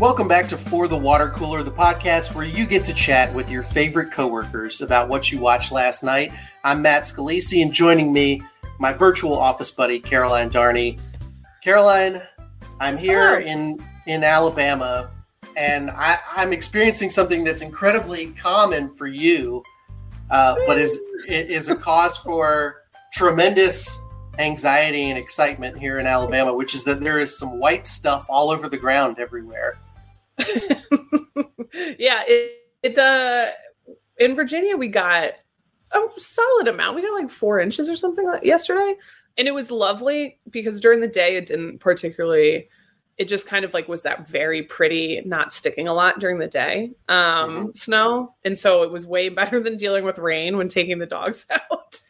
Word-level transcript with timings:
Welcome 0.00 0.28
back 0.28 0.46
to 0.50 0.56
For 0.56 0.86
the 0.86 0.96
Water 0.96 1.28
Cooler, 1.30 1.64
the 1.64 1.72
podcast 1.72 2.32
where 2.32 2.44
you 2.44 2.66
get 2.66 2.84
to 2.84 2.94
chat 2.94 3.34
with 3.34 3.50
your 3.50 3.64
favorite 3.64 4.12
coworkers 4.12 4.80
about 4.80 5.08
what 5.08 5.32
you 5.32 5.40
watched 5.40 5.72
last 5.72 6.04
night. 6.04 6.32
I'm 6.62 6.80
Matt 6.82 7.02
Scalisi, 7.02 7.62
and 7.62 7.72
joining 7.72 8.12
me, 8.12 8.40
my 8.78 8.92
virtual 8.92 9.36
office 9.36 9.72
buddy, 9.72 9.98
Caroline 9.98 10.50
Darney. 10.50 11.00
Caroline, 11.64 12.22
I'm 12.78 12.96
here 12.96 13.40
in 13.40 13.84
in 14.06 14.22
Alabama, 14.22 15.10
and 15.56 15.90
I, 15.90 16.20
I'm 16.36 16.52
experiencing 16.52 17.10
something 17.10 17.42
that's 17.42 17.60
incredibly 17.60 18.28
common 18.34 18.94
for 18.94 19.08
you, 19.08 19.64
uh, 20.30 20.54
but 20.64 20.78
is 20.78 20.96
is 21.26 21.70
a 21.70 21.74
cause 21.74 22.16
for 22.24 22.84
tremendous 23.12 23.98
anxiety 24.38 25.10
and 25.10 25.18
excitement 25.18 25.76
here 25.76 25.98
in 25.98 26.06
Alabama, 26.06 26.54
which 26.54 26.76
is 26.76 26.84
that 26.84 27.00
there 27.00 27.18
is 27.18 27.36
some 27.36 27.58
white 27.58 27.84
stuff 27.84 28.26
all 28.28 28.50
over 28.50 28.68
the 28.68 28.78
ground 28.78 29.18
everywhere. 29.18 29.76
yeah, 31.98 32.22
it, 32.26 32.52
it 32.82 32.98
uh 32.98 33.46
in 34.18 34.34
Virginia 34.34 34.76
we 34.76 34.88
got 34.88 35.32
a 35.92 36.00
solid 36.16 36.68
amount. 36.68 36.96
We 36.96 37.02
got 37.02 37.14
like 37.14 37.30
four 37.30 37.60
inches 37.60 37.88
or 37.88 37.96
something 37.96 38.26
like 38.26 38.44
yesterday. 38.44 38.94
And 39.36 39.46
it 39.46 39.54
was 39.54 39.70
lovely 39.70 40.38
because 40.50 40.80
during 40.80 41.00
the 41.00 41.08
day 41.08 41.36
it 41.36 41.46
didn't 41.46 41.78
particularly 41.78 42.68
it 43.16 43.26
just 43.26 43.48
kind 43.48 43.64
of 43.64 43.74
like 43.74 43.88
was 43.88 44.02
that 44.02 44.28
very 44.28 44.62
pretty, 44.62 45.22
not 45.24 45.52
sticking 45.52 45.88
a 45.88 45.92
lot 45.92 46.20
during 46.20 46.38
the 46.38 46.46
day 46.46 46.92
um 47.08 47.50
mm-hmm. 47.50 47.66
snow. 47.74 48.34
And 48.44 48.58
so 48.58 48.82
it 48.82 48.90
was 48.90 49.06
way 49.06 49.28
better 49.28 49.60
than 49.60 49.76
dealing 49.76 50.04
with 50.04 50.18
rain 50.18 50.56
when 50.56 50.68
taking 50.68 50.98
the 50.98 51.06
dogs 51.06 51.46
out. 51.72 52.00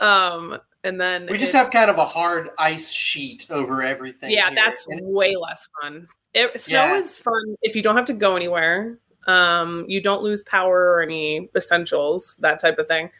um 0.00 0.58
and 0.82 1.00
then 1.00 1.26
we 1.30 1.38
just 1.38 1.54
it, 1.54 1.56
have 1.56 1.70
kind 1.70 1.90
of 1.90 1.96
a 1.96 2.04
hard 2.04 2.50
ice 2.58 2.92
sheet 2.92 3.46
over 3.50 3.82
everything. 3.82 4.30
Yeah, 4.30 4.50
here. 4.50 4.54
that's 4.54 4.86
and, 4.86 5.00
way 5.02 5.34
less 5.34 5.66
fun. 5.80 6.06
It, 6.34 6.60
snow 6.60 6.84
yeah. 6.84 6.96
is 6.96 7.16
fun 7.16 7.56
if 7.62 7.76
you 7.76 7.82
don't 7.82 7.96
have 7.96 8.04
to 8.06 8.12
go 8.12 8.36
anywhere. 8.36 8.98
Um, 9.26 9.84
you 9.88 10.02
don't 10.02 10.22
lose 10.22 10.42
power 10.42 10.92
or 10.92 11.02
any 11.02 11.48
essentials, 11.56 12.36
that 12.40 12.60
type 12.60 12.78
of 12.78 12.86
thing. 12.86 13.10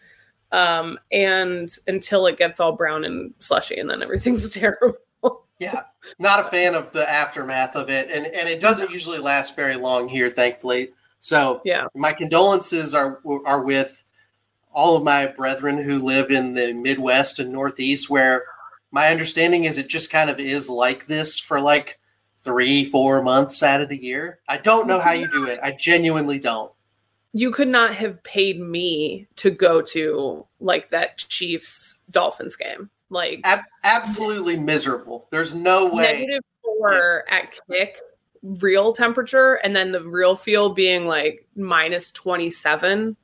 Um, 0.52 0.98
and 1.10 1.74
until 1.86 2.26
it 2.26 2.36
gets 2.36 2.60
all 2.60 2.72
brown 2.72 3.04
and 3.04 3.32
slushy, 3.38 3.78
and 3.78 3.88
then 3.88 4.02
everything's 4.02 4.48
terrible. 4.50 4.96
yeah, 5.58 5.82
not 6.18 6.40
a 6.40 6.44
fan 6.44 6.74
of 6.74 6.92
the 6.92 7.08
aftermath 7.10 7.74
of 7.74 7.88
it, 7.88 8.10
and 8.10 8.26
and 8.26 8.48
it 8.48 8.60
doesn't 8.60 8.90
usually 8.90 9.18
last 9.18 9.56
very 9.56 9.76
long 9.76 10.08
here, 10.08 10.30
thankfully. 10.30 10.90
So 11.18 11.60
yeah, 11.64 11.86
my 11.94 12.12
condolences 12.12 12.94
are 12.94 13.20
are 13.46 13.62
with 13.62 14.04
all 14.72 14.96
of 14.96 15.02
my 15.02 15.26
brethren 15.26 15.80
who 15.80 15.98
live 15.98 16.30
in 16.30 16.54
the 16.54 16.72
Midwest 16.72 17.38
and 17.38 17.52
Northeast, 17.52 18.10
where 18.10 18.44
my 18.90 19.08
understanding 19.08 19.64
is 19.64 19.78
it 19.78 19.88
just 19.88 20.10
kind 20.10 20.30
of 20.30 20.38
is 20.38 20.68
like 20.68 21.06
this 21.06 21.38
for 21.38 21.60
like 21.60 21.98
three, 22.44 22.84
four 22.84 23.22
months 23.22 23.62
out 23.62 23.80
of 23.80 23.88
the 23.88 24.02
year. 24.02 24.38
I 24.48 24.58
don't 24.58 24.86
know 24.86 25.00
how 25.00 25.12
you 25.12 25.28
do 25.30 25.46
it. 25.46 25.58
I 25.62 25.72
genuinely 25.72 26.38
don't. 26.38 26.70
You 27.32 27.50
could 27.50 27.68
not 27.68 27.94
have 27.94 28.22
paid 28.22 28.60
me 28.60 29.26
to 29.36 29.50
go 29.50 29.82
to 29.82 30.46
like 30.60 30.90
that 30.90 31.18
Chiefs 31.18 32.02
Dolphins 32.10 32.54
game. 32.54 32.90
Like 33.10 33.40
Ab- 33.44 33.64
absolutely 33.82 34.56
miserable. 34.56 35.26
There's 35.30 35.54
no 35.54 35.92
way. 35.92 36.20
Negative 36.20 36.42
four 36.62 37.24
yeah. 37.28 37.36
at 37.36 37.58
kick, 37.68 37.98
real 38.42 38.92
temperature, 38.92 39.54
and 39.64 39.74
then 39.74 39.90
the 39.90 40.02
real 40.02 40.36
field 40.36 40.76
being 40.76 41.06
like 41.06 41.46
minus 41.56 42.10
27. 42.12 43.16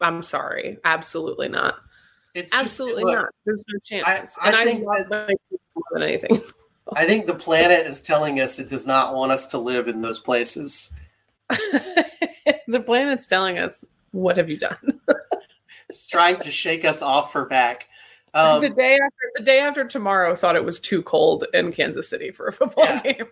I'm 0.00 0.22
sorry. 0.22 0.78
Absolutely 0.84 1.48
not. 1.48 1.76
It's 2.34 2.52
absolutely 2.52 3.02
just, 3.02 3.06
look, 3.06 3.18
not. 3.20 3.28
There's 3.46 3.64
no 3.68 3.78
chance. 3.84 4.36
I, 4.40 4.46
I 4.46 4.48
and 4.48 4.56
I 4.56 4.72
love 4.82 5.08
that, 5.08 5.36
more 5.74 5.84
than 5.92 6.02
anything. 6.02 6.42
I 6.92 7.06
think 7.06 7.26
the 7.26 7.34
planet 7.34 7.86
is 7.86 8.02
telling 8.02 8.40
us 8.40 8.58
it 8.58 8.68
does 8.68 8.86
not 8.86 9.14
want 9.14 9.32
us 9.32 9.46
to 9.46 9.58
live 9.58 9.88
in 9.88 10.02
those 10.02 10.20
places. 10.20 10.92
the 11.48 12.82
planet's 12.84 13.26
telling 13.26 13.58
us, 13.58 13.84
what 14.12 14.36
have 14.36 14.50
you 14.50 14.58
done? 14.58 15.00
it's 15.88 16.06
trying 16.06 16.38
to 16.40 16.50
shake 16.50 16.84
us 16.84 17.02
off 17.02 17.32
her 17.32 17.46
back. 17.46 17.88
Um, 18.34 18.60
the 18.60 18.68
day 18.68 18.94
after 18.94 19.30
the 19.36 19.42
day 19.44 19.60
after 19.60 19.84
tomorrow 19.84 20.34
thought 20.34 20.56
it 20.56 20.64
was 20.64 20.80
too 20.80 21.02
cold 21.02 21.44
in 21.54 21.70
Kansas 21.70 22.08
City 22.08 22.32
for 22.32 22.48
a 22.48 22.52
football 22.52 22.84
yeah. 22.84 23.02
game. 23.02 23.26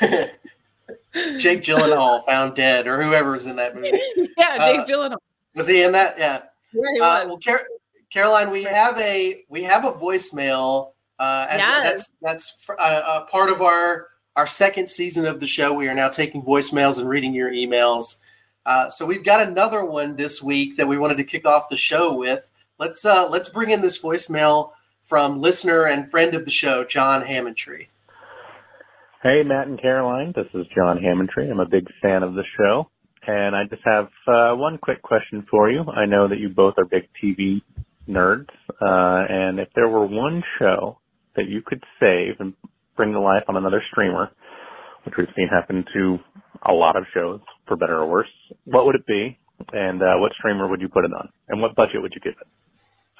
Jake 1.38 1.62
Gyllenhaal 1.62 2.24
found 2.24 2.54
dead, 2.54 2.86
or 2.86 3.02
whoever 3.02 3.32
was 3.32 3.46
in 3.46 3.56
that 3.56 3.74
movie. 3.74 4.00
yeah, 4.38 4.56
Jake 4.58 4.80
uh, 4.80 4.84
Gyllenhaal. 4.84 5.18
Was 5.54 5.68
he 5.68 5.82
in 5.82 5.92
that? 5.92 6.18
Yeah. 6.18 6.42
Yeah, 6.72 6.82
he 6.94 7.00
uh, 7.00 7.04
was. 7.04 7.26
well, 7.26 7.38
Car- 7.44 7.66
Caroline, 8.10 8.50
we 8.50 8.62
have 8.64 8.96
a 8.98 9.44
we 9.48 9.62
have 9.62 9.84
a 9.84 9.92
voicemail 9.92 10.92
uh, 11.20 11.46
as, 11.50 11.58
yes. 11.58 11.82
That's 11.82 12.12
that's 12.22 12.68
a, 12.70 12.82
uh, 12.82 13.22
a, 13.22 13.30
part 13.30 13.50
of 13.50 13.60
our 13.60 14.08
our 14.36 14.46
second 14.46 14.88
season 14.88 15.26
of 15.26 15.38
the 15.38 15.46
show. 15.46 15.70
We 15.72 15.86
are 15.86 15.94
now 15.94 16.08
taking 16.08 16.42
voicemails 16.42 16.98
and 16.98 17.08
reading 17.08 17.34
your 17.34 17.50
emails. 17.50 18.18
Uh, 18.64 18.88
so 18.88 19.04
we've 19.04 19.24
got 19.24 19.46
another 19.46 19.84
one 19.84 20.16
this 20.16 20.42
week 20.42 20.78
that 20.78 20.88
we 20.88 20.96
wanted 20.96 21.18
to 21.18 21.24
kick 21.24 21.46
off 21.46 21.68
the 21.68 21.76
show 21.76 22.14
with. 22.14 22.50
Let's 22.78 23.04
uh, 23.04 23.28
let's 23.28 23.50
bring 23.50 23.68
in 23.68 23.82
this 23.82 24.02
voicemail 24.02 24.72
from 25.02 25.40
listener 25.40 25.84
and 25.84 26.10
friend 26.10 26.34
of 26.34 26.46
the 26.46 26.50
show, 26.50 26.84
John 26.84 27.24
Hammondtree. 27.24 27.88
Hey, 29.22 29.42
Matt 29.44 29.66
and 29.66 29.78
Caroline. 29.78 30.32
This 30.34 30.46
is 30.54 30.66
John 30.74 30.98
Hammondtree. 30.98 31.50
I'm 31.50 31.60
a 31.60 31.68
big 31.68 31.86
fan 32.00 32.22
of 32.22 32.32
the 32.32 32.44
show. 32.56 32.88
And 33.26 33.54
I 33.54 33.64
just 33.64 33.82
have 33.84 34.08
uh, 34.26 34.56
one 34.56 34.78
quick 34.78 35.02
question 35.02 35.46
for 35.50 35.70
you. 35.70 35.84
I 35.84 36.06
know 36.06 36.28
that 36.28 36.38
you 36.38 36.48
both 36.48 36.74
are 36.78 36.86
big 36.86 37.06
TV 37.22 37.60
nerds. 38.08 38.48
Uh, 38.80 39.26
and 39.28 39.60
if 39.60 39.68
there 39.74 39.88
were 39.88 40.06
one 40.06 40.42
show 40.58 40.96
that 41.36 41.48
you 41.48 41.62
could 41.64 41.82
save 41.98 42.40
and 42.40 42.54
bring 42.96 43.12
to 43.12 43.20
life 43.20 43.44
on 43.48 43.56
another 43.56 43.82
streamer, 43.90 44.30
which 45.04 45.14
we've 45.16 45.28
seen 45.36 45.48
happen 45.48 45.84
to 45.94 46.18
a 46.68 46.72
lot 46.72 46.96
of 46.96 47.04
shows, 47.14 47.40
for 47.66 47.76
better 47.76 47.98
or 47.98 48.06
worse, 48.06 48.28
what 48.64 48.84
would 48.86 48.94
it 48.94 49.06
be? 49.06 49.38
And 49.72 50.02
uh, 50.02 50.16
what 50.16 50.32
streamer 50.32 50.68
would 50.68 50.80
you 50.80 50.88
put 50.88 51.04
it 51.04 51.12
on? 51.12 51.28
And 51.48 51.60
what 51.60 51.74
budget 51.74 52.02
would 52.02 52.12
you 52.14 52.20
give 52.20 52.34
it? 52.40 52.46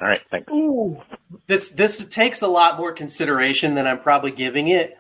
All 0.00 0.08
right, 0.08 0.24
thanks. 0.30 0.50
Ooh, 0.50 1.00
this 1.46 1.68
this 1.68 2.02
takes 2.06 2.40
a 2.40 2.46
lot 2.46 2.78
more 2.78 2.90
consideration 2.90 3.74
than 3.74 3.86
I'm 3.86 4.00
probably 4.00 4.30
giving 4.30 4.68
it. 4.68 4.94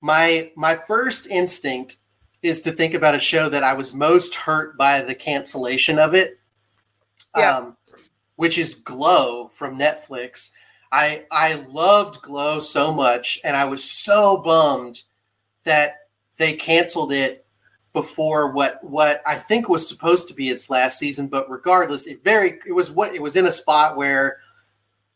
My 0.00 0.52
my 0.56 0.76
first 0.76 1.26
instinct 1.26 1.96
is 2.42 2.60
to 2.60 2.70
think 2.70 2.94
about 2.94 3.16
a 3.16 3.18
show 3.18 3.48
that 3.48 3.64
I 3.64 3.72
was 3.72 3.92
most 3.92 4.36
hurt 4.36 4.78
by 4.78 5.00
the 5.00 5.16
cancellation 5.16 5.98
of 5.98 6.14
it, 6.14 6.38
yeah. 7.36 7.56
um, 7.56 7.76
which 8.36 8.56
is 8.56 8.74
Glow 8.74 9.48
from 9.48 9.76
Netflix. 9.76 10.50
I 10.92 11.24
I 11.30 11.54
loved 11.68 12.22
Glow 12.22 12.58
so 12.58 12.92
much, 12.92 13.40
and 13.44 13.56
I 13.56 13.64
was 13.64 13.82
so 13.82 14.42
bummed 14.42 15.02
that 15.64 15.92
they 16.36 16.52
canceled 16.52 17.12
it 17.12 17.46
before 17.92 18.50
what 18.50 18.82
what 18.84 19.22
I 19.26 19.36
think 19.36 19.68
was 19.68 19.88
supposed 19.88 20.28
to 20.28 20.34
be 20.34 20.50
its 20.50 20.70
last 20.70 20.98
season. 20.98 21.28
But 21.28 21.50
regardless, 21.50 22.06
it 22.06 22.22
very 22.22 22.58
it 22.66 22.72
was 22.72 22.90
what 22.90 23.14
it 23.14 23.22
was 23.22 23.36
in 23.36 23.46
a 23.46 23.52
spot 23.52 23.96
where 23.96 24.38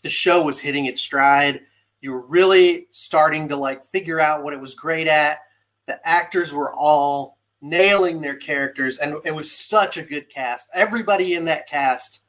the 0.03 0.09
show 0.09 0.45
was 0.45 0.61
hitting 0.61 0.87
its 0.87 1.03
stride. 1.03 1.61
You 2.01 2.13
were 2.13 2.27
really 2.27 2.87
starting 2.91 3.49
to 3.49 3.57
like 3.57 3.85
figure 3.85 4.19
out 4.21 4.43
what 4.43 4.55
it 4.55 4.61
was 4.61 4.75
great 4.75 5.07
at. 5.07 5.39
The 5.87 6.01
actors 6.09 6.55
were 6.55 6.75
all 6.75 7.39
nailing 7.61 8.21
their 8.21 8.37
characters, 8.37 8.99
and 8.99 9.17
it 9.25 9.35
was 9.35 9.53
such 9.53 9.99
a 9.99 10.03
good 10.03 10.29
cast. 10.31 10.71
Everybody 10.75 11.35
in 11.35 11.45
that 11.45 11.69
cast 11.69 12.23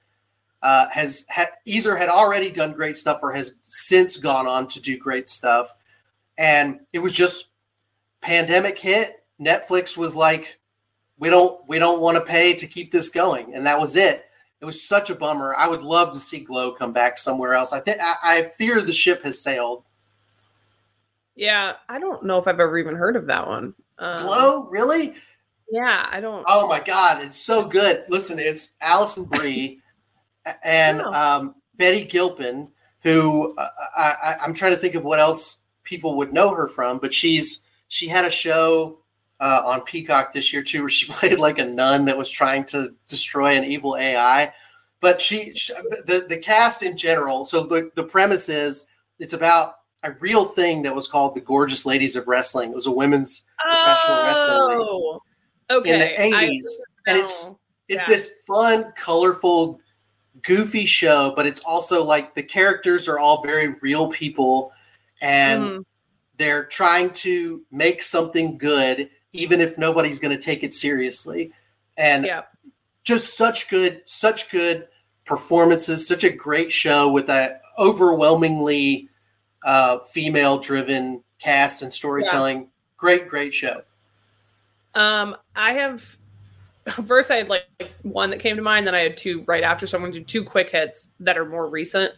uh, 0.64 0.88
has 0.90 1.26
ha- 1.30 1.48
either 1.66 1.96
had 1.96 2.10
already 2.10 2.52
done 2.52 2.74
great 2.74 2.98
stuff 2.98 3.20
or 3.24 3.32
has 3.32 3.56
since 3.64 4.18
gone 4.18 4.48
on 4.48 4.68
to 4.68 4.80
do 4.80 4.98
great 4.98 5.28
stuff. 5.28 5.74
And 6.38 6.80
it 6.94 7.00
was 7.00 7.14
just 7.14 7.48
pandemic 8.22 8.78
hit. 8.78 9.24
Netflix 9.40 9.98
was 9.98 10.16
like, 10.16 10.60
we 11.18 11.30
don't 11.30 11.68
we 11.68 11.80
don't 11.80 12.02
want 12.02 12.18
to 12.18 12.24
pay 12.24 12.54
to 12.56 12.68
keep 12.68 12.92
this 12.92 13.10
going, 13.10 13.54
and 13.54 13.66
that 13.66 13.80
was 13.80 13.96
it. 13.96 14.26
It 14.60 14.66
was 14.66 14.82
such 14.82 15.10
a 15.10 15.16
bummer. 15.16 15.56
I 15.56 15.68
would 15.68 15.82
love 15.82 16.14
to 16.14 16.20
see 16.20 16.40
Glow 16.40 16.72
come 16.72 16.94
back 16.94 17.18
somewhere 17.18 17.54
else. 17.54 17.74
I 17.74 17.80
think 17.80 18.00
I 18.02 18.44
fear 18.44 18.82
the 18.82 18.92
ship 18.92 19.24
has 19.24 19.40
sailed. 19.42 19.84
Yeah, 21.36 21.74
I 21.90 22.00
don't 22.00 22.24
know 22.24 22.38
if 22.38 22.48
I've 22.48 22.60
ever 22.60 22.78
even 22.78 22.96
heard 22.96 23.16
of 23.16 23.26
that 23.28 23.48
one. 23.48 23.74
Um, 23.98 24.24
Glow, 24.24 24.68
really? 24.70 25.16
Yeah, 25.70 26.08
I 26.12 26.20
don't. 26.20 26.44
Oh 26.48 26.68
my 26.68 26.80
god, 26.80 27.24
it's 27.24 27.38
so 27.38 27.66
good. 27.66 28.04
Listen, 28.10 28.38
it's 28.38 28.74
Alison 28.82 29.26
Brie 29.26 29.80
and 30.64 31.02
oh. 31.02 31.14
um, 31.14 31.56
Betty 31.76 32.06
Gilpin, 32.06 32.70
who 33.04 33.56
uh, 33.58 33.68
I, 33.98 34.38
am 34.44 34.54
trying 34.54 34.74
to 34.74 34.80
think 34.80 34.96
of 34.96 35.04
what 35.04 35.20
else 35.20 35.60
people 35.84 36.16
would 36.18 36.34
know 36.34 36.54
her 36.54 36.68
from, 36.68 37.00
but 37.00 37.14
she's 37.14 37.64
she 37.88 38.08
had 38.08 38.26
a 38.26 38.32
show 38.32 39.00
uh, 39.40 39.62
on 39.66 39.82
Peacock 39.82 40.32
this 40.32 40.54
year 40.54 40.64
too, 40.64 40.82
where 40.82 40.90
she 40.90 41.08
played 41.12 41.40
like 41.40 41.60
a 41.60 41.66
nun 41.66 42.06
that 42.06 42.18
was 42.18 42.30
trying 42.30 42.64
to 42.66 42.94
destroy 43.08 43.56
an 43.56 43.66
evil 43.66 43.98
AI. 43.98 44.54
But 45.00 45.20
she, 45.20 45.54
she 45.56 45.74
the 46.06 46.26
the 46.30 46.38
cast 46.38 46.84
in 46.84 46.96
general. 46.96 47.44
So 47.44 47.64
the 47.64 47.90
the 47.96 48.04
premise 48.04 48.50
is 48.50 48.88
it's 49.20 49.34
about 49.34 49.76
a 50.04 50.14
real 50.20 50.46
thing 50.46 50.82
that 50.84 50.96
was 50.96 51.08
called 51.08 51.36
the 51.36 51.42
Gorgeous 51.42 51.86
Ladies 51.86 52.16
of 52.16 52.28
Wrestling. 52.28 52.72
It 52.72 52.76
was 52.76 52.86
a 52.86 52.92
women's 52.92 53.46
professional 53.60 54.24
wrestling 54.24 54.80
league 54.80 54.88
Oh, 54.90 55.22
okay. 55.72 55.94
in 55.94 56.00
the 56.00 56.22
I- 56.22 56.44
eighties, 56.44 56.82
and 57.08 57.18
it's 57.18 57.48
it's 57.88 58.02
Yeah. 58.04 58.08
this 58.08 58.30
fun, 58.48 58.94
colorful, 58.96 59.80
goofy 60.44 60.86
show, 60.86 61.34
but 61.36 61.46
it's 61.46 61.62
also 61.62 62.04
like 62.04 62.36
the 62.36 62.44
characters 62.44 63.08
are 63.08 63.20
all 63.20 63.44
very 63.44 63.76
real 63.82 64.08
people, 64.10 64.72
and 65.22 65.64
Mhm. 65.64 65.86
they're 66.38 66.66
trying 66.66 67.12
to 67.12 67.64
make 67.72 68.02
something 68.02 68.58
good, 68.58 69.10
even 69.34 69.62
if 69.62 69.78
nobody's 69.78 70.20
going 70.20 70.36
to 70.36 70.42
take 70.42 70.64
it 70.64 70.74
seriously. 70.74 71.52
And 71.98 72.26
Yeah. 72.26 72.44
just 73.04 73.36
such 73.38 73.70
good, 73.70 74.02
such 74.06 74.50
good 74.50 74.88
performances, 75.26 76.08
such 76.08 76.24
a 76.24 76.30
great 76.30 76.72
show 76.72 77.10
with 77.10 77.30
a 77.30 77.60
overwhelmingly 77.78 79.10
uh, 79.64 80.00
female-driven 80.00 81.24
cast 81.40 81.84
and 81.84 81.94
storytelling. 81.94 82.70
Great, 82.98 83.28
great 83.28 83.54
show. 83.54 83.84
Um, 84.96 85.38
I 85.56 85.74
have 85.74 86.18
first 87.08 87.32
I 87.32 87.38
had 87.38 87.50
like 87.50 87.66
one 88.04 88.30
that 88.32 88.40
came 88.40 88.56
to 88.56 88.62
mind, 88.62 88.88
then 88.88 88.96
I 88.96 89.00
had 89.00 89.18
two 89.18 89.44
right 89.48 89.64
after. 89.64 89.86
So 89.88 89.98
I'm 89.98 90.02
going 90.04 90.14
to 90.14 90.20
do 90.20 90.26
two 90.26 90.44
quick 90.44 90.70
hits 90.70 91.12
that 91.20 91.38
are 91.38 91.46
more 91.46 91.70
recent. 91.70 92.14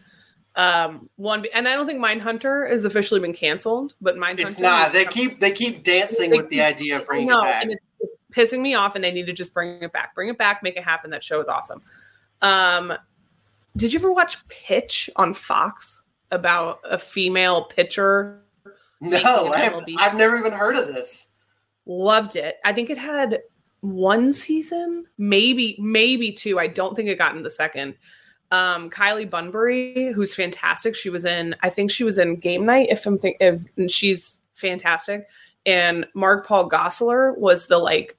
Um, 0.56 1.10
one 1.16 1.44
and 1.52 1.66
I 1.66 1.74
don't 1.74 1.86
think 1.86 1.98
Mindhunter 2.04 2.68
has 2.70 2.84
officially 2.84 3.20
been 3.20 3.32
canceled, 3.32 3.94
but 4.00 4.16
Mindhunter 4.16 4.40
It's 4.40 4.60
not. 4.60 4.92
They 4.92 5.04
coming- 5.04 5.30
keep 5.30 5.40
they 5.40 5.50
keep 5.50 5.82
dancing 5.82 6.30
They 6.30 6.36
with 6.36 6.48
the 6.48 6.62
idea 6.62 6.98
of 7.00 7.06
bringing 7.06 7.28
no, 7.28 7.40
it 7.40 7.42
back. 7.42 7.62
and 7.62 7.72
it's, 7.72 7.84
it's 8.00 8.18
pissing 8.32 8.60
me 8.60 8.74
off, 8.74 8.94
and 8.94 9.02
they 9.02 9.10
need 9.10 9.26
to 9.26 9.32
just 9.32 9.52
bring 9.52 9.82
it 9.82 9.92
back. 9.92 10.14
Bring 10.14 10.28
it 10.28 10.38
back, 10.38 10.62
make 10.62 10.76
it 10.76 10.84
happen. 10.84 11.10
That 11.10 11.24
show 11.24 11.40
is 11.40 11.48
awesome. 11.48 11.82
Um, 12.40 12.92
did 13.76 13.92
you 13.92 13.98
ever 13.98 14.12
watch 14.12 14.46
Pitch 14.48 15.10
on 15.16 15.34
Fox 15.34 16.04
about 16.30 16.78
a 16.84 16.98
female 16.98 17.64
pitcher? 17.64 18.40
No, 19.00 19.52
I 19.52 19.58
have, 19.58 19.84
I've 19.98 20.14
never 20.14 20.38
even 20.38 20.52
heard 20.52 20.76
of 20.76 20.86
this. 20.86 21.28
Loved 21.84 22.36
it. 22.36 22.56
I 22.64 22.72
think 22.72 22.90
it 22.90 22.96
had 22.96 23.40
one 23.84 24.32
season, 24.32 25.04
maybe 25.18 25.76
maybe 25.78 26.32
two. 26.32 26.58
I 26.58 26.66
don't 26.66 26.96
think 26.96 27.08
it 27.08 27.18
got 27.18 27.36
in 27.36 27.42
the 27.42 27.50
second. 27.50 27.94
Um, 28.50 28.88
Kylie 28.88 29.28
Bunbury, 29.28 30.12
who's 30.12 30.34
fantastic. 30.34 30.94
She 30.94 31.10
was 31.10 31.24
in, 31.24 31.54
I 31.62 31.70
think 31.70 31.90
she 31.90 32.04
was 32.04 32.18
in 32.18 32.36
Game 32.36 32.64
Night. 32.64 32.88
If 32.90 33.04
I'm 33.06 33.18
think, 33.18 33.36
if 33.40 33.62
and 33.76 33.90
she's 33.90 34.40
fantastic. 34.54 35.28
And 35.66 36.06
Mark 36.14 36.46
Paul 36.46 36.68
Gosselaar 36.68 37.36
was 37.36 37.66
the 37.66 37.78
like 37.78 38.16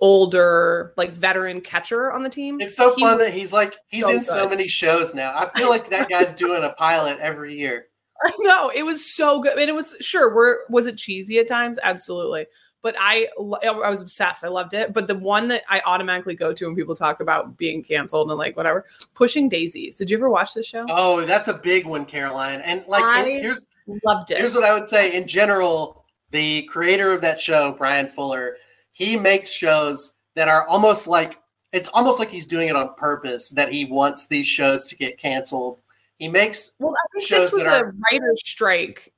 older, 0.00 0.94
like 0.96 1.12
veteran 1.12 1.60
catcher 1.60 2.10
on 2.10 2.22
the 2.22 2.30
team. 2.30 2.60
It's 2.60 2.76
so 2.76 2.94
He 2.94 3.02
fun 3.02 3.18
that 3.18 3.32
he's 3.32 3.52
like 3.52 3.76
he's 3.88 4.04
so 4.04 4.12
in 4.12 4.22
so 4.22 4.48
many 4.48 4.66
shows 4.66 5.14
now. 5.14 5.32
I 5.36 5.48
feel 5.56 5.68
like 5.68 5.88
that 5.90 6.08
guy's 6.08 6.32
doing 6.32 6.64
a 6.64 6.70
pilot 6.70 7.18
every 7.20 7.56
year. 7.56 7.86
I 8.24 8.32
know 8.38 8.72
it 8.74 8.84
was 8.84 9.14
so 9.14 9.40
good, 9.40 9.58
and 9.58 9.68
it 9.68 9.74
was 9.74 9.96
sure. 10.00 10.34
Were 10.34 10.64
was 10.70 10.86
it 10.86 10.96
cheesy 10.96 11.38
at 11.38 11.46
times? 11.46 11.78
Absolutely, 11.82 12.46
but 12.84 12.94
I 12.98 13.26
I 13.64 13.88
was 13.88 14.02
obsessed. 14.02 14.44
I 14.44 14.48
loved 14.48 14.74
it. 14.74 14.92
But 14.92 15.06
the 15.08 15.14
one 15.16 15.48
that 15.48 15.62
I 15.70 15.80
automatically 15.86 16.34
go 16.34 16.52
to 16.52 16.66
when 16.66 16.76
people 16.76 16.94
talk 16.94 17.20
about 17.20 17.56
being 17.56 17.82
canceled 17.82 18.28
and 18.30 18.38
like 18.38 18.58
whatever, 18.58 18.84
Pushing 19.14 19.48
Daisies. 19.48 19.96
Did 19.96 20.10
you 20.10 20.18
ever 20.18 20.28
watch 20.28 20.52
this 20.52 20.66
show? 20.66 20.84
Oh, 20.90 21.22
that's 21.24 21.48
a 21.48 21.54
big 21.54 21.86
one, 21.86 22.04
Caroline. 22.04 22.60
And 22.60 22.84
like 22.86 23.02
I- 23.02 23.20
and 23.22 23.40
here's 23.42 23.66
Loved 24.04 24.30
it. 24.30 24.36
here's 24.38 24.54
what 24.54 24.64
I 24.64 24.74
would 24.74 24.86
say 24.86 25.16
in 25.16 25.26
general, 25.26 26.04
the 26.30 26.62
creator 26.64 27.10
of 27.12 27.22
that 27.22 27.40
show, 27.40 27.72
Bryan 27.72 28.06
Fuller, 28.06 28.58
he 28.92 29.16
makes 29.16 29.50
shows 29.50 30.16
that 30.34 30.48
are 30.48 30.68
almost 30.68 31.06
like 31.08 31.40
it's 31.72 31.88
almost 31.94 32.18
like 32.18 32.28
he's 32.28 32.46
doing 32.46 32.68
it 32.68 32.76
on 32.76 32.94
purpose 32.96 33.48
that 33.50 33.72
he 33.72 33.86
wants 33.86 34.26
these 34.26 34.46
shows 34.46 34.88
to 34.88 34.96
get 34.96 35.18
canceled. 35.18 35.80
He 36.18 36.28
makes 36.28 36.72
well, 36.78 36.92
I 36.92 37.18
think 37.18 37.30
this 37.30 37.50
was 37.50 37.64
a 37.64 37.78
are- 37.78 37.94
writer's 38.12 38.42
strike. 38.44 39.10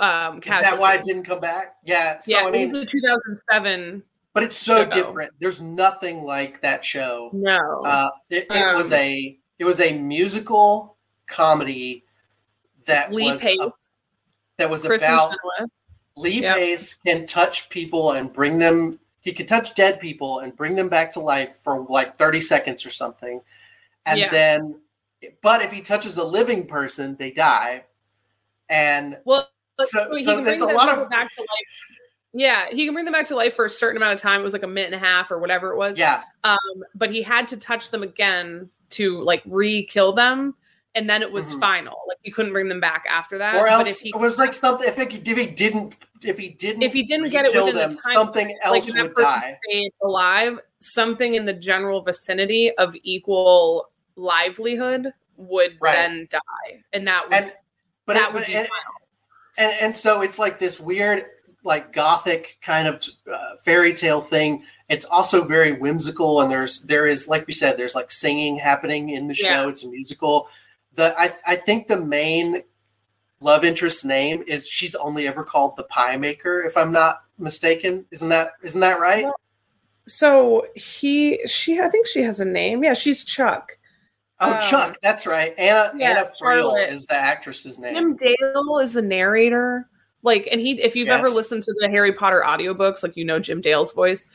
Um, 0.00 0.38
is 0.38 0.44
that 0.44 0.78
why 0.78 0.94
it 0.96 1.04
didn't 1.04 1.24
come 1.24 1.40
back? 1.40 1.76
Yeah. 1.84 2.18
So 2.18 2.32
yeah, 2.32 2.46
I 2.46 2.50
mean, 2.50 2.68
was 2.72 2.82
a 2.82 2.86
2007. 2.86 4.02
but 4.32 4.42
it's 4.42 4.56
so 4.56 4.84
show. 4.84 4.90
different. 4.90 5.32
There's 5.40 5.60
nothing 5.60 6.22
like 6.22 6.60
that 6.62 6.84
show. 6.84 7.30
No, 7.32 7.82
Uh, 7.84 8.08
it, 8.30 8.46
it 8.50 8.76
was 8.76 8.92
Um, 8.92 8.98
a 8.98 9.38
it 9.58 9.64
was 9.64 9.80
a 9.80 9.92
musical 9.98 10.96
comedy 11.26 12.04
that 12.86 13.12
Lee 13.12 13.30
was 13.30 13.42
Pace, 13.42 13.58
a- 13.60 13.70
that 14.56 14.70
was 14.70 14.84
Kristin 14.84 14.96
about 15.14 15.36
Lee 16.16 16.40
Yep. 16.42 16.56
Pace 16.56 16.94
can 17.06 17.26
touch 17.26 17.68
people 17.68 18.12
and 18.12 18.32
bring 18.32 18.58
them. 18.58 18.98
He 19.20 19.32
can 19.32 19.46
touch 19.46 19.74
dead 19.74 20.00
people 20.00 20.38
and 20.40 20.56
bring 20.56 20.74
them 20.76 20.88
back 20.88 21.10
to 21.12 21.20
life 21.20 21.56
for 21.56 21.84
like 21.90 22.16
thirty 22.16 22.40
seconds 22.40 22.86
or 22.86 22.90
something, 22.90 23.42
and 24.06 24.18
Yeah. 24.18 24.30
then, 24.30 24.80
but 25.42 25.60
if 25.60 25.70
he 25.70 25.82
touches 25.82 26.16
a 26.16 26.24
living 26.24 26.66
person, 26.66 27.16
they 27.16 27.30
die. 27.30 27.84
And 28.70 29.18
Well, 29.24 29.48
So- 29.88 30.08
he 30.14 30.22
so 30.22 30.42
there's 30.42 30.58
bring 30.60 30.70
a 30.70 30.74
lot 30.74 30.86
them 30.86 31.00
of- 31.00 31.10
back 31.10 31.34
to 31.34 31.40
life. 31.40 31.98
Yeah, 32.32 32.66
he 32.70 32.84
can 32.84 32.94
bring 32.94 33.04
them 33.06 33.12
back 33.12 33.26
to 33.26 33.34
life 33.36 33.54
for 33.54 33.64
a 33.64 33.70
certain 33.70 33.96
amount 33.96 34.14
of 34.14 34.20
time. 34.20 34.40
It 34.40 34.44
was 34.44 34.52
like 34.52 34.62
a 34.62 34.66
minute 34.68 34.92
and 34.92 35.02
a 35.02 35.04
half 35.04 35.30
or 35.32 35.38
whatever 35.40 35.72
it 35.72 35.76
was. 35.76 35.98
yeah, 35.98 36.22
Um, 36.44 36.58
but 36.94 37.10
he 37.10 37.22
had 37.22 37.48
to 37.48 37.56
touch 37.56 37.90
them 37.90 38.02
again 38.04 38.70
to 38.90 39.20
like 39.22 39.42
re-kill 39.46 40.12
them, 40.12 40.54
and 40.94 41.10
then 41.10 41.22
it 41.22 41.32
was 41.32 41.52
Mhm. 41.54 41.60
final. 41.60 41.98
Like 42.06 42.18
he 42.22 42.30
couldn't 42.30 42.52
bring 42.52 42.68
them 42.68 42.78
back 42.80 43.04
after 43.08 43.36
that. 43.38 43.56
or 43.56 43.64
But 43.64 43.72
else 43.72 43.88
if 43.90 43.98
he 43.98 44.08
it 44.10 44.16
was 44.16 44.38
like 44.38 44.52
something. 44.52 44.86
If, 44.86 44.98
it, 45.00 45.26
if 45.28 45.36
he 45.38 45.46
didn't, 45.46 45.96
if 46.22 46.38
he 46.38 46.50
didn't, 46.50 46.82
if 46.82 46.92
he 46.92 47.02
didn't 47.02 47.30
get 47.30 47.46
it 47.46 47.54
within 47.54 47.74
them, 47.74 47.90
the 47.90 47.96
time, 47.96 48.14
something 48.14 48.58
else 48.62 48.86
that 48.92 49.02
would 49.02 49.14
die. 49.16 49.56
alive, 50.02 50.60
something 50.78 51.34
in 51.34 51.46
the 51.46 51.52
general 51.54 52.00
vicinity 52.02 52.70
of 52.76 52.94
equal 53.02 53.90
livelihood 54.14 55.12
would 55.36 55.76
Right. 55.80 55.94
then 55.94 56.28
die, 56.30 56.82
and 56.92 57.08
that 57.08 57.24
would 57.24 57.32
And 57.32 57.52
but 58.06 58.14
that 58.14 58.28
it, 58.28 58.34
would 58.34 58.40
but 58.42 58.46
be 58.46 58.54
and, 58.54 58.68
final. 58.68 58.92
And 59.60 59.72
and 59.80 59.94
so 59.94 60.22
it's 60.22 60.38
like 60.38 60.58
this 60.58 60.80
weird 60.80 61.26
like 61.62 61.92
gothic 61.92 62.56
kind 62.62 62.88
of 62.88 63.04
uh, 63.32 63.56
fairy 63.64 63.92
tale 63.92 64.20
thing 64.22 64.64
it's 64.88 65.04
also 65.04 65.44
very 65.44 65.72
whimsical 65.72 66.40
and 66.40 66.50
there's 66.50 66.80
there 66.80 67.06
is 67.06 67.28
like 67.28 67.46
we 67.46 67.52
said 67.52 67.76
there's 67.76 67.94
like 67.94 68.10
singing 68.10 68.56
happening 68.56 69.10
in 69.10 69.28
the 69.28 69.34
show 69.34 69.48
Yeah. 69.64 69.68
it's 69.68 69.84
a 69.84 69.88
musical 69.88 70.48
the 70.94 71.14
I, 71.20 71.32
I 71.46 71.56
think 71.56 71.86
the 71.86 72.00
main 72.00 72.62
love 73.40 73.62
interest's 73.64 74.04
name 74.04 74.42
is 74.46 74.66
she's 74.66 74.94
only 74.94 75.26
ever 75.28 75.44
called 75.44 75.76
the 75.76 75.84
pie 75.84 76.16
maker 76.16 76.62
if 76.62 76.76
i'm 76.78 76.92
not 76.92 77.22
mistaken 77.38 78.06
isn't 78.10 78.30
that 78.30 78.52
isn't 78.62 78.80
that 78.80 78.98
right 78.98 79.24
Well, 79.24 79.36
So 80.06 80.64
he, 80.74 81.38
she, 81.46 81.78
I 81.80 81.88
think 81.88 82.06
she 82.06 82.22
has 82.22 82.40
a 82.40 82.44
name. 82.44 82.82
Yeah, 82.82 82.94
she's 82.94 83.22
Chuck. 83.22 83.78
Oh 84.42 84.54
um, 84.54 84.60
chuck 84.60 84.96
that's 85.02 85.26
right 85.26 85.54
anna 85.58 85.92
yeah, 85.96 86.10
anna 86.12 86.20
friel 86.40 86.62
Charlotte. 86.62 86.90
is 86.90 87.04
the 87.06 87.14
actress's 87.16 87.78
name 87.78 87.94
Jim 87.94 88.16
Dale 88.16 88.78
is 88.78 88.94
the 88.94 89.02
narrator. 89.02 89.86
Like, 90.22 90.48
and 90.52 90.60
he, 90.60 90.72
if 90.82 90.94
you've 90.96 91.08
ever 91.08 91.28
listened 91.28 91.62
to 91.62 91.74
the 91.80 91.88
Harry 91.88 92.12
Potter 92.12 92.42
audiobooks, 92.46 93.02
like 93.02 93.16
you 93.16 93.24
know 93.24 93.38
Jim 93.38 93.60
Dale's 93.62 93.92
voice. 93.92 94.26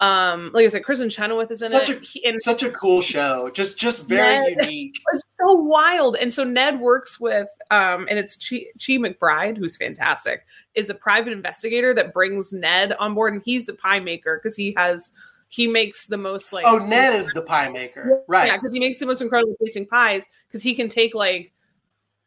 Um, 0.00 0.50
like 0.54 0.64
I 0.64 0.68
said, 0.68 0.82
Kristin 0.82 1.10
Chenoweth 1.10 1.50
is 1.50 1.60
in 1.62 1.70
Such 1.70 1.90
it. 1.90 1.98
a- 1.98 2.04
He- 2.04 2.24
and 2.26 2.40
such 2.42 2.62
a 2.62 2.70
cool 2.70 3.02
show 3.02 3.50
just 3.50 3.78
just 3.78 4.04
very 4.06 4.54
Ned- 4.54 4.66
unique 4.66 4.98
it's 5.12 5.26
so 5.32 5.52
wild. 5.52 6.16
And 6.16 6.32
so 6.32 6.42
Ned 6.44 6.80
works 6.80 7.20
with, 7.20 7.48
um, 7.70 8.06
and 8.08 8.18
it's 8.18 8.36
Chi, 8.36 8.64
Chi 8.78 8.94
McBride, 8.94 9.56
who's 9.58 9.76
fantastic, 9.76 10.44
is 10.74 10.88
a 10.90 10.94
private 10.94 11.32
investigator 11.34 11.94
that 11.94 12.14
brings 12.14 12.50
Ned 12.52 12.92
on 12.98 13.14
board, 13.14 13.34
and 13.34 13.42
he's 13.44 13.66
the 13.66 13.74
pie 13.74 14.00
maker 14.00 14.40
because 14.42 14.56
he 14.56 14.72
has, 14.76 15.12
he 15.52 15.66
makes 15.66 16.06
the 16.06 16.16
most 16.16 16.52
like. 16.52 16.64
oh 16.66 16.78
ned 16.78 17.12
is 17.14 17.28
the 17.34 17.42
pie 17.42 17.68
maker 17.68 18.22
right 18.28 18.46
Yeah, 18.46 18.56
because 18.56 18.72
he 18.72 18.78
makes 18.80 18.98
the 18.98 19.06
most 19.06 19.20
incredible 19.20 19.54
tasting 19.60 19.84
pies 19.86 20.24
because 20.48 20.62
he 20.62 20.74
can 20.74 20.88
take 20.88 21.14
like 21.14 21.52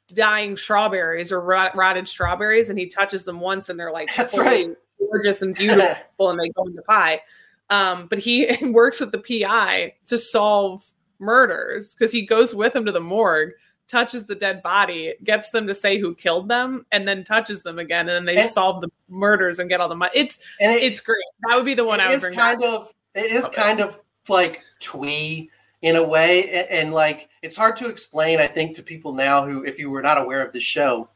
dying 0.09 0.57
strawberries 0.57 1.31
or 1.31 1.39
rot- 1.41 1.75
rotted 1.75 2.07
strawberries 2.07 2.69
and 2.69 2.77
he 2.77 2.85
touches 2.85 3.23
them 3.23 3.39
once 3.39 3.69
and 3.69 3.79
they're 3.79 3.91
like 3.93 4.09
That's 4.15 4.35
fully 4.35 4.47
right. 4.67 4.77
gorgeous 4.99 5.41
and 5.41 5.55
beautiful 5.63 6.29
and 6.29 6.39
they 6.39 6.49
go 6.49 6.65
in 6.65 6.75
the 6.75 6.81
pie. 6.83 7.21
Um, 7.69 8.07
but 8.07 8.19
he 8.19 8.47
works 8.71 8.99
with 8.99 9.11
the 9.13 9.19
PI 9.19 9.93
to 10.07 10.17
solve 10.17 10.83
murders 11.19 11.95
because 11.95 12.11
he 12.11 12.23
goes 12.25 12.53
with 12.53 12.75
him 12.75 12.85
to 12.85 12.91
the 12.91 12.99
morgue, 12.99 13.51
touches 13.87 14.27
the 14.27 14.35
dead 14.35 14.61
body, 14.61 15.13
gets 15.23 15.49
them 15.51 15.65
to 15.67 15.73
say 15.73 15.97
who 15.97 16.13
killed 16.13 16.49
them, 16.49 16.85
and 16.91 17.07
then 17.07 17.23
touches 17.23 17.63
them 17.63 17.79
again, 17.79 18.09
and 18.09 18.15
then 18.17 18.25
they 18.25 18.41
And- 18.41 18.49
solve 18.49 18.81
the 18.81 18.89
murders 19.07 19.59
and 19.59 19.69
get 19.69 19.79
all 19.79 19.87
the 19.89 19.95
money. 19.95 20.11
It's 20.13 20.37
and 20.59 20.73
it, 20.73 20.83
it's 20.83 20.99
great. 20.99 21.23
That 21.47 21.55
would 21.55 21.65
be 21.65 21.73
the 21.73 21.85
one 21.85 22.01
I 22.01 22.07
it 22.07 22.09
would 22.09 22.15
is 22.15 22.21
bring. 22.23 22.35
kind 22.35 22.59
back. 22.59 22.69
of 22.69 22.93
it 23.15 23.31
is 23.31 23.45
Okay. 23.45 23.61
kind 23.61 23.79
of 23.79 23.99
like 24.29 24.61
twee 24.79 25.49
in 25.81 25.95
a 25.97 26.03
way 26.03 26.49
and, 26.51 26.67
and 26.69 26.93
like 26.93 27.29
it's 27.41 27.57
hard 27.57 27.75
to 27.77 27.87
explain 27.89 28.39
i 28.39 28.47
think 28.47 28.73
to 28.75 28.81
people 28.83 29.13
now 29.13 29.45
who 29.45 29.63
if 29.65 29.77
you 29.77 29.89
were 29.89 30.01
not 30.01 30.17
aware 30.17 30.41
of 30.45 30.53
the 30.53 30.59
show 30.59 31.09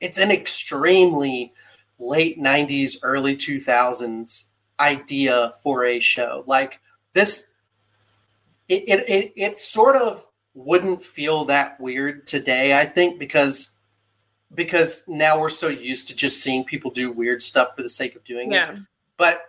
it's 0.00 0.18
an 0.18 0.30
extremely 0.30 1.52
late 1.98 2.38
90s 2.38 2.96
early 3.02 3.36
2000s 3.36 4.46
idea 4.80 5.52
for 5.62 5.84
a 5.84 6.00
show 6.00 6.42
like 6.46 6.80
this 7.12 7.46
it 8.68 8.82
it, 8.88 9.08
it, 9.08 9.32
it 9.36 9.58
sort 9.58 9.94
of 9.96 10.26
wouldn't 10.54 11.02
feel 11.02 11.44
that 11.44 11.78
weird 11.80 12.26
today 12.26 12.78
i 12.78 12.84
think 12.84 13.18
because 13.18 13.72
because 14.54 15.02
now 15.06 15.38
we're 15.40 15.48
so 15.48 15.68
used 15.68 16.08
to 16.08 16.14
just 16.16 16.42
seeing 16.42 16.64
people 16.64 16.90
do 16.90 17.10
weird 17.10 17.42
stuff 17.42 17.74
for 17.76 17.82
the 17.82 17.88
sake 17.88 18.14
of 18.16 18.22
doing 18.24 18.52
Yeah. 18.52 18.72
it. 18.72 18.78
But 19.16 19.40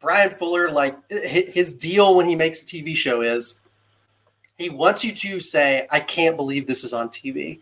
Bryan 0.00 0.30
Fuller, 0.30 0.70
like 0.70 0.96
his 1.10 1.72
deal 1.74 2.16
when 2.16 2.26
he 2.26 2.36
makes 2.36 2.62
a 2.62 2.66
TV 2.66 2.96
show 2.96 3.20
is 3.20 3.60
he 4.56 4.70
wants 4.70 5.04
you 5.04 5.12
to 5.12 5.40
say, 5.40 5.86
I 5.90 6.00
can't 6.00 6.36
believe 6.36 6.66
this 6.66 6.84
is 6.84 6.92
on 6.92 7.08
TV. 7.08 7.60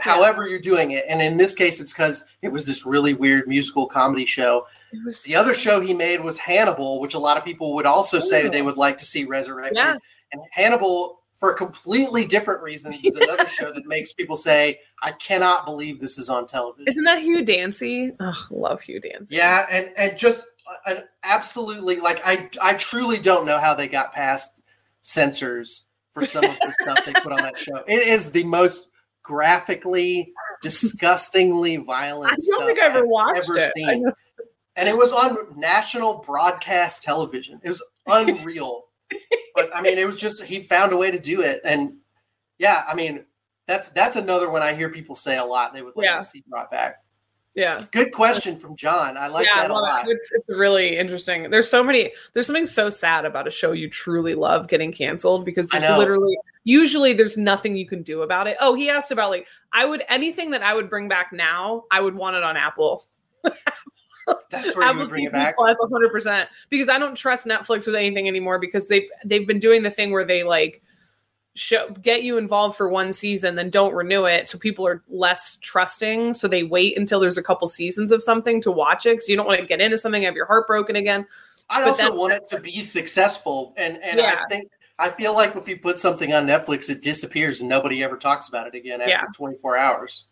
However, 0.00 0.46
you're 0.46 0.58
doing 0.58 0.90
it. 0.90 1.04
And 1.08 1.22
in 1.22 1.38
this 1.38 1.54
case, 1.54 1.80
it's 1.80 1.92
because 1.92 2.26
it 2.42 2.48
was 2.48 2.66
this 2.66 2.84
really 2.84 3.14
weird 3.14 3.48
musical 3.48 3.86
comedy 3.86 4.26
show. 4.26 4.66
Was 5.04 5.22
The 5.22 5.34
other 5.34 5.54
show 5.54 5.80
he 5.80 5.94
made 5.94 6.22
was 6.22 6.36
Hannibal, 6.36 7.00
which 7.00 7.14
a 7.14 7.18
lot 7.18 7.38
of 7.38 7.44
people 7.44 7.74
would 7.74 7.86
also 7.86 8.18
say 8.18 8.46
they 8.48 8.62
would 8.62 8.76
like 8.76 8.98
to 8.98 9.04
see 9.04 9.24
resurrected. 9.24 9.76
Yeah. 9.76 9.96
And 10.32 10.42
Hannibal, 10.52 11.20
for 11.34 11.54
completely 11.54 12.26
different 12.26 12.62
reasons, 12.62 13.02
is 13.02 13.16
another 13.16 13.48
show 13.48 13.72
that 13.72 13.86
makes 13.86 14.12
people 14.12 14.36
say, 14.36 14.80
I 15.02 15.12
cannot 15.12 15.64
believe 15.64 15.98
this 15.98 16.18
is 16.18 16.28
on 16.28 16.46
television. 16.46 16.86
Isn't 16.86 17.04
that 17.04 17.22
Hugh 17.22 17.42
Dancy? 17.42 18.12
Oh, 18.20 18.46
love 18.50 18.82
Hugh 18.82 19.00
Dancy. 19.00 19.36
Yeah, 19.36 19.66
and 19.70 19.90
and 19.96 20.18
just 20.18 20.44
an 20.86 21.04
absolutely 21.24 21.96
like 22.00 22.20
I 22.26 22.48
I 22.62 22.74
truly 22.74 23.18
don't 23.18 23.46
know 23.46 23.58
how 23.58 23.74
they 23.74 23.88
got 23.88 24.12
past 24.12 24.62
censors 25.02 25.86
for 26.12 26.24
some 26.24 26.44
of 26.44 26.56
the 26.64 26.72
stuff 26.82 27.04
they 27.06 27.12
put 27.12 27.32
on 27.32 27.42
that 27.42 27.56
show. 27.58 27.82
It 27.86 28.06
is 28.06 28.30
the 28.30 28.44
most 28.44 28.88
graphically, 29.22 30.32
disgustingly 30.62 31.76
violent 31.76 32.32
I 32.32 32.34
don't 32.34 32.40
stuff 32.40 32.66
think 32.66 32.78
I 32.78 32.86
ever 32.86 32.98
I've 33.00 33.06
watched 33.06 33.50
ever 33.50 33.58
it. 33.58 33.72
Seen. 33.76 34.04
And 34.76 34.88
it 34.88 34.96
was 34.96 35.12
on 35.12 35.58
national 35.58 36.18
broadcast 36.26 37.02
television. 37.02 37.60
It 37.62 37.68
was 37.68 37.82
unreal. 38.06 38.84
but 39.54 39.74
I 39.74 39.82
mean, 39.82 39.98
it 39.98 40.06
was 40.06 40.18
just 40.18 40.44
he 40.44 40.62
found 40.62 40.92
a 40.92 40.96
way 40.96 41.10
to 41.10 41.18
do 41.18 41.42
it, 41.42 41.60
and 41.64 41.98
yeah, 42.58 42.82
I 42.88 42.94
mean. 42.94 43.24
That's 43.66 43.88
that's 43.90 44.16
another 44.16 44.50
one 44.50 44.62
I 44.62 44.72
hear 44.74 44.88
people 44.88 45.14
say 45.14 45.38
a 45.38 45.44
lot. 45.44 45.72
They 45.72 45.80
would 45.80 45.94
like 45.94 46.04
Yeah. 46.04 46.16
to 46.16 46.22
see 46.24 46.42
brought 46.48 46.72
back. 46.72 47.04
Yeah. 47.54 47.78
Good 47.90 48.12
question 48.12 48.56
from 48.56 48.76
John. 48.76 49.16
I 49.16 49.26
like 49.26 49.46
yeah, 49.46 49.62
that 49.62 49.70
a 49.70 49.74
I 49.74 49.80
lot. 49.80 50.08
it. 50.08 50.12
It's 50.12 50.30
it's 50.32 50.48
really 50.48 50.96
interesting. 50.96 51.50
There's 51.50 51.68
so 51.68 51.82
many. 51.82 52.12
There's 52.32 52.46
something 52.46 52.66
so 52.66 52.90
sad 52.90 53.24
about 53.24 53.48
a 53.48 53.50
show 53.50 53.72
you 53.72 53.88
truly 53.90 54.34
love 54.34 54.68
getting 54.68 54.92
canceled 54.92 55.44
because 55.44 55.68
there's 55.68 55.98
literally 55.98 56.36
usually 56.64 57.12
there's 57.12 57.36
nothing 57.36 57.76
you 57.76 57.86
can 57.86 58.02
do 58.02 58.22
about 58.22 58.46
it. 58.46 58.56
Oh, 58.60 58.74
he 58.74 58.88
asked 58.88 59.10
about 59.10 59.30
like 59.30 59.48
I 59.72 59.84
would 59.84 60.04
anything 60.08 60.52
that 60.52 60.62
I 60.62 60.74
would 60.74 60.88
bring 60.88 61.08
back 61.08 61.32
now. 61.32 61.84
I 61.90 62.00
would 62.00 62.14
want 62.14 62.36
it 62.36 62.44
on 62.44 62.56
Apple. 62.56 63.04
That's 64.50 64.76
where 64.76 64.84
you 64.84 64.90
Apple 64.90 65.00
would 65.00 65.10
bring 65.10 65.24
it 65.24 65.30
TV 65.30 65.32
back. 65.32 65.56
Plus 65.56 65.76
100 65.80 66.12
percent 66.12 66.48
because 66.68 66.88
I 66.88 66.98
don't 66.98 67.16
trust 67.16 67.46
Netflix 67.46 67.86
with 67.86 67.96
anything 67.96 68.28
anymore 68.28 68.60
because 68.60 68.86
they've 68.86 69.08
they've 69.24 69.46
been 69.46 69.58
doing 69.58 69.82
the 69.82 69.90
thing 69.90 70.12
where 70.12 70.24
they 70.24 70.44
like 70.44 70.82
show 71.54 71.88
get 72.02 72.22
you 72.22 72.38
involved 72.38 72.76
for 72.76 72.88
one 72.88 73.12
season 73.12 73.56
then 73.56 73.70
don't 73.70 73.92
renew 73.94 74.24
it 74.24 74.46
so 74.46 74.56
people 74.56 74.86
are 74.86 75.02
less 75.08 75.56
trusting 75.56 76.32
so 76.32 76.46
they 76.46 76.62
wait 76.62 76.96
until 76.96 77.18
there's 77.18 77.36
a 77.36 77.42
couple 77.42 77.66
seasons 77.66 78.12
of 78.12 78.22
something 78.22 78.60
to 78.60 78.70
watch 78.70 79.04
it 79.04 79.10
because 79.14 79.28
you 79.28 79.34
don't 79.36 79.46
want 79.46 79.58
to 79.58 79.66
get 79.66 79.80
into 79.80 79.98
something 79.98 80.22
have 80.22 80.36
your 80.36 80.46
heart 80.46 80.66
broken 80.66 80.94
again 80.96 81.26
I 81.68 81.82
also 81.84 82.02
then- 82.02 82.16
want 82.16 82.32
it 82.32 82.44
to 82.46 82.58
be 82.58 82.80
successful, 82.80 83.74
and 83.76 84.02
and 84.02 84.18
Yeah. 84.18 84.40
I 84.44 84.48
think 84.48 84.72
I 84.98 85.08
feel 85.10 85.32
like 85.34 85.54
if 85.54 85.68
you 85.68 85.78
put 85.78 85.98
something 86.00 86.32
on 86.34 86.44
Netflix, 86.46 86.90
it 86.90 87.00
disappears 87.00 87.60
and 87.60 87.68
nobody 87.70 88.02
ever 88.02 88.16
talks 88.16 88.48
about 88.48 88.66
it 88.66 88.74
again 88.74 89.00
after 89.00 89.10
Yeah. 89.10 89.24
24 89.36 89.76
hours. 89.76 90.26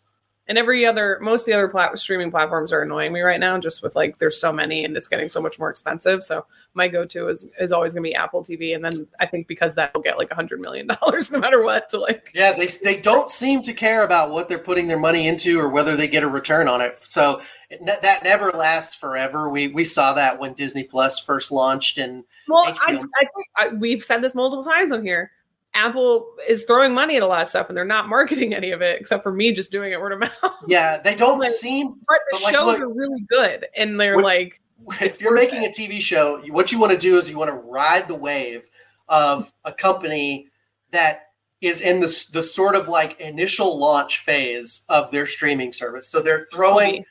And 0.49 0.57
every 0.57 0.85
other 0.85 1.17
most 1.21 1.43
of 1.43 1.45
the 1.45 1.53
other 1.53 1.69
plat- 1.69 1.97
streaming 1.97 2.31
platforms 2.31 2.73
are 2.73 2.81
annoying 2.81 3.13
me 3.13 3.21
right 3.21 3.39
now 3.39 3.57
just 3.57 3.81
with 3.81 3.95
like 3.95 4.17
there's 4.17 4.39
so 4.39 4.51
many 4.51 4.83
and 4.83 4.97
it's 4.97 5.07
getting 5.07 5.29
so 5.29 5.41
much 5.41 5.57
more 5.59 5.69
expensive 5.69 6.21
so 6.21 6.45
my 6.73 6.87
go-to 6.87 7.29
is 7.29 7.49
is 7.59 7.71
always 7.71 7.93
going 7.93 8.03
to 8.03 8.09
be 8.09 8.15
apple 8.15 8.43
tv 8.43 8.75
and 8.75 8.83
then 8.83 9.07
i 9.21 9.25
think 9.25 9.47
because 9.47 9.75
that 9.75 9.93
will 9.93 10.01
get 10.01 10.17
like 10.17 10.31
a 10.31 10.35
hundred 10.35 10.59
million 10.59 10.87
dollars 11.01 11.31
no 11.31 11.39
matter 11.39 11.63
what 11.63 11.87
to 11.87 11.99
like 11.99 12.31
Yeah, 12.33 12.53
they 12.53 12.67
they 12.67 12.99
don't 12.99 13.29
seem 13.29 13.61
to 13.63 13.73
care 13.73 14.03
about 14.03 14.31
what 14.31 14.47
they're 14.47 14.59
putting 14.59 14.87
their 14.87 14.99
money 14.99 15.27
into 15.27 15.59
or 15.59 15.69
whether 15.69 15.95
they 15.95 16.07
get 16.07 16.23
a 16.23 16.27
return 16.27 16.67
on 16.67 16.81
it. 16.81 16.97
So 16.97 17.41
it, 17.69 17.85
that 18.01 18.23
never 18.23 18.51
lasts 18.51 18.95
forever. 18.95 19.49
We 19.49 19.67
we 19.67 19.85
saw 19.85 20.13
that 20.13 20.39
when 20.39 20.53
Disney 20.53 20.83
Plus 20.83 21.19
first 21.19 21.51
launched, 21.51 21.97
and 21.97 22.23
Well, 22.47 22.65
I, 22.65 22.75
I 22.87 22.97
think 22.97 23.11
I, 23.57 23.67
we've 23.69 24.03
said 24.03 24.21
this 24.21 24.35
multiple 24.35 24.63
times 24.63 24.91
on 24.91 25.03
here. 25.03 25.31
Apple 25.75 26.33
is 26.47 26.65
throwing 26.65 26.93
money 26.93 27.15
at 27.17 27.21
a 27.23 27.27
lot 27.27 27.41
of 27.41 27.47
stuff, 27.47 27.69
and 27.69 27.77
they're 27.77 27.85
not 27.85 28.09
marketing 28.09 28.53
any 28.55 28.71
of 28.71 28.81
it, 28.81 28.99
except 28.99 29.21
for 29.23 29.31
me 29.31 29.51
just 29.51 29.71
doing 29.71 29.91
it 29.93 30.01
word 30.01 30.13
of 30.13 30.19
mouth. 30.43 30.53
yeah, 30.67 30.99
they 31.01 31.15
don't 31.15 31.39
Like- 31.39 31.49
seem. 31.49 31.99
But 32.07 32.17
the 32.31 32.37
But, 32.37 32.41
like, 32.43 32.53
shows 32.55 32.65
look- 32.65 32.79
are 32.81 32.89
really 32.89 33.21
good, 33.29 33.67
and 33.77 33.99
they're 33.99 34.15
What- 34.15 34.25
like, 34.25 34.61
If 35.01 35.21
you're 35.21 35.33
making 35.33 35.65
a 35.65 35.69
TV 35.69 36.01
show, 36.01 36.41
what 36.49 36.71
you 36.71 36.79
want 36.79 36.93
to 36.93 36.97
do 36.97 37.17
is 37.17 37.29
you 37.29 37.37
want 37.37 37.49
to 37.49 37.55
ride 37.55 38.07
the 38.07 38.15
wave 38.15 38.69
of 39.09 39.51
a 39.65 39.73
company 39.73 40.47
that 40.91 41.23
is 41.61 41.81
in 41.81 41.99
the 41.99 42.07
the 42.31 42.41
sort 42.41 42.75
of 42.75 42.87
like 42.87 43.19
initial 43.19 43.77
launch 43.77 44.19
phase 44.19 44.85
of 44.87 45.11
their 45.11 45.27
streaming 45.27 45.73
service. 45.73 46.07
So 46.07 46.21
they're 46.21 46.47
throwing 46.53 47.03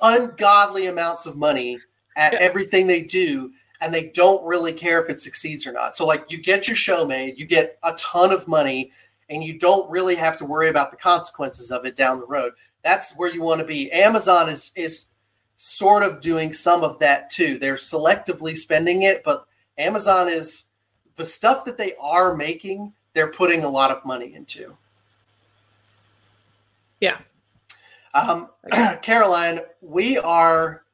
ungodly 0.00 0.86
amounts 0.86 1.26
of 1.26 1.36
money 1.36 1.78
at 2.16 2.32
Yeah. 2.34 2.38
everything 2.40 2.86
they 2.86 3.02
do 3.02 3.50
and 3.82 3.92
they 3.92 4.08
don't 4.08 4.44
really 4.44 4.72
care 4.72 5.00
if 5.02 5.10
it 5.10 5.20
succeeds 5.20 5.66
or 5.66 5.72
not. 5.72 5.96
So 5.96 6.06
like 6.06 6.30
you 6.30 6.38
get 6.38 6.68
your 6.68 6.76
show 6.76 7.04
made, 7.04 7.38
you 7.38 7.44
get 7.44 7.78
a 7.82 7.92
ton 7.94 8.32
of 8.32 8.46
money 8.46 8.92
and 9.28 9.42
you 9.42 9.58
don't 9.58 9.90
really 9.90 10.14
have 10.14 10.36
to 10.38 10.44
worry 10.44 10.68
about 10.68 10.90
the 10.90 10.96
consequences 10.96 11.72
of 11.72 11.84
it 11.84 11.96
down 11.96 12.20
the 12.20 12.26
road. 12.26 12.52
That's 12.82 13.16
where 13.16 13.32
you 13.32 13.42
want 13.42 13.60
to 13.60 13.66
be. 13.66 13.90
Amazon 13.90 14.48
is 14.48 14.70
is 14.76 15.06
sort 15.56 16.02
of 16.02 16.20
doing 16.20 16.52
some 16.52 16.82
of 16.82 16.98
that 17.00 17.28
too. 17.28 17.58
They're 17.58 17.74
selectively 17.74 18.56
spending 18.56 19.02
it, 19.02 19.22
but 19.24 19.46
Amazon 19.78 20.28
is 20.28 20.68
the 21.16 21.26
stuff 21.26 21.64
that 21.64 21.76
they 21.76 21.94
are 22.00 22.36
making, 22.36 22.92
they're 23.14 23.30
putting 23.30 23.64
a 23.64 23.68
lot 23.68 23.90
of 23.90 24.04
money 24.04 24.34
into. 24.34 24.76
Yeah. 27.00 27.18
Um, 28.14 28.48
Caroline, 29.02 29.60
we 29.80 30.18
are 30.18 30.84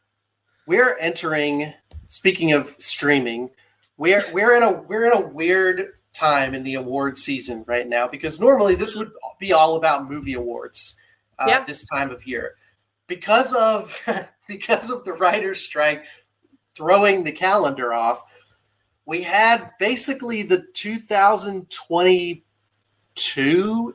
we're 0.67 0.99
entering. 0.99 1.73
Speaking 2.09 2.53
of 2.53 2.75
streaming, 2.79 3.51
we're 3.99 4.25
we're 4.33 4.57
in 4.57 4.63
a 4.63 4.73
we're 4.73 5.07
in 5.07 5.13
a 5.13 5.21
weird 5.29 5.93
time 6.13 6.55
in 6.55 6.63
the 6.65 6.75
award 6.75 7.17
season 7.19 7.65
right 7.67 7.87
now 7.87 8.09
because 8.09 8.41
normally 8.41 8.75
this 8.75 8.97
would 8.97 9.11
be 9.39 9.53
all 9.53 9.77
about 9.77 10.09
movie 10.11 10.35
awards 10.35 10.97
uh, 11.39 11.45
Yeah. 11.47 11.63
this 11.65 11.87
time 11.89 12.11
of 12.11 12.27
year 12.27 12.55
because 13.07 13.53
of 13.55 13.95
because 14.49 14.91
of 14.91 15.05
the 15.05 15.13
writers' 15.13 15.61
strike 15.61 16.05
throwing 16.75 17.25
the 17.25 17.33
calendar 17.33 17.93
off. 17.93 18.23
We 19.05 19.23
had 19.23 19.71
basically 19.79 20.43
the 20.43 20.65
2022 20.75 22.43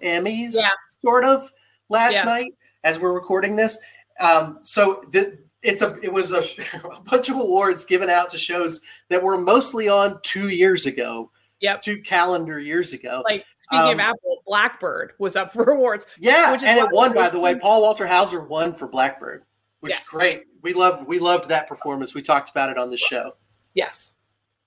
Emmys, 0.03 0.55
Yeah. 0.55 0.70
sort 1.01 1.24
of 1.25 1.51
last 1.89 2.13
Yeah. 2.13 2.24
night 2.24 2.51
as 2.84 3.00
we're 3.00 3.13
recording 3.13 3.55
this. 3.55 3.77
Um, 4.20 4.60
so 4.63 5.03
the, 5.12 5.38
it's 5.63 5.82
a 5.82 5.98
it 6.03 6.12
was 6.12 6.32
a, 6.32 6.43
a 6.88 7.01
bunch 7.01 7.29
of 7.29 7.36
awards 7.38 7.86
given 7.86 8.10
out 8.10 8.29
to 8.32 8.38
shows 8.38 8.82
that 9.10 9.22
were 9.24 9.38
mostly 9.38 9.88
on 9.89 10.20
two 10.24 10.50
years 10.50 10.86
ago, 10.86 11.32
Yep. 11.62 11.82
two 11.82 12.01
calendar 12.01 12.60
years 12.60 12.93
ago. 12.93 13.24
Like 13.25 13.46
speaking 13.53 13.86
Um, 13.86 13.93
of 13.93 14.00
Apple, 14.00 14.43
Blackbird 14.46 15.13
was 15.20 15.36
up 15.36 15.53
for 15.53 15.63
awards. 15.72 16.05
Yeah, 16.20 16.51
Which 16.51 16.63
and 16.63 16.77
it 16.79 16.89
won 16.91 17.13
by 17.13 17.29
the 17.29 17.39
way. 17.39 17.55
Paul 17.55 17.82
Walter 17.82 18.05
Hauser 18.05 18.41
won 18.41 18.74
for 18.74 18.88
Blackbird, 18.88 19.43
which 19.79 19.91
Yes. 19.91 20.01
is 20.01 20.08
great. 20.10 20.43
We 20.62 20.74
loved 20.74 21.08
we 21.08 21.20
loved 21.20 21.50
that 21.50 21.67
performance. 21.67 22.13
We 22.13 22.22
talked 22.22 22.50
about 22.50 22.70
it 22.70 22.77
on 22.77 22.89
the 22.89 22.98
show. 22.98 23.36
Yes. 23.74 24.15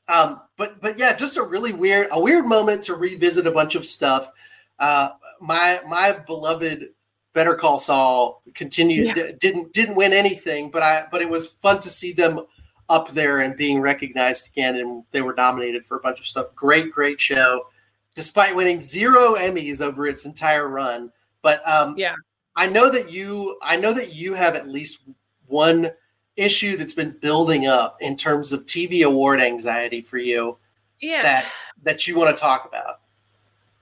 Um, 0.09 0.41
but 0.57 0.81
but 0.81 0.99
yeah, 0.99 1.15
just 1.15 1.37
a 1.37 1.43
really 1.43 1.73
weird 1.73 2.09
a 2.13 2.21
weird 2.21 2.47
moment 2.47 2.83
to 2.85 2.95
revisit 2.95 3.47
a 3.47 3.51
bunch 3.51 3.75
of 3.75 3.85
stuff. 3.85 4.31
Uh, 4.79 5.11
my 5.41 5.81
my 5.89 6.13
beloved 6.27 6.91
Better 7.37 7.55
Call 7.55 7.79
Saul 7.79 8.43
continued 8.55 9.09
Yeah. 9.09 9.13
di- 9.13 9.33
didn't 9.35 9.75
didn't 9.75 9.95
win 9.95 10.15
anything, 10.15 10.71
but 10.71 10.83
I 10.83 11.03
but 11.11 11.21
it 11.21 11.29
was 11.29 11.47
fun 11.47 11.81
to 11.81 11.91
see 11.91 12.13
them 12.13 12.41
up 12.89 13.11
there 13.11 13.41
and 13.41 13.55
being 13.55 13.79
recognized 13.79 14.49
again, 14.49 14.77
and 14.77 15.05
they 15.11 15.21
were 15.21 15.35
nominated 15.35 15.85
for 15.85 15.99
a 15.99 16.01
bunch 16.01 16.19
of 16.19 16.25
stuff. 16.25 16.47
Great 16.55 16.91
great 16.91 17.21
show, 17.21 17.67
despite 18.15 18.57
winning 18.57 18.81
zero 18.81 19.35
Emmys 19.35 19.83
over 19.83 20.07
its 20.07 20.25
entire 20.25 20.69
run. 20.69 21.13
But 21.43 21.61
um, 21.69 21.95
Yeah. 21.99 22.15
I 22.57 22.69
know 22.69 22.89
that 22.91 23.11
you 23.11 23.59
I 23.61 23.77
know 23.77 23.93
that 23.93 24.15
you 24.15 24.33
have 24.33 24.55
at 24.57 24.67
least 24.67 25.03
one 25.47 25.91
issue 26.37 26.79
that's 26.79 26.95
been 26.95 27.19
building 27.21 27.67
up 27.67 27.99
in 28.01 28.17
terms 28.17 28.55
of 28.55 28.65
TV 28.65 29.03
award 29.05 29.43
anxiety 29.43 30.01
for 30.01 30.17
you 30.17 30.57
Yeah. 31.01 31.23
that 31.23 31.47
that 31.83 32.07
you 32.07 32.17
want 32.17 32.35
to 32.35 32.41
talk 32.41 32.65
about. 32.65 33.01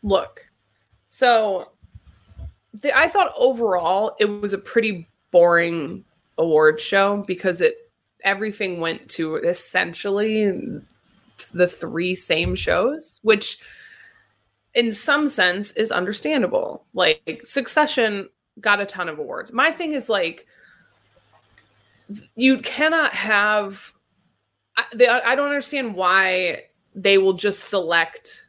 Look, 0.02 0.44
so 1.08 1.70
the, 2.81 2.97
I 2.97 3.09
thought 3.09 3.33
overall 3.38 4.16
it 4.19 4.26
was 4.26 4.52
a 4.52 4.59
pretty 4.59 5.09
boring 5.31 6.04
award 6.38 6.81
show 6.81 7.25
because 7.26 7.61
it 7.61 7.75
everything 8.25 8.81
went 8.81 9.09
to 9.11 9.37
essentially 9.37 10.52
the 11.52 11.66
three 11.66 12.14
same 12.14 12.54
shows, 12.54 13.21
which 13.23 13.59
in 14.75 14.93
some 14.93 15.28
sense 15.28 15.73
is 15.73 15.93
understandable. 15.93 16.85
Like 16.95 17.40
Succession 17.45 18.28
got 18.61 18.81
a 18.81 18.87
ton 18.87 19.09
of 19.09 19.19
awards. 19.19 19.52
My 19.52 19.71
thing 19.71 19.93
is 19.93 20.09
like 20.09 20.47
you 22.35 22.59
cannot 22.59 23.12
have 23.12 23.93
I, 24.76 24.85
they, 24.95 25.07
I 25.09 25.37
don't 25.37 25.49
understand 25.49 25.95
why 25.95 26.64
they 26.95 27.19
will 27.19 27.33
just 27.33 27.69
select 27.69 28.43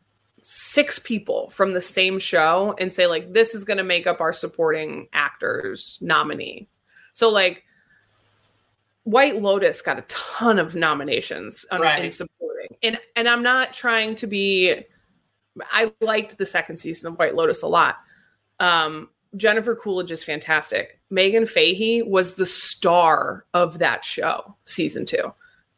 six 0.47 0.99
people 0.99 1.49
from 1.49 1.73
the 1.73 1.81
same 1.81 2.19
show 2.19 2.75
and 2.77 2.93
say 2.93 3.07
like 3.07 3.33
this 3.33 3.55
is 3.55 3.65
going 3.65 3.79
to 3.79 3.83
make 3.83 4.05
up 4.05 4.21
our 4.21 4.31
supporting 4.31 5.07
actors 5.11 5.97
nominee. 6.03 6.67
So 7.13 7.31
like 7.31 7.63
White 9.05 9.41
Lotus 9.41 9.81
got 9.81 9.97
a 9.97 10.03
ton 10.03 10.59
of 10.59 10.75
nominations 10.75 11.65
on, 11.71 11.81
Right. 11.81 12.05
in 12.05 12.11
supporting. 12.11 12.77
And 12.83 12.99
and 13.15 13.27
I'm 13.27 13.41
not 13.41 13.73
trying 13.73 14.13
to 14.15 14.27
be 14.27 14.85
I 15.71 15.91
liked 15.99 16.37
the 16.37 16.45
second 16.45 16.77
season 16.77 17.11
of 17.11 17.17
White 17.17 17.33
Lotus 17.33 17.63
a 17.63 17.67
lot. 17.67 17.95
Um 18.59 19.09
Jennifer 19.37 19.75
Coolidge 19.75 20.11
is 20.11 20.23
fantastic. 20.23 20.99
Meghann 21.11 21.49
Fahy 21.49 22.03
was 22.07 22.35
the 22.35 22.45
star 22.45 23.47
of 23.55 23.79
that 23.79 24.05
show, 24.05 24.55
season 24.65 25.05
2. 25.05 25.17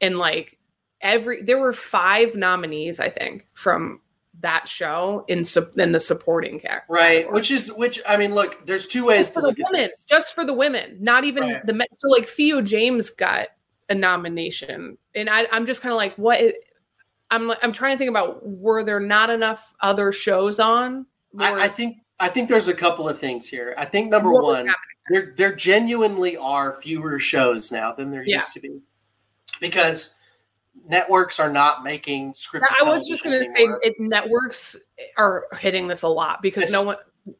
And 0.01 0.17
like 0.17 0.59
every 1.00 1.41
there 1.41 1.57
were 1.57 1.71
5 1.71 2.36
nominees 2.36 3.00
I 3.00 3.09
think 3.09 3.47
from 3.53 4.01
that 4.41 4.67
show 4.67 5.25
in 5.27 5.44
su- 5.44 5.72
in 5.77 5.91
the 5.91 6.00
supporting 6.00 6.60
character. 6.60 6.86
Right. 6.94 7.32
Which 7.32 7.50
is 7.51 7.72
which 7.74 8.00
I 8.08 8.17
mean, 8.17 8.36
look, 8.36 8.65
there's 8.65 8.86
two 8.88 9.06
ways 9.06 9.27
just 9.27 9.34
to 9.36 9.41
for 9.41 9.48
the 9.53 9.63
women, 9.72 9.89
just 10.08 10.36
for 10.36 10.46
the 10.46 10.53
women, 10.53 10.98
not 11.00 11.24
even 11.24 11.44
Right. 11.44 11.65
the 11.65 11.74
men. 11.74 11.88
So 11.94 12.08
like 12.10 12.25
Theo 12.25 12.62
James 12.62 13.10
got 13.10 13.48
a 13.89 13.96
nomination, 13.96 14.98
and 15.15 15.29
I, 15.29 15.48
I'm 15.51 15.65
just 15.65 15.82
kind 15.82 15.91
of 15.94 15.98
like, 15.98 16.15
what? 16.15 16.39
i- 16.39 16.53
I'm 17.29 17.51
I'm 17.62 17.74
trying 17.74 17.94
to 17.94 17.98
think 17.98 18.10
about 18.10 18.39
were 18.48 18.84
there 18.86 19.00
not 19.01 19.29
enough 19.29 19.74
other 19.82 20.12
shows 20.13 20.60
on? 20.62 21.06
I, 21.38 21.65
I 21.65 21.67
think 21.67 21.98
I 22.22 22.29
think 22.29 22.48
there's 22.48 22.70
a 22.70 22.74
couple 22.74 23.10
of 23.10 23.20
things 23.20 23.50
here. 23.50 23.74
I 23.77 23.84
think 23.84 24.10
number 24.12 24.32
what 24.32 24.44
one, 24.44 24.70
there 25.12 25.34
there 25.36 25.53
genuinely 25.53 26.38
are 26.38 26.72
fewer 26.82 27.20
shows 27.20 27.70
now 27.72 27.91
than 27.91 28.12
there 28.12 28.24
Yeah. 28.25 28.38
used 28.38 28.53
to 28.53 28.62
be 28.62 28.79
because 29.60 30.15
networks 30.88 31.39
are 31.39 31.51
not 31.51 31.84
making 31.84 32.34
scripted. 32.34 32.65
I 32.81 32.91
was 32.91 33.07
just 33.07 33.24
going 33.24 33.39
to 33.39 33.46
say 33.46 33.67
it, 33.81 33.96
networks 34.00 34.75
are 35.17 35.46
hitting 35.60 35.88
this 35.88 36.01
a 36.03 36.07
lot 36.07 36.41
because 36.41 36.63
This- 36.65 36.72
no 36.72 36.84
one. 36.84 36.98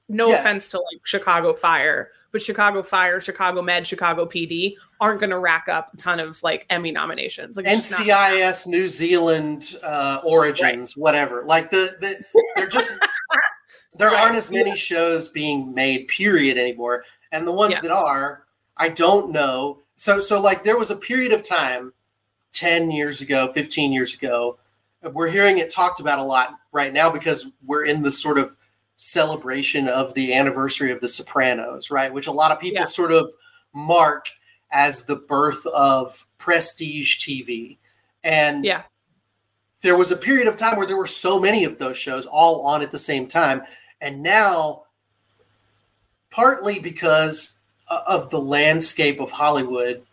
No 0.10 0.28
Yeah. 0.28 0.40
offense 0.42 0.68
to 0.70 0.78
like 0.80 1.00
Chicago 1.06 1.54
Fire, 1.54 2.12
but 2.34 2.42
Chicago 2.42 2.84
Fire, 2.84 3.22
Chicago 3.22 3.62
Med, 3.62 3.88
Chicago 3.88 4.26
PD 4.26 4.76
aren't 5.00 5.22
going 5.22 5.30
to 5.30 5.40
rack 5.40 5.70
up 5.70 5.94
a 5.94 5.98
ton 5.98 6.20
of 6.20 6.44
like 6.44 6.66
Emmy 6.70 6.92
nominations. 6.92 7.56
Like 7.56 7.68
it's 7.68 7.98
NCIS 7.98 8.68
New 8.68 8.90
Zealand 8.90 9.78
uh, 9.84 10.20
origins, 10.26 10.98
whatever. 10.98 11.46
Like 11.46 11.72
the, 11.72 11.96
the 12.02 12.18
they're 12.58 12.68
just 12.68 12.92
there 13.98 14.10
Right. 14.10 14.20
aren't 14.26 14.36
as 14.36 14.52
many 14.52 14.76
shows 14.76 15.30
being 15.30 15.74
made, 15.74 16.10
period, 16.10 16.58
anymore. 16.58 17.06
And 17.32 17.48
the 17.48 17.54
ones 17.54 17.76
Yeah. 17.76 17.82
that 17.84 17.92
are, 17.92 18.44
I 18.76 18.90
don't 18.90 19.32
know. 19.32 19.84
So 19.96 20.20
so 20.20 20.42
like 20.42 20.66
there 20.66 20.78
was 20.78 20.92
a 20.92 20.98
period 20.98 21.32
of 21.32 21.44
time, 21.44 21.94
ten 22.52 22.92
years 22.92 23.22
ago, 23.22 23.52
fifteen 23.52 23.92
years 23.92 24.16
ago. 24.16 24.58
We're 25.14 25.30
hearing 25.30 25.60
it 25.60 25.72
talked 25.72 26.00
about 26.00 26.20
a 26.20 26.24
lot 26.24 26.60
right 26.72 26.92
now 26.92 27.10
because 27.10 27.52
we're 27.66 27.86
in 27.86 28.02
this 28.02 28.22
sort 28.22 28.38
of 28.38 28.58
celebration 28.96 29.88
of 29.88 30.14
the 30.16 30.34
anniversary 30.34 30.92
of 30.92 31.00
The 31.00 31.08
Sopranos, 31.08 31.92
right? 31.92 32.12
Which 32.12 32.28
a 32.28 32.32
lot 32.32 32.52
of 32.52 32.60
people 32.60 32.82
Yeah. 32.82 32.86
sort 32.86 33.12
of 33.12 33.32
mark 33.74 34.26
as 34.72 35.04
the 35.04 35.16
birth 35.16 35.66
of 35.68 36.26
prestige 36.40 37.24
TV. 37.24 37.78
And 38.24 38.66
Yeah. 38.66 38.84
there 39.82 39.96
was 39.96 40.12
a 40.12 40.18
period 40.18 40.48
of 40.48 40.58
time 40.58 40.78
where 40.78 40.88
there 40.88 40.98
were 40.98 41.06
so 41.08 41.40
many 41.40 41.64
of 41.64 41.78
those 41.78 41.98
shows 41.98 42.26
all 42.26 42.62
on 42.66 42.82
at 42.82 42.92
the 42.92 42.98
same 42.98 43.28
time. 43.28 43.62
And 44.02 44.24
now, 44.24 44.86
partly 46.32 46.80
because 46.80 47.60
of 47.90 48.30
the 48.32 48.42
landscape 48.42 49.20
of 49.20 49.32
Hollywood, 49.32 50.04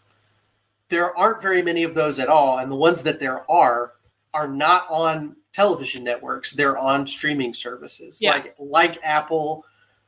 there 0.95 1.17
aren't 1.19 1.43
very 1.43 1.61
many 1.61 1.83
of 1.83 1.93
those 1.93 2.21
at 2.21 2.29
all. 2.29 2.59
And 2.59 2.71
the 2.71 2.77
ones 2.77 3.03
that 3.03 3.19
there 3.19 3.51
are 3.51 3.95
are 4.33 4.47
not 4.47 4.87
on 4.89 5.35
television 5.53 6.05
networks, 6.05 6.53
they're 6.53 6.79
on 6.79 7.05
streaming 7.07 7.53
services 7.53 8.23
Yeah. 8.23 8.31
like 8.33 8.55
like 8.61 8.99
Apple. 9.03 9.65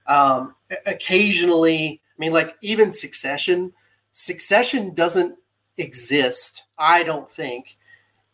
Um, 0.07 0.55
occasionally, 0.87 2.01
I 2.09 2.15
mean, 2.19 2.33
like 2.33 2.57
even 2.63 2.93
Succession. 2.93 3.73
Succession 4.13 4.95
doesn't 4.95 5.37
exist, 5.77 6.67
I 6.79 7.03
don't 7.03 7.29
think, 7.29 7.77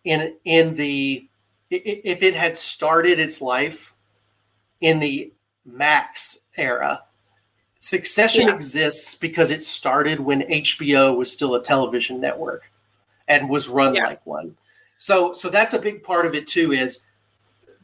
in 0.04 0.36
in 0.44 0.74
the 0.74 1.26
if 1.70 2.22
it 2.22 2.34
had 2.34 2.58
started 2.58 3.18
its 3.18 3.40
life 3.40 3.94
in 4.82 4.98
the 5.00 5.32
Max 5.64 6.40
era. 6.58 7.02
Succession 7.82 8.46
Yeah. 8.46 8.54
exists 8.54 9.16
because 9.16 9.50
it 9.50 9.64
started 9.64 10.20
when 10.20 10.42
HBO 10.42 11.16
was 11.16 11.32
still 11.32 11.56
a 11.56 11.62
television 11.62 12.20
network 12.20 12.70
and 13.26 13.48
was 13.50 13.68
run 13.68 13.96
Yeah. 13.96 14.06
like 14.06 14.24
one. 14.24 14.56
So 14.98 15.32
so 15.32 15.48
that's 15.48 15.74
a 15.74 15.80
big 15.80 16.04
part 16.04 16.24
of 16.24 16.32
it 16.32 16.46
too 16.46 16.72
is 16.72 17.00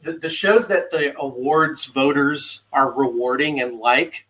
the, 0.01 0.13
the 0.13 0.29
shows 0.29 0.69
that 0.69 0.89
the 0.89 1.13
awards 1.19 1.83
voters 1.83 2.61
are 2.71 2.91
rewarding 2.93 3.59
and 3.59 3.79
like 3.79 4.25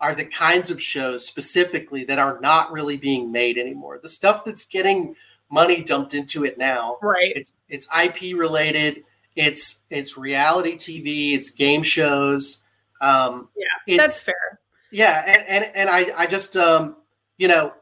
are 0.00 0.14
the 0.14 0.24
kinds 0.24 0.70
of 0.70 0.80
shows 0.80 1.26
specifically 1.26 2.04
that 2.04 2.20
are 2.20 2.38
not 2.40 2.70
really 2.70 2.96
being 2.96 3.32
made 3.32 3.58
anymore. 3.58 3.98
The 4.00 4.08
stuff 4.08 4.44
that's 4.44 4.64
getting 4.66 5.16
money 5.50 5.82
dumped 5.82 6.14
into 6.14 6.44
it 6.44 6.58
now 6.58 6.96
right. 7.02 7.32
it's 7.34 7.52
it's 7.68 7.88
IP 7.92 8.38
related. 8.38 9.02
It's 9.34 9.80
it's 9.90 10.16
reality 10.16 10.76
TV. 10.76 11.32
It's 11.34 11.50
game 11.50 11.82
shows. 11.82 12.62
Um, 13.00 13.48
Yeah, 13.56 13.96
That's 13.96 14.20
fair. 14.22 14.57
Yeah, 14.90 15.24
and 15.26 15.44
and, 15.48 15.76
and 15.76 15.90
I 15.90 16.12
I 16.16 16.26
just 16.26 16.56
um, 16.56 16.96
you 17.36 17.48
know 17.48 17.72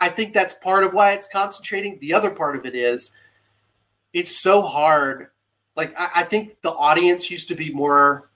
I, 0.00 0.08
think 0.08 0.32
that's 0.32 0.54
part 0.54 0.84
of 0.84 0.94
why 0.94 1.12
it's 1.12 1.28
concentrating. 1.28 1.98
The 2.00 2.14
other 2.14 2.30
part 2.30 2.56
of 2.56 2.66
it 2.66 2.74
is 2.74 3.14
it's 4.12 4.36
so 4.36 4.62
hard. 4.62 5.28
Like 5.76 5.98
I, 5.98 6.08
I 6.16 6.22
think 6.24 6.60
the 6.62 6.72
audience 6.72 7.30
used 7.30 7.48
to 7.48 7.54
be 7.54 7.72
more. 7.72 8.30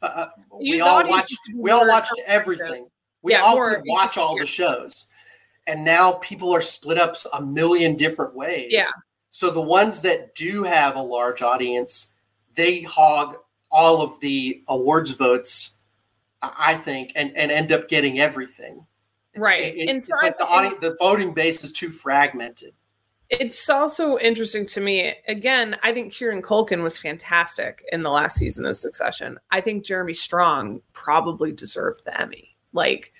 Uh, 0.00 0.26
we 0.60 0.80
all 0.80 1.06
watched. 1.08 1.30
used 1.30 1.44
to 1.46 1.52
be 1.52 1.58
We 1.58 1.70
all 1.70 1.88
watched 1.88 2.12
everything. 2.26 2.86
We 3.22 3.32
Yeah, 3.32 3.42
all 3.42 3.56
could 3.56 3.82
watch 3.86 4.18
all 4.18 4.38
the 4.38 4.46
shows, 4.46 5.06
and 5.66 5.84
now 5.84 6.12
people 6.14 6.54
are 6.54 6.62
split 6.62 6.98
up 6.98 7.16
a 7.32 7.42
million 7.42 7.96
different 7.96 8.34
ways. 8.34 8.68
Yeah. 8.70 8.84
So 9.30 9.50
the 9.50 9.60
ones 9.60 10.00
that 10.02 10.34
do 10.36 10.62
have 10.62 10.94
a 10.94 11.02
large 11.02 11.42
audience, 11.42 12.12
they 12.54 12.82
hog 12.82 13.36
all 13.68 14.00
of 14.00 14.20
the 14.20 14.62
awards 14.68 15.10
votes, 15.10 15.73
I 16.58 16.74
think, 16.74 17.12
and, 17.14 17.36
and 17.36 17.50
end 17.50 17.72
up 17.72 17.88
getting 17.88 18.18
everything. 18.20 18.84
It's, 19.32 19.42
Right. 19.42 19.74
it- 19.76 19.88
And 19.88 19.98
it's 20.02 20.10
I 20.12 20.26
like 20.26 20.38
the 20.38 20.46
audience, 20.46 20.78
the 20.80 20.96
voting 21.00 21.32
base 21.32 21.64
is 21.64 21.72
too 21.72 21.90
fragmented. 21.90 22.74
It's 23.30 23.68
also 23.70 24.18
interesting 24.18 24.66
to 24.66 24.80
me. 24.80 25.14
Again, 25.28 25.76
I 25.82 25.92
think 25.92 26.12
Kieran 26.12 26.42
Culkin 26.42 26.82
was 26.82 26.98
fantastic 26.98 27.82
in 27.90 28.02
the 28.02 28.10
last 28.10 28.36
season 28.36 28.66
of 28.66 28.76
Succession. 28.76 29.38
I 29.50 29.60
think 29.62 29.84
Jeremy 29.84 30.12
Strong 30.12 30.82
probably 30.92 31.50
deserved 31.50 32.04
the 32.04 32.20
Emmy. 32.20 32.54
Like 32.74 33.12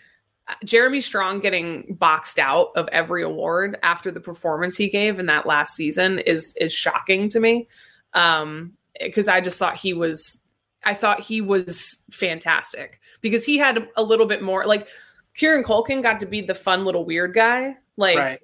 Jeremy 0.65 1.01
Strong 1.01 1.41
getting 1.41 1.95
boxed 1.99 2.39
out 2.39 2.69
of 2.77 2.87
every 2.89 3.23
award 3.23 3.79
after 3.83 4.11
the 4.11 4.21
performance 4.21 4.77
he 4.77 4.91
gave 4.91 5.19
in 5.19 5.27
that 5.27 5.47
last 5.47 5.75
season 5.75 6.19
is 6.19 6.55
is 6.61 6.73
shocking 6.73 7.31
to 7.31 7.41
me. 7.41 7.67
Um 8.13 8.75
because 9.01 9.27
I 9.27 9.41
just 9.41 9.59
thought 9.59 9.77
he 9.77 9.95
was 9.95 10.41
I 10.85 10.95
thought 10.95 11.21
he 11.21 11.41
was 11.41 12.05
fantastic 12.11 13.01
because 13.21 13.45
he 13.45 13.59
had 13.59 13.89
a 13.97 14.03
little 14.03 14.27
bit 14.27 14.43
more 14.43 14.67
like 14.67 14.89
Kieran 15.35 15.65
Culkin 15.65 16.03
got 16.03 16.21
to 16.21 16.27
be 16.27 16.41
the 16.41 16.55
fun 16.55 16.85
little 16.85 17.05
weird 17.05 17.35
guy. 17.35 17.77
Like 17.97 18.19
right. 18.19 18.41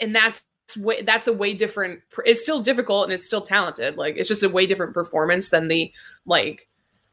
and 0.00 0.14
that's 0.14 0.44
way 0.76 1.02
that's 1.02 1.26
a 1.26 1.32
way 1.32 1.54
different 1.54 2.00
it's 2.26 2.42
still 2.42 2.60
difficult 2.60 3.04
and 3.04 3.12
it's 3.12 3.24
still 3.24 3.40
talented 3.40 3.96
like 3.96 4.16
it's 4.16 4.28
just 4.28 4.42
a 4.42 4.48
way 4.48 4.66
different 4.66 4.92
performance 4.92 5.48
than 5.48 5.68
the 5.68 5.92
like 6.26 6.68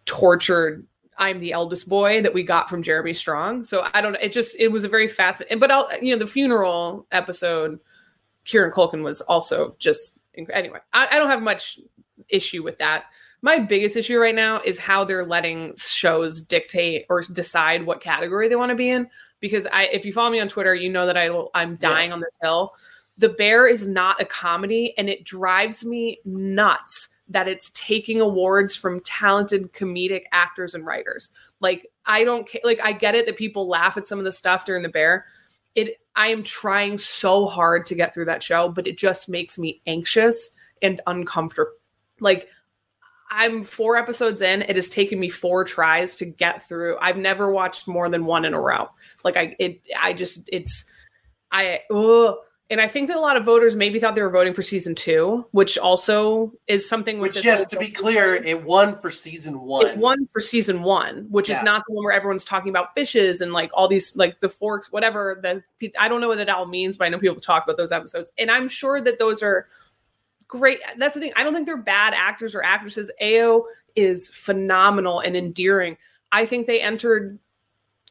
tortured 0.05 0.85
i'm 1.17 1.39
the 1.39 1.53
eldest 1.53 1.87
boy 1.87 2.21
that 2.21 2.33
we 2.33 2.43
got 2.43 2.69
from 2.69 2.83
jeremy 2.83 3.13
strong 3.13 3.63
so 3.63 3.87
i 3.93 4.01
don't 4.01 4.11
know 4.13 4.19
it 4.21 4.33
just 4.33 4.59
it 4.59 4.67
was 4.67 4.83
a 4.83 4.89
very 4.89 5.07
fascinating 5.07 5.57
but 5.57 5.71
i'll 5.71 5.87
you 6.01 6.13
know 6.13 6.19
the 6.19 6.27
funeral 6.27 7.07
episode 7.11 7.79
kieran 8.43 8.71
culkin 8.71 9.03
was 9.03 9.21
also 9.21 9.75
just 9.79 10.19
anyway 10.51 10.79
I, 10.91 11.07
I 11.11 11.15
don't 11.17 11.29
have 11.29 11.41
much 11.41 11.79
issue 12.27 12.61
with 12.61 12.77
that 12.79 13.05
my 13.45 13.59
biggest 13.59 13.95
issue 13.95 14.17
right 14.19 14.33
now 14.35 14.59
is 14.65 14.79
how 14.79 15.03
they're 15.05 15.25
letting 15.25 15.71
shows 15.77 16.41
dictate 16.41 17.05
or 17.09 17.21
decide 17.21 17.85
what 17.85 18.01
category 18.01 18.49
they 18.49 18.55
want 18.55 18.71
to 18.71 18.75
be 18.75 18.89
in 18.89 19.07
because 19.39 19.67
i 19.71 19.83
if 19.85 20.03
you 20.03 20.11
follow 20.11 20.31
me 20.31 20.39
on 20.39 20.47
twitter 20.47 20.73
you 20.73 20.89
know 20.89 21.05
that 21.05 21.15
I, 21.15 21.29
I'm 21.53 21.75
dying 21.75 22.07
Yes. 22.07 22.15
on 22.15 22.21
this 22.21 22.39
hill 22.41 22.73
the 23.17 23.29
Bear 23.29 23.65
is 23.67 23.87
not 23.87 24.21
a 24.21 24.25
comedy, 24.25 24.93
and 24.97 25.09
it 25.09 25.23
drives 25.23 25.85
me 25.85 26.19
nuts 26.25 27.09
that 27.29 27.47
it's 27.47 27.71
taking 27.73 28.19
awards 28.19 28.75
from 28.75 28.99
talented 29.01 29.71
comedic 29.73 30.23
actors 30.33 30.75
and 30.75 30.85
writers. 30.85 31.31
Like, 31.61 31.87
I 32.05 32.23
don't 32.23 32.45
care. 32.45 32.61
like. 32.65 32.79
I 32.83 32.91
get 32.91 33.15
it 33.15 33.25
that 33.25 33.37
people 33.37 33.67
laugh 33.67 33.95
at 33.95 34.05
some 34.05 34.19
of 34.19 34.25
the 34.25 34.31
stuff 34.31 34.65
during 34.65 34.83
the 34.83 34.89
Bear. 34.89 35.25
It. 35.75 35.99
I 36.17 36.27
am 36.27 36.43
trying 36.43 36.97
so 36.97 37.45
hard 37.45 37.85
to 37.85 37.95
get 37.95 38.13
through 38.13 38.25
that 38.25 38.43
show, 38.43 38.67
but 38.69 38.85
it 38.85 38.97
just 38.97 39.29
makes 39.29 39.57
me 39.57 39.81
anxious 39.87 40.51
and 40.81 40.99
uncomfortable. 41.07 41.71
Like, 42.19 42.49
I'm 43.35 43.63
four 43.63 43.97
episodes 43.97 44.41
in. 44.41 44.61
It 44.63 44.75
has 44.75 44.89
taken 44.89 45.19
me 45.19 45.29
four 45.29 45.63
tries 45.63 46.15
to 46.15 46.25
get 46.25 46.67
through. 46.67 46.97
I've 46.99 47.17
never 47.17 47.51
watched 47.51 47.87
more 47.87 48.09
than 48.09 48.25
one 48.25 48.45
in 48.45 48.53
a 48.53 48.59
row. 48.59 48.89
Like, 49.23 49.37
I. 49.37 49.55
It. 49.59 49.81
I 50.01 50.13
just. 50.13 50.49
It's. 50.51 50.85
I. 51.51 51.81
Ugh 51.91 52.35
and 52.71 52.81
I 52.81 52.87
think 52.87 53.09
that 53.09 53.17
a 53.17 53.19
lot 53.19 53.37
of 53.37 53.45
voters 53.45 53.75
maybe 53.75 53.99
thought 53.99 54.15
they 54.15 54.23
were 54.23 54.29
voting 54.31 54.53
for 54.53 54.63
season 54.63 54.95
two, 54.95 55.45
which 55.51 55.77
also 55.77 56.51
is 56.67 56.87
something. 56.89 57.19
Which, 57.19 57.45
yes, 57.45 57.67
to 57.67 57.77
be 57.77 57.89
clear, 57.89 58.33
it 58.35 58.63
won 58.63 58.95
for 58.95 59.11
season 59.11 59.59
one. 59.59 59.85
it 59.85 59.97
won 59.97 60.25
for 60.25 60.39
season 60.39 60.81
one, 60.81 61.27
which 61.29 61.47
Yeah. 61.47 61.57
is 61.57 61.63
not 61.63 61.83
the 61.87 61.93
one 61.93 62.03
where 62.03 62.13
everyone's 62.13 62.43
talking 62.43 62.69
about 62.69 62.95
fishes 62.95 63.41
and 63.41 63.53
like 63.53 63.69
all 63.73 63.87
these 63.87 64.15
like 64.15 64.39
the 64.39 64.49
forks, 64.49 64.91
whatever. 64.91 65.39
The 65.43 65.93
I 65.99 66.07
don't 66.07 66.21
know 66.21 66.29
what 66.29 66.39
it 66.39 66.49
all 66.49 66.65
means, 66.65 66.97
but 66.97 67.05
I 67.05 67.09
know 67.09 67.19
people 67.19 67.39
talk 67.39 67.63
about 67.63 67.77
those 67.77 67.91
episodes, 67.91 68.31
and 68.39 68.49
I'm 68.49 68.67
sure 68.67 68.99
that 68.99 69.19
those 69.19 69.43
are 69.43 69.67
great. 70.47 70.79
That's 70.97 71.13
the 71.13 71.19
thing. 71.19 71.33
I 71.35 71.43
don't 71.43 71.53
think 71.53 71.65
they're 71.65 71.77
bad 71.77 72.13
actors 72.13 72.55
or 72.55 72.63
actresses. 72.63 73.11
Ayo 73.21 73.63
is 73.95 74.29
phenomenal 74.29 75.19
and 75.19 75.35
endearing. 75.35 75.97
I 76.31 76.45
think 76.45 76.67
they 76.67 76.81
entered 76.81 77.39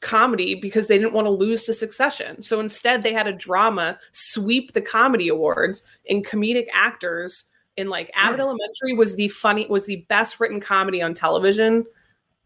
comedy 0.00 0.54
because 0.54 0.86
they 0.86 0.98
didn't 0.98 1.14
want 1.14 1.26
to 1.26 1.30
lose 1.30 1.64
to 1.64 1.74
Succession. 1.74 2.42
So 2.42 2.60
instead, 2.60 3.02
they 3.02 3.12
had 3.12 3.26
a 3.26 3.32
drama 3.32 3.98
sweep 4.12 4.72
the 4.72 4.80
comedy 4.82 5.28
awards 5.28 5.82
in 6.04 6.22
comedic 6.22 6.66
actors. 6.72 7.44
In 7.76 7.88
like 7.88 8.10
Abbott 8.14 8.38
Elementary 8.38 8.94
was 8.94 9.16
the 9.16 9.26
funny 9.28 9.66
was 9.66 9.84
the 9.84 10.06
best 10.08 10.38
written 10.38 10.60
comedy 10.60 11.02
on 11.02 11.12
television 11.12 11.84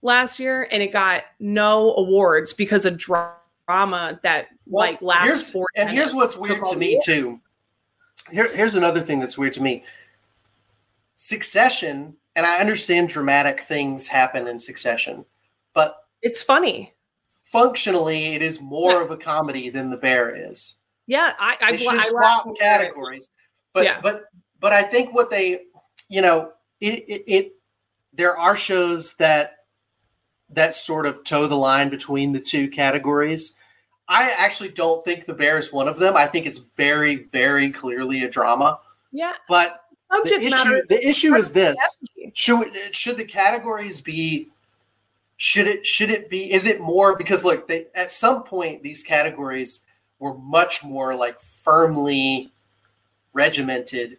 last 0.00 0.38
year, 0.38 0.66
and 0.72 0.82
it 0.82 0.90
got 0.90 1.24
no 1.38 1.94
awards 1.96 2.54
because 2.54 2.86
of 2.86 2.96
dra- 2.96 3.34
drama 3.66 4.18
that 4.22 4.46
Well, 4.66 4.86
like 4.86 5.02
lasts 5.02 5.26
here's, 5.26 5.50
four. 5.50 5.66
and 5.76 5.90
here's 5.90 6.14
what's 6.14 6.36
weird 6.38 6.64
to 6.64 6.76
me 6.76 6.98
too. 7.04 7.40
Here, 8.30 8.48
here's 8.54 8.74
another 8.74 9.00
thing 9.00 9.20
that's 9.20 9.38
weird 9.38 9.52
to 9.54 9.62
me. 9.62 9.84
Succession, 11.14 12.16
and 12.36 12.46
I 12.46 12.58
understand 12.58 13.08
dramatic 13.08 13.62
things 13.62 14.06
happen 14.06 14.46
in 14.46 14.58
Succession, 14.58 15.24
but 15.74 16.04
It's 16.22 16.42
funny. 16.42 16.94
functionally, 17.44 18.34
it 18.34 18.42
is 18.42 18.60
more 18.60 18.92
Yeah. 18.92 19.02
of 19.04 19.10
a 19.10 19.16
comedy 19.16 19.68
than 19.70 19.90
The 19.90 19.96
Bear 19.96 20.34
is. 20.34 20.76
Yeah, 21.06 21.32
I 21.38 21.56
I, 21.60 21.70
They 21.72 21.78
should 21.78 21.98
I 21.98 22.06
swap 22.08 22.46
I 22.48 22.52
categories, 22.58 23.28
but 23.72 23.84
Yeah. 23.84 24.00
but 24.00 24.24
but 24.60 24.72
I 24.72 24.82
think 24.82 25.14
what 25.14 25.30
they, 25.30 25.62
you 26.08 26.20
know, 26.20 26.52
it, 26.80 27.04
it 27.08 27.22
it 27.26 27.52
there 28.12 28.36
are 28.36 28.54
shows 28.56 29.14
that 29.16 29.56
that 30.50 30.74
sort 30.74 31.06
of 31.06 31.24
toe 31.24 31.46
the 31.46 31.54
line 31.56 31.88
between 31.88 32.32
the 32.32 32.40
two 32.40 32.68
categories. 32.68 33.54
I 34.08 34.30
actually 34.38 34.70
don't 34.70 35.04
think 35.04 35.26
The 35.26 35.34
Bear 35.34 35.58
is 35.58 35.72
one 35.72 35.86
of 35.88 35.98
them. 35.98 36.16
I 36.16 36.26
think 36.26 36.46
it's 36.46 36.58
very 36.58 37.24
very 37.24 37.70
clearly 37.70 38.22
a 38.22 38.30
drama, 38.30 38.80
Yeah, 39.12 39.34
but 39.48 39.84
the 40.24 40.34
issue, 40.36 40.82
the 40.88 41.06
issue 41.06 41.34
is 41.34 41.52
this. 41.52 41.78
should 42.32 42.74
should 42.94 43.16
the 43.16 43.24
categories 43.24 44.00
be 44.00 44.48
should 45.36 45.66
it 45.66 45.86
should 45.86 46.10
it 46.10 46.28
be 46.30 46.50
is 46.52 46.66
it 46.66 46.80
more 46.80 47.16
because 47.16 47.44
look 47.44 47.68
they 47.68 47.86
at 47.94 48.10
some 48.10 48.42
point 48.42 48.82
these 48.82 49.02
categories 49.04 49.84
were 50.18 50.36
much 50.38 50.82
more 50.82 51.14
like 51.14 51.40
firmly 51.40 52.50
regimented 53.34 54.18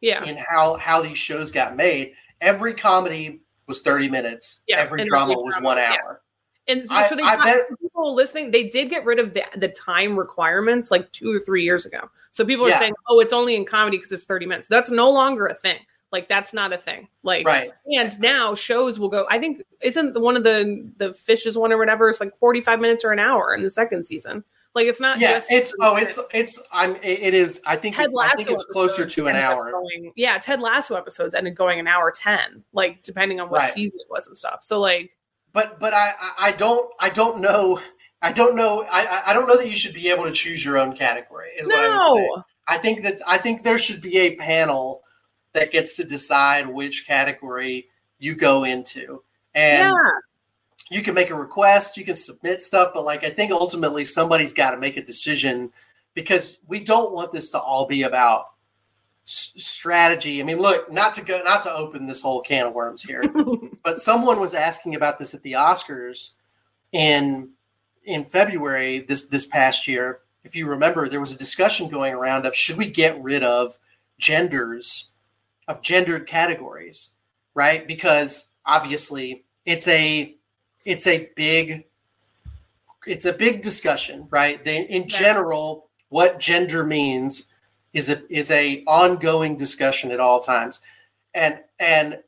Yeah, 0.00 0.24
in 0.24 0.36
how 0.36 0.76
how 0.76 1.02
these 1.02 1.18
shows 1.18 1.50
got 1.50 1.76
made. 1.76 2.12
Every 2.40 2.74
comedy 2.74 3.40
was 3.66 3.80
30 3.80 4.08
minutes. 4.08 4.60
Yeah, 4.66 4.80
every 4.80 5.04
drama 5.04 5.34
was 5.34 5.54
drama, 5.54 5.66
one 5.66 5.78
hour 5.78 6.21
and 6.68 6.84
so, 6.88 6.94
I- 6.94 7.08
so 7.08 7.16
they 7.16 7.22
I 7.22 7.36
got 7.36 7.44
bet- 7.44 7.80
people 7.80 8.14
listening. 8.14 8.50
They 8.50 8.64
did 8.68 8.88
get 8.90 9.04
rid 9.04 9.18
of 9.18 9.34
the 9.34 9.44
the 9.56 9.68
time 9.68 10.18
requirements 10.18 10.90
like 10.90 11.10
two 11.12 11.30
or 11.34 11.38
three 11.40 11.64
years 11.64 11.86
ago. 11.86 12.10
So 12.30 12.44
people 12.44 12.66
are 12.66 12.72
saying, 12.78 12.92
"Oh, 13.08 13.20
it's 13.20 13.32
only 13.32 13.56
in 13.56 13.64
comedy 13.64 13.96
because 13.98 14.12
it's 14.12 14.24
thirty 14.24 14.46
minutes." 14.46 14.68
That's 14.68 14.90
no 14.90 15.10
longer 15.10 15.46
a 15.46 15.54
thing. 15.54 15.78
Like 16.12 16.28
that's 16.28 16.52
not 16.52 16.72
a 16.74 16.76
thing. 16.78 17.08
Like 17.22 17.46
right 17.46 17.72
and 17.86 18.18
now 18.20 18.54
shows 18.54 18.98
will 18.98 19.08
go. 19.08 19.26
I 19.30 19.38
think 19.38 19.62
isn't 19.80 20.12
the, 20.12 20.20
one 20.20 20.36
of 20.36 20.44
the 20.44 20.88
the 20.98 21.14
fishes 21.14 21.56
one 21.56 21.72
or 21.72 21.78
whatever. 21.78 22.08
It's 22.10 22.20
like 22.20 22.36
forty 22.36 22.60
five 22.60 22.80
minutes 22.80 23.02
or 23.04 23.12
an 23.12 23.18
hour 23.18 23.54
in 23.54 23.62
the 23.62 23.70
second 23.70 24.06
season. 24.06 24.44
Like 24.74 24.86
it's 24.86 25.00
not 25.00 25.20
yeah 25.20 25.32
just 25.34 25.50
it's 25.50 25.74
oh 25.80 25.96
it's 25.96 26.16
minutes. 26.16 26.28
it's 26.58 26.62
i'm 26.72 26.96
it 27.02 27.34
is 27.34 27.60
i 27.66 27.76
think 27.76 27.94
Ted 27.96 28.06
it, 28.06 28.12
Lasso 28.14 28.32
i 28.32 28.36
think 28.36 28.48
it's 28.50 28.64
closer 28.64 29.04
to 29.04 29.26
an 29.26 29.36
hour 29.36 29.70
Going, 29.70 30.12
yeah, 30.16 30.38
Ted 30.38 30.60
Lasso 30.62 30.94
episodes 30.96 31.34
ended 31.34 31.54
going 31.54 31.78
an 31.78 31.86
hour 31.86 32.10
ten, 32.10 32.64
like 32.72 33.02
depending 33.02 33.38
on 33.38 33.50
what 33.50 33.60
Right. 33.60 33.70
season 33.70 34.00
it 34.00 34.10
was 34.10 34.26
and 34.26 34.36
stuff. 34.36 34.60
So 34.62 34.80
like, 34.80 35.18
but 35.52 35.78
but 35.80 35.94
I, 35.94 36.12
I 36.38 36.52
don't 36.52 36.90
I 37.00 37.08
don't 37.10 37.40
know 37.40 37.80
I 38.20 38.32
don't 38.32 38.56
know 38.56 38.84
I 38.90 39.22
I- 39.26 39.32
don't 39.32 39.46
know 39.46 39.56
that 39.56 39.68
you 39.68 39.76
should 39.76 39.94
be 39.94 40.08
able 40.08 40.24
to 40.24 40.32
choose 40.32 40.64
your 40.64 40.78
own 40.78 40.96
category. 40.96 41.50
Is 41.58 41.66
what 41.66 41.76
I 41.78 41.88
would 42.12 42.18
say. 42.18 42.28
no, 42.36 42.44
I 42.68 42.78
think 42.78 43.02
that 43.02 43.20
I 43.26 43.38
think 43.38 43.62
there 43.62 43.78
should 43.78 44.00
be 44.00 44.18
a 44.18 44.36
panel 44.36 45.02
that 45.52 45.72
gets 45.72 45.96
to 45.96 46.04
decide 46.04 46.66
which 46.68 47.06
category 47.06 47.88
you 48.18 48.34
go 48.34 48.64
into, 48.64 49.22
and 49.54 49.94
yeah, 49.94 50.10
you 50.90 51.02
can 51.02 51.14
make 51.14 51.30
a 51.30 51.34
request, 51.34 51.96
you 51.96 52.04
can 52.04 52.14
submit 52.14 52.60
stuff, 52.62 52.92
but 52.94 53.04
like 53.04 53.24
I 53.24 53.30
think 53.30 53.50
ultimately 53.52 54.04
somebody's 54.04 54.52
got 54.52 54.70
to 54.70 54.78
make 54.78 54.96
a 54.96 55.04
decision 55.04 55.72
because 56.14 56.58
we 56.68 56.80
don't 56.80 57.12
want 57.12 57.32
this 57.32 57.50
to 57.50 57.60
all 57.60 57.86
be 57.86 58.02
about 58.02 58.51
s- 59.26 59.52
strategy. 59.56 60.40
I 60.40 60.44
mean, 60.44 60.58
look, 60.58 60.90
not 60.92 61.14
to 61.14 61.24
go, 61.24 61.40
not 61.44 61.62
to 61.62 61.74
open 61.74 62.06
this 62.06 62.22
whole 62.22 62.40
can 62.42 62.66
of 62.66 62.74
worms 62.74 63.02
here, 63.02 63.22
but 63.84 64.00
someone 64.00 64.40
was 64.40 64.54
asking 64.54 64.94
about 64.94 65.18
this 65.18 65.34
at 65.34 65.42
the 65.42 65.52
Oscars 65.52 66.34
in 66.92 67.50
in 68.04 68.24
February 68.24 69.00
this 69.00 69.26
this 69.26 69.46
past 69.46 69.86
year. 69.88 70.20
If 70.44 70.56
you 70.56 70.68
remember, 70.68 71.08
there 71.08 71.20
was 71.20 71.32
a 71.32 71.38
discussion 71.38 71.88
going 71.88 72.14
around 72.14 72.46
of 72.46 72.54
should 72.56 72.76
we 72.76 72.88
get 72.90 73.22
rid 73.22 73.42
of 73.44 73.78
genders 74.18 75.10
of 75.68 75.80
gendered 75.82 76.26
categories, 76.26 77.10
right? 77.54 77.86
Because 77.86 78.50
obviously 78.66 79.44
it's 79.64 79.86
a 79.88 80.34
it's 80.84 81.06
a 81.06 81.30
big 81.36 81.84
it's 83.06 83.24
a 83.24 83.32
big 83.32 83.62
discussion, 83.62 84.26
right? 84.30 84.64
They, 84.64 84.82
in 84.82 85.02
Yeah. 85.02 85.08
general, 85.08 85.88
what 86.08 86.38
gender 86.38 86.84
means 86.84 87.48
is 87.92 88.08
a 88.08 88.22
is 88.32 88.50
a 88.50 88.82
ongoing 88.86 89.56
discussion 89.56 90.10
at 90.10 90.20
all 90.20 90.40
times, 90.40 90.80
and 91.34 91.60
and 91.78 92.18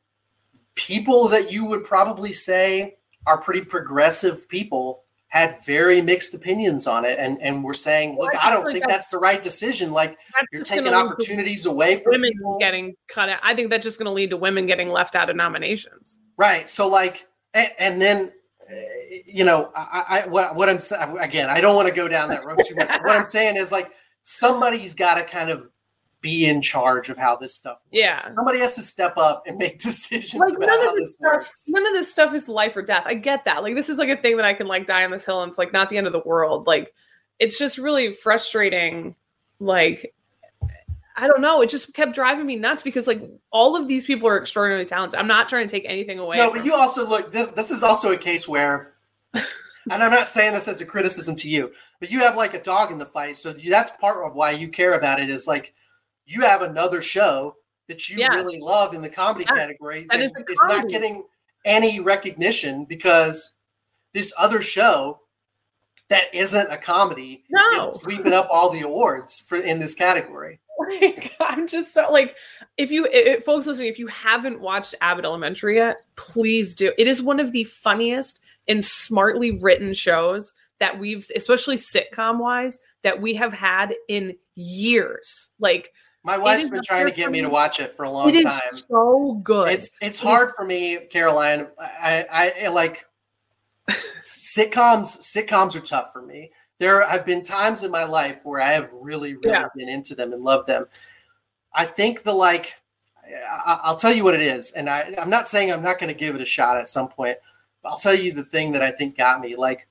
people 0.75 1.29
that 1.29 1.53
you 1.53 1.65
would 1.65 1.85
probably 1.85 2.33
say 2.33 2.97
are 3.27 3.39
pretty 3.39 3.63
progressive 3.63 4.49
people 4.49 5.05
had 5.35 5.57
very 5.65 6.01
mixed 6.01 6.33
opinions 6.33 6.87
on 6.87 7.05
it, 7.05 7.19
and 7.19 7.43
and 7.43 7.65
were 7.65 7.75
saying, 7.75 8.17
Well, 8.17 8.27
look, 8.27 8.45
I 8.45 8.49
I 8.49 8.51
don't 8.53 8.65
like 8.65 8.75
think 8.75 8.87
that's 8.87 9.09
the 9.09 9.19
right 9.19 9.43
decision. 9.43 9.91
Like 9.91 10.17
you're 10.53 10.63
taking 10.63 10.85
gonna 10.85 10.97
lead 10.97 11.03
to 11.03 11.09
opportunities 11.11 11.67
away 11.67 11.97
from 11.97 12.13
women 12.13 12.33
people. 12.33 12.57
getting 12.61 12.95
cut 13.09 13.29
out. 13.29 13.41
I 13.43 13.53
think 13.53 13.71
that's 13.71 13.83
just 13.83 13.99
going 13.99 14.07
to 14.07 14.13
lead 14.13 14.31
to 14.31 14.37
women 14.37 14.67
getting 14.67 14.91
left 14.91 15.17
out 15.17 15.29
of 15.29 15.35
nominations. 15.35 16.21
Right. 16.37 16.69
So 16.69 16.87
like, 16.87 17.27
and, 17.53 17.69
and 17.81 18.01
then, 18.01 18.33
uh, 18.71 18.75
you 19.27 19.45
know, 19.45 19.73
I, 19.75 20.23
I 20.25 20.29
what, 20.29 20.55
what 20.55 20.69
I'm 20.69 20.79
saying 20.79 21.19
again, 21.19 21.51
I 21.51 21.61
don't 21.61 21.75
want 21.75 21.89
to 21.89 21.95
go 21.95 22.07
down 22.07 22.29
that 22.29 22.45
road 22.45 22.61
too 22.65 22.77
much. 22.77 22.89
what 23.03 23.17
I'm 23.17 23.25
saying 23.37 23.57
is 23.57 23.73
like 23.73 23.91
somebody's 24.25 24.95
got 24.95 25.15
to 25.17 25.23
kind 25.23 25.51
of 25.51 25.71
be 26.21 26.47
in 26.47 26.63
charge 26.63 27.11
of 27.11 27.19
how 27.19 27.37
this 27.37 27.55
stuff 27.55 27.83
works. 27.85 27.87
Yeah. 27.93 28.17
Somebody 28.17 28.59
has 28.61 28.75
to 28.77 28.83
step 28.83 29.17
up 29.19 29.43
and 29.47 29.59
make 29.59 29.79
decisions 29.83 30.41
Like 30.41 30.57
about 30.57 30.67
none 30.67 30.89
of 30.89 30.95
this 30.95 31.01
this 31.03 31.13
stuff, 31.13 31.33
works. 31.35 31.65
none 31.69 31.87
of 31.87 31.93
this 31.93 32.11
stuff 32.11 32.35
is 32.35 32.49
life 32.49 32.75
or 32.77 32.83
death. 32.83 33.03
I 33.07 33.13
get 33.15 33.45
that. 33.45 33.63
Like 33.63 33.75
this 33.75 33.89
is 33.91 33.99
like 33.99 34.09
a 34.09 34.17
thing 34.17 34.37
that 34.39 34.47
I 34.47 34.55
can 34.55 34.67
like 34.67 34.87
die 34.87 35.05
on 35.05 35.11
this 35.11 35.27
hill, 35.27 35.43
and 35.43 35.51
it's 35.51 35.59
like 35.59 35.73
not 35.73 35.91
the 35.91 35.99
end 35.99 36.07
of 36.07 36.13
the 36.15 36.23
world. 36.25 36.67
Like 36.67 36.95
it's 37.39 37.59
just 37.59 37.77
really 37.79 38.15
frustrating. 38.15 39.15
Like 39.61 40.15
I 41.17 41.29
don't 41.29 41.43
know. 41.43 41.61
It 41.61 41.69
just 41.69 41.93
kept 41.95 42.15
driving 42.15 42.47
me 42.47 42.57
nuts 42.57 42.83
because 42.83 43.07
like 43.07 43.23
all 43.53 43.77
of 43.77 43.87
these 43.87 44.07
people 44.07 44.27
are 44.27 44.39
extraordinarily 44.41 44.87
talented. 44.87 45.19
I'm 45.21 45.29
not 45.29 45.49
trying 45.51 45.67
to 45.67 45.71
take 45.71 45.85
anything 45.87 46.19
away. 46.19 46.39
No, 46.39 46.51
but 46.51 46.65
you 46.65 46.75
also 46.75 47.07
look. 47.07 47.31
This 47.31 47.49
this 47.49 47.71
is 47.71 47.83
also 47.83 48.13
a 48.13 48.17
case 48.17 48.49
where, 48.49 48.95
and 49.91 50.03
I'm 50.03 50.11
not 50.11 50.29
saying 50.29 50.53
this 50.55 50.69
as 50.69 50.81
a 50.81 50.87
criticism 50.87 51.37
to 51.37 51.49
you, 51.49 51.73
but 52.01 52.11
you 52.11 52.21
have 52.21 52.37
like 52.37 52.55
a 52.55 52.63
dog 52.63 52.93
in 52.93 52.99
the 52.99 53.07
fight, 53.07 53.37
so 53.37 53.53
that's 53.53 53.91
part 53.93 54.25
of 54.27 54.35
why 54.35 54.51
you 54.53 54.69
care 54.69 54.95
about 54.95 55.21
it. 55.21 55.29
Is 55.29 55.47
like 55.47 55.75
you 56.27 56.41
have 56.43 56.63
another 56.63 57.03
show 57.03 57.57
that 57.89 58.09
you 58.09 58.17
Yeah. 58.19 58.29
really 58.35 58.59
love 58.61 58.95
in 58.95 59.03
the 59.03 59.11
comedy 59.11 59.45
Yeah, 59.49 59.57
category 59.57 60.07
that 60.11 60.19
that 60.19 60.51
is 60.51 60.59
not 60.65 60.89
getting 60.89 61.25
any 61.65 62.01
recognition 62.01 62.85
because 62.85 63.53
this 64.13 64.33
other 64.39 64.63
show 64.63 65.21
that 66.09 66.35
isn't 66.35 66.71
a 66.71 66.77
comedy 66.77 67.45
No. 67.51 67.63
is 67.77 68.01
sweeping 68.01 68.33
up 68.33 68.49
all 68.51 68.71
the 68.71 68.83
awards 68.83 69.41
for 69.41 69.57
in 69.59 69.79
this 69.79 69.95
category. 69.95 70.61
Like 70.79 71.33
i'm 71.41 71.67
just 71.67 71.93
so 71.95 72.11
like 72.11 72.37
if 72.77 72.91
you 72.91 73.07
i- 73.07 73.35
i- 73.37 73.41
folks 73.41 73.67
listening 73.67 73.89
if 73.89 73.99
you 73.99 74.07
haven't 74.09 74.61
watched 74.61 74.95
abbott 75.01 75.25
elementary 75.25 75.77
yet 75.77 75.99
please 76.17 76.75
do 76.75 76.93
it 76.99 77.07
is 77.07 77.23
one 77.23 77.39
of 77.41 77.53
the 77.53 77.65
funniest 77.65 78.41
and 78.69 78.85
smartly 78.85 79.59
written 79.61 79.93
shows 79.93 80.53
that 80.81 80.99
we've 80.99 81.27
especially 81.37 81.77
sitcom 81.77 82.39
wise 82.39 82.79
that 83.03 83.21
we 83.21 83.35
have 83.35 83.53
had 83.53 83.95
in 84.09 84.35
years 84.57 85.51
like 85.61 85.91
My 86.25 86.37
wife's 86.39 86.69
been 86.69 86.83
trying 86.83 87.07
to 87.07 87.13
get 87.13 87.31
me 87.31 87.41
to 87.43 87.49
watch 87.49 87.79
it 87.81 87.91
for 87.93 88.05
a 88.05 88.11
long 88.11 88.29
it 88.31 88.37
is 88.37 88.45
time. 88.45 88.61
so 88.89 89.41
good 89.45 89.69
It's 89.69 89.91
it's 90.01 90.03
It 90.03 90.07
is- 90.07 90.19
hard 90.21 90.51
for 90.57 90.65
me, 90.65 90.99
Caroline. 91.11 91.69
I, 91.79 92.25
I, 92.33 92.53
I 92.65 92.69
like 92.69 93.05
sitcoms. 94.23 95.19
Sitcoms 95.21 95.75
are 95.77 95.81
tough 95.81 96.13
for 96.13 96.23
me. 96.23 96.51
There 96.79 97.07
have 97.07 97.25
been 97.25 97.43
times 97.43 97.83
in 97.85 97.91
my 97.91 98.05
life 98.05 98.41
where 98.45 98.61
I 98.61 98.69
have 98.71 98.91
really, 98.93 99.35
really 99.35 99.51
Yeah. 99.51 99.67
been 99.77 99.89
into 99.89 100.15
them 100.15 100.33
and 100.33 100.43
loved 100.43 100.67
them. 100.67 100.87
I 101.73 101.85
think 101.85 102.23
the 102.23 102.33
like, 102.33 102.75
I, 103.25 103.81
I'll 103.83 103.97
tell 103.97 104.13
you 104.13 104.25
what 104.25 104.35
it 104.35 104.43
is, 104.43 104.73
and 104.73 104.89
I, 104.91 105.15
I'm 105.19 105.31
not 105.31 105.49
saying 105.49 105.73
I'm 105.73 105.83
not 105.83 105.99
going 105.99 106.13
to 106.13 106.19
give 106.19 106.35
it 106.35 106.41
a 106.43 106.45
shot 106.47 106.77
at 106.77 106.89
some 106.89 107.09
point. 107.09 107.39
But 107.83 107.91
I'll 107.91 107.99
tell 107.99 108.15
you 108.15 108.33
the 108.33 108.45
thing 108.45 108.73
that 108.73 108.83
I 108.83 108.91
think 108.91 109.17
got 109.17 109.41
me. 109.41 109.57
Like 109.57 109.87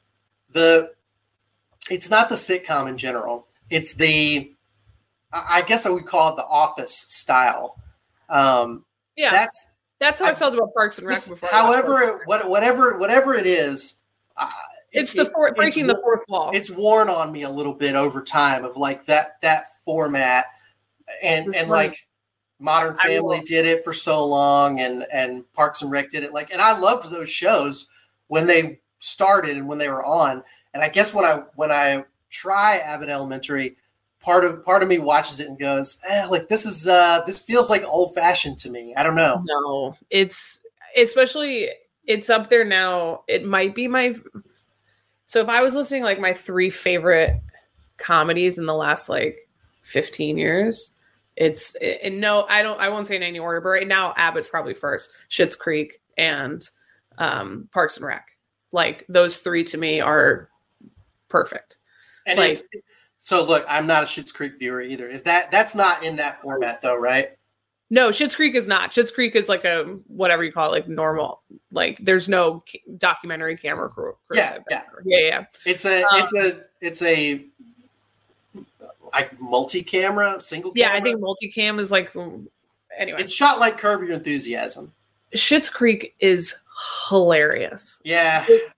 the, 0.51 0.93
it's 1.89 2.09
not 2.09 2.29
the 2.29 2.35
sitcom 2.35 2.87
in 2.89 2.97
general. 2.97 3.47
It's 3.69 3.93
the, 3.93 4.51
I 5.31 5.61
guess 5.63 5.85
I 5.85 5.89
would 5.89 6.05
call 6.05 6.33
it 6.33 6.35
the 6.35 6.45
Office 6.45 6.95
style. 6.95 7.79
Um, 8.29 8.85
Yeah, 9.15 9.31
That's 9.31 9.67
that's 9.99 10.19
how 10.19 10.27
I, 10.27 10.31
I- 10.31 10.35
felt 10.35 10.53
about 10.53 10.73
Parks 10.73 10.97
and 10.97 11.07
Rec 11.07 11.25
before. 11.27 11.49
However, 11.51 12.01
it, 12.01 12.21
what, 12.25 12.49
whatever, 12.49 12.97
whatever 12.97 13.33
it 13.35 13.45
is, 13.47 14.03
uh, 14.37 14.49
it's 14.93 15.15
it- 15.15 15.33
the 15.33 15.53
breaking 15.55 15.87
the 15.87 15.95
fourth 15.97 16.21
wall. 16.29 16.51
It's 16.53 16.69
worn 16.69 17.09
on 17.09 17.31
me 17.31 17.43
a 17.43 17.49
little 17.49 17.73
bit 17.73 17.95
over 17.95 18.21
time 18.21 18.63
of 18.63 18.77
like 18.77 19.05
that 19.05 19.41
that 19.41 19.65
format, 19.83 20.45
and 21.21 21.55
and 21.55 21.69
like 21.69 21.97
Modern 22.59 22.95
Family 22.97 23.41
did 23.41 23.65
it 23.65 23.83
for 23.83 23.93
so 23.93 24.25
long, 24.25 24.79
and 24.79 25.05
and 25.11 25.51
Parks 25.53 25.81
and 25.81 25.91
Rec 25.91 26.09
did 26.09 26.23
it 26.23 26.33
like, 26.33 26.51
and 26.51 26.61
I 26.61 26.77
loved 26.77 27.11
those 27.11 27.29
shows 27.29 27.87
when 28.27 28.45
they 28.45 28.79
started 28.99 29.57
and 29.57 29.67
when 29.67 29.77
they 29.77 29.89
were 29.89 30.03
on. 30.05 30.43
And 30.73 30.81
I 30.81 30.89
guess 30.89 31.13
when 31.13 31.25
I 31.25 31.43
when 31.55 31.71
I 31.71 32.05
try 32.29 32.77
Abbott 32.77 33.09
Elementary, 33.09 33.75
part 34.21 34.45
of 34.45 34.63
part 34.63 34.81
of 34.81 34.89
me 34.89 34.97
watches 34.99 35.39
it 35.39 35.47
and 35.49 35.59
goes, 35.59 35.99
eh, 36.07 36.25
like 36.27 36.47
this 36.47 36.65
is 36.65 36.87
uh 36.87 37.21
this 37.25 37.39
feels 37.45 37.69
like 37.69 37.83
old 37.83 38.15
fashioned 38.15 38.57
to 38.59 38.69
me. 38.69 38.93
I 38.95 39.03
don't 39.03 39.15
know. 39.15 39.43
No, 39.45 39.97
it's 40.09 40.61
especially 40.97 41.69
it's 42.05 42.29
up 42.29 42.49
there 42.49 42.65
now. 42.65 43.23
It 43.27 43.45
might 43.45 43.75
be 43.75 43.87
my 43.87 44.15
so 45.33 45.39
if 45.39 45.49
I 45.49 45.63
was 45.63 45.73
listening 45.73 46.03
like 46.03 46.19
my 46.19 46.31
three 46.31 46.69
favorite 46.69 47.41
comedies 47.97 48.59
in 48.59 48.67
the 48.67 48.75
last 48.75 49.09
like 49.09 49.49
15 49.81 50.37
years, 50.37 50.93
it's 51.35 51.73
and 52.03 52.21
no, 52.21 52.45
I 52.47 52.61
don't 52.61 52.79
I 52.79 52.89
won't 52.89 53.07
say 53.07 53.15
in 53.15 53.23
any 53.23 53.39
order, 53.39 53.59
but 53.59 53.69
right 53.69 53.87
now 53.87 54.13
Abbott's 54.15 54.47
probably 54.47 54.75
first, 54.75 55.11
Schitt's 55.31 55.55
Creek 55.55 55.99
and 56.19 56.61
um 57.17 57.67
Parks 57.71 57.97
and 57.97 58.05
Rec. 58.05 58.27
Like 58.71 59.07
those 59.09 59.37
three 59.37 59.63
to 59.63 59.77
me 59.79 60.01
are 60.01 60.49
perfect. 61.29 61.77
And 62.27 62.37
Like- 62.37 62.59
so 63.17 63.43
look, 63.43 63.65
I'm 63.67 63.87
not 63.87 64.03
a 64.03 64.05
Schitt's 64.05 64.31
Creek 64.31 64.59
viewer 64.59 64.81
either. 64.81 65.07
Is 65.07 65.23
that 65.23 65.49
that's 65.49 65.73
not 65.73 66.03
in 66.03 66.15
that 66.17 66.35
format 66.35 66.79
though, 66.83 66.95
right? 66.95 67.31
No, 67.93 68.09
Schitt's 68.09 68.35
Creek 68.35 68.55
is 68.55 68.67
not. 68.67 68.89
Schitt's 68.89 69.11
Creek 69.11 69.35
is 69.35 69.47
like 69.47 69.65
a 69.65 69.83
whatever 70.07 70.43
you 70.43 70.51
call 70.51 70.69
it, 70.69 70.71
like 70.71 70.87
normal. 70.87 71.41
Like 71.71 71.99
there's 71.99 72.27
no 72.27 72.63
ca- 72.67 72.81
documentary 72.97 73.55
camera 73.55 73.87
crew. 73.87 74.17
crew 74.27 74.37
Yeah, 74.37 74.57
yeah. 74.71 74.81
yeah, 75.05 75.19
yeah. 75.19 75.45
It's 75.63 75.85
a 75.85 76.01
Um, 76.01 76.21
it's 76.23 76.33
a 76.35 76.61
it's 76.81 77.01
a 77.03 77.45
like 79.13 79.39
multi-camera, 79.39 80.41
single 80.41 80.71
Yeah, 80.73 80.87
camera. 80.87 81.01
I 81.01 81.03
think 81.03 81.19
multicam 81.21 81.79
is 81.79 81.91
like 81.91 82.11
anyway. 82.97 83.19
it's 83.21 83.31
shot 83.31 83.59
like 83.59 83.77
Curb 83.77 84.01
Your 84.01 84.13
Enthusiasm. 84.13 84.91
Schitt's 85.35 85.69
Creek 85.69 86.15
is 86.19 86.55
hilarious. 87.09 88.01
Yeah. 88.03 88.43
It- 88.49 88.72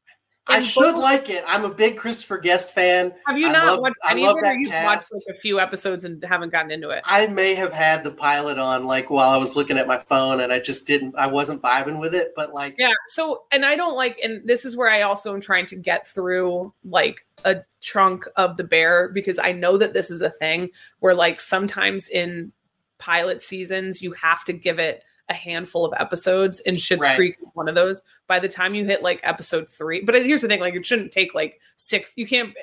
I 0.47 0.62
should 0.62 0.93
both- 0.93 1.01
like 1.01 1.29
it. 1.29 1.43
I'm 1.47 1.65
a 1.65 1.69
big 1.73 1.97
Christopher 1.97 2.38
Guest 2.38 2.71
fan. 2.71 3.13
Have 3.27 3.38
you 3.38 3.49
I 3.49 3.51
not 3.51 3.65
love- 3.65 3.79
watched 3.81 3.95
I 4.03 4.12
any 4.12 4.25
love 4.25 4.38
of 4.38 4.43
it, 4.43 4.60
you've 4.60 4.69
cast. 4.69 4.86
watched 4.86 5.13
like 5.27 5.36
a 5.38 5.39
few 5.41 5.60
episodes 5.60 6.05
and 6.05 6.23
haven't 6.23 6.51
gotten 6.51 6.69
into 6.71 6.89
it? 6.91 7.01
I 7.05 7.27
may 7.27 7.55
have 7.55 7.73
had 7.73 8.03
the 8.03 8.12
pilot 8.12 8.60
on 8.60 8.84
like 8.84 9.10
while 9.10 9.29
I 9.29 9.38
was 9.38 9.55
looking 9.55 9.77
at 9.77 9.88
my 9.88 9.97
phone 9.97 10.39
and 10.41 10.53
I 10.53 10.60
just 10.60 10.86
didn't 10.86 11.15
I 11.17 11.27
wasn't 11.27 11.62
vibing 11.62 11.99
with 11.99 12.13
it, 12.13 12.34
but 12.36 12.53
like 12.53 12.75
Yeah. 12.77 12.91
So, 13.08 13.43
and 13.51 13.65
I 13.65 13.75
don't 13.75 13.95
like, 13.95 14.19
and 14.23 14.47
this 14.47 14.65
is 14.65 14.75
where 14.77 14.89
I 14.89 15.01
also 15.01 15.34
am 15.34 15.41
trying 15.41 15.65
to 15.67 15.75
get 15.75 16.08
through 16.08 16.73
like 16.84 17.25
a 17.43 17.58
trunk 17.81 18.25
of 18.36 18.58
the 18.58 18.63
bear 18.63 19.10
because 19.10 19.39
I 19.39 19.51
know 19.51 19.77
that 19.77 19.93
this 19.93 20.12
is 20.12 20.21
a 20.21 20.29
thing 20.29 20.69
where 20.99 21.13
like 21.15 21.39
sometimes 21.39 22.08
in 22.10 22.51
pilot 22.97 23.41
seasons 23.41 24.01
you 24.01 24.12
have 24.13 24.43
to 24.45 24.53
give 24.53 24.79
it 24.79 25.03
a 25.29 25.33
handful 25.33 25.85
of 25.85 25.93
episodes 25.99 26.59
and 26.61 26.75
Schitt's 26.75 27.01
Right. 27.01 27.15
Creek 27.15 27.35
is 27.41 27.47
one 27.53 27.67
of 27.67 27.75
those. 27.75 28.03
By 28.27 28.39
the 28.39 28.47
time 28.47 28.75
you 28.75 28.85
hit 28.85 29.01
like 29.03 29.19
episode 29.23 29.69
three, 29.69 30.01
but 30.01 30.15
here's 30.15 30.41
the 30.41 30.47
thing: 30.47 30.59
like 30.59 30.75
it 30.75 30.85
shouldn't 30.85 31.11
take 31.11 31.33
like 31.33 31.59
six. 31.75 32.13
You 32.15 32.27
can't 32.27 32.53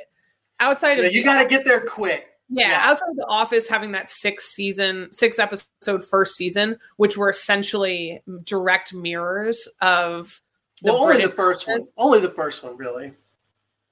outside 0.61 0.99
of 0.99 1.13
you 1.13 1.25
got 1.25 1.43
to 1.43 1.49
get 1.49 1.65
there 1.65 1.81
quick. 1.85 2.29
yeah, 2.49 2.69
Yeah. 2.69 2.81
outside 2.85 3.11
of 3.11 3.17
the 3.17 3.27
office 3.29 3.69
having 3.69 3.93
that 3.93 4.11
six 4.11 4.45
season, 4.47 5.09
six 5.13 5.39
episode 5.39 6.05
first 6.05 6.37
season, 6.37 6.79
which 6.99 7.17
were 7.17 7.29
essentially 7.31 8.23
direct 8.45 8.95
mirrors 8.95 9.69
of 9.81 10.41
Well, 10.83 10.97
only 10.97 11.15
British 11.17 11.31
the 11.31 11.37
first 11.37 11.67
one. 11.67 11.81
Only 11.97 12.21
the 12.21 12.29
first 12.29 12.63
one, 12.63 12.77
really. 12.77 13.13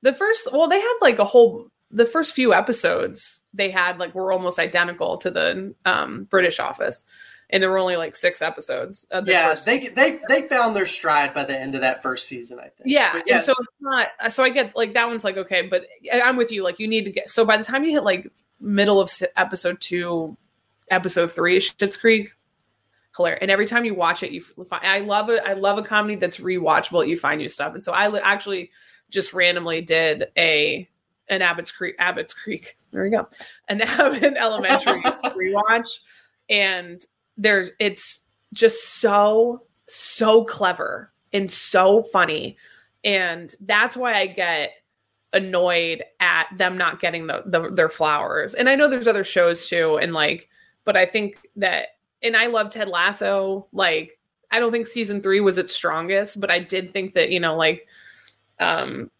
The 0.02 0.12
first, 0.14 0.52
well, 0.52 0.68
they 0.68 0.80
had 0.80 0.94
like 1.00 1.18
a 1.18 1.24
whole. 1.24 1.68
The 1.90 2.06
first 2.06 2.34
few 2.34 2.54
episodes 2.54 3.42
they 3.52 3.68
had 3.68 3.98
like 3.98 4.14
were 4.14 4.30
almost 4.32 4.60
identical 4.60 5.16
to 5.18 5.30
the 5.30 5.74
um, 5.84 6.24
British 6.30 6.60
Office, 6.60 7.04
and 7.52 7.62
there 7.62 7.70
were 7.70 7.78
only 7.78 7.96
like 7.96 8.14
six 8.16 8.40
episodes. 8.42 9.04
Of 9.10 9.26
the 9.26 9.32
Yeah, 9.32 9.54
they 9.66 9.88
they 9.88 10.18
they 10.28 10.42
found 10.42 10.74
their 10.76 10.86
stride 10.86 11.34
by 11.34 11.44
the 11.44 11.58
end 11.58 11.74
of 11.74 11.80
that 11.82 12.02
first 12.02 12.26
season, 12.26 12.58
I 12.58 12.64
think. 12.68 12.84
yeah, 12.86 13.12
But 13.14 13.30
and 13.30 13.42
so 13.44 13.52
it's 13.52 13.60
not. 13.80 14.08
Uh, 14.20 14.28
so 14.28 14.42
I 14.42 14.50
get 14.50 14.74
like 14.76 14.94
that 14.94 15.06
one's 15.08 15.24
like 15.24 15.36
okay, 15.36 15.62
but 15.62 15.86
I'm 16.12 16.36
with 16.36 16.52
you. 16.52 16.62
Like 16.64 16.78
you 16.78 16.88
need 16.88 17.04
to 17.04 17.10
get. 17.10 17.28
So 17.28 17.44
by 17.44 17.56
the 17.56 17.64
time 17.64 17.84
you 17.84 17.92
hit 17.92 18.04
like 18.04 18.30
middle 18.60 19.00
of 19.00 19.10
episode 19.36 19.80
two, 19.80 20.36
episode 20.90 21.30
three, 21.32 21.58
Schitt's 21.58 21.96
Creek, 21.96 22.32
hilarious. 23.16 23.38
And 23.42 23.50
every 23.50 23.66
time 23.66 23.84
you 23.84 23.94
watch 23.94 24.22
it, 24.22 24.30
you 24.32 24.40
find. 24.40 24.84
I 24.86 24.98
love 25.00 25.30
it. 25.30 25.42
I 25.44 25.54
love 25.54 25.78
a 25.78 25.82
comedy 25.82 26.16
that's 26.16 26.38
rewatchable. 26.38 27.06
You 27.06 27.16
find 27.16 27.38
new 27.40 27.48
stuff, 27.48 27.74
and 27.74 27.82
so 27.82 27.92
I 27.92 28.08
li- 28.08 28.20
actually 28.22 28.70
just 29.10 29.32
randomly 29.34 29.80
did 29.82 30.28
a 30.36 30.88
an 31.28 31.42
Abbott's 31.42 31.70
Creek. 31.70 31.94
Abbott's 31.98 32.34
Creek. 32.34 32.76
There 32.92 33.04
we 33.04 33.10
go. 33.10 33.28
An 33.68 33.80
Abbott 33.82 34.34
Elementary 34.36 35.00
rewatch, 35.24 36.00
and 36.48 37.00
there's 37.40 37.70
it's 37.80 38.20
just 38.52 39.00
so 39.00 39.62
so 39.86 40.44
clever 40.44 41.12
and 41.32 41.50
so 41.50 42.02
funny. 42.02 42.56
And 43.02 43.52
that's 43.62 43.96
why 43.96 44.14
i 44.14 44.26
get 44.26 44.72
annoyed 45.32 46.04
at 46.18 46.46
them 46.56 46.76
not 46.76 47.00
getting 47.00 47.26
the, 47.26 47.42
the 47.46 47.70
their 47.70 47.88
flowers. 47.88 48.54
And 48.54 48.68
i 48.68 48.74
know 48.74 48.88
there's 48.88 49.08
other 49.08 49.24
shows 49.24 49.68
too 49.68 49.96
and 49.96 50.12
like 50.12 50.48
but 50.84 50.96
i 50.96 51.06
think 51.06 51.36
that 51.56 51.88
and 52.22 52.36
i 52.36 52.46
love 52.46 52.70
ted 52.70 52.88
lasso 52.88 53.66
like 53.72 54.18
i 54.50 54.58
don't 54.58 54.72
think 54.72 54.86
season 54.86 55.22
three 55.22 55.40
was 55.40 55.56
its 55.56 55.74
strongest 55.74 56.40
but 56.40 56.50
i 56.50 56.58
did 56.58 56.90
think 56.90 57.14
that 57.14 57.30
you 57.30 57.40
know 57.40 57.56
like 57.56 57.86
um 58.58 59.10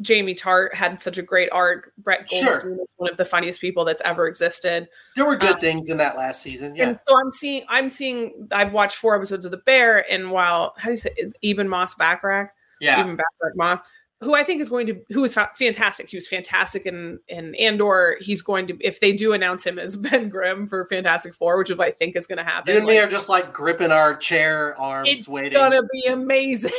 jamie 0.00 0.34
tartt 0.34 0.74
had 0.74 1.00
such 1.00 1.18
a 1.18 1.22
great 1.22 1.48
arc 1.52 1.92
brett 1.98 2.28
Sure. 2.28 2.44
goldstein 2.44 2.78
is 2.82 2.94
one 2.96 3.10
of 3.10 3.16
the 3.16 3.24
funniest 3.24 3.60
people 3.60 3.84
that's 3.84 4.02
ever 4.04 4.26
existed 4.26 4.88
there 5.14 5.24
were 5.24 5.36
good 5.36 5.54
um, 5.54 5.60
things 5.60 5.88
in 5.88 5.96
that 5.98 6.16
last 6.16 6.42
season. 6.42 6.74
Yeah. 6.74 6.88
and 6.88 6.98
so 7.06 7.16
I'm 7.18 7.30
seeing, 7.30 7.64
I'm 7.68 7.88
seeing, 7.88 8.48
I've 8.50 8.72
watched 8.72 8.96
four 8.96 9.14
episodes 9.14 9.44
of 9.44 9.52
The 9.52 9.58
Bear, 9.58 10.04
and 10.10 10.30
while 10.32 10.74
how 10.76 10.86
do 10.86 10.90
you 10.92 10.96
say 10.96 11.10
it's 11.16 11.34
Ebon 11.42 11.68
Moss 11.68 11.94
Bachrach, 11.94 12.48
Yeah. 12.80 13.00
Ebon 13.00 13.16
Bachrach 13.16 13.54
Moss, 13.54 13.80
who 14.24 14.34
I 14.34 14.42
think 14.42 14.60
is 14.60 14.68
going 14.68 14.86
to, 14.86 15.00
who 15.10 15.24
is 15.24 15.34
fa- 15.34 15.50
fantastic. 15.54 16.08
He 16.08 16.16
was 16.16 16.26
fantastic 16.26 16.86
in 16.86 17.20
in 17.28 17.54
Andor. 17.56 18.16
He's 18.20 18.42
going 18.42 18.66
to, 18.68 18.76
if 18.80 19.00
they 19.00 19.12
do 19.12 19.32
announce 19.32 19.64
him 19.64 19.78
as 19.78 19.96
Ben 20.04 20.28
Grimm 20.28 20.66
for 20.66 20.84
Fantastic 20.86 21.34
Four, 21.34 21.58
which 21.58 21.70
is 21.70 21.76
what 21.76 21.88
I 21.88 21.90
think 21.90 22.16
is 22.16 22.26
going 22.26 22.38
to 22.38 22.44
happen. 22.44 22.72
You 22.72 22.78
and 22.78 22.86
me 22.86 22.98
are 22.98 23.08
just 23.08 23.28
like 23.28 23.52
gripping 23.52 23.92
our 23.92 24.16
chair 24.16 24.78
arms 24.80 25.08
It's 25.08 25.28
waiting. 25.28 25.52
It's 25.52 25.56
gonna 25.58 25.82
be 25.92 26.06
amazing, 26.06 26.72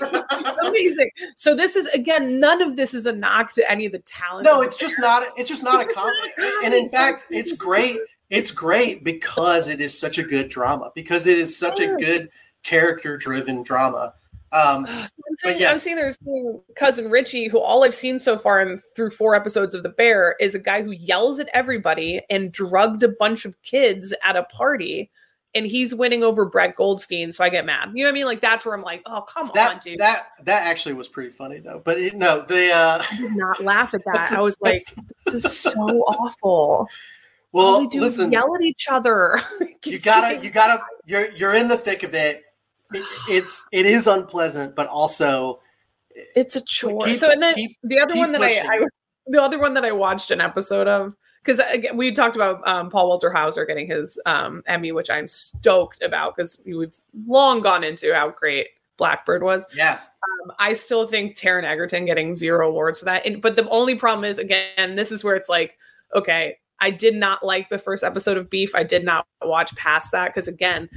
amazing. 0.62 1.10
So 1.36 1.54
this 1.54 1.76
is 1.76 1.86
again, 1.88 2.40
none 2.40 2.62
of 2.62 2.76
this 2.76 2.94
is 2.94 3.06
a 3.06 3.12
knock 3.12 3.52
to 3.52 3.70
any 3.70 3.86
of 3.86 3.92
the 3.92 4.00
talent. 4.00 4.44
No, 4.44 4.62
it's 4.62 4.78
just 4.78 4.98
not 4.98 5.24
it's 5.36 5.48
just 5.48 5.62
not 5.62 5.82
a 5.82 5.84
just 5.84 5.96
not 5.96 6.04
comedy. 6.04 6.32
a 6.38 6.64
And 6.64 6.74
in 6.74 6.88
fact, 6.88 7.26
it's 7.30 7.52
great. 7.52 7.98
It's 8.30 8.50
great 8.50 9.04
because 9.04 9.68
it 9.68 9.80
is 9.80 9.98
such 9.98 10.16
a 10.16 10.22
good 10.22 10.48
drama, 10.48 10.90
because 10.94 11.26
it 11.26 11.36
is 11.36 11.56
such 11.56 11.80
a 11.80 11.96
good 11.96 12.30
character 12.62 13.16
driven 13.16 13.62
drama. 13.62 14.14
Um, 14.52 14.86
I'm 14.88 15.06
seeing, 15.36 15.54
I'm 15.54 15.60
yes. 15.60 15.82
seeing 15.82 15.96
there's 15.96 16.18
cousin 16.76 17.10
Richie, 17.10 17.48
who 17.48 17.58
all 17.58 17.84
I've 17.84 17.94
seen 17.94 18.18
so 18.18 18.36
far 18.36 18.60
and 18.60 18.80
through 18.94 19.10
four 19.10 19.34
episodes 19.34 19.74
of 19.74 19.82
The 19.82 19.88
Bear 19.88 20.36
is 20.40 20.54
a 20.54 20.58
guy 20.58 20.82
who 20.82 20.92
yells 20.92 21.40
at 21.40 21.48
everybody 21.54 22.20
and 22.30 22.52
drugged 22.52 23.02
a 23.02 23.08
bunch 23.08 23.44
of 23.44 23.60
kids 23.62 24.14
at 24.24 24.36
a 24.36 24.44
party, 24.44 25.10
and 25.54 25.66
he's 25.66 25.94
winning 25.94 26.22
over 26.22 26.44
Brett 26.44 26.76
Goldstein. 26.76 27.32
So 27.32 27.44
I 27.44 27.48
get 27.48 27.66
mad. 27.66 27.90
You 27.94 28.04
know 28.04 28.08
what 28.08 28.12
I 28.12 28.14
mean? 28.14 28.26
Like 28.26 28.40
that's 28.40 28.64
where 28.64 28.74
I'm 28.74 28.82
like, 28.82 29.02
oh 29.06 29.22
come 29.22 29.50
on, 29.50 29.78
dude. 29.78 29.98
that 29.98 30.28
that 30.44 30.66
actually 30.66 30.94
was 30.94 31.08
pretty 31.08 31.30
funny 31.30 31.58
though. 31.58 31.80
But 31.84 31.98
it, 31.98 32.14
no, 32.14 32.42
the 32.42 32.72
uh, 32.72 33.02
I 33.10 33.16
did 33.16 33.36
not 33.36 33.60
laugh 33.64 33.94
at 33.94 34.02
that. 34.04 34.32
I 34.32 34.40
was 34.40 34.56
like, 34.60 34.80
this 35.26 35.44
is 35.44 35.58
so 35.58 35.80
awful. 35.80 36.88
Well, 37.52 37.80
they 37.80 37.86
do 37.86 37.98
is 37.98 38.18
listen, 38.18 38.32
yell 38.32 38.54
at 38.54 38.62
each 38.62 38.86
other. 38.90 39.40
you 39.84 39.98
gotta 39.98 40.42
you 40.42 40.50
gotta 40.50 40.82
you're 41.06 41.30
you're 41.32 41.54
in 41.54 41.68
the 41.68 41.76
thick 41.76 42.02
of 42.02 42.14
it. 42.14 42.44
It 42.94 43.04
it's 43.28 43.66
it 43.72 43.86
is 43.86 44.06
unpleasant, 44.06 44.74
but 44.74 44.86
also 44.88 45.60
it's 46.36 46.56
a 46.56 46.60
chore. 46.60 47.06
Keep- 47.06 47.16
so 47.16 47.30
and 47.30 47.42
then 47.42 47.54
keep- 47.54 47.78
the 47.82 48.00
other 48.00 48.16
one 48.16 48.32
that 48.32 48.42
I. 48.42 48.60
I 48.60 48.86
the 49.26 49.40
other 49.40 49.58
one 49.60 49.74
that 49.74 49.84
I 49.84 49.92
watched 49.92 50.32
an 50.32 50.40
episode 50.40 50.88
of 50.88 51.14
because 51.44 51.60
again 51.72 51.96
we 51.96 52.12
talked 52.12 52.34
about 52.34 52.66
um, 52.66 52.90
Paul 52.90 53.08
Walter 53.08 53.32
Hauser 53.32 53.64
getting 53.64 53.86
his 53.86 54.20
um, 54.26 54.62
Emmy, 54.66 54.90
which 54.90 55.10
I'm 55.10 55.28
stoked 55.28 56.02
about 56.02 56.36
because 56.36 56.60
we've 56.66 56.96
long 57.26 57.60
gone 57.60 57.84
into 57.84 58.12
how 58.12 58.30
great 58.30 58.68
Blackbird 58.96 59.42
was. 59.42 59.66
yeah. 59.74 60.00
Um, 60.44 60.52
I 60.58 60.72
still 60.72 61.06
think 61.06 61.36
Taron 61.36 61.64
Egerton 61.64 62.04
getting 62.04 62.34
zero 62.34 62.68
awards 62.68 63.00
for 63.00 63.06
that. 63.06 63.26
And, 63.26 63.42
but 63.42 63.56
the 63.56 63.68
only 63.70 63.96
problem 63.96 64.24
is, 64.24 64.38
again, 64.38 64.94
this 64.94 65.10
is 65.10 65.24
where 65.24 65.34
it's 65.34 65.48
like, 65.48 65.78
okay, 66.14 66.56
I 66.78 66.90
did 66.90 67.16
not 67.16 67.44
like 67.44 67.68
the 67.68 67.78
first 67.78 68.04
episode 68.04 68.36
of 68.36 68.48
Beef. 68.48 68.74
I 68.74 68.84
did 68.84 69.04
not 69.04 69.26
watch 69.42 69.74
past 69.74 70.12
that 70.12 70.28
because 70.28 70.46
again, 70.46 70.88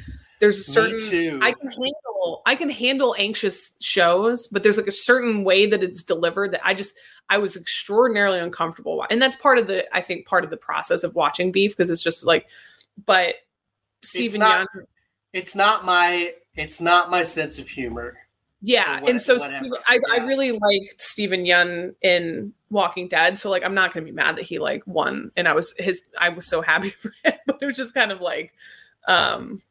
there's 0.46 0.68
a 0.68 0.72
certain. 0.72 1.42
I 1.42 1.52
can 1.52 1.68
handle 1.68 2.42
I 2.46 2.56
can 2.56 2.70
handle 2.70 3.16
anxious 3.18 3.72
shows, 3.80 4.48
but 4.48 4.64
there's 4.64 4.78
like 4.78 4.88
a 4.88 4.92
certain 4.92 5.44
way 5.44 5.66
that 5.66 5.84
it's 5.84 6.04
delivered 6.04 6.52
that 6.52 6.62
I 6.66 6.74
just 6.74 6.96
I 7.30 7.38
was 7.40 7.56
extraordinarily 7.58 8.40
uncomfortable. 8.40 9.06
And 9.10 9.22
that's 9.22 9.36
part 9.38 9.58
of 9.58 9.68
the, 9.68 9.86
I 9.96 10.02
think, 10.02 10.28
part 10.28 10.44
of 10.44 10.50
the 10.52 10.58
process 10.58 11.04
of 11.04 11.16
watching 11.16 11.52
Beef 11.52 11.76
because 11.76 11.90
it's 11.90 12.04
just 12.04 12.26
like, 12.26 12.48
but 13.06 13.36
Steven 14.04 14.40
not- 14.40 14.68
Young, 14.76 14.86
It's 15.34 15.56
not 15.56 15.86
my 15.86 16.34
it's 16.56 16.80
not 16.80 17.10
my 17.10 17.24
sense 17.24 17.58
of 17.60 17.68
humor. 17.68 18.18
yeah. 18.62 19.02
or 19.02 19.10
and 19.10 19.20
so 19.22 19.36
what- 19.36 19.50
Steven, 19.50 19.72
whatever, 19.72 19.84
I, 19.88 20.22
I 20.22 20.26
really 20.26 20.52
liked 20.52 21.02
Steven 21.02 21.44
Yeun 21.46 21.96
in 22.02 22.54
Walking 22.70 23.08
Dead. 23.08 23.38
So 23.38 23.50
like, 23.50 23.64
I'm 23.64 23.74
not 23.74 23.94
going 23.94 24.06
to 24.06 24.12
be 24.12 24.16
mad 24.16 24.38
that 24.38 24.44
he 24.46 24.60
like 24.60 24.84
won. 24.86 25.32
And 25.36 25.48
I 25.48 25.54
was 25.54 25.74
his, 25.80 26.04
I 26.20 26.30
was 26.30 26.46
so 26.48 26.62
happy 26.62 26.90
for 27.02 27.12
him, 27.24 27.34
but 27.48 27.58
it 27.62 27.66
was 27.66 27.76
just 27.76 27.94
kind 27.94 28.12
of 28.12 28.22
like, 28.22 28.54
um, 29.08 29.62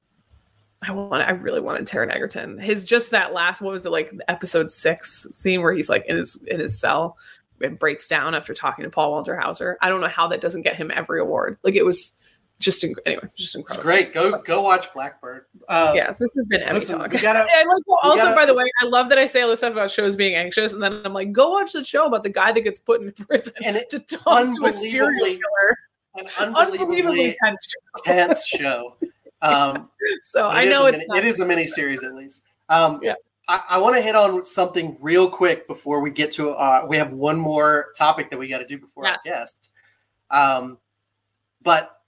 I 0.87 0.93
want, 0.93 1.23
I 1.23 1.31
really 1.31 1.61
wanted 1.61 1.87
Taron 1.87 2.13
Egerton. 2.15 2.59
His 2.59 2.85
just 2.85 3.11
that 3.13 3.33
last, 3.33 3.61
what 3.61 3.73
was 3.73 3.87
it 3.87 3.91
like, 3.91 4.13
episode 4.29 4.71
six 4.71 5.27
scene 5.33 5.63
where 5.63 5.73
he's 5.73 5.89
like 5.89 6.05
in 6.07 6.17
his 6.17 6.43
in 6.49 6.61
his 6.61 6.79
cell 6.79 7.17
and 7.61 7.79
breaks 7.79 8.09
down 8.09 8.35
after 8.35 8.53
talking 8.55 8.83
to 8.85 8.91
Paul 8.91 9.13
Walter 9.13 9.39
Hauser. 9.39 9.79
I 9.81 9.89
don't 9.89 10.01
know 10.01 10.09
how 10.09 10.27
that 10.29 10.41
doesn't 10.41 10.63
get 10.63 10.77
him 10.77 10.91
every 10.95 11.21
award. 11.21 11.57
Like 11.63 11.75
it 11.75 11.85
was 11.85 12.17
just 12.61 12.85
anyway, 13.05 13.23
just 13.37 13.55
It's 13.55 13.55
incredible. 13.57 13.83
great. 13.83 14.13
Go 14.15 14.39
go 14.43 14.63
watch 14.63 14.93
Blackbird. 14.93 15.47
Uh, 15.69 15.93
Yeah, 15.95 16.13
this 16.13 16.35
has 16.35 16.47
been 16.47 16.63
Emmy 16.63 16.75
Listen, 16.79 16.99
talk. 16.99 17.11
gotta 17.21 17.41
And 17.41 17.49
I 17.53 17.63
like, 17.65 17.83
well, 17.87 17.99
also, 18.03 18.23
gotta- 18.25 18.37
by 18.37 18.47
the 18.47 18.55
way, 18.55 18.65
I 18.83 18.87
love 18.87 19.09
that 19.09 19.19
I 19.19 19.27
say 19.27 19.43
all 19.43 19.49
this 19.49 19.59
stuff 19.61 19.73
about 19.73 19.91
shows 19.91 20.15
being 20.17 20.35
anxious, 20.37 20.73
and 20.73 20.83
then 20.83 21.01
I'm 21.05 21.13
like, 21.13 21.33
go 21.33 21.51
watch 21.51 21.73
the 21.73 21.83
show 21.85 22.07
about 22.07 22.23
the 22.23 22.31
guy 22.31 22.53
that 22.53 22.61
gets 22.61 22.79
put 22.79 23.01
in 23.03 23.13
prison 23.13 23.55
and 23.65 23.77
it, 23.77 23.91
to 23.91 23.99
talk 24.01 24.55
to 24.57 24.67
a 24.67 24.73
serial 24.73 25.11
killer. 25.21 25.41
an 26.17 26.55
Unbelievably 26.55 26.79
unbelievably 27.03 27.37
tense. 27.43 27.69
show. 27.73 28.03
tense 28.05 28.47
show. 28.47 28.97
Um, 29.45 29.91
So 30.23 30.49
I 30.49 30.65
know 30.65 30.87
it's 30.87 31.05
mini- 31.09 31.21
it 31.21 31.25
is 31.25 31.41
a 31.41 31.45
mini 31.47 31.67
series 31.67 32.03
at 32.05 32.15
least. 32.15 32.45
Um, 32.69 33.01
Yeah. 33.03 33.15
I, 33.49 33.61
I 33.71 33.79
want 33.79 33.95
to 33.97 34.01
hit 34.03 34.15
on 34.17 34.43
something 34.45 34.97
real 35.01 35.29
quick 35.29 35.67
before 35.69 36.01
we 36.01 36.11
get 36.11 36.31
to. 36.33 36.51
Uh, 36.51 36.87
we 36.89 36.97
have 36.97 37.13
one 37.13 37.39
more 37.39 37.89
topic 37.97 38.31
that 38.31 38.39
we 38.39 38.49
got 38.49 38.59
to 38.59 38.67
do 38.67 38.79
before 38.79 39.05
Yes. 39.05 39.19
our 39.27 39.33
guest. 39.33 39.71
Um, 40.31 40.79
but 41.63 42.01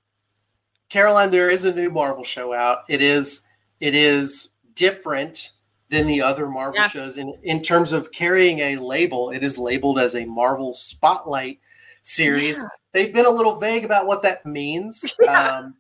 Caroline, 0.88 1.30
there 1.30 1.50
is 1.50 1.64
a 1.64 1.74
new 1.74 1.90
Marvel 1.90 2.24
show 2.24 2.54
out. 2.54 2.78
It 2.88 3.02
is 3.02 3.42
it 3.80 3.94
is 3.94 4.52
different 4.74 5.52
than 5.88 6.06
the 6.06 6.22
other 6.22 6.48
Marvel 6.48 6.80
Yeah. 6.80 6.88
shows 6.88 7.18
in 7.18 7.34
in 7.42 7.60
terms 7.62 7.92
of 7.92 8.10
carrying 8.12 8.60
a 8.60 8.76
label. 8.76 9.30
It 9.30 9.42
is 9.44 9.58
labeled 9.58 9.98
as 9.98 10.14
a 10.16 10.24
Marvel 10.24 10.72
Spotlight 10.74 11.60
series. 12.02 12.58
Yeah. 12.62 12.68
They've 12.92 13.12
been 13.12 13.26
a 13.26 13.30
little 13.30 13.56
vague 13.58 13.84
about 13.84 14.06
what 14.06 14.22
that 14.22 14.46
means. 14.46 15.04
Yeah. 15.20 15.56
Um, 15.58 15.74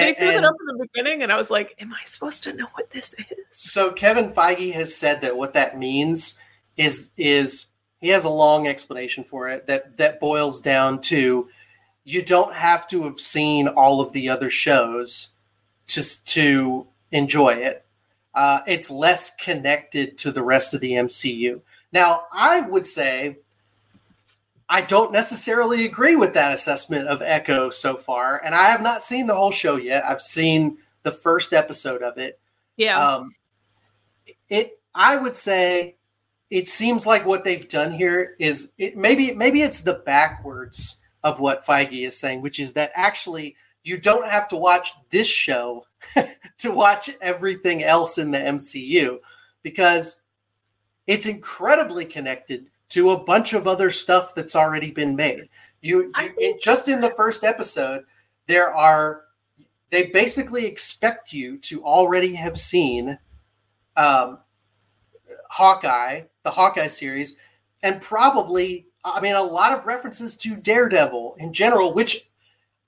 they 0.00 0.14
threw 0.14 0.28
it 0.28 0.44
up 0.44 0.54
in 0.60 0.76
the 0.76 0.86
beginning, 0.86 1.22
and 1.22 1.32
I 1.32 1.36
was 1.36 1.50
like, 1.50 1.74
am 1.80 1.92
I 1.92 2.04
supposed 2.04 2.42
to 2.44 2.52
know 2.52 2.66
what 2.74 2.90
this 2.90 3.14
is? 3.14 3.24
So 3.50 3.92
Kevin 3.92 4.30
Feige 4.30 4.72
has 4.72 4.94
said 4.94 5.20
that 5.22 5.36
what 5.36 5.54
that 5.54 5.78
means 5.78 6.38
is 6.76 7.10
is 7.16 7.66
he 8.00 8.08
has 8.08 8.24
a 8.24 8.30
long 8.30 8.66
explanation 8.66 9.24
for 9.24 9.48
it 9.48 9.66
that 9.66 9.96
that 9.96 10.20
boils 10.20 10.60
down 10.60 11.00
to 11.02 11.48
you 12.04 12.22
don't 12.22 12.54
have 12.54 12.86
to 12.88 13.02
have 13.02 13.18
seen 13.18 13.66
all 13.68 14.00
of 14.00 14.12
the 14.12 14.28
other 14.28 14.50
shows 14.50 15.32
just 15.86 16.26
to 16.28 16.86
enjoy 17.10 17.50
it. 17.50 17.84
Uh, 18.34 18.60
it's 18.66 18.90
less 18.90 19.34
connected 19.36 20.16
to 20.18 20.30
the 20.30 20.42
rest 20.42 20.74
of 20.74 20.80
the 20.80 20.92
MCU. 20.92 21.60
Now, 21.92 22.26
I 22.32 22.60
would 22.60 22.86
say 22.86 23.38
I 24.68 24.80
don't 24.82 25.12
necessarily 25.12 25.84
agree 25.84 26.16
with 26.16 26.34
that 26.34 26.52
assessment 26.52 27.08
of 27.08 27.22
Echo 27.22 27.70
so 27.70 27.96
far, 27.96 28.42
and 28.44 28.54
I 28.54 28.64
have 28.64 28.82
not 28.82 29.02
seen 29.02 29.26
the 29.26 29.34
whole 29.34 29.52
show 29.52 29.76
yet. 29.76 30.04
I've 30.04 30.20
seen 30.20 30.78
the 31.04 31.12
first 31.12 31.52
episode 31.52 32.02
of 32.02 32.18
it. 32.18 32.40
Yeah, 32.76 33.00
Um, 33.00 33.32
it 34.48 34.80
I 34.94 35.16
would 35.16 35.36
say 35.36 35.96
it 36.50 36.66
seems 36.66 37.06
like 37.06 37.26
what 37.26 37.44
they've 37.44 37.68
done 37.68 37.92
here 37.92 38.34
is 38.38 38.72
it 38.78 38.96
maybe 38.96 39.34
maybe 39.34 39.62
it's 39.62 39.82
the 39.82 40.02
backwards 40.06 41.00
of 41.22 41.40
what 41.40 41.64
Feige 41.64 42.06
is 42.06 42.18
saying, 42.18 42.42
which 42.42 42.60
is 42.60 42.72
that 42.74 42.92
actually 42.94 43.56
you 43.82 43.98
don't 43.98 44.28
have 44.28 44.48
to 44.48 44.56
watch 44.56 44.94
this 45.10 45.28
show 45.28 45.86
to 46.58 46.70
watch 46.70 47.10
everything 47.20 47.84
else 47.84 48.18
in 48.18 48.30
the 48.30 48.38
MCU 48.38 49.18
because 49.62 50.22
it's 51.06 51.26
incredibly 51.26 52.04
connected 52.04 52.66
to 52.90 53.10
a 53.10 53.24
bunch 53.24 53.52
of 53.52 53.66
other 53.66 53.90
stuff 53.90 54.34
that's 54.34 54.56
already 54.56 54.90
been 54.90 55.16
made. 55.16 55.48
You, 55.80 56.04
you 56.04 56.12
it, 56.38 56.62
just 56.62 56.88
in 56.88 57.00
the 57.00 57.10
first 57.10 57.44
episode, 57.44 58.04
there 58.46 58.74
are 58.74 59.22
they 59.90 60.06
basically 60.06 60.66
expect 60.66 61.32
you 61.32 61.58
to 61.58 61.84
already 61.84 62.34
have 62.34 62.58
seen 62.58 63.18
um, 63.96 64.38
Hawkeye, 65.50 66.22
the 66.42 66.50
Hawkeye 66.50 66.88
series, 66.88 67.36
and 67.82 68.00
probably, 68.00 68.88
I 69.04 69.20
mean, 69.20 69.34
a 69.34 69.42
lot 69.42 69.72
of 69.72 69.86
references 69.86 70.36
to 70.38 70.56
Daredevil 70.56 71.36
in 71.38 71.52
general, 71.52 71.94
which 71.94 72.28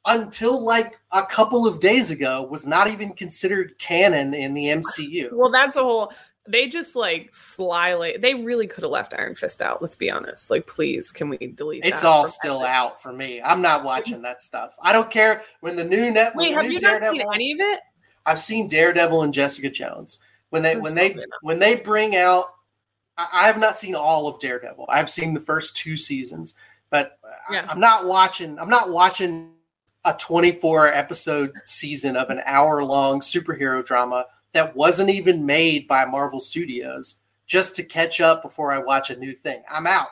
until 0.06 0.64
like 0.64 0.98
a 1.12 1.24
couple 1.24 1.66
of 1.66 1.80
days 1.80 2.10
ago 2.10 2.42
was 2.42 2.66
not 2.66 2.88
even 2.88 3.12
considered 3.12 3.78
canon 3.78 4.34
in 4.34 4.54
the 4.54 4.66
MCU. 4.66 5.32
well, 5.32 5.50
that's 5.50 5.76
a 5.76 5.82
whole. 5.82 6.12
They 6.48 6.66
just 6.68 6.96
like 6.96 7.34
slyly. 7.34 8.16
They 8.18 8.34
really 8.34 8.66
could 8.66 8.82
have 8.82 8.90
left 8.90 9.14
Iron 9.16 9.34
Fist 9.34 9.60
out. 9.62 9.82
Let's 9.82 9.94
be 9.96 10.10
honest. 10.10 10.50
Like, 10.50 10.66
please, 10.66 11.12
can 11.12 11.28
we 11.28 11.36
delete? 11.38 11.84
It's 11.84 12.04
all 12.04 12.26
still 12.26 12.64
out 12.64 13.00
for 13.00 13.12
me. 13.12 13.40
I'm 13.42 13.60
not 13.62 13.84
watching 13.84 14.22
that 14.22 14.42
stuff. 14.42 14.76
I 14.82 14.92
don't 14.92 15.10
care 15.10 15.42
when 15.60 15.76
the 15.76 15.84
new 15.84 16.10
net. 16.10 16.34
Wait, 16.34 16.54
have 16.54 16.70
you 16.70 16.80
not 16.80 17.02
seen 17.02 17.22
any 17.34 17.52
of 17.52 17.58
it? 17.60 17.80
I've 18.26 18.40
seen 18.40 18.68
Daredevil 18.68 19.22
and 19.22 19.32
Jessica 19.32 19.70
Jones. 19.70 20.18
When 20.50 20.62
they 20.62 20.74
That's 20.74 20.82
when 20.84 20.94
they 20.94 21.12
enough. 21.12 21.24
when 21.42 21.58
they 21.58 21.76
bring 21.76 22.16
out, 22.16 22.46
I, 23.16 23.28
I 23.32 23.46
have 23.46 23.58
not 23.58 23.76
seen 23.76 23.94
all 23.94 24.26
of 24.26 24.38
Daredevil. 24.40 24.86
I've 24.88 25.10
seen 25.10 25.34
the 25.34 25.40
first 25.40 25.76
two 25.76 25.96
seasons, 25.96 26.54
but 26.90 27.18
I- 27.50 27.60
I'm 27.60 27.80
not 27.80 28.06
watching. 28.06 28.58
I'm 28.58 28.70
not 28.70 28.90
watching 28.90 29.52
a 30.04 30.14
24 30.14 30.88
episode 30.88 31.52
season 31.66 32.16
of 32.16 32.30
an 32.30 32.40
hour 32.46 32.82
long 32.84 33.20
superhero 33.20 33.84
drama 33.84 34.24
that 34.52 34.74
wasn't 34.74 35.10
even 35.10 35.46
made 35.46 35.86
by 35.86 36.04
Marvel 36.04 36.40
Studios 36.40 37.16
just 37.46 37.76
to 37.76 37.82
catch 37.82 38.20
up 38.20 38.42
before 38.42 38.72
I 38.72 38.78
watch 38.78 39.10
a 39.10 39.16
new 39.16 39.34
thing. 39.34 39.62
I'm 39.70 39.86
out. 39.86 40.08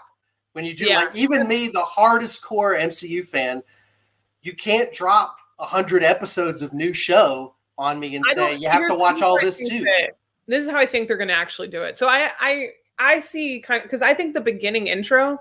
When 0.53 0.65
you 0.65 0.75
do 0.75 0.87
Yeah. 0.87 1.01
like 1.01 1.15
even 1.17 1.47
me, 1.47 1.69
the 1.69 1.83
hardest 1.85 2.43
core 2.43 2.75
MCU 2.75 3.23
fan, 3.23 3.63
you 4.43 4.55
can't 4.55 4.93
drop 4.93 5.37
a 5.59 5.67
hundred 5.67 6.03
episodes 6.03 6.63
of 6.63 6.73
new 6.73 6.93
show 6.93 7.55
on 7.79 8.01
me 8.01 8.17
and 8.17 8.25
I 8.29 8.35
say 8.35 8.57
you 8.57 8.69
have 8.69 8.87
to 8.89 8.95
watch 8.95 9.21
all 9.23 9.39
this 9.41 9.59
too. 9.59 9.85
This 10.47 10.65
is 10.65 10.71
how 10.71 10.79
I 10.79 10.87
think 10.87 11.09
they're 11.09 11.17
going 11.17 11.29
to 11.29 11.37
actually 11.37 11.69
do 11.69 11.83
it. 11.83 11.97
So 11.97 12.09
I, 12.09 12.31
I, 12.41 12.69
I 12.99 13.19
see 13.19 13.61
kind 13.61 13.83
of 13.83 13.85
because 13.85 14.01
I 14.01 14.15
think 14.15 14.35
the 14.35 14.41
beginning 14.41 14.87
intro 14.87 15.39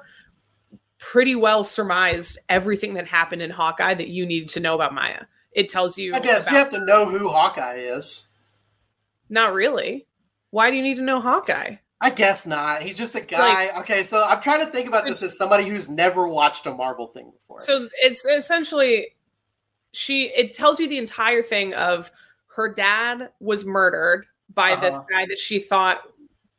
pretty 0.97 1.35
well 1.35 1.63
surmised 1.63 2.39
everything 2.49 2.95
that 2.95 3.07
happened 3.07 3.41
in 3.41 3.51
Hawkeye 3.51 3.93
that 3.93 4.07
you 4.07 4.25
needed 4.25 4.49
to 4.49 4.59
know 4.59 4.75
about 4.75 4.93
Maya. 4.93 5.23
It 5.51 5.69
tells 5.69 5.97
you. 5.97 6.11
I 6.13 6.19
guess 6.19 6.49
you 6.49 6.57
have 6.57 6.71
to 6.71 6.83
know 6.85 7.05
who 7.05 7.29
Hawkeye 7.29 7.77
is. 7.77 8.27
Not 9.29 9.53
really. 9.53 10.07
Why 10.51 10.69
do 10.71 10.77
you 10.77 10.83
need 10.83 10.95
to 10.95 11.01
know 11.01 11.19
Hawkeye? 11.21 11.75
I 12.01 12.09
guess 12.09 12.45
not. 12.45 12.81
He's 12.81 12.97
just 12.97 13.15
a 13.15 13.21
guy. 13.21 13.69
okay, 13.79 14.03
so 14.03 14.23
I'm 14.27 14.41
trying 14.41 14.63
to 14.65 14.71
think 14.71 14.87
about 14.87 15.05
this 15.05 15.23
as 15.23 15.37
somebody 15.37 15.63
who's 15.67 15.89
never 15.89 16.27
watched 16.27 16.65
a 16.65 16.73
Marvel 16.73 17.07
thing 17.07 17.31
before. 17.31 17.61
So 17.61 17.87
it's 18.01 18.23
essentially 18.25 19.15
she 19.93 20.25
it 20.35 20.53
tells 20.53 20.79
you 20.79 20.87
the 20.89 20.97
entire 20.97 21.41
thing 21.41 21.73
of 21.73 22.11
her 22.55 22.73
dad 22.73 23.29
was 23.39 23.65
murdered 23.65 24.25
by 24.53 24.75
this 24.75 24.93
Uh-huh. 24.95 25.05
guy 25.09 25.25
that 25.29 25.39
she 25.39 25.59
thought 25.59 26.01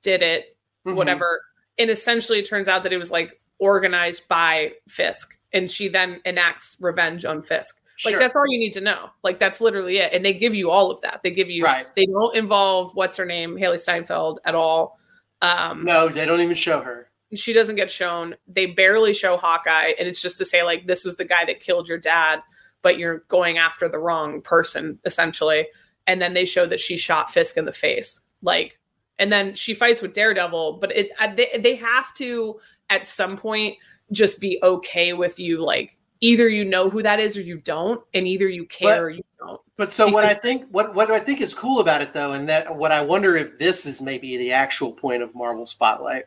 did 0.02 0.22
it, 0.22 0.56
Mhm. 0.86 0.94
whatever. 0.96 1.42
And 1.78 1.90
essentially 1.90 2.38
it 2.38 2.48
turns 2.48 2.68
out 2.68 2.82
that 2.84 2.92
it 2.92 2.98
was 2.98 3.10
like 3.10 3.40
organized 3.58 4.26
by 4.28 4.72
Fisk. 4.88 5.38
And 5.52 5.70
she 5.70 5.88
then 5.88 6.20
enacts 6.24 6.76
revenge 6.80 7.24
on 7.24 7.42
Fisk. 7.42 7.80
Like 8.04 8.12
Sure. 8.12 8.18
that's 8.20 8.36
all 8.36 8.46
you 8.46 8.58
need 8.58 8.72
to 8.74 8.80
know. 8.80 9.08
Like 9.22 9.38
that's 9.38 9.60
literally 9.60 9.98
it. 9.98 10.12
And 10.12 10.24
they 10.24 10.32
give 10.34 10.54
you 10.54 10.70
all 10.70 10.90
of 10.90 11.00
that. 11.00 11.20
They 11.22 11.30
give 11.30 11.48
you 11.50 11.64
Right. 11.64 11.86
they 11.96 12.06
don't 12.06 12.34
involve 12.36 12.94
what's 12.94 13.16
her 13.16 13.24
name, 13.26 13.56
Hailee 13.56 13.80
Steinfeld 13.80 14.40
at 14.44 14.54
all. 14.54 14.98
Um 15.42 15.84
No, 15.84 16.08
they 16.08 16.24
don't 16.26 16.40
even 16.40 16.54
show 16.56 16.80
her. 16.80 17.10
she 17.34 17.52
doesn't 17.52 17.76
get 17.76 17.90
shown. 17.90 18.36
They 18.46 18.66
barely 18.66 19.12
show 19.14 19.36
Hawkeye, 19.36 19.94
and 19.98 20.06
it's 20.08 20.22
just 20.22 20.38
to 20.38 20.44
say 20.44 20.62
like 20.62 20.86
this 20.86 21.04
was 21.04 21.16
the 21.16 21.24
guy 21.24 21.44
that 21.46 21.60
killed 21.60 21.88
your 21.88 21.98
dad, 21.98 22.40
but 22.82 22.98
you're 22.98 23.20
going 23.28 23.58
after 23.58 23.88
the 23.88 23.98
wrong 23.98 24.40
person 24.42 24.98
essentially. 25.04 25.66
And 26.06 26.20
then 26.22 26.34
they 26.34 26.44
show 26.44 26.66
that 26.66 26.78
she 26.80 26.96
shot 26.96 27.32
Fisk 27.32 27.56
in 27.56 27.64
the 27.64 27.72
face, 27.72 28.20
like, 28.42 28.78
and 29.18 29.32
then 29.32 29.54
she 29.54 29.74
fights 29.74 30.00
with 30.02 30.12
Daredevil. 30.12 30.74
But 30.80 30.94
it 30.96 31.10
uh, 31.18 31.34
they 31.34 31.58
they 31.58 31.74
have 31.76 32.14
to 32.14 32.60
at 32.90 33.08
some 33.08 33.36
point 33.36 33.74
just 34.12 34.38
be 34.40 34.60
okay 34.62 35.12
with 35.14 35.40
you, 35.40 35.58
like 35.64 35.96
either 36.20 36.48
you 36.48 36.64
know 36.64 36.88
who 36.90 37.02
that 37.02 37.20
is 37.20 37.36
or 37.36 37.42
you 37.42 37.58
don't, 37.58 38.02
and 38.14 38.26
either 38.26 38.48
you 38.48 38.64
care 38.66 38.96
But- 38.96 39.02
or 39.02 39.10
you 39.10 39.24
don't. 39.38 39.60
But 39.76 39.92
so 39.92 40.08
what 40.08 40.24
I 40.24 40.32
think 40.32 40.64
what 40.70 40.94
what 40.94 41.10
I 41.10 41.18
think 41.20 41.42
is 41.42 41.52
cool 41.54 41.80
about 41.80 42.00
it 42.00 42.14
though, 42.14 42.32
and 42.32 42.48
that 42.48 42.74
what 42.74 42.92
I 42.92 43.02
wonder 43.02 43.36
if 43.36 43.58
this 43.58 43.84
is 43.84 44.00
maybe 44.00 44.38
the 44.38 44.52
actual 44.52 44.90
point 44.90 45.22
of 45.22 45.34
Marvel 45.34 45.66
Spotlight, 45.66 46.24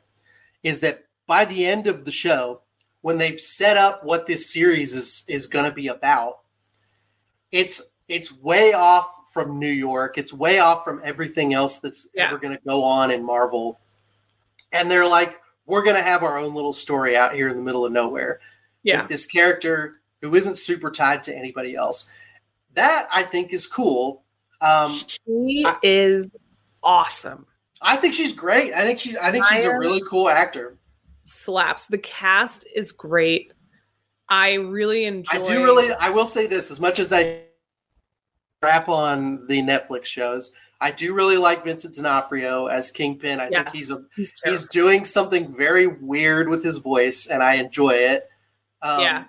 is 0.61 0.79
that 0.81 1.05
by 1.25 1.45
the 1.45 1.65
end 1.65 1.87
of 1.87 2.05
the 2.05 2.11
show, 2.11 2.61
when 3.01 3.17
they've 3.17 3.39
set 3.39 3.75
up 3.75 4.03
what 4.03 4.27
this 4.27 4.51
series 4.53 4.95
is 4.95 5.23
is 5.27 5.47
going 5.47 5.65
to 5.65 5.71
be 5.71 5.87
about, 5.87 6.41
it's 7.51 7.81
it's 8.07 8.31
way 8.39 8.73
off 8.73 9.31
from 9.33 9.57
New 9.59 9.67
York. 9.71 10.17
It's 10.17 10.33
way 10.33 10.59
off 10.59 10.83
from 10.83 11.01
everything 11.03 11.53
else 11.53 11.79
that's 11.79 12.07
Yeah. 12.13 12.27
ever 12.27 12.37
going 12.37 12.55
to 12.55 12.63
go 12.63 12.83
on 12.83 13.09
in 13.11 13.23
Marvel. 13.23 13.79
And 14.71 14.89
they're 14.89 15.07
like, 15.07 15.39
we're 15.65 15.83
going 15.83 15.95
to 15.95 16.01
have 16.03 16.23
our 16.23 16.37
own 16.37 16.53
little 16.55 16.73
story 16.73 17.15
out 17.15 17.33
here 17.33 17.49
in 17.49 17.55
the 17.57 17.63
middle 17.63 17.85
of 17.85 17.91
nowhere. 17.91 18.39
Yeah. 18.89 19.07
This 19.07 19.25
character 19.25 20.01
who 20.21 20.35
isn't 20.35 20.57
super 20.57 20.91
tied 20.91 21.23
to 21.23 21.35
anybody 21.35 21.75
else. 21.75 22.09
That 22.73 23.07
I 23.13 23.23
think 23.23 23.53
is 23.53 23.65
cool. 23.67 24.23
Um, 24.61 24.91
she 24.91 25.63
I- 25.65 25.77
is 25.83 26.35
awesome. 26.83 27.45
I 27.81 27.95
think 27.95 28.13
she's 28.13 28.33
great. 28.33 28.73
I 28.73 28.83
think 28.83 28.99
she's 28.99 29.15
I 29.17 29.31
think 29.31 29.45
she's 29.45 29.63
a 29.63 29.77
really 29.77 30.01
cool 30.09 30.29
actor. 30.29 30.77
Slaps. 31.23 31.87
The 31.87 31.97
cast 31.99 32.67
is 32.75 32.91
great. 32.91 33.53
I 34.27 34.53
really 34.53 35.05
enjoy. 35.05 35.39
I 35.39 35.41
do 35.41 35.63
really 35.63 35.93
I 35.99 36.09
will 36.09 36.25
say 36.25 36.45
this 36.47 36.71
as 36.71 36.79
much 36.79 36.99
as 36.99 37.13
I 37.13 37.43
crap 38.61 38.89
on 38.89 39.47
the 39.47 39.61
Netflix 39.61 40.05
shows, 40.05 40.51
I 40.81 40.91
do 40.91 41.13
really 41.13 41.37
like 41.37 41.63
Vincent 41.63 41.95
D'Onofrio 41.95 42.67
as 42.67 42.91
Kingpin. 42.91 43.39
I 43.39 43.47
Yes, 43.49 43.63
think 43.63 43.75
he's 43.75 43.91
a 43.91 43.97
he's 44.15 44.41
he's 44.43 44.67
doing 44.67 45.05
something 45.05 45.53
very 45.55 45.87
weird 45.87 46.49
with 46.49 46.63
his 46.63 46.77
voice 46.77 47.27
and 47.27 47.41
I 47.41 47.55
enjoy 47.55 47.91
it. 47.91 48.27
Um, 48.81 49.01
yeah. 49.01 49.23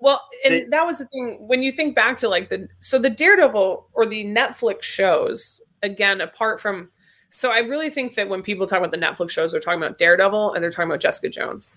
Well, 0.00 0.22
and 0.44 0.54
they- 0.54 0.64
that 0.64 0.86
was 0.86 0.98
the 0.98 1.06
thing 1.06 1.36
when 1.40 1.62
you 1.62 1.72
think 1.72 1.94
back 1.94 2.16
to 2.18 2.28
like 2.28 2.48
the 2.48 2.68
so 2.80 2.98
the 2.98 3.10
Daredevil 3.10 3.88
or 3.92 4.06
the 4.06 4.24
Netflix 4.24 4.82
shows 4.82 5.60
again 5.82 6.20
apart 6.20 6.60
from 6.60 6.90
so 7.28 7.52
I 7.52 7.58
really 7.58 7.90
think 7.90 8.14
that 8.14 8.28
when 8.28 8.42
people 8.42 8.66
talk 8.66 8.78
about 8.78 8.90
the 8.92 8.98
Netflix 8.98 9.30
shows 9.30 9.52
they're 9.52 9.60
talking 9.60 9.82
about 9.82 9.98
Daredevil 9.98 10.54
and 10.54 10.62
they're 10.62 10.70
talking 10.70 10.90
about 10.90 11.00
Jessica 11.00 11.28
Jones. 11.28 11.70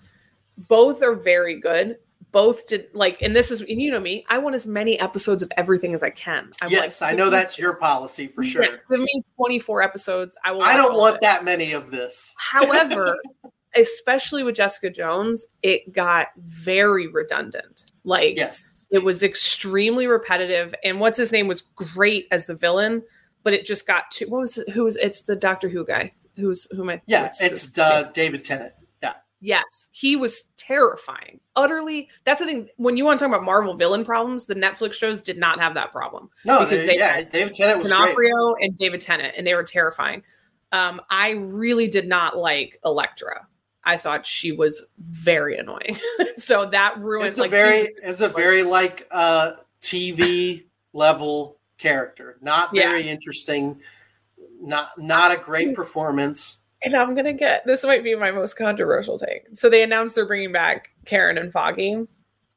Both 0.68 1.02
are 1.02 1.14
very 1.14 1.60
good. 1.60 1.98
Both 2.32 2.66
did 2.66 2.88
like 2.94 3.22
and 3.22 3.36
this 3.36 3.50
is 3.50 3.60
and 3.60 3.80
you 3.80 3.90
know 3.90 4.00
me, 4.00 4.24
I 4.28 4.38
want 4.38 4.54
as 4.54 4.66
many 4.66 4.98
episodes 4.98 5.42
of 5.42 5.52
everything 5.56 5.94
as 5.94 6.02
I 6.02 6.10
can. 6.10 6.50
I'm 6.60 6.70
yes, 6.70 7.00
like, 7.00 7.12
I 7.12 7.16
know 7.16 7.30
that's 7.30 7.58
your 7.58 7.74
policy 7.74 8.26
for 8.26 8.42
sure. 8.42 8.62
Yeah, 8.62 8.76
give 8.90 9.00
me 9.00 9.24
24 9.36 9.82
episodes. 9.82 10.36
I 10.44 10.50
will 10.50 10.62
I 10.62 10.76
don't 10.76 10.96
want 10.96 11.20
that 11.20 11.44
many 11.44 11.72
of 11.72 11.90
this. 11.90 12.34
However, 12.38 13.16
especially 13.76 14.42
with 14.42 14.54
Jessica 14.56 14.90
Jones, 14.90 15.46
it 15.62 15.92
got 15.92 16.28
very 16.38 17.06
redundant. 17.08 17.86
Like 18.04 18.36
Yes. 18.36 18.74
it 18.90 19.02
was 19.04 19.22
extremely 19.22 20.06
repetitive 20.06 20.74
and 20.84 21.00
what's 21.00 21.16
his 21.18 21.32
name 21.32 21.46
was 21.48 21.62
great 21.62 22.26
as 22.30 22.46
the 22.46 22.54
villain 22.54 23.02
but 23.42 23.52
it 23.54 23.64
just 23.64 23.86
got 23.86 24.10
too 24.10 24.26
what 24.28 24.40
was 24.42 24.58
it 24.58 24.68
who 24.70 24.84
was 24.84 24.96
it's 24.96 25.22
the 25.22 25.34
doctor 25.36 25.68
who 25.70 25.84
guy 25.86 26.12
who's 26.36 26.66
who 26.72 26.82
am 26.82 26.90
i 26.90 27.02
Yeah, 27.06 27.32
it's 27.40 27.78
uh. 27.78 28.10
David 28.12 28.44
Tennant. 28.44 28.72
Yeah. 29.02 29.14
yes 29.40 29.88
he 29.90 30.16
was 30.16 30.42
terrifying 30.58 31.40
utterly 31.56 32.10
that's 32.24 32.40
the 32.40 32.46
thing 32.46 32.68
when 32.76 32.96
you 32.98 33.04
want 33.06 33.18
to 33.18 33.24
talk 33.24 33.34
about 33.34 33.44
marvel 33.44 33.74
villain 33.74 34.04
problems 34.04 34.44
the 34.46 34.54
netflix 34.54 34.92
shows 34.94 35.22
did 35.22 35.38
not 35.38 35.58
have 35.60 35.72
that 35.74 35.90
problem 35.90 36.28
No, 36.44 36.60
Because 36.60 36.80
they, 36.80 36.86
they 36.88 36.98
yeah, 36.98 37.12
had 37.16 37.30
David 37.30 37.54
Tennant 37.54 37.78
was 37.82 37.90
great. 37.90 38.32
And 38.60 38.76
david 38.76 39.00
tennant 39.00 39.34
and 39.38 39.46
they 39.46 39.54
were 39.54 39.64
terrifying 39.64 40.22
um 40.72 41.00
i 41.08 41.30
really 41.30 41.88
did 41.88 42.06
not 42.06 42.36
like 42.36 42.78
Elektra 42.84 43.46
i 43.84 43.96
thought 43.96 44.24
she 44.26 44.52
was 44.52 44.84
very 45.10 45.56
annoying 45.56 45.96
so 46.36 46.68
that 46.70 46.98
ruined 46.98 47.28
It's 47.28 47.38
a 47.38 47.42
like 47.42 47.50
very 47.50 47.88
it's 48.02 48.20
a 48.20 48.28
very 48.28 48.62
like 48.62 49.06
uh 49.10 49.52
TV 49.82 50.64
level 50.94 51.58
character. 51.76 52.38
Not 52.40 52.70
Yeah. 52.72 52.88
very 52.88 53.06
interesting. 53.08 53.80
Not 54.60 54.90
not 54.96 55.30
a 55.30 55.36
great 55.36 55.74
performance. 55.74 56.62
And 56.82 56.96
I'm 56.96 57.14
gonna 57.14 57.34
get 57.34 57.66
this 57.66 57.84
might 57.84 58.02
be 58.02 58.14
my 58.14 58.30
most 58.30 58.54
controversial 58.56 59.18
take. 59.18 59.42
So 59.52 59.68
they 59.68 59.82
announced 59.82 60.14
they're 60.14 60.26
bringing 60.26 60.52
back 60.52 60.90
Karen 61.04 61.36
and 61.36 61.52
Foggy. 61.52 62.06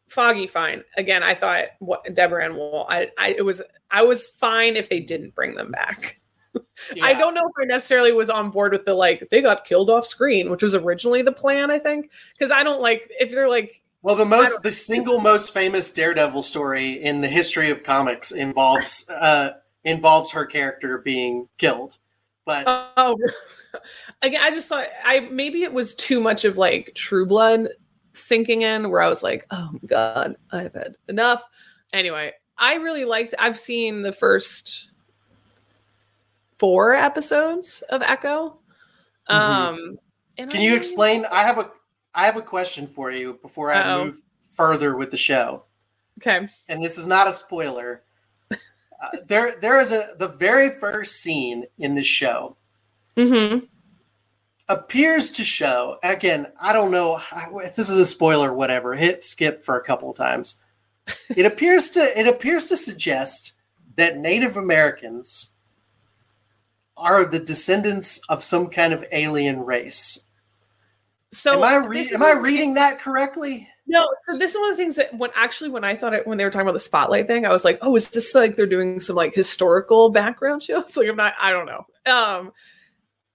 Foggy, 0.07 0.47
fine. 0.47 0.83
Again, 0.95 1.21
I 1.21 1.35
thought 1.35 1.65
what 1.79 2.15
Deborah 2.15 2.45
Ann 2.45 2.55
Woll. 2.55 2.87
I, 2.89 3.11
I, 3.17 3.31
it 3.37 3.43
was, 3.43 3.61
I 3.91 4.03
was 4.03 4.27
fine 4.29 4.77
if 4.77 4.87
they 4.87 5.01
didn't 5.01 5.35
bring 5.35 5.53
them 5.55 5.69
back. 5.71 6.21
I 7.01 7.13
don't 7.13 7.33
know 7.33 7.47
if 7.47 7.53
I 7.61 7.65
necessarily 7.65 8.11
was 8.11 8.29
on 8.29 8.51
board 8.51 8.71
with 8.71 8.85
the 8.85 8.93
like 8.93 9.27
they 9.31 9.41
got 9.41 9.65
killed 9.65 9.89
off 9.89 10.05
screen, 10.05 10.49
which 10.49 10.63
was 10.63 10.75
originally 10.75 11.21
the 11.21 11.31
plan. 11.31 11.71
I 11.71 11.79
think 11.79 12.11
because 12.33 12.51
I 12.51 12.63
don't 12.63 12.81
like 12.81 13.09
if 13.19 13.31
they're 13.31 13.49
like 13.49 13.83
Well, 14.01 14.15
the 14.15 14.25
most 14.25 14.63
the 14.63 14.71
single 14.71 15.19
most 15.19 15.53
famous 15.53 15.91
Daredevil 15.91 16.41
story 16.43 17.03
in 17.03 17.21
the 17.21 17.27
history 17.27 17.69
of 17.69 17.83
comics 17.83 18.31
involves 18.31 19.09
uh 19.21 19.51
involves 19.83 20.31
her 20.31 20.45
character 20.45 20.99
being 20.99 21.47
killed. 21.57 21.97
But 22.45 22.63
Oh, 22.67 23.17
again, 24.21 24.41
I 24.41 24.51
just 24.51 24.67
thought 24.67 24.87
I 25.05 25.21
maybe 25.31 25.63
it 25.63 25.73
was 25.73 25.93
too 25.95 26.19
much 26.19 26.45
of 26.45 26.57
like 26.57 26.91
True 26.95 27.25
Blood 27.25 27.69
sinking 28.13 28.63
in, 28.63 28.89
where 28.89 29.01
I 29.01 29.07
was 29.07 29.23
like, 29.23 29.45
oh 29.51 29.69
my 29.71 29.87
god, 29.87 30.35
I've 30.51 30.73
had 30.73 30.97
enough. 31.07 31.43
Anyway, 31.93 32.33
I 32.57 32.75
really 32.75 33.05
liked. 33.05 33.33
I've 33.39 33.57
seen 33.57 34.01
the 34.01 34.11
first 34.11 34.91
four 36.59 36.93
episodes 36.93 37.83
of 37.89 38.01
Echo. 38.01 38.59
Um, 39.27 39.97
Mm-hmm. 40.39 40.49
can 40.49 40.61
I 40.61 40.63
you 40.63 40.75
explain? 40.75 41.25
I 41.31 41.41
have 41.41 41.57
a 41.57 41.71
I 42.13 42.25
have 42.25 42.37
a 42.37 42.41
question 42.41 42.85
for 42.87 43.11
you 43.11 43.39
before 43.41 43.71
I 43.71 43.79
Uh-oh. 43.81 44.05
move 44.05 44.21
further 44.55 44.95
with 44.95 45.09
the 45.11 45.17
show. 45.17 45.63
Okay. 46.19 46.47
and 46.69 46.83
this 46.83 46.97
is 46.97 47.05
not 47.07 47.27
a 47.27 47.33
spoiler. 47.33 48.03
Uh, 48.51 48.55
there, 49.27 49.55
there 49.61 49.79
is 49.79 49.91
a 49.91 50.09
the 50.17 50.27
very 50.29 50.71
first 50.71 51.21
scene 51.21 51.65
in 51.77 51.93
the 51.95 52.03
show 52.03 52.55
Mm-hmm. 53.17 53.65
appears 54.69 55.31
to 55.31 55.43
show. 55.43 55.97
Again, 56.03 56.47
I 56.59 56.73
don't 56.73 56.91
know 56.91 57.19
if 57.63 57.75
this 57.75 57.89
is 57.89 57.97
a 57.97 58.05
spoiler. 58.05 58.53
Whatever, 58.53 58.93
hit 58.95 59.23
skip 59.23 59.63
for 59.63 59.77
a 59.77 59.83
couple 59.83 60.09
of 60.09 60.15
times. 60.15 60.59
It 61.35 61.45
appears 61.45 61.89
to 61.91 61.99
it 62.19 62.27
appears 62.27 62.65
to 62.67 62.77
suggest 62.77 63.53
that 63.95 64.17
Native 64.17 64.57
Americans 64.57 65.53
are 66.97 67.25
the 67.25 67.39
descendants 67.39 68.19
of 68.29 68.43
some 68.43 68.67
kind 68.67 68.91
of 68.93 69.05
alien 69.11 69.61
race. 69.61 70.23
So 71.31 71.53
am 71.53 71.63
I 71.63 71.85
re- 71.85 72.09
am 72.13 72.23
I 72.23 72.31
reading 72.31 72.73
that 72.75 72.99
correctly? 72.99 73.67
No, 73.85 74.05
so 74.25 74.37
this 74.37 74.51
is 74.51 74.57
one 74.57 74.71
of 74.71 74.77
the 74.77 74.81
things 74.81 74.95
that 74.95 75.17
when 75.17 75.29
actually 75.35 75.69
when 75.69 75.83
I 75.83 75.95
thought 75.95 76.13
it 76.13 76.27
when 76.27 76.37
they 76.37 76.43
were 76.43 76.49
talking 76.49 76.65
about 76.67 76.73
the 76.73 76.79
spotlight 76.79 77.27
thing, 77.27 77.45
I 77.45 77.51
was 77.51 77.63
like, 77.63 77.77
oh, 77.81 77.95
is 77.95 78.09
this 78.09 78.35
like 78.35 78.55
they're 78.55 78.65
doing 78.65 78.99
some 78.99 79.15
like 79.15 79.33
historical 79.33 80.09
background 80.09 80.63
shows? 80.63 80.97
Like 80.97 81.07
I'm 81.07 81.15
not, 81.15 81.33
I 81.39 81.51
don't 81.51 81.65
know. 81.65 81.85
Um 82.11 82.51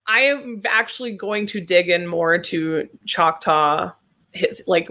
I 0.06 0.22
am 0.22 0.60
actually 0.64 1.12
going 1.12 1.46
to 1.46 1.60
dig 1.60 1.88
in 1.88 2.06
more 2.06 2.38
to 2.38 2.88
Choctaw 3.06 3.92
his 4.32 4.62
like 4.66 4.88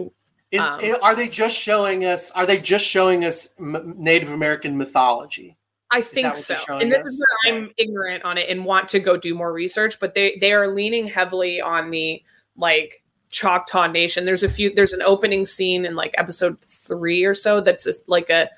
Is 0.51 0.63
Um, 0.63 0.79
are 1.01 1.15
they 1.15 1.27
just 1.27 1.59
showing 1.59 2.05
us? 2.05 2.31
Are 2.31 2.45
they 2.45 2.59
just 2.59 2.85
showing 2.85 3.25
us 3.25 3.49
m- 3.59 3.95
Native 3.97 4.31
American 4.31 4.77
mythology? 4.77 5.57
I 5.91 6.01
think 6.01 6.37
so. 6.37 6.55
And 6.69 6.91
this 6.91 6.99
us? 6.99 7.05
is 7.05 7.25
where 7.43 7.53
I'm 7.53 7.71
ignorant 7.77 8.23
on 8.23 8.37
it 8.37 8.49
and 8.49 8.65
want 8.65 8.87
to 8.89 8.99
go 8.99 9.17
do 9.17 9.35
more 9.35 9.51
research, 9.51 9.99
but 9.99 10.13
they 10.13 10.37
they 10.39 10.53
are 10.53 10.67
leaning 10.67 11.05
heavily 11.05 11.61
on 11.61 11.91
the 11.91 12.23
like 12.55 13.03
Choctaw 13.29 13.87
Nation. 13.87 14.25
There's 14.25 14.43
a 14.43 14.49
few 14.49 14.73
there's 14.73 14.93
an 14.93 15.01
opening 15.01 15.45
scene 15.45 15.85
in 15.85 15.95
like 15.95 16.15
episode 16.17 16.61
3 16.61 17.25
or 17.25 17.33
so 17.33 17.61
that's 17.61 17.83
just 17.83 18.07
like 18.07 18.29
a 18.29 18.49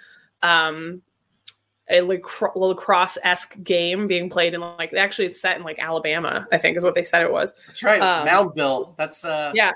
um 0.41 1.01
a 1.89 2.01
lacrosse-esque 2.01 3.61
game 3.61 4.07
being 4.07 4.29
played 4.29 4.53
in 4.53 4.61
like 4.61 4.93
actually 4.93 5.25
it's 5.25 5.41
set 5.41 5.57
in 5.57 5.63
like 5.63 5.79
Alabama, 5.79 6.47
I 6.51 6.57
think 6.57 6.77
is 6.77 6.84
what 6.84 6.95
they 6.95 7.03
said 7.03 7.21
it 7.21 7.31
was. 7.31 7.53
That's 7.67 7.84
right, 7.84 8.01
Um, 8.01 8.27
Moundville. 8.27 8.95
That's 8.95 9.25
uh, 9.25 9.51
yeah. 9.53 9.71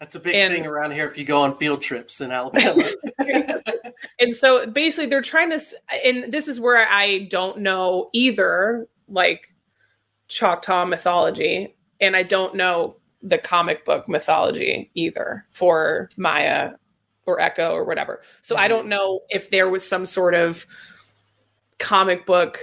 That's 0.00 0.14
a 0.14 0.20
big 0.20 0.34
And- 0.34 0.52
thing 0.52 0.66
around 0.66 0.92
here. 0.92 1.06
If 1.06 1.18
you 1.18 1.24
go 1.24 1.40
on 1.40 1.54
field 1.54 1.82
trips 1.82 2.20
in 2.20 2.30
Alabama, 2.30 2.90
and 4.18 4.34
so 4.34 4.66
basically 4.66 5.06
they're 5.06 5.22
trying 5.22 5.50
to 5.50 5.60
and 6.04 6.32
this 6.32 6.48
is 6.48 6.60
where 6.60 6.88
i 6.88 7.26
don't 7.30 7.58
know 7.58 8.10
either 8.12 8.86
like 9.08 9.52
choctaw 10.28 10.84
mythology 10.84 11.74
and 12.00 12.16
i 12.16 12.22
don't 12.22 12.54
know 12.54 12.96
the 13.22 13.38
comic 13.38 13.84
book 13.84 14.08
mythology 14.08 14.90
either 14.94 15.44
for 15.50 16.08
maya 16.16 16.72
or 17.26 17.40
echo 17.40 17.72
or 17.72 17.84
whatever. 17.84 18.22
So 18.40 18.56
i 18.56 18.60
mm-hmm. 18.60 18.68
don't 18.68 18.88
know 18.88 19.20
if 19.28 19.50
there 19.50 19.68
was 19.68 19.86
some 19.86 20.06
sort 20.06 20.34
of 20.34 20.66
comic 21.78 22.26
book 22.26 22.60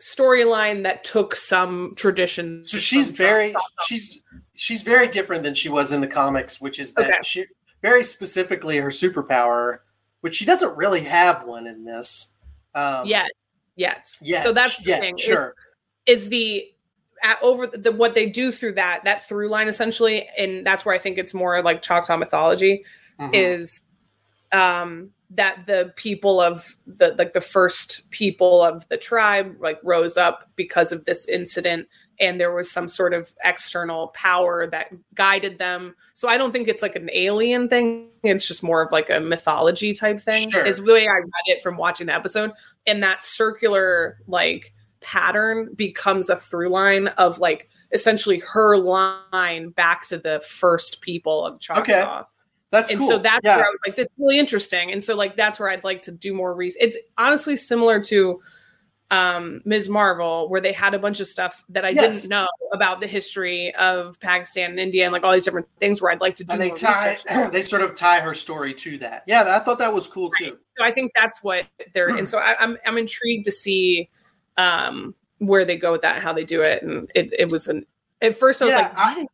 storyline 0.00 0.82
that 0.82 1.04
took 1.04 1.34
some 1.34 1.94
tradition 1.96 2.62
so 2.64 2.78
she's 2.78 3.10
very 3.10 3.54
she's 3.86 4.20
she's 4.56 4.82
very 4.82 5.06
different 5.08 5.42
than 5.42 5.54
she 5.54 5.68
was 5.68 5.92
in 5.92 6.00
the 6.00 6.06
comics, 6.08 6.60
which 6.60 6.78
is 6.80 6.92
that 6.94 7.10
Okay. 7.10 7.18
she 7.22 7.44
very 7.82 8.02
specifically 8.02 8.78
her 8.78 8.88
superpower, 8.90 9.78
which 10.22 10.34
she 10.34 10.44
doesn't 10.44 10.76
really 10.76 11.02
have 11.04 11.44
one 11.44 11.66
in 11.66 11.84
this. 11.84 12.32
Um, 12.74 13.06
yet 13.06 13.30
yet 13.76 14.10
yeah. 14.20 14.42
so 14.42 14.52
that's 14.52 14.76
the 14.78 14.90
yeah, 14.90 15.00
thing 15.00 15.16
sure. 15.16 15.54
is 16.06 16.28
the 16.28 16.64
at, 17.22 17.38
over 17.42 17.66
the 17.66 17.90
what 17.92 18.14
they 18.14 18.26
do 18.26 18.50
through 18.52 18.72
that 18.72 19.02
that 19.04 19.26
through 19.26 19.48
line 19.48 19.68
essentially 19.68 20.28
and 20.38 20.66
that's 20.66 20.84
where 20.84 20.94
i 20.94 20.98
think 20.98 21.16
it's 21.16 21.32
more 21.32 21.62
like 21.62 21.80
choctaw 21.82 22.16
mythology 22.16 22.84
Mhm. 23.18 23.30
is 23.32 23.86
um 24.52 25.10
that 25.30 25.66
the 25.66 25.92
people 25.96 26.40
of 26.40 26.76
the 26.86 27.14
like 27.18 27.32
the 27.32 27.40
first 27.40 28.08
people 28.10 28.62
of 28.62 28.88
the 28.88 28.96
tribe 28.96 29.56
like 29.60 29.78
rose 29.82 30.16
up 30.16 30.48
because 30.54 30.92
of 30.92 31.04
this 31.04 31.26
incident 31.28 31.88
and 32.20 32.40
there 32.40 32.54
was 32.54 32.70
some 32.70 32.86
sort 32.86 33.12
of 33.12 33.32
external 33.44 34.08
power 34.08 34.68
that 34.68 34.86
guided 35.14 35.58
them 35.58 35.96
so 36.14 36.28
i 36.28 36.38
don't 36.38 36.52
think 36.52 36.68
it's 36.68 36.82
like 36.82 36.94
an 36.94 37.10
alien 37.12 37.68
thing 37.68 38.08
it's 38.22 38.46
just 38.46 38.62
more 38.62 38.80
of 38.80 38.92
like 38.92 39.10
a 39.10 39.18
mythology 39.18 39.92
type 39.92 40.20
thing 40.20 40.48
Sure. 40.48 40.64
is 40.64 40.76
the 40.76 40.92
way 40.92 41.08
i 41.08 41.16
read 41.16 41.26
it 41.46 41.60
from 41.60 41.76
watching 41.76 42.06
the 42.06 42.14
episode 42.14 42.52
and 42.86 43.02
that 43.02 43.24
circular 43.24 44.18
like 44.28 44.72
pattern 45.00 45.68
becomes 45.74 46.30
a 46.30 46.36
through 46.36 46.68
line 46.68 47.08
of 47.08 47.38
like 47.38 47.68
essentially 47.92 48.38
her 48.40 48.76
line 48.76 49.70
back 49.70 50.06
to 50.08 50.18
the 50.18 50.40
first 50.40 51.00
people 51.00 51.46
of 51.46 51.60
Choctaw. 51.60 51.82
Okay. 51.82 52.22
That's 52.76 52.90
and 52.90 53.00
cool. 53.00 53.08
so 53.08 53.18
that's 53.18 53.40
yeah. 53.44 53.56
where 53.56 53.66
I 53.66 53.68
was 53.70 53.80
like, 53.86 53.96
that's 53.96 54.14
really 54.18 54.38
interesting. 54.38 54.92
And 54.92 55.02
so 55.02 55.14
like 55.16 55.36
that's 55.36 55.58
where 55.58 55.68
I'd 55.70 55.84
like 55.84 56.02
to 56.02 56.12
do 56.12 56.32
more 56.34 56.54
research. 56.54 56.82
It's 56.82 56.96
honestly 57.18 57.56
similar 57.56 58.00
to 58.04 58.40
um 59.12 59.60
Ms. 59.64 59.88
Marvel, 59.88 60.48
where 60.48 60.60
they 60.60 60.72
had 60.72 60.92
a 60.92 60.98
bunch 60.98 61.20
of 61.20 61.28
stuff 61.28 61.62
that 61.68 61.84
I 61.84 61.90
Yes. 61.90 62.22
didn't 62.22 62.30
know 62.30 62.46
about 62.72 63.00
the 63.00 63.06
history 63.06 63.72
of 63.76 64.18
Pakistan 64.18 64.70
and 64.70 64.80
India 64.80 65.04
and 65.04 65.12
like 65.12 65.22
all 65.22 65.32
these 65.32 65.44
different 65.44 65.68
things 65.78 66.02
where 66.02 66.10
I'd 66.10 66.20
like 66.20 66.34
to 66.36 66.44
do 66.44 66.52
and 66.52 66.60
they 66.60 66.68
more 66.68 66.76
tie 66.76 67.16
they 67.52 67.62
sort 67.62 67.82
of 67.82 67.94
tie 67.94 68.18
her 68.20 68.34
story 68.34 68.74
to 68.74 68.98
that. 68.98 69.22
Yeah, 69.28 69.44
I 69.46 69.60
thought 69.60 69.78
that 69.78 69.92
was 69.94 70.08
cool 70.08 70.30
too. 70.38 70.58
So 70.76 70.84
I 70.84 70.90
think 70.92 71.12
that's 71.16 71.42
what 71.42 71.66
they're 71.94 72.08
and 72.08 72.28
so 72.28 72.38
I, 72.38 72.56
I'm 72.58 72.76
I'm 72.84 72.98
intrigued 72.98 73.44
to 73.46 73.52
see 73.52 74.10
um 74.56 75.14
where 75.38 75.64
they 75.64 75.76
go 75.76 75.92
with 75.92 76.00
that, 76.00 76.20
how 76.20 76.32
they 76.32 76.44
do 76.44 76.62
it. 76.62 76.82
And 76.82 77.08
it 77.14 77.32
it 77.38 77.52
was 77.52 77.68
an 77.68 77.86
at 78.22 78.34
first 78.34 78.60
I 78.60 78.64
was 78.64 78.72
Yeah, 78.72 78.78
like, 78.82 78.92
I- 78.96 79.26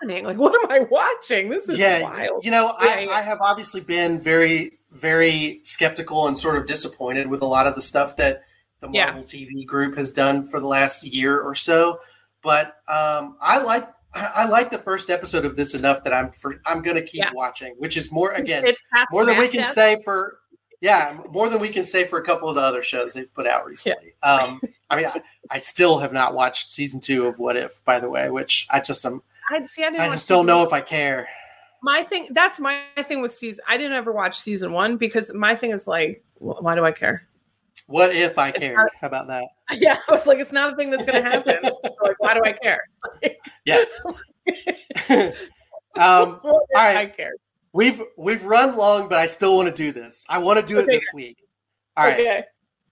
happening? 0.00 0.24
Like 0.24 0.36
what 0.38 0.54
am 0.62 0.70
I 0.70 0.80
watching? 0.90 1.48
This 1.48 1.68
is 1.68 1.78
yeah, 1.78 2.02
wild. 2.02 2.44
you 2.44 2.50
know, 2.50 2.74
Yeah, 2.82 2.88
I. 2.88 3.08
I 3.18 3.22
have 3.22 3.38
obviously 3.40 3.80
been 3.80 4.20
very, 4.20 4.78
very 4.90 5.60
skeptical 5.62 6.26
and 6.28 6.36
sort 6.38 6.56
of 6.56 6.66
disappointed 6.66 7.28
with 7.28 7.42
a 7.42 7.46
lot 7.46 7.66
of 7.66 7.74
the 7.74 7.80
stuff 7.82 8.16
that 8.16 8.42
the 8.80 8.88
Yeah. 8.92 9.06
Marvel 9.06 9.24
TV 9.24 9.66
group 9.66 9.96
has 9.96 10.10
done 10.12 10.44
for 10.44 10.60
the 10.60 10.66
last 10.66 11.04
year 11.04 11.40
or 11.40 11.54
so. 11.54 11.98
But 12.42 12.76
um, 12.88 13.36
I 13.40 13.60
like 13.62 13.88
I 14.14 14.48
like 14.48 14.70
the 14.70 14.78
first 14.78 15.10
episode 15.10 15.44
of 15.44 15.56
this 15.56 15.74
enough 15.74 16.02
that 16.04 16.12
I'm 16.14 16.30
for, 16.32 16.60
I'm 16.66 16.80
going 16.82 16.96
to 16.96 17.02
keep 17.02 17.20
Yeah. 17.20 17.30
watching, 17.34 17.74
which 17.78 17.96
is 17.96 18.10
more 18.10 18.32
again 18.32 18.64
more 19.10 19.26
than 19.26 19.36
we 19.38 19.48
can 19.48 19.60
Death. 19.62 19.72
say 19.72 19.96
for 20.04 20.38
yeah 20.80 21.20
more 21.30 21.48
than 21.48 21.60
we 21.60 21.68
can 21.68 21.84
say 21.84 22.04
for 22.04 22.20
a 22.20 22.24
couple 22.24 22.48
of 22.48 22.54
the 22.54 22.60
other 22.60 22.82
shows 22.84 23.12
they've 23.12 23.34
put 23.34 23.48
out 23.48 23.66
recently 23.66 24.12
um 24.22 24.60
i 24.90 24.94
mean 24.96 25.06
I, 25.06 25.20
I 25.50 25.58
still 25.58 25.98
have 25.98 26.12
not 26.12 26.34
watched 26.34 26.70
season 26.70 27.00
two 27.00 27.26
of 27.26 27.40
what 27.40 27.56
if 27.56 27.84
by 27.84 27.98
the 27.98 28.08
way 28.08 28.30
which 28.30 28.64
i 28.70 28.78
just 28.78 29.04
am 29.04 29.20
I 29.50 29.64
see. 29.66 29.84
I 29.84 29.90
didn't. 29.90 30.10
i 30.10 30.16
don't 30.26 30.46
know 30.46 30.58
one. 30.58 30.66
if 30.66 30.72
i 30.72 30.80
care 30.80 31.28
my 31.80 32.02
thing. 32.02 32.26
That's 32.32 32.58
my 32.58 32.80
thing 33.04 33.22
with 33.22 33.32
season. 33.32 33.64
I 33.68 33.76
didn't 33.76 33.92
ever 33.92 34.10
watch 34.10 34.36
season 34.40 34.72
one 34.72 34.96
because 34.96 35.32
my 35.32 35.54
thing 35.54 35.70
is 35.70 35.86
like, 35.86 36.24
wh- 36.38 36.60
why 36.60 36.74
do 36.74 36.84
I 36.84 36.90
care? 36.92 37.22
what 37.86 38.12
if 38.12 38.36
i 38.36 38.48
It's 38.48 38.74
not- 38.74 38.90
how 39.00 39.06
about 39.06 39.28
that 39.28 39.44
Yeah, 39.78 39.98
I 40.08 40.12
was 40.12 40.26
like, 40.26 40.40
it's 40.40 40.50
not 40.52 40.72
a 40.72 40.76
thing 40.76 40.90
that's 40.90 41.04
going 41.04 41.22
to 41.22 41.30
happen. 41.30 41.58
So, 41.84 41.92
like, 42.02 42.18
why 42.18 42.34
do 42.34 42.42
I 42.44 42.52
care? 42.52 42.80
yes 43.64 44.00
um 44.04 45.32
All 45.96 46.60
right. 46.74 46.96
I 46.96 47.06
care. 47.06 47.32
we've 47.72 48.02
we've 48.16 48.44
run 48.44 48.76
long 48.76 49.08
but 49.08 49.18
i 49.18 49.26
still 49.26 49.56
want 49.56 49.68
to 49.68 49.74
do 49.74 49.92
this 49.92 50.24
i 50.28 50.38
want 50.38 50.58
to 50.60 50.64
do 50.66 50.78
it 50.80 50.86
this 50.86 51.06
week 51.14 51.38
all 51.96 52.04
right 52.04 52.44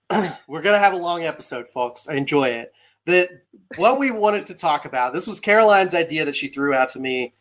Okay. 0.08 0.30
we're 0.48 0.62
gonna 0.62 0.78
have 0.78 0.92
a 0.92 0.96
long 0.98 1.24
episode, 1.24 1.68
folks. 1.68 2.08
I 2.08 2.14
enjoy 2.14 2.48
it. 2.48 2.72
The 3.06 3.40
what 3.76 3.98
we 3.98 4.10
wanted 4.10 4.46
to 4.46 4.54
talk 4.54 4.84
about. 4.84 5.12
This 5.12 5.26
was 5.26 5.40
Caroline's 5.40 5.94
idea 5.94 6.24
that 6.24 6.36
she 6.36 6.48
threw 6.48 6.74
out 6.74 6.88
to 6.90 7.00
me 7.00 7.32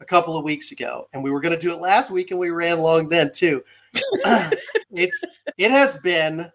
a 0.00 0.04
couple 0.04 0.36
of 0.36 0.44
weeks 0.44 0.72
ago, 0.72 1.08
and 1.12 1.22
we 1.22 1.30
were 1.30 1.40
gonna 1.40 1.58
do 1.58 1.72
it 1.72 1.80
last 1.80 2.10
week, 2.10 2.30
and 2.30 2.38
we 2.38 2.50
ran 2.50 2.78
long 2.78 3.08
then 3.08 3.30
too. 3.32 3.62
it's 4.90 5.24
it 5.56 5.70
has 5.70 5.96
been 5.98 6.50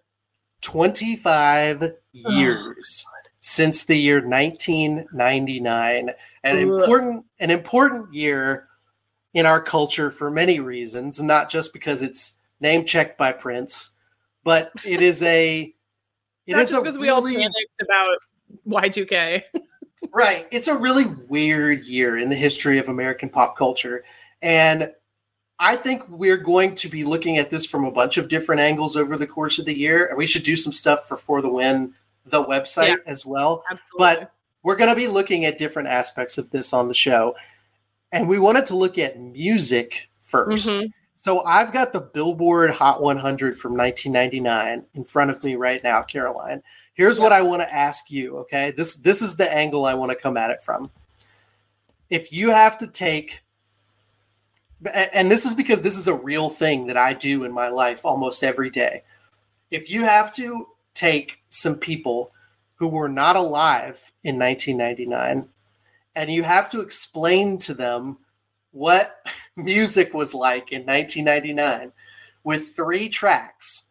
25 0.61 1.93
years 2.11 3.05
since 3.39 3.83
the 3.85 3.95
year 3.95 4.21
1999, 4.21 6.11
an 6.43 6.57
important 6.57 7.25
an 7.39 7.49
important 7.49 8.13
year 8.13 8.67
in 9.33 9.45
our 9.45 9.61
culture 9.61 10.11
for 10.11 10.29
many 10.29 10.59
reasons, 10.59 11.21
not 11.21 11.49
just 11.49 11.73
because 11.73 12.01
it's 12.01 12.37
name 12.59 12.85
checked 12.85 13.17
by 13.17 13.31
Prince, 13.31 13.91
but 14.43 14.71
it 14.85 15.01
is 15.01 15.23
a 15.23 15.73
it 16.47 16.53
Not 16.53 16.63
is 16.63 16.73
because 16.73 16.97
we 16.97 17.09
all 17.09 17.21
really 17.23 17.37
panicked 17.37 17.81
about 17.81 18.17
Y2K. 18.67 19.43
right. 20.13 20.47
It's 20.51 20.67
a 20.67 20.77
really 20.77 21.05
weird 21.27 21.85
year 21.85 22.17
in 22.17 22.29
the 22.29 22.35
history 22.35 22.77
of 22.79 22.87
American 22.89 23.29
pop 23.29 23.57
culture, 23.57 24.03
and 24.41 24.91
I 25.59 25.75
think 25.75 26.07
we're 26.09 26.37
going 26.37 26.73
to 26.75 26.89
be 26.89 27.03
looking 27.03 27.37
at 27.37 27.51
this 27.51 27.67
from 27.67 27.85
a 27.85 27.91
bunch 27.91 28.17
of 28.17 28.29
different 28.29 28.61
angles 28.61 28.95
over 28.95 29.15
the 29.15 29.27
course 29.27 29.59
of 29.59 29.65
the 29.65 29.77
year, 29.77 30.07
and 30.07 30.17
we 30.17 30.25
should 30.25 30.43
do 30.43 30.55
some 30.55 30.73
stuff 30.73 31.07
for 31.07 31.17
For 31.17 31.41
the 31.41 31.49
Win, 31.49 31.93
the 32.25 32.43
website 32.43 32.87
Yeah. 32.87 32.95
as 33.05 33.25
well. 33.27 33.63
Absolutely. 33.69 33.97
But 33.99 34.31
we're 34.63 34.75
going 34.75 34.89
to 34.89 34.95
be 34.95 35.07
looking 35.07 35.45
at 35.45 35.59
different 35.59 35.87
aspects 35.89 36.37
of 36.39 36.49
this 36.49 36.73
on 36.73 36.87
the 36.87 36.93
show. 36.95 37.35
And 38.11 38.27
we 38.27 38.39
wanted 38.39 38.65
to 38.67 38.75
look 38.75 38.97
at 38.97 39.19
music 39.19 40.09
1st 40.19 40.67
Mhm. 40.83 40.91
So 41.13 41.43
I've 41.45 41.71
got 41.71 41.93
the 41.93 42.01
Billboard 42.01 42.71
Hot 42.71 43.01
100 43.01 43.55
from 43.55 43.75
1999 43.75 44.85
in 44.95 45.03
front 45.03 45.29
of 45.29 45.43
me 45.43 45.55
right 45.55 45.83
now, 45.83 46.01
Caroline. 46.01 46.63
Here's 47.01 47.19
what 47.19 47.31
I 47.31 47.41
want 47.41 47.63
to 47.63 47.75
ask 47.75 48.11
you, 48.11 48.37
okay? 48.37 48.69
This 48.69 48.97
this 48.97 49.23
is 49.23 49.35
the 49.35 49.51
angle 49.51 49.87
I 49.87 49.95
want 49.95 50.11
to 50.11 50.15
come 50.15 50.37
at 50.37 50.51
it 50.51 50.61
from. 50.61 50.91
If 52.11 52.31
you 52.31 52.51
have 52.51 52.77
to 52.77 52.85
take 52.85 53.41
and 55.11 55.31
this 55.31 55.43
is 55.43 55.55
because 55.55 55.81
this 55.81 55.97
is 55.97 56.07
a 56.07 56.13
real 56.13 56.51
thing 56.51 56.85
that 56.85 56.97
I 56.97 57.13
do 57.13 57.43
in 57.43 57.51
my 57.51 57.69
life 57.69 58.05
almost 58.05 58.43
every 58.43 58.69
day. 58.69 59.01
If 59.71 59.89
you 59.89 60.03
have 60.03 60.31
to 60.35 60.67
take 60.93 61.41
some 61.49 61.79
people 61.79 62.33
who 62.75 62.87
were 62.87 63.09
not 63.09 63.35
alive 63.35 64.11
in 64.23 64.37
1999 64.37 65.49
and 66.15 66.31
you 66.31 66.43
have 66.43 66.69
to 66.69 66.81
explain 66.81 67.57
to 67.65 67.73
them 67.73 68.19
what 68.73 69.25
music 69.55 70.13
was 70.13 70.35
like 70.35 70.71
in 70.71 70.85
1999 70.85 71.93
with 72.43 72.75
three 72.75 73.09
tracks 73.09 73.87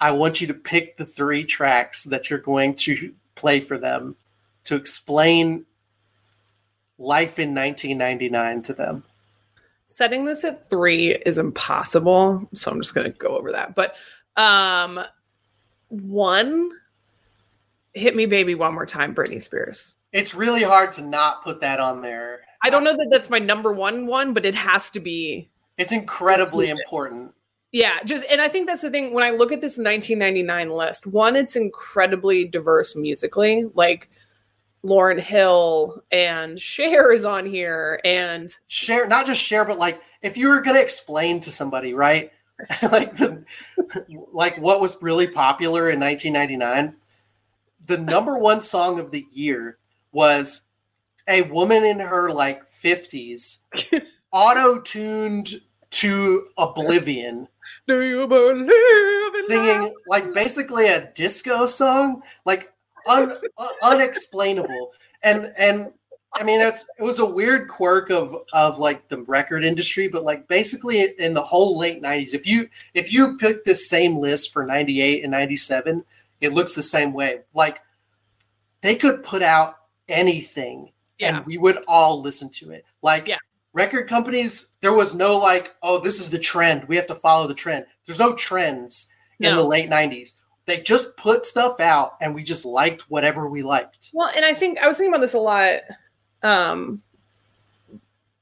i 0.00 0.10
want 0.10 0.40
you 0.40 0.46
to 0.46 0.54
pick 0.54 0.96
the 0.96 1.04
three 1.04 1.44
tracks 1.44 2.04
that 2.04 2.30
you're 2.30 2.38
going 2.38 2.74
to 2.74 3.12
play 3.34 3.60
for 3.60 3.78
them 3.78 4.16
to 4.64 4.76
explain 4.76 5.64
life 6.98 7.38
in 7.38 7.54
1999 7.54 8.62
to 8.62 8.74
them. 8.74 9.04
Setting 9.86 10.24
this 10.24 10.44
at 10.44 10.68
three 10.68 11.14
is 11.14 11.38
impossible 11.38 12.48
so 12.52 12.70
i'm 12.70 12.80
just 12.80 12.94
going 12.94 13.10
to 13.10 13.18
go 13.18 13.36
over 13.36 13.50
that. 13.52 13.74
But 13.74 13.96
um 14.36 15.00
one 15.88 16.70
hit 17.94 18.14
me 18.14 18.26
baby 18.26 18.54
one 18.54 18.74
more 18.74 18.86
time 18.86 19.14
britney 19.14 19.42
spears. 19.42 19.96
It's 20.12 20.34
really 20.34 20.62
hard 20.62 20.92
to 20.92 21.02
not 21.02 21.42
put 21.42 21.60
that 21.60 21.80
on 21.80 22.02
there. 22.02 22.42
I 22.62 22.70
don't 22.70 22.84
know 22.84 22.96
that 22.96 23.08
that's 23.10 23.30
my 23.30 23.38
number 23.38 23.72
one 23.72 24.06
one 24.06 24.32
but 24.34 24.44
it 24.44 24.54
has 24.54 24.90
to 24.90 25.00
be 25.00 25.50
it's 25.78 25.92
incredibly 25.92 26.68
important 26.68 27.32
yeah 27.72 27.98
just 28.04 28.24
and 28.30 28.40
i 28.40 28.48
think 28.48 28.66
that's 28.66 28.82
the 28.82 28.90
thing 28.90 29.12
when 29.12 29.24
i 29.24 29.30
look 29.30 29.52
at 29.52 29.60
this 29.60 29.78
1999 29.78 30.70
list 30.70 31.06
one 31.06 31.36
it's 31.36 31.56
incredibly 31.56 32.44
diverse 32.44 32.96
musically 32.96 33.64
like 33.74 34.10
lauryn 34.84 35.20
hill 35.20 36.02
and 36.10 36.58
Cher 36.58 37.12
is 37.12 37.24
on 37.24 37.44
here 37.44 38.00
and 38.04 38.56
Cher 38.68 39.06
not 39.06 39.26
just 39.26 39.42
Cher 39.42 39.64
but 39.64 39.78
like 39.78 40.00
if 40.22 40.36
you 40.36 40.48
were 40.48 40.62
going 40.62 40.76
to 40.76 40.82
explain 40.82 41.38
to 41.40 41.50
somebody 41.50 41.92
right 41.92 42.32
like 42.90 43.14
the 43.16 43.44
like 44.32 44.56
what 44.58 44.80
was 44.80 44.96
really 45.02 45.26
popular 45.26 45.90
in 45.90 46.00
1999 46.00 46.96
the 47.86 47.98
number 47.98 48.38
one 48.38 48.60
song 48.60 48.98
of 48.98 49.10
the 49.10 49.26
year 49.32 49.78
was 50.12 50.62
a 51.28 51.42
woman 51.42 51.84
in 51.84 51.98
her 51.98 52.30
like 52.30 52.66
50s 52.66 53.58
auto-tuned 54.32 55.60
to 55.90 56.46
oblivion 56.56 57.48
do 57.90 58.02
you 58.02 58.26
believe 58.26 58.56
in 58.56 58.66
love? 58.66 59.44
singing 59.44 59.94
like 60.06 60.32
basically 60.34 60.86
a 60.88 61.10
disco 61.14 61.66
song 61.66 62.22
like 62.44 62.72
un, 63.06 63.36
un- 63.58 63.68
unexplainable 63.82 64.92
and 65.22 65.52
and 65.58 65.92
i 66.34 66.44
mean 66.44 66.60
it's 66.60 66.84
it 66.98 67.02
was 67.02 67.18
a 67.20 67.24
weird 67.24 67.68
quirk 67.68 68.10
of 68.10 68.36
of 68.52 68.78
like 68.78 69.08
the 69.08 69.22
record 69.22 69.64
industry 69.64 70.08
but 70.08 70.24
like 70.24 70.46
basically 70.46 71.06
in 71.18 71.32
the 71.32 71.42
whole 71.42 71.78
late 71.78 72.02
90s 72.02 72.34
if 72.34 72.46
you 72.46 72.68
if 72.94 73.12
you 73.12 73.38
pick 73.38 73.64
this 73.64 73.88
same 73.88 74.16
list 74.16 74.52
for 74.52 74.64
98 74.66 75.22
and 75.22 75.30
97 75.30 76.04
it 76.40 76.52
looks 76.52 76.74
the 76.74 76.82
same 76.82 77.12
way 77.12 77.40
like 77.54 77.80
they 78.82 78.94
could 78.94 79.22
put 79.22 79.42
out 79.42 79.76
anything 80.08 80.92
yeah 81.18 81.38
and 81.38 81.46
we 81.46 81.58
would 81.58 81.78
all 81.86 82.20
listen 82.20 82.48
to 82.48 82.70
it. 82.70 82.84
Like 83.02 83.28
Yeah. 83.28 83.36
Record 83.72 84.08
companies, 84.08 84.68
there 84.80 84.92
was 84.92 85.14
no 85.14 85.36
like, 85.36 85.74
oh, 85.82 85.98
this 85.98 86.20
is 86.20 86.30
the 86.30 86.38
trend. 86.38 86.84
We 86.84 86.96
have 86.96 87.06
to 87.06 87.14
follow 87.14 87.46
the 87.46 87.54
trend. 87.54 87.86
There's 88.06 88.18
no 88.18 88.34
trends 88.34 89.08
in 89.38 89.54
the 89.54 89.62
late 89.62 89.88
90s. 89.88 90.34
They 90.66 90.80
just 90.80 91.16
put 91.16 91.46
stuff 91.46 91.80
out 91.80 92.12
and 92.20 92.34
we 92.34 92.42
just 92.42 92.64
liked 92.64 93.10
whatever 93.10 93.48
we 93.48 93.62
liked. 93.62 94.10
Well, 94.12 94.30
and 94.34 94.44
I 94.44 94.54
think 94.54 94.78
I 94.78 94.86
was 94.86 94.98
thinking 94.98 95.12
about 95.12 95.22
this 95.22 95.34
a 95.34 95.40
lot 95.40 95.80
um 96.42 97.02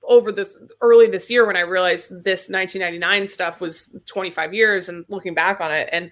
over 0.09 0.33
this 0.33 0.57
early 0.81 1.07
this 1.07 1.31
year 1.31 1.47
when 1.47 1.57
I 1.57 1.61
realized 1.61 2.11
this 2.25 2.49
1999 2.49 3.27
stuff 3.27 3.61
was 3.61 3.95
25 4.07 4.55
years 4.55 4.89
and 4.89 5.05
looking 5.09 5.35
back 5.35 5.61
on 5.61 5.73
it 5.73 5.89
and 5.93 6.11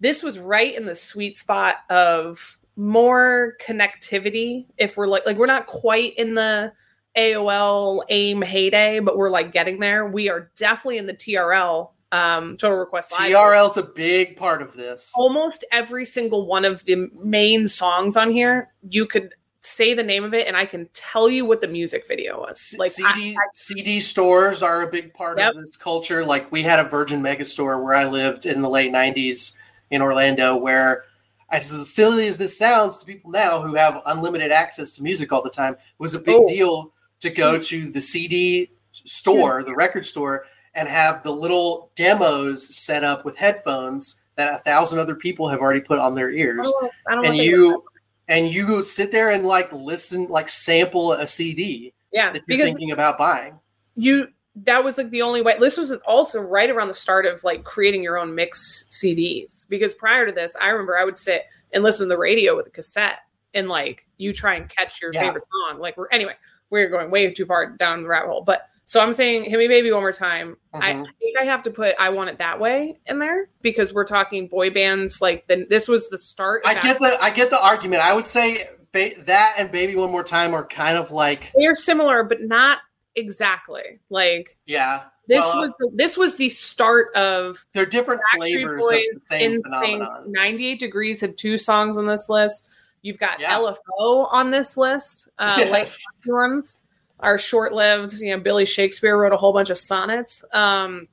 this 0.00 0.22
was 0.22 0.38
right 0.38 0.74
in 0.74 0.84
the 0.84 0.94
sweet 0.94 1.36
spot 1.36 1.76
of 1.90 2.58
more 2.76 3.56
connectivity 3.60 4.66
if 4.78 4.96
we're 4.96 5.06
like 5.06 5.24
like 5.26 5.36
we're 5.36 5.46
not 5.46 5.66
quite 5.66 6.14
in 6.16 6.34
the 6.34 6.72
AOL 7.16 8.02
AIM 8.08 8.42
heyday 8.42 8.98
but 9.00 9.16
we're 9.16 9.30
like 9.30 9.52
getting 9.52 9.80
there 9.80 10.06
we 10.06 10.28
are 10.28 10.50
definitely 10.56 10.98
in 10.98 11.06
the 11.06 11.14
TRL 11.14 11.90
um, 12.12 12.56
Total 12.56 12.78
Request 12.78 13.12
Live. 13.18 13.32
TRL's 13.32 13.76
a 13.76 13.82
big 13.82 14.36
part 14.36 14.62
of 14.62 14.72
this. 14.74 15.12
Almost 15.16 15.64
every 15.72 16.04
single 16.04 16.46
one 16.46 16.64
of 16.64 16.84
the 16.84 17.10
main 17.20 17.66
songs 17.66 18.16
on 18.16 18.30
here, 18.30 18.72
you 18.88 19.06
could 19.06 19.34
say 19.60 19.92
the 19.92 20.04
name 20.04 20.22
of 20.22 20.32
it, 20.32 20.46
and 20.46 20.56
I 20.56 20.64
can 20.66 20.88
tell 20.92 21.28
you 21.28 21.44
what 21.44 21.60
the 21.60 21.66
music 21.66 22.06
video 22.06 22.38
was. 22.38 22.76
Like 22.78 22.92
I- 23.04 23.12
CD 23.12 23.36
CD 23.54 24.00
stores 24.00 24.62
are 24.62 24.82
a 24.82 24.86
big 24.86 25.12
part 25.14 25.38
Yep. 25.38 25.50
of 25.50 25.56
this 25.60 25.76
culture. 25.76 26.24
Like 26.24 26.50
we 26.52 26.62
had 26.62 26.78
a 26.78 26.84
Virgin 26.84 27.20
Megastore 27.20 27.82
where 27.82 27.94
I 27.94 28.04
lived 28.04 28.46
in 28.46 28.62
the 28.62 28.70
late 28.70 28.92
'90s 28.92 29.54
in 29.90 30.00
Orlando, 30.00 30.56
where 30.56 31.04
as 31.50 31.66
silly 31.92 32.28
as 32.28 32.38
this 32.38 32.56
sounds 32.56 32.98
to 33.00 33.04
people 33.04 33.32
now 33.32 33.60
who 33.60 33.74
have 33.74 34.00
unlimited 34.06 34.52
access 34.52 34.92
to 34.92 35.02
music 35.02 35.32
all 35.32 35.42
the 35.42 35.50
time, 35.50 35.76
was 35.98 36.14
a 36.14 36.20
big 36.20 36.36
Oh. 36.36 36.46
deal 36.46 36.92
to 37.20 37.30
go 37.30 37.56
hmm. 37.56 37.62
to 37.62 37.90
the 37.90 38.00
CD 38.00 38.70
store, 38.92 39.62
the 39.62 39.74
record 39.74 40.04
store, 40.04 40.44
and 40.74 40.88
have 40.88 41.22
the 41.22 41.32
little 41.32 41.90
demos 41.96 42.76
set 42.76 43.02
up 43.02 43.24
with 43.24 43.36
headphones 43.36 44.20
that 44.36 44.54
a 44.54 44.58
thousand 44.58 44.98
other 44.98 45.14
people 45.14 45.48
have 45.48 45.60
already 45.60 45.80
put 45.80 45.98
on 45.98 46.14
their 46.14 46.30
ears 46.30 46.70
don't, 46.80 46.92
I 47.08 47.14
don't 47.14 47.26
and 47.26 47.36
you 47.36 47.82
and 48.28 48.52
you 48.52 48.82
sit 48.82 49.10
there 49.10 49.30
and 49.30 49.44
like 49.44 49.72
listen 49.72 50.26
like 50.28 50.48
sample 50.48 51.12
a 51.12 51.26
cd 51.26 51.92
that. 52.12 52.16
yeah, 52.16 52.32
that 52.32 52.42
you're 52.46 52.66
thinking 52.66 52.92
about 52.92 53.18
buying 53.18 53.58
you 53.96 54.28
that 54.54 54.82
was 54.82 54.98
like 54.98 55.10
the 55.10 55.22
only 55.22 55.42
way 55.42 55.56
this 55.58 55.76
was 55.76 55.92
also 56.06 56.40
right 56.40 56.70
around 56.70 56.88
the 56.88 56.94
start 56.94 57.26
of 57.26 57.42
like 57.44 57.64
creating 57.64 58.02
your 58.02 58.18
own 58.18 58.34
mix 58.34 58.86
cds 58.90 59.66
because 59.68 59.94
prior 59.94 60.26
to 60.26 60.32
this 60.32 60.54
i 60.60 60.68
remember 60.68 60.96
i 60.96 61.04
would 61.04 61.16
sit 61.16 61.44
and 61.72 61.82
listen 61.82 62.06
to 62.06 62.08
the 62.08 62.18
radio 62.18 62.54
with 62.54 62.66
a 62.66 62.70
cassette 62.70 63.20
and 63.54 63.68
like 63.68 64.06
you 64.18 64.32
try 64.32 64.54
and 64.54 64.68
catch 64.68 65.00
your 65.00 65.12
Yeah. 65.12 65.20
favorite 65.20 65.44
song 65.48 65.80
like 65.80 65.96
we're 65.96 66.08
anyway 66.08 66.34
we're 66.70 66.88
going 66.88 67.10
way 67.10 67.30
too 67.32 67.46
far 67.46 67.70
down 67.76 68.02
the 68.02 68.08
rabbit 68.08 68.28
hole. 68.28 68.42
But 68.44 68.62
so 68.88 69.00
i'm 69.00 69.12
saying 69.12 69.42
hit 69.44 69.58
me 69.58 69.66
baby 69.66 69.90
one 69.90 70.00
more 70.00 70.12
time. 70.12 70.56
I, 70.72 70.90
I 70.90 70.94
Mhm. 70.94 71.06
think 71.18 71.36
i 71.40 71.44
have 71.44 71.62
to 71.64 71.70
put 71.72 71.96
i 71.98 72.08
want 72.08 72.30
it 72.30 72.38
that 72.38 72.60
way 72.60 73.00
in 73.06 73.18
there 73.18 73.48
because 73.60 73.92
we're 73.92 74.04
talking 74.04 74.46
boy 74.46 74.70
bands 74.70 75.20
like 75.20 75.44
then 75.48 75.66
this 75.68 75.88
was 75.88 76.08
the 76.08 76.16
start 76.18 76.62
i 76.64 76.74
get 76.74 77.00
the 77.00 77.18
i 77.20 77.30
get 77.30 77.50
the 77.50 77.60
argument. 77.60 78.02
I 78.02 78.12
would 78.14 78.26
say 78.26 78.68
ba- 78.92 79.20
that 79.24 79.54
and 79.58 79.72
baby 79.72 79.96
one 79.96 80.12
more 80.12 80.22
time 80.22 80.54
are 80.54 80.64
kind 80.64 80.96
of 80.96 81.10
like 81.10 81.52
they're 81.56 81.74
similar 81.74 82.22
but 82.22 82.42
not 82.42 82.78
exactly. 83.16 83.98
Like 84.10 84.56
yeah. 84.66 85.04
this 85.26 85.42
Well, 85.42 85.62
was 85.62 85.74
the, 85.80 85.90
this 85.94 86.16
was 86.16 86.36
the 86.36 86.48
start 86.50 87.12
of 87.16 87.64
they're 87.72 87.86
different 87.86 88.20
Backstreet 88.34 88.38
flavors 88.52 88.82
Boys, 88.88 89.04
of 89.14 89.20
the 89.20 89.26
same 89.26 89.62
phenomenon. 89.62 90.24
98 90.28 90.78
Degrees 90.78 91.20
had 91.20 91.36
two 91.36 91.58
songs 91.58 91.98
on 91.98 92.06
this 92.06 92.28
list. 92.28 92.68
You've 93.02 93.18
got 93.18 93.40
Yeah. 93.40 93.56
LFO 93.58 94.26
on 94.32 94.50
this 94.50 94.76
list. 94.76 95.28
Uh, 95.38 95.56
Like 95.70 95.84
Yes. 95.84 96.02
ones 96.26 96.78
are 97.20 97.38
short 97.38 97.72
lived. 97.72 98.14
You 98.20 98.36
know, 98.36 98.42
Billy 98.42 98.64
Shakespeare 98.64 99.16
wrote 99.18 99.32
a 99.32 99.36
whole 99.36 99.52
bunch 99.52 99.70
of 99.70 99.78
sonnets. 99.78 100.44
Um, 100.52 101.08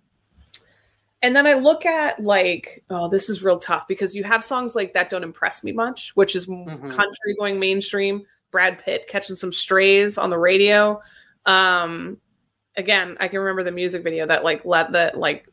and 1.22 1.34
then 1.36 1.48
I 1.48 1.54
look 1.54 1.86
at 1.86 2.22
like, 2.22 2.84
oh, 2.90 3.08
this 3.08 3.30
is 3.30 3.44
real 3.44 3.58
tough 3.58 3.88
because 3.88 4.14
you 4.14 4.24
have 4.26 4.44
songs 4.44 4.76
like 4.76 4.94
that 4.94 5.10
don't 5.10 5.24
impress 5.24 5.64
me 5.64 5.72
much, 5.72 6.12
which 6.16 6.36
is 6.36 6.50
m 6.50 6.66
Mhm. 6.66 6.92
country 6.96 7.36
going 7.40 7.60
mainstream. 7.60 8.26
Brad 8.52 8.78
Pitt 8.78 9.08
catching 9.08 9.36
some 9.36 9.52
strays 9.52 10.18
on 10.18 10.30
the 10.30 10.38
radio. 10.38 11.02
Um, 11.46 12.18
again, 12.76 13.18
I 13.20 13.28
can 13.28 13.40
remember 13.40 13.64
the 13.64 13.72
music 13.72 14.04
video 14.04 14.26
that 14.28 14.44
like 14.44 14.66
let 14.66 14.92
the 14.92 15.12
like 15.16 15.48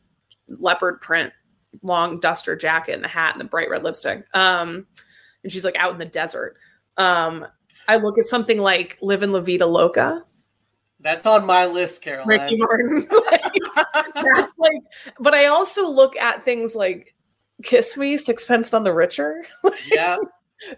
leopard 0.47 0.99
print 1.01 1.31
long 1.81 2.19
duster 2.19 2.55
jacket 2.55 2.93
and 2.93 3.03
the 3.03 3.07
hat 3.07 3.33
and 3.33 3.39
the 3.39 3.45
bright 3.45 3.69
red 3.69 3.83
lipstick. 3.83 4.25
Um, 4.35 4.85
and 5.43 5.51
she's 5.51 5.65
like 5.65 5.75
out 5.77 5.93
in 5.93 5.97
the 5.99 6.05
desert. 6.05 6.55
Um, 6.97 7.45
I 7.87 7.97
look 7.97 8.17
at 8.19 8.25
something 8.25 8.59
like 8.59 8.97
Livin' 9.01 9.31
La 9.31 9.39
Vida 9.41 9.65
Loca," 9.65 10.23
that's 10.99 11.25
on 11.25 11.45
my 11.45 11.65
list 11.65 12.01
caroline 12.01 12.39
Ricky 12.41 12.57
Martin. 12.57 13.07
Like, 13.31 13.53
that's 14.15 14.59
like, 14.59 14.81
but 15.19 15.33
I 15.33 15.47
also 15.47 15.87
look 15.89 16.15
at 16.17 16.45
things 16.45 16.75
like 16.75 17.15
"Kiss 17.63 17.97
Me," 17.97 18.17
Sixpence 18.17 18.71
None 18.71 18.83
the 18.83 18.93
Richer. 18.93 19.43
yeah 19.91 20.17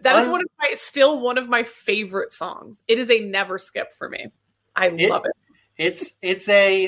That 0.02 0.16
is 0.22 0.30
one 0.30 0.40
of 0.42 0.48
my 0.60 0.70
still 0.74 1.20
one 1.20 1.38
of 1.38 1.50
my 1.50 1.64
favorite 1.64 2.32
songs. 2.32 2.84
It 2.88 3.00
is 3.00 3.12
a 3.12 3.20
never 3.20 3.58
skip 3.58 3.94
for 3.94 4.08
me. 4.10 4.28
I 4.76 4.88
It- 4.88 5.10
love 5.10 5.24
it. 5.26 5.32
it's 5.78 6.18
it's 6.22 6.48
a 6.50 6.86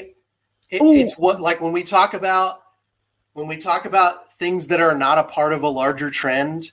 it, 0.72 0.82
it's 0.82 1.18
what 1.18 1.42
like 1.42 1.62
when 1.62 1.74
we 1.74 1.84
talk 1.84 2.14
about 2.14 2.62
when 3.34 3.48
we 3.48 3.58
talk 3.58 3.86
about 3.86 4.32
things 4.34 4.68
that 4.68 4.80
are 4.80 4.96
not 4.98 5.18
a 5.18 5.24
part 5.26 5.52
of 5.54 5.62
a 5.64 5.68
larger 5.68 6.10
trend 6.10 6.72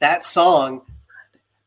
that 0.00 0.24
song 0.24 0.82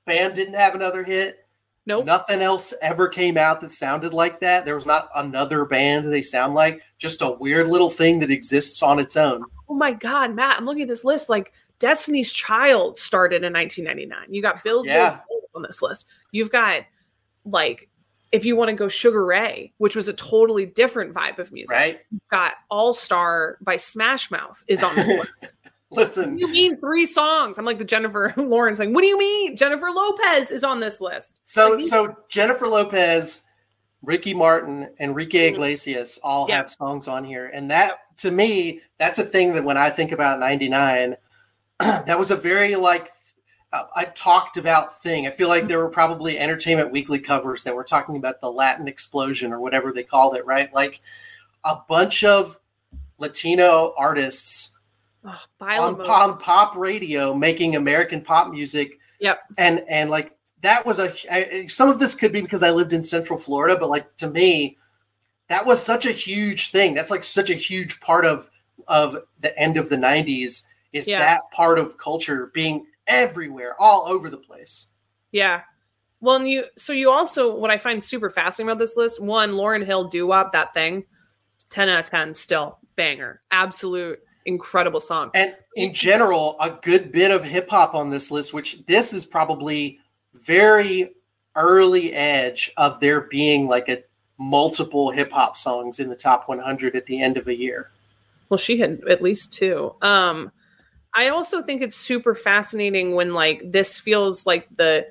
band 0.06 0.34
didn't 0.36 0.54
have 0.56 0.76
another 0.76 1.04
hit 1.04 1.46
Nope. 1.86 2.06
nothing 2.06 2.42
else 2.42 2.74
ever 2.82 3.08
came 3.08 3.38
out 3.38 3.62
that 3.62 3.72
sounded 3.72 4.14
like 4.14 4.40
that 4.42 4.66
there 4.66 4.76
was 4.76 4.86
not 4.86 5.10
another 5.16 5.66
band 5.66 6.12
they 6.12 6.22
sound 6.22 6.54
like 6.54 6.82
just 6.98 7.22
a 7.22 7.32
weird 7.32 7.68
little 7.68 7.90
thing 7.90 8.20
that 8.20 8.32
exists 8.32 8.82
on 8.84 9.00
its 9.00 9.16
own 9.18 9.44
Oh 9.72 9.76
my 9.76 9.94
God, 9.94 10.34
Matt, 10.34 10.58
I'm 10.58 10.66
looking 10.66 10.82
at 10.82 10.88
this 10.88 11.06
list. 11.06 11.30
Like 11.30 11.54
Destiny's 11.78 12.34
Child 12.34 12.98
started 12.98 13.44
in 13.44 13.54
1999. 13.54 14.34
You 14.34 14.42
got 14.42 14.64
Bills, 14.64 14.88
Yeah. 14.88 15.10
Bills, 15.12 15.22
Bills 15.30 15.44
on 15.54 15.62
this 15.62 15.82
list. 15.84 16.08
You've 16.32 16.50
got 16.52 16.82
like, 17.46 17.88
if 18.32 18.46
you 18.46 18.56
want 18.56 18.72
to 18.72 18.76
go 18.76 18.88
Sugar 18.88 19.28
Ray, 19.28 19.72
which 19.78 19.96
was 19.96 20.08
a 20.08 20.14
totally 20.14 20.66
different 20.66 21.14
vibe 21.14 21.38
of 21.38 21.52
music. 21.52 21.72
right 21.72 22.00
You've 22.10 22.28
got 22.32 22.54
All 22.72 22.96
Star 22.96 23.60
by 23.62 23.76
Smash 23.76 24.32
Mouth 24.32 24.64
is 24.68 24.82
on 24.82 24.96
the 24.96 25.04
list. 25.42 25.54
Listen 25.92 26.38
you 26.38 26.48
mean 26.48 26.78
three 26.78 27.06
songs? 27.06 27.58
I'm 27.58 27.66
like 27.66 27.80
the 27.80 27.86
Jennifer 27.86 28.34
Lawrence, 28.38 28.80
like, 28.80 28.90
what 28.90 29.02
do 29.02 29.08
you 29.08 29.18
mean? 29.18 29.56
Jennifer 29.56 29.88
Lopez 29.94 30.52
is 30.52 30.64
on 30.64 30.80
this 30.80 31.02
list. 31.02 31.42
so 31.44 31.72
Like, 31.72 31.82
so 31.82 32.16
jennifer 32.28 32.68
lopez 32.68 33.42
ricky 34.02 34.34
martin 34.34 34.90
enrique 35.00 35.48
mm-hmm. 35.48 35.56
iglesias 35.56 36.20
all 36.24 36.46
Yeah. 36.48 36.58
have 36.58 36.72
songs 36.72 37.08
on 37.08 37.24
here 37.24 37.52
and 37.54 37.70
that 37.72 37.94
to 38.18 38.32
me 38.32 38.82
that's 38.98 39.20
a 39.20 39.26
thing 39.26 39.54
that 39.54 39.64
when 39.64 39.78
i 39.78 39.90
think 39.90 40.12
about 40.12 40.40
99 40.40 41.18
that 41.80 42.18
was 42.18 42.32
a 42.32 42.36
very 42.36 42.76
like 42.76 43.10
I 43.72 44.06
talked 44.16 44.58
about 44.58 45.02
thing. 45.02 45.28
I 45.28 45.32
feel 45.32 45.48
like 45.48 45.62
mm-hmm. 45.62 45.68
there 45.68 45.80
were 45.80 45.90
probably 45.90 46.40
Entertainment 46.40 46.92
Weekly 46.92 47.20
covers 47.20 47.64
that 47.64 47.76
were 47.76 47.84
talking 47.84 48.18
about 48.18 48.42
the 48.42 48.52
Latin 48.52 48.88
explosion 48.88 49.54
or 49.54 49.60
whatever 49.60 49.94
they 49.94 50.04
called 50.04 50.36
it, 50.36 50.46
right? 50.46 50.74
Like 50.74 51.02
a 51.64 51.78
bunch 51.88 52.24
of 52.24 52.58
Latino 53.20 53.94
artists 53.96 54.79
oh, 55.26 55.44
on, 55.62 56.02
on 56.02 56.38
pop 56.38 56.76
radio 56.76 57.34
making 57.34 57.76
American 57.76 58.22
pop 58.22 58.52
music. 58.52 59.00
Yep. 59.20 59.40
And 59.58 59.84
and 59.90 60.10
like 60.10 60.36
that 60.62 60.86
was 60.86 61.00
a 61.00 61.14
I, 61.32 61.68
some 61.68 61.90
of 61.90 62.00
this 62.00 62.16
could 62.16 62.32
be 62.32 62.42
because 62.42 62.64
I 62.64 62.72
lived 62.72 62.94
in 62.94 63.04
Central 63.04 63.38
Florida, 63.38 63.78
but 63.80 63.90
like 63.90 64.16
to 64.18 64.30
me, 64.30 64.78
that 65.48 65.66
was 65.66 65.82
such 65.82 66.06
a 66.06 66.12
huge 66.12 66.72
thing. 66.72 66.94
That's 66.94 67.12
like 67.12 67.24
such 67.24 67.50
a 67.50 67.56
huge 67.56 68.00
part 68.00 68.26
of 68.26 68.50
of 68.88 69.18
the 69.42 69.58
end 69.60 69.78
of 69.78 69.90
the 69.90 69.98
'90s. 69.98 70.64
Is 70.92 71.08
Yeah. 71.08 71.20
that 71.20 71.42
part 71.52 71.78
of 71.78 71.98
culture 71.98 72.48
being 72.54 72.88
everywhere, 73.08 73.76
all 73.80 74.08
over 74.08 74.30
the 74.30 74.38
place? 74.38 74.88
Yeah. 75.32 75.62
Well, 76.22 76.36
and 76.38 76.50
you 76.50 76.66
so 76.78 76.94
you 76.94 77.12
also 77.12 77.56
what 77.56 77.72
I 77.72 77.78
find 77.78 78.04
super 78.04 78.30
fascinating 78.30 78.72
about 78.72 78.80
this 78.80 78.98
list, 78.98 79.22
one, 79.22 79.52
Lauryn 79.52 79.86
Hill 79.86 80.06
doo 80.06 80.28
wop 80.28 80.52
that 80.52 80.74
thing, 80.74 81.06
10 81.70 81.90
out 81.90 82.00
of 82.00 82.06
10, 82.06 82.34
still 82.34 82.80
banger. 82.96 83.42
Absolute 83.52 84.20
incredible 84.50 85.00
song. 85.00 85.32
And 85.34 85.56
in 85.76 85.94
general, 85.94 86.58
a 86.60 86.72
good 86.82 87.12
bit 87.12 87.32
of 87.32 87.44
hip 87.44 87.70
hop 87.70 87.94
on 87.94 88.10
this 88.10 88.32
list, 88.32 88.54
which 88.54 88.86
this 88.88 89.14
is 89.14 89.26
probably 89.26 90.00
very 90.34 91.14
early 91.56 92.12
edge 92.14 92.72
of 92.76 93.00
there 93.00 93.22
being 93.22 93.68
like 93.68 93.88
a 93.88 94.04
multiple 94.38 95.12
hip 95.12 95.32
hop 95.32 95.56
songs 95.56 96.00
in 96.00 96.10
the 96.10 96.16
top 96.16 96.50
100 96.50 96.96
at 96.96 97.06
the 97.06 97.22
end 97.22 97.38
of 97.38 97.48
a 97.48 97.56
year. 97.56 97.92
Well, 98.50 98.58
she 98.58 98.80
had 98.80 99.02
at 99.08 99.22
least 99.22 99.54
two. 99.54 99.94
Um, 100.02 100.52
I 101.14 101.30
also 101.30 101.62
think 101.62 101.82
it's 101.82 101.96
super 101.96 102.36
fascinating 102.36 103.16
when 103.16 103.34
like 103.34 103.62
this 103.64 103.98
feels 104.00 104.46
like 104.46 104.68
the 104.76 105.08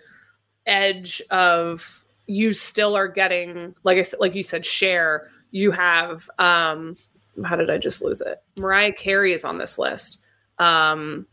edge 0.66 1.22
of 1.30 2.04
you 2.26 2.52
still 2.52 2.94
are 2.96 3.08
getting 3.08 3.74
like 3.84 3.98
I 3.98 4.02
said, 4.02 4.20
like 4.20 4.34
you 4.34 4.42
said, 4.42 4.66
Cher. 4.66 5.28
You 5.50 5.70
have 5.70 6.28
um, 6.38 6.94
how 7.44 7.56
did 7.56 7.70
I 7.70 7.78
just 7.78 8.02
lose 8.02 8.20
it? 8.20 8.42
Mariah 8.56 8.92
Carey 8.92 9.32
is 9.32 9.44
on 9.44 9.58
this 9.58 9.78
list. 9.78 10.20
Um, 10.58 11.26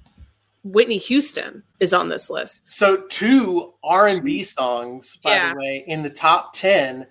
Whitney 0.63 0.97
Houston 0.97 1.61
is 1.79 1.93
on 1.93 2.09
this 2.09 2.29
list. 2.29 2.61
So 2.67 2.97
two 3.09 3.73
R&B 3.83 4.43
songs, 4.43 5.17
by 5.17 5.31
Yeah. 5.35 5.53
the 5.53 5.59
way, 5.59 5.83
in 5.87 6.01
the 6.01 6.09
top 6.09 6.53
10. 6.53 7.05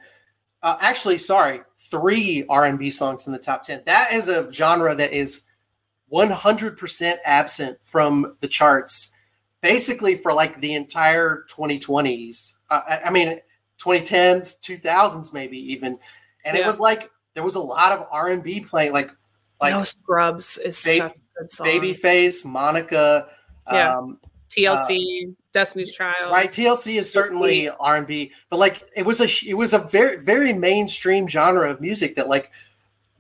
Uh, 0.62 0.76
actually, 0.80 1.18
sorry, 1.18 1.61
three 1.90 2.45
R&B 2.49 2.90
songs 2.90 3.26
in 3.26 3.32
the 3.32 3.38
top 3.38 3.62
10. 3.62 3.82
That 3.86 4.12
is 4.12 4.28
a 4.28 4.51
genre 4.53 4.95
that 4.95 5.12
is 5.12 5.42
100% 6.12 7.14
absent 7.24 7.82
from 7.82 8.36
the 8.40 8.49
charts 8.49 9.11
basically 9.61 10.14
for 10.14 10.32
like 10.32 10.61
the 10.61 10.74
entire 10.74 11.45
2020s. 11.49 12.53
Uh, 12.70 12.82
I, 12.86 13.01
I 13.07 13.11
mean, 13.11 13.40
2010s, 13.82 14.61
2000s 14.61 15.32
maybe 15.32 15.59
even. 15.72 15.99
And 16.45 16.57
it 16.57 16.66
was 16.66 16.78
like 16.80 17.11
there 17.35 17.43
was 17.45 17.55
a 17.57 17.61
lot 17.61 17.93
of 17.93 18.07
R&B 18.11 18.61
playing 18.61 18.93
like 18.93 19.11
like 19.61 19.72
no 19.72 19.82
Scrubs 19.82 20.59
is 20.59 20.82
Ba- 20.82 20.97
such 20.97 21.16
a 21.16 21.41
good 21.41 21.51
song. 21.51 21.66
Babyface, 21.66 22.45
Monica, 22.45 23.28
Yeah. 23.72 23.97
um, 23.99 24.18
TLC, 24.51 25.35
Destiny's 25.53 25.93
Child. 25.93 26.32
right 26.32 26.51
tlc 26.51 26.93
is 26.97 27.11
certainly 27.12 27.68
r&b 27.68 28.32
but 28.51 28.59
like 28.59 28.82
it 28.97 29.05
was 29.07 29.20
a 29.20 29.49
it 29.49 29.55
was 29.55 29.72
a 29.72 29.78
very 29.78 30.16
very 30.16 30.53
mainstream 30.53 31.28
genre 31.28 31.70
of 31.70 31.80
music 31.80 32.14
that 32.16 32.28
like 32.28 32.51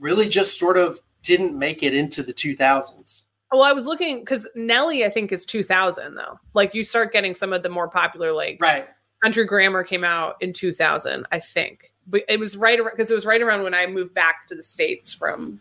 really 0.00 0.28
just 0.28 0.58
sort 0.58 0.76
of 0.76 0.98
didn't 1.22 1.56
make 1.58 1.82
it 1.82 1.94
into 1.94 2.22
the 2.22 2.34
2000s. 2.34 3.22
Well, 3.50 3.62
I 3.62 3.72
was 3.72 3.86
looking 3.86 4.18
because 4.20 4.46
Nelly, 4.56 5.04
I 5.06 5.10
think, 5.10 5.30
is 5.32 5.46
2000 5.46 6.14
though. 6.16 6.38
Like 6.54 6.74
you 6.74 6.82
start 6.84 7.12
getting 7.12 7.32
some 7.34 7.52
of 7.52 7.62
the 7.62 7.68
more 7.68 7.88
popular, 7.88 8.32
like 8.32 8.58
Right. 8.60 8.88
Country 9.24 9.46
Grammar 9.46 9.84
came 9.84 10.04
out 10.04 10.36
in 10.42 10.52
2000, 10.52 11.26
I 11.32 11.38
think. 11.40 11.94
But 12.06 12.24
it 12.28 12.38
was 12.38 12.58
right 12.58 12.78
around 12.78 12.92
because 12.94 13.10
it 13.10 13.14
was 13.14 13.24
right 13.24 13.40
around 13.40 13.62
when 13.62 13.72
I 13.72 13.86
moved 13.86 14.12
back 14.12 14.46
to 14.48 14.54
the 14.54 14.62
states 14.62 15.14
from 15.14 15.58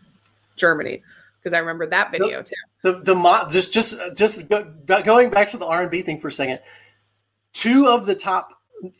Germany 0.56 1.02
because 1.38 1.54
I 1.54 1.58
remember 1.60 1.86
that 1.86 2.10
video 2.10 2.42
too. 2.42 2.54
The 2.82 3.00
the 3.00 3.14
mo- 3.14 3.48
just 3.50 3.72
just 3.72 3.98
uh, 3.98 4.12
just 4.14 4.50
go, 4.50 4.70
going 4.86 5.30
back 5.30 5.48
to 5.48 5.56
the 5.56 5.64
R 5.66 5.80
and 5.80 5.90
B 5.90 6.02
thing 6.02 6.20
for 6.20 6.28
a 6.28 6.32
second. 6.32 6.60
Two 7.54 7.86
of 7.86 8.04
the 8.04 8.14
top, 8.14 8.50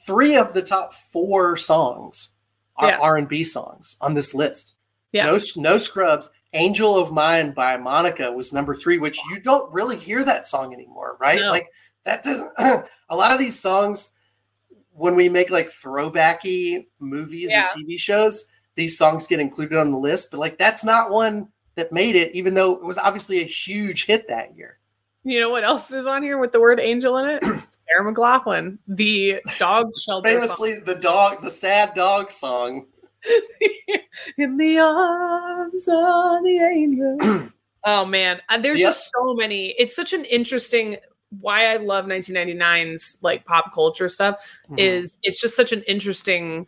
three 0.06 0.34
of 0.34 0.54
the 0.54 0.62
top 0.62 0.94
four 0.94 1.58
songs 1.58 2.30
are 2.76 2.88
Yeah. 2.88 2.98
R 3.02 3.18
and 3.18 3.28
B 3.28 3.44
songs 3.44 3.96
on 4.00 4.14
this 4.14 4.32
list. 4.32 4.76
Yeah. 5.12 5.26
No 5.26 5.38
no 5.56 5.76
scrubs. 5.76 6.30
Angel 6.54 6.96
of 6.96 7.12
Mine 7.12 7.50
by 7.50 7.76
Monica 7.76 8.32
was 8.32 8.50
number 8.54 8.74
three, 8.74 8.96
which 8.96 9.20
you 9.28 9.40
don't 9.40 9.70
really 9.74 9.98
hear 9.98 10.24
that 10.24 10.46
song 10.46 10.72
anymore, 10.72 11.18
right? 11.20 11.40
No. 11.40 11.50
Like 11.50 11.68
that 12.04 12.22
doesn't. 12.22 12.50
a 13.10 13.16
lot 13.16 13.32
of 13.32 13.38
these 13.38 13.58
songs, 13.60 14.14
when 14.96 15.14
we 15.16 15.28
make 15.28 15.50
like 15.50 15.66
throwbacky 15.68 16.86
movies 17.00 17.50
Yeah. 17.50 17.66
and 17.74 17.86
TV 17.86 17.98
shows, 17.98 18.46
these 18.76 18.96
songs 18.96 19.26
get 19.26 19.40
included 19.40 19.78
on 19.78 19.90
the 19.90 19.98
list. 19.98 20.30
But 20.30 20.40
like 20.40 20.56
that's 20.58 20.84
not 20.84 21.10
one 21.10 21.48
that 21.74 21.92
made 21.92 22.16
it, 22.16 22.32
even 22.34 22.54
though 22.54 22.72
it 22.76 22.84
was 22.84 22.98
obviously 22.98 23.40
a 23.40 23.44
huge 23.44 24.06
hit 24.06 24.28
that 24.28 24.56
year. 24.56 24.78
You 25.24 25.40
know 25.40 25.50
what 25.50 25.64
else 25.64 25.92
is 25.92 26.06
on 26.06 26.22
here 26.22 26.38
with 26.38 26.52
the 26.52 26.60
word 26.60 26.78
angel 26.78 27.16
in 27.18 27.28
it? 27.30 27.42
Sarah 27.42 28.12
McLachlan, 28.14 28.78
the 28.88 29.36
dog 29.58 29.90
shelter. 30.04 30.28
song. 30.30 30.40
Famously, 30.40 30.78
the 30.78 30.94
dog, 30.94 31.42
the 31.42 31.50
sad 31.50 31.94
dog 31.94 32.30
song. 32.30 32.86
in 34.38 34.56
the 34.56 34.78
arms 34.78 35.88
of 35.88 36.42
the 36.44 36.58
angel. 36.72 37.48
oh 37.84 38.04
man, 38.04 38.40
there's 38.60 38.80
Yep. 38.80 38.88
just 38.88 39.10
so 39.16 39.34
many. 39.34 39.74
It's 39.78 39.96
such 39.96 40.12
an 40.12 40.24
interesting. 40.26 40.98
Why 41.40 41.72
I 41.72 41.76
love 41.76 42.06
1999's 42.06 43.18
like 43.22 43.44
pop 43.44 43.72
culture 43.72 44.08
stuff 44.08 44.36
Mhm. 44.70 44.78
is 44.78 45.18
it's 45.22 45.40
just 45.40 45.56
such 45.56 45.72
an 45.72 45.82
interesting 45.82 46.66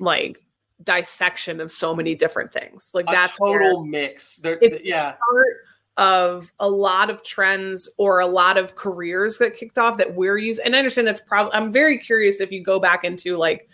like 0.00 0.44
dissection 0.82 1.60
of 1.60 1.70
so 1.70 1.94
many 1.94 2.14
different 2.14 2.52
things. 2.52 2.90
Like 2.94 3.06
a 3.08 3.12
that's 3.12 3.36
total 3.38 3.84
mix. 3.84 4.38
There, 4.38 4.58
it's 4.60 4.82
the 4.82 4.88
yeah, 4.88 5.06
start 5.06 5.56
of 5.96 6.52
a 6.58 6.68
lot 6.68 7.10
of 7.10 7.22
trends 7.22 7.88
or 7.98 8.18
a 8.18 8.26
lot 8.26 8.56
of 8.58 8.74
careers 8.74 9.38
that 9.38 9.56
kicked 9.56 9.78
off 9.78 9.96
that 9.98 10.14
we're 10.14 10.38
using. 10.38 10.64
And 10.66 10.74
I 10.74 10.78
understand 10.80 11.06
that's 11.06 11.20
probably, 11.20 11.52
I'm 11.54 11.70
very 11.70 11.98
curious 11.98 12.40
if 12.40 12.50
you 12.50 12.62
go 12.64 12.80
back 12.80 13.04
into 13.04 13.36
like 13.36 13.68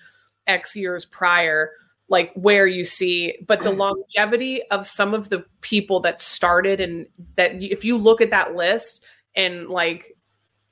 X 0.46 0.76
years 0.76 1.06
prior, 1.06 1.70
like 2.08 2.32
where 2.34 2.66
you 2.66 2.84
see, 2.84 3.38
but 3.46 3.60
the 3.60 3.70
longevity 3.84 4.62
of 4.70 4.86
some 4.86 5.14
of 5.14 5.30
the 5.30 5.44
people 5.62 6.00
that 6.00 6.20
started 6.20 6.80
and 6.80 7.06
that 7.36 7.52
if 7.62 7.84
you 7.84 7.96
look 7.96 8.20
at 8.20 8.30
that 8.30 8.54
list 8.54 9.02
and 9.34 9.68
like 9.68 10.14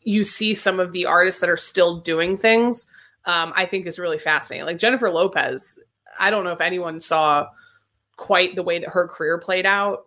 you 0.08 0.24
see 0.24 0.54
some 0.54 0.80
of 0.80 0.92
the 0.92 1.04
artists 1.04 1.42
that 1.42 1.50
are 1.50 1.56
still 1.56 2.00
doing 2.00 2.38
things, 2.38 2.86
um, 3.26 3.52
I 3.54 3.66
think 3.66 3.84
is 3.86 3.98
really 3.98 4.16
fascinating. 4.16 4.64
Like 4.64 4.78
Jennifer 4.78 5.10
Lopez, 5.10 5.78
I 6.18 6.30
don't 6.30 6.44
know 6.44 6.52
if 6.52 6.62
anyone 6.62 6.98
saw 6.98 7.48
quite 8.16 8.56
the 8.56 8.62
way 8.62 8.78
that 8.78 8.88
her 8.88 9.06
career 9.06 9.36
played 9.36 9.66
out 9.66 10.06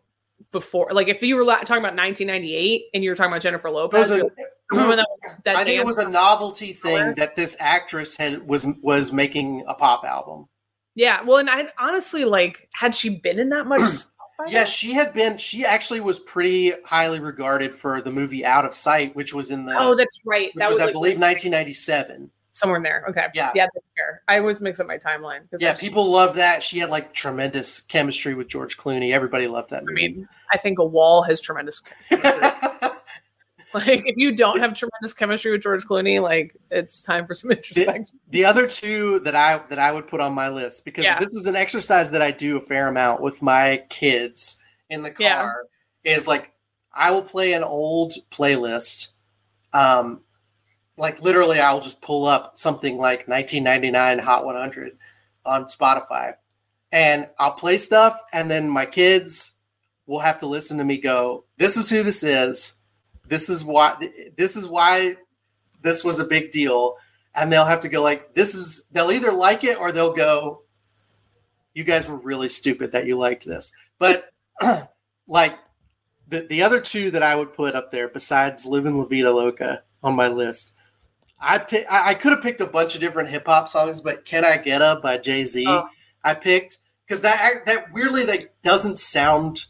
before. 0.52 0.90
Like 0.92 1.08
if 1.08 1.22
you 1.22 1.36
were 1.36 1.46
talking 1.46 1.78
about 1.78 1.96
1998 1.96 2.86
and 2.96 3.04
you 3.04 3.12
were 3.12 3.16
talking 3.16 3.32
about 3.32 3.44
Jennifer 3.44 3.70
Lopez, 3.70 4.10
a- 4.10 4.18
you're- 4.18 4.30
remember 4.72 4.90
when 4.90 4.98
that 4.98 5.08
that 5.46 5.56
I 5.58 5.64
think 5.66 5.80
it 5.80 5.86
was 5.86 6.00
a 6.00 6.10
novelty 6.10 6.74
thing 6.74 7.14
that 7.16 7.36
this 7.36 7.56
actress 7.60 8.18
had 8.18 8.48
was 8.48 8.66
was 8.82 9.12
making 9.12 9.64
a 9.68 9.76
pop 9.76 10.04
album. 10.04 10.48
yeah. 10.96 11.22
Well, 11.22 11.38
and 11.38 11.50
I 11.50 11.68
honestly 11.78 12.26
like 12.26 12.70
had 12.74 12.96
she 12.96 13.10
been 13.20 13.38
in 13.38 13.50
that 13.50 13.68
much? 13.68 13.82
by 14.46 14.52
Yeah, 14.52 14.66
she 14.66 14.94
had 14.94 15.14
been. 15.14 15.38
She 15.38 15.66
actually 15.66 16.02
was 16.02 16.20
pretty 16.20 16.74
highly 16.86 17.20
regarded 17.20 17.74
for 17.74 18.02
the 18.02 18.12
movie 18.12 18.46
Out 18.46 18.66
of 18.66 18.74
Sight, 18.74 19.16
which 19.16 19.34
was 19.34 19.52
in 19.52 19.66
the 19.66 19.76
Oh, 19.78 19.96
that's 19.96 20.22
right. 20.26 20.52
That 20.56 20.70
was, 20.70 20.80
was, 20.80 20.88
I 20.88 20.92
believe 20.92 21.20
1997. 21.20 22.30
somewhere 22.54 22.78
in 22.78 22.84
there. 22.84 23.06
Okay. 23.10 23.28
Yeah. 23.34 23.52
Yeah. 23.56 23.68
I 24.28 24.40
always 24.40 24.62
mix 24.62 24.80
up 24.80 24.88
my 24.88 24.98
timeline. 24.98 25.42
Yeah, 25.60 25.74
people 25.76 26.10
loved 26.10 26.36
that. 26.38 26.64
She 26.64 26.80
had 26.80 26.90
like 26.90 27.14
tremendous 27.14 27.82
chemistry 27.82 28.34
with 28.34 28.48
George 28.48 28.78
Clooney. 28.78 29.14
Everybody 29.14 29.48
loved 29.48 29.70
that 29.70 29.84
I 29.84 29.86
movie. 29.86 29.94
mean, 29.94 30.30
I 30.52 30.58
think 30.58 30.80
a 30.80 30.86
wall 30.86 31.22
has 31.24 31.40
tremendous. 31.40 31.82
like, 33.88 34.04
if 34.06 34.18
you 34.18 34.36
don't 34.36 34.60
have 34.60 34.74
tremendous 34.74 35.14
chemistry 35.14 35.52
with 35.52 35.62
George 35.62 35.84
Clooney, 35.86 36.22
like 36.22 36.56
it's 36.70 37.02
time 37.02 37.26
for 37.28 37.34
some 37.34 37.52
introspection. 37.52 38.20
the 38.30 38.46
other 38.46 38.68
two 38.68 39.20
that 39.22 39.36
I 39.36 39.62
that 39.70 39.80
I 39.80 39.92
would 39.92 40.08
put 40.08 40.20
on 40.22 40.34
my 40.34 40.50
list 40.50 40.86
because 40.86 41.06
Yeah. 41.06 41.20
this 41.20 41.34
is 41.34 41.46
an 41.48 41.56
exercise 41.56 42.12
that 42.12 42.22
I 42.22 42.32
do 42.32 42.58
a 42.58 42.62
fair 42.62 42.88
amount 42.88 43.22
with 43.22 43.42
my 43.42 43.84
kids 43.90 44.60
in 44.90 45.02
the 45.02 45.14
Yeah. 45.18 45.42
car 45.42 45.64
is 46.04 46.28
like 46.28 46.52
I 46.94 47.12
will 47.12 47.22
play 47.24 47.54
an 47.54 47.64
old 47.64 48.14
playlist. 48.32 49.10
Um 49.74 50.22
like 50.98 51.22
literally 51.22 51.60
I'll 51.60 51.80
just 51.80 52.02
pull 52.02 52.26
up 52.26 52.58
something 52.58 52.98
like 52.98 53.28
1999 53.28 54.20
Hot 54.20 54.46
100 54.46 54.98
on 55.46 55.66
Spotify 55.66 56.34
and 56.92 57.30
I'll 57.40 57.54
play 57.54 57.78
stuff 57.78 58.20
and 58.34 58.52
then 58.52 58.70
my 58.70 58.86
kids 58.86 59.54
will 60.06 60.20
have 60.20 60.38
to 60.40 60.46
listen 60.46 60.78
to 60.78 60.84
me 60.84 60.98
go 60.98 61.46
this 61.58 61.78
is 61.78 61.90
who 61.90 62.04
this 62.04 62.24
is 62.24 62.74
this 63.32 63.48
is 63.48 63.64
why 63.64 63.96
this 64.36 64.58
is 64.58 64.68
why 64.68 65.16
this 65.82 66.04
was 66.04 66.20
a 66.20 66.26
big 66.26 66.52
deal 66.52 66.98
and 67.34 67.50
they'll 67.50 67.64
have 67.64 67.80
to 67.80 67.88
go 67.88 68.04
like 68.04 68.36
this 68.36 68.54
is 68.54 68.90
they'll 68.92 69.12
either 69.12 69.32
like 69.32 69.64
it 69.64 69.80
or 69.80 69.94
they'll 69.94 70.14
go 70.14 70.64
you 71.74 71.86
guys 71.86 72.10
were 72.10 72.18
really 72.18 72.50
stupid 72.50 72.92
that 72.92 73.08
you 73.08 73.18
liked 73.18 73.46
this 73.46 73.72
but 74.00 74.34
like 75.30 75.58
the, 76.28 76.42
the 76.50 76.62
other 76.62 76.82
two 76.82 77.10
that 77.10 77.24
i 77.24 77.34
would 77.34 77.54
put 77.54 77.74
up 77.74 77.90
there 77.90 78.10
besides 78.10 78.66
living 78.66 78.98
la 78.98 79.06
vida 79.06 79.32
loca 79.32 79.82
on 80.04 80.14
my 80.14 80.28
list 80.28 80.74
i 81.40 81.58
pick, 81.58 81.86
I, 81.90 82.10
I 82.10 82.14
could 82.16 82.34
have 82.34 82.44
picked 82.44 82.60
a 82.60 82.68
bunch 82.68 82.96
of 82.96 83.00
different 83.00 83.30
hip-hop 83.30 83.70
songs 83.70 84.02
but 84.02 84.26
can 84.26 84.44
i 84.44 84.58
get 84.58 84.82
up 84.82 85.02
by 85.02 85.18
jay-z 85.18 85.66
Oh. 85.66 85.88
I 86.24 86.34
picked 86.34 86.80
because 87.08 87.22
that 87.22 87.66
that 87.66 87.94
weirdly 87.94 88.26
like 88.26 88.54
doesn't 88.62 88.98
sound 88.98 89.68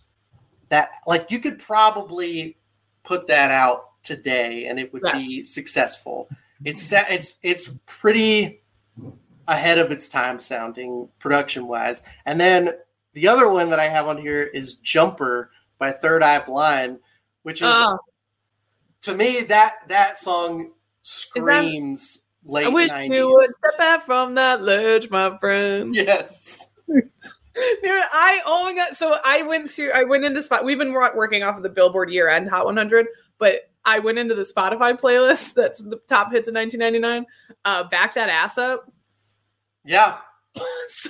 that 0.69 0.89
like 1.05 1.29
you 1.29 1.37
could 1.39 1.59
probably 1.59 2.57
put 3.03 3.27
that 3.27 3.51
out 3.51 4.01
today 4.03 4.65
and 4.65 4.79
it 4.79 4.91
would 4.93 5.03
be 5.13 5.43
successful. 5.43 6.27
It's 6.63 6.91
it's 6.93 7.39
it's 7.43 7.71
pretty 7.85 8.61
ahead 9.47 9.77
of 9.77 9.91
its 9.91 10.07
time 10.07 10.39
sounding 10.39 11.09
production 11.19 11.67
wise. 11.67 12.03
And 12.25 12.39
then 12.39 12.71
the 13.13 13.27
other 13.27 13.49
one 13.49 13.69
that 13.69 13.79
I 13.79 13.85
have 13.87 14.07
on 14.07 14.17
here 14.17 14.43
is 14.43 14.75
Jumper 14.75 15.51
by 15.77 15.91
Third 15.91 16.23
Eye 16.23 16.39
Blind, 16.39 16.99
which 17.43 17.61
is 17.61 17.67
Oh, 17.69 17.97
to 19.01 19.15
me 19.15 19.41
that 19.41 19.87
that 19.87 20.17
song 20.19 20.71
screams 21.01 22.23
late 22.45 22.67
I 22.67 22.69
wish 22.69 22.91
90s. 22.91 23.13
you 23.13 23.31
would 23.31 23.49
step 23.49 23.77
back 23.77 24.05
from 24.05 24.35
that 24.35 24.61
ledge, 24.61 25.09
my 25.09 25.37
friend. 25.39 25.93
Yes. 25.95 26.71
Dude, 27.83 27.91
I 28.13 28.41
oh 28.45 28.63
my 28.63 28.73
god! 28.73 28.93
So 28.93 29.17
I 29.25 29.41
went 29.41 29.69
to 29.71 29.91
I 29.91 30.03
went 30.03 30.23
into 30.23 30.41
spot. 30.41 30.63
We've 30.63 30.77
been 30.77 30.93
working 30.93 31.43
off 31.43 31.57
of 31.57 31.63
the 31.63 31.69
Billboard 31.69 32.09
year 32.09 32.29
end 32.29 32.49
Hot 32.49 32.65
100, 32.65 33.07
but 33.37 33.71
I 33.83 33.99
went 33.99 34.17
into 34.19 34.35
the 34.35 34.43
Spotify 34.43 34.97
playlist. 34.99 35.53
That's 35.55 35.81
the 35.81 35.99
top 36.07 36.31
hits 36.31 36.47
of 36.47 36.55
1999. 36.55 37.25
Uh, 37.65 37.83
back 37.89 38.15
that 38.15 38.29
ass 38.29 38.57
up. 38.57 38.89
Yeah. 39.83 40.17
so 40.87 41.09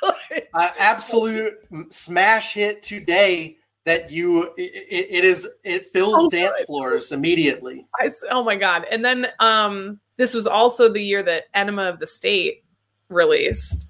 good. 0.00 0.46
uh, 0.54 0.70
absolute 0.78 1.54
smash 1.90 2.52
hit 2.54 2.82
today 2.82 3.56
that 3.84 4.10
you 4.10 4.52
it, 4.56 5.08
it, 5.10 5.24
is 5.24 5.48
it 5.64 5.86
fills 5.86 6.14
Oh, 6.26 6.30
dance 6.30 6.52
good. 6.58 6.66
floors 6.66 7.12
immediately 7.12 7.86
I 7.98 8.10
oh 8.30 8.44
my 8.44 8.54
god! 8.56 8.84
And 8.90 9.02
then 9.04 9.28
um, 9.40 9.98
this 10.18 10.34
was 10.34 10.46
also 10.46 10.92
the 10.92 11.02
year 11.02 11.22
that 11.22 11.44
Enema 11.54 11.84
of 11.84 11.98
the 11.98 12.06
State 12.06 12.64
released 13.08 13.88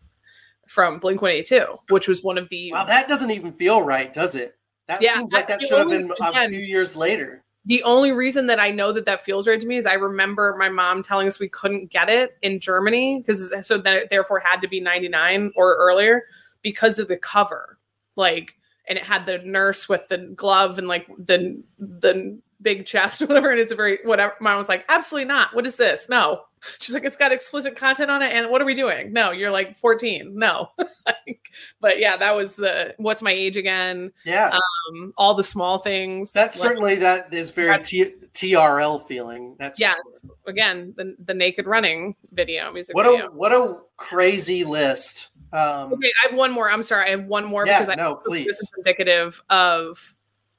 from 0.68 0.98
Blink 0.98 1.22
182, 1.22 1.76
which 1.88 2.08
was 2.08 2.22
one 2.22 2.38
of 2.38 2.48
the 2.48 2.72
wow 2.72 2.84
that 2.84 3.08
doesn't 3.08 3.30
even 3.30 3.52
feel 3.52 3.82
right 3.82 4.12
does 4.12 4.34
it 4.34 4.56
that 4.86 5.02
Yeah, 5.02 5.14
seems 5.14 5.32
like 5.32 5.48
that 5.48 5.60
should 5.60 5.78
have 5.78 5.88
been 5.88 6.12
a 6.20 6.48
few 6.48 6.60
years 6.60 6.96
later 6.96 7.42
the 7.68 7.82
only 7.82 8.12
reason 8.12 8.46
that 8.46 8.58
I 8.58 8.70
know 8.70 8.92
that 8.92 9.04
that 9.04 9.20
feels 9.20 9.46
right 9.46 9.60
to 9.60 9.66
me 9.66 9.76
is 9.76 9.84
I 9.84 9.92
remember 9.92 10.56
my 10.58 10.70
mom 10.70 11.02
telling 11.02 11.26
us 11.26 11.38
we 11.38 11.50
couldn't 11.50 11.90
get 11.90 12.08
it 12.08 12.38
in 12.40 12.60
Germany 12.60 13.18
because 13.18 13.52
so 13.66 13.76
that 13.76 13.94
it 13.94 14.10
therefore 14.10 14.40
had 14.40 14.62
to 14.62 14.68
be 14.68 14.80
99 14.80 15.52
or 15.54 15.76
earlier 15.76 16.22
because 16.62 16.98
of 16.98 17.08
the 17.08 17.18
cover. 17.18 17.78
Like, 18.16 18.56
and 18.88 18.96
it 18.96 19.04
had 19.04 19.26
the 19.26 19.38
nurse 19.38 19.86
with 19.86 20.08
the 20.08 20.32
glove 20.34 20.78
and 20.78 20.88
like 20.88 21.06
the 21.18 21.62
the 21.78 22.40
big 22.62 22.86
chest, 22.86 23.20
whatever. 23.28 23.50
And 23.50 23.60
it's 23.60 23.72
a 23.72 23.76
very 23.76 23.98
whatever. 24.02 24.32
Mom 24.40 24.56
was 24.56 24.70
like, 24.70 24.86
absolutely 24.88 25.28
not. 25.28 25.54
What 25.54 25.66
is 25.66 25.76
this? 25.76 26.08
No, 26.08 26.44
She's 26.78 26.94
like, 26.94 27.04
it's 27.04 27.16
got 27.16 27.32
explicit 27.32 27.76
content 27.76 28.10
on 28.10 28.22
it, 28.22 28.32
and 28.32 28.50
what 28.50 28.60
are 28.60 28.64
we 28.64 28.74
doing? 28.74 29.12
No, 29.12 29.30
you're 29.30 29.50
like 29.50 29.76
14. 29.76 30.36
No, 30.38 30.68
like, 31.06 31.50
but 31.80 31.98
yeah, 31.98 32.16
that 32.16 32.32
was 32.32 32.56
the 32.56 32.94
what's 32.98 33.22
my 33.22 33.32
age 33.32 33.56
again? 33.56 34.12
Yeah, 34.24 34.50
Um, 34.90 35.12
all 35.16 35.34
the 35.34 35.44
small 35.44 35.78
things. 35.78 36.32
that's 36.32 36.58
Like, 36.58 36.68
certainly 36.68 36.94
that 36.96 37.32
is 37.32 37.50
very 37.50 37.82
T- 37.82 38.14
TRL 38.32 39.06
feeling. 39.06 39.56
That's 39.58 39.78
yes. 39.78 39.98
sure. 40.22 40.30
Again, 40.46 40.94
the 40.96 41.14
the 41.24 41.34
naked 41.34 41.66
running 41.66 42.14
video 42.32 42.72
music 42.72 42.94
What 42.96 43.06
video. 43.06 43.26
a 43.26 43.30
what 43.30 43.52
a 43.52 43.78
crazy 43.96 44.64
list. 44.64 45.30
Um, 45.52 45.92
Okay, 45.94 46.10
I 46.24 46.28
have 46.28 46.36
one 46.36 46.52
more. 46.52 46.70
I'm 46.70 46.82
sorry, 46.82 47.06
I 47.06 47.10
have 47.10 47.24
one 47.24 47.44
more 47.44 47.66
yeah, 47.66 47.78
because 47.80 47.88
I 47.90 47.94
no, 47.94 48.20
this 48.26 48.46
is 48.60 48.70
indicative 48.78 49.40
of 49.50 50.14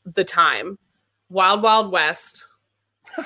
the 0.06 0.24
time. 0.24 0.78
Wild 1.30 1.62
Wild 1.62 1.91
West, 1.91 2.43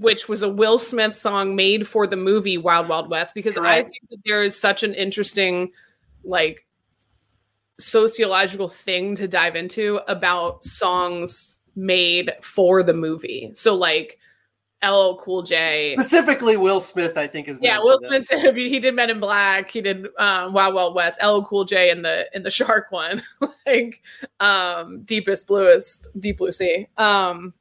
which 0.00 0.28
was 0.28 0.42
a 0.42 0.48
Will 0.48 0.78
Smith 0.78 1.16
song 1.16 1.56
made 1.56 1.88
for 1.88 2.06
the 2.06 2.16
movie 2.16 2.58
Wild 2.58 2.88
Wild 2.88 3.08
West, 3.08 3.34
because 3.34 3.56
I 3.56 3.82
think 3.82 4.08
that 4.10 4.18
there 4.24 4.42
is 4.42 4.58
such 4.58 4.82
an 4.82 4.94
interesting, 4.94 5.72
like, 6.24 6.66
sociological 7.78 8.68
thing 8.68 9.14
to 9.16 9.26
dive 9.26 9.56
into 9.56 10.00
about 10.08 10.64
songs 10.64 11.56
made 11.74 12.32
for 12.42 12.82
the 12.82 12.92
movie. 12.92 13.50
So, 13.54 13.74
like, 13.74 14.18
LL 14.84 15.16
Cool 15.22 15.42
J, 15.42 15.94
Specifically, 15.94 16.56
Will 16.58 16.80
Smith, 16.80 17.16
I 17.16 17.26
think 17.26 17.48
is 17.48 17.58
yeah, 17.62 17.78
Will 17.78 17.98
Smith. 17.98 18.28
he 18.54 18.78
did 18.78 18.94
Men 18.94 19.08
in 19.08 19.18
Black. 19.18 19.70
He 19.70 19.80
did 19.80 20.06
um, 20.18 20.52
Wild 20.52 20.74
Wild 20.74 20.94
West. 20.94 21.22
LL 21.24 21.40
Cool 21.40 21.64
J 21.64 21.90
in 21.90 22.02
the 22.02 22.26
in 22.34 22.42
the 22.42 22.50
Shark 22.50 22.92
one, 22.92 23.22
like 23.66 24.02
um, 24.40 25.02
Deepest 25.04 25.46
Bluest 25.46 26.08
Deep 26.18 26.36
Blue 26.36 26.52
Sea. 26.52 26.86
Um, 26.98 27.54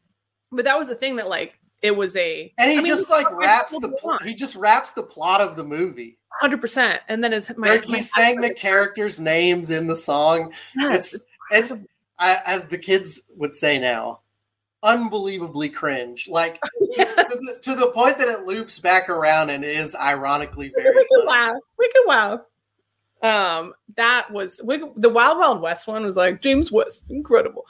but 0.52 0.66
that 0.66 0.78
was 0.78 0.90
the 0.90 0.96
thing 0.96 1.16
that 1.16 1.30
like 1.30 1.58
it 1.86 1.96
was 1.96 2.16
a 2.18 2.52
and 2.58 2.72
he 2.72 2.78
I 2.80 2.82
mean, 2.82 2.88
just 2.88 3.12
like 3.12 3.28
it's 3.30 3.36
raps 3.36 3.72
the 3.74 3.80
the 3.82 3.90
pl- 3.90 4.18
he 4.24 4.34
just 4.34 4.56
raps 4.56 4.92
the 4.94 5.04
plot 5.04 5.40
of 5.40 5.56
the 5.56 5.64
movie. 5.64 6.18
hundred 6.42 6.60
percent. 6.60 7.02
And 7.08 7.24
then 7.24 7.32
as 7.32 7.56
my, 7.58 7.70
like 7.70 7.88
my 7.88 7.98
he 7.98 8.02
sang 8.02 8.42
the 8.42 8.54
characters' 8.54 9.20
names 9.20 9.70
in 9.70 9.86
the 9.86 9.96
song. 9.96 10.52
yes, 10.76 11.14
It's 11.14 11.26
it's 11.52 11.82
I, 12.18 12.38
as 12.48 12.68
the 12.68 12.78
kids 12.80 13.22
would 13.38 13.56
say 13.56 13.78
now, 13.78 14.22
unbelievably 14.82 15.70
cringe. 15.70 16.28
Like 16.28 16.60
yes. 16.98 17.14
to, 17.16 17.38
the, 17.38 17.60
to 17.62 17.76
the 17.76 17.92
point 17.92 18.18
that 18.18 18.30
it 18.30 18.46
loops 18.48 18.80
back 18.80 19.08
around 19.10 19.52
and 19.52 19.64
is 19.64 19.96
ironically 19.96 20.72
very 20.76 20.96
we 20.96 21.06
funny. 21.08 21.28
wow. 21.28 21.60
We 21.78 21.92
could 21.92 22.08
wow. 22.08 22.42
Um, 23.22 23.74
that 23.96 24.32
was 24.32 24.60
we, 24.64 24.84
the 24.98 25.10
Wild 25.10 25.38
Wild 25.38 25.62
West 25.62 25.88
one 25.88 26.04
was 26.04 26.16
like 26.18 26.42
James 26.42 26.72
West, 26.72 27.06
incredible. 27.10 27.66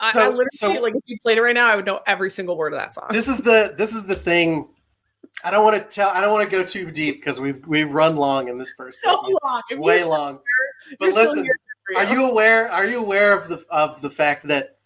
I, 0.00 0.12
I 0.14 0.28
literally 0.28 0.46
so- 0.52 0.72
like 0.72 0.94
if 0.94 1.02
you 1.06 1.18
played 1.20 1.38
it 1.38 1.42
right 1.42 1.54
now, 1.54 1.68
I 1.68 1.76
would 1.76 1.84
know 1.84 2.00
every 2.06 2.30
single 2.30 2.56
word 2.56 2.72
of 2.72 2.78
that 2.78 2.94
song. 2.94 3.08
This 3.10 3.28
is 3.28 3.38
the 3.38 3.74
this 3.76 3.94
is 3.94 4.06
the 4.06 4.14
thing. 4.14 4.68
I 5.44 5.50
don't 5.50 5.64
want 5.64 5.76
to 5.76 5.94
tell. 5.94 6.10
I 6.10 6.20
don't 6.20 6.32
want 6.32 6.48
to 6.48 6.56
go 6.56 6.64
too 6.64 6.90
deep 6.90 7.20
because 7.20 7.38
we've 7.40 7.64
we've 7.66 7.92
run 7.92 8.16
long 8.16 8.48
in 8.48 8.58
this 8.58 8.72
first 8.76 9.00
so 9.02 9.16
segment, 9.16 9.38
long. 9.42 9.62
Way 9.82 10.04
long. 10.04 10.40
you're 10.88 10.96
But 10.98 11.14
listen, 11.14 11.44
here, 11.44 11.58
for 11.86 11.98
Are 11.98 12.12
you 12.12 12.30
aware? 12.30 12.70
Are 12.70 12.86
you 12.86 13.04
aware 13.04 13.36
of 13.36 13.48
the 13.48 13.64
of 13.70 14.00
the 14.00 14.10
fact 14.10 14.44
that 14.48 14.78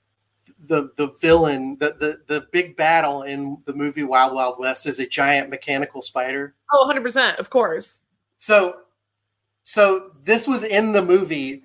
the 0.66 0.90
the 0.96 1.12
villain, 1.20 1.76
the 1.78 1.96
the 1.98 2.20
the 2.34 2.46
big 2.52 2.76
battle 2.76 3.22
in 3.22 3.58
the 3.66 3.72
movie 3.72 4.02
Wild 4.02 4.34
Wild 4.34 4.58
West 4.58 4.86
is 4.86 5.00
a 5.00 5.06
giant 5.06 5.50
mechanical 5.50 6.02
spider? 6.02 6.54
Oh, 6.72 6.90
100%, 6.90 7.36
of 7.38 7.50
course. 7.50 8.02
So, 8.38 8.78
so 9.62 10.12
this 10.24 10.48
was 10.48 10.64
in 10.64 10.92
the 10.92 11.02
movie 11.02 11.62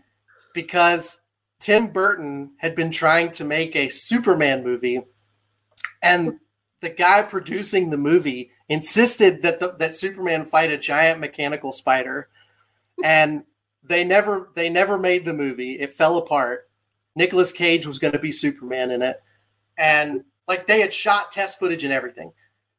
because 0.54 1.22
Tim 1.60 1.88
Burton 1.88 2.52
had 2.58 2.74
been 2.76 2.90
trying 2.92 3.32
to 3.32 3.44
make 3.44 3.76
a 3.76 3.90
Superman 3.90 4.64
movie, 4.64 5.02
and 6.02 6.40
the 6.82 6.90
guy 6.90 7.22
producing 7.22 7.90
the 7.90 7.98
movie 7.98 8.52
insisted 8.70 9.42
that 9.42 9.60
the, 9.60 9.76
that 9.80 9.96
Superman 9.96 10.46
fight 10.46 10.72
a 10.72 10.78
giant 10.78 11.20
mechanical 11.20 11.72
spider, 11.72 12.30
and 13.04 13.44
they 13.84 14.04
never 14.04 14.52
they 14.56 14.70
never 14.70 14.98
made 14.98 15.26
the 15.26 15.34
movie. 15.34 15.80
It 15.80 15.92
fell 15.92 16.18
apart. 16.18 16.70
Nicolas 17.16 17.52
Cage 17.52 17.86
was 17.86 18.00
going 18.00 18.14
to 18.14 18.20
be 18.20 18.32
Superman 18.32 18.92
in 18.92 19.02
it, 19.02 19.22
and 19.78 20.24
like 20.48 20.66
they 20.66 20.80
had 20.80 20.94
shot 20.94 21.32
test 21.32 21.60
footage 21.60 21.84
and 21.84 21.92
everything. 21.94 22.32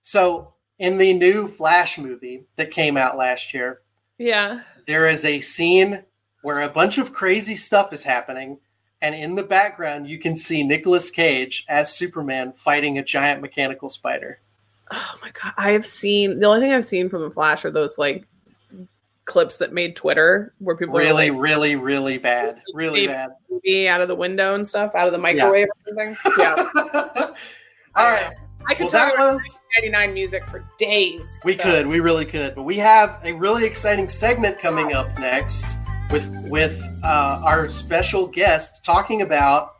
So 0.02 0.54
in 0.78 0.96
the 0.96 1.12
new 1.12 1.46
Flash 1.46 1.98
movie 1.98 2.44
that 2.56 2.70
came 2.70 2.96
out 2.96 3.18
last 3.18 3.52
year, 3.52 3.82
Yeah. 4.16 4.62
there 4.86 5.06
is 5.06 5.26
a 5.26 5.40
scene 5.40 6.02
where 6.40 6.60
a 6.62 6.68
bunch 6.70 6.96
of 6.96 7.12
crazy 7.12 7.54
stuff 7.54 7.92
is 7.92 8.02
happening 8.02 8.58
and 9.02 9.14
in 9.14 9.34
the 9.34 9.42
background 9.42 10.08
you 10.08 10.18
can 10.18 10.36
see 10.36 10.62
Nicolas 10.62 11.10
Cage 11.10 11.64
as 11.68 11.94
Superman 11.94 12.52
fighting 12.52 12.98
a 12.98 13.02
giant 13.04 13.40
mechanical 13.42 13.88
spider. 13.88 14.38
Oh 14.90 15.14
my 15.22 15.30
god, 15.30 15.52
I 15.56 15.70
have 15.70 15.86
seen 15.86 16.40
the 16.40 16.46
only 16.46 16.60
thing 16.60 16.72
I've 16.72 16.84
seen 16.84 17.08
from 17.08 17.22
the 17.22 17.30
Flash 17.30 17.64
are 17.64 17.70
those 17.70 17.96
like 17.98 18.24
clips 19.24 19.58
that 19.58 19.72
made 19.72 19.94
Twitter 19.94 20.52
where 20.58 20.74
people 20.76 20.94
Really, 20.96 21.30
like 21.30 21.40
really, 21.40 21.76
really 21.76 22.18
bad. 22.18 22.56
Really 22.74 23.06
bad. 23.06 23.30
movie 23.48 23.88
out 23.88 24.00
of 24.00 24.08
the 24.08 24.14
window 24.16 24.54
and 24.56 24.66
stuff, 24.66 24.94
out 24.96 25.06
of 25.06 25.12
the 25.12 25.18
microwave 25.18 25.68
or 25.68 26.14
something. 26.14 26.16
Yeah, 26.38 27.30
All 27.94 28.10
right. 28.10 28.32
I 28.68 28.74
could 28.74 28.84
Well, 28.84 28.90
talk 28.90 29.14
about 29.14 29.32
was 29.34 29.60
99 29.78 30.12
music 30.14 30.44
for 30.46 30.64
days. 30.78 31.40
we 31.44 31.54
so- 31.54 31.62
could, 31.62 31.86
we 31.86 32.00
really 32.00 32.24
could. 32.26 32.54
But 32.54 32.64
we 32.64 32.76
have 32.78 33.18
a 33.24 33.32
really 33.32 33.64
exciting 33.64 34.08
segment 34.08 34.58
coming 34.58 34.92
up 34.94 35.16
next 35.18 35.76
with 36.10 36.28
with 36.48 36.82
uh, 37.04 37.42
our 37.44 37.68
special 37.68 38.26
guest 38.26 38.84
talking 38.84 39.22
about 39.22 39.76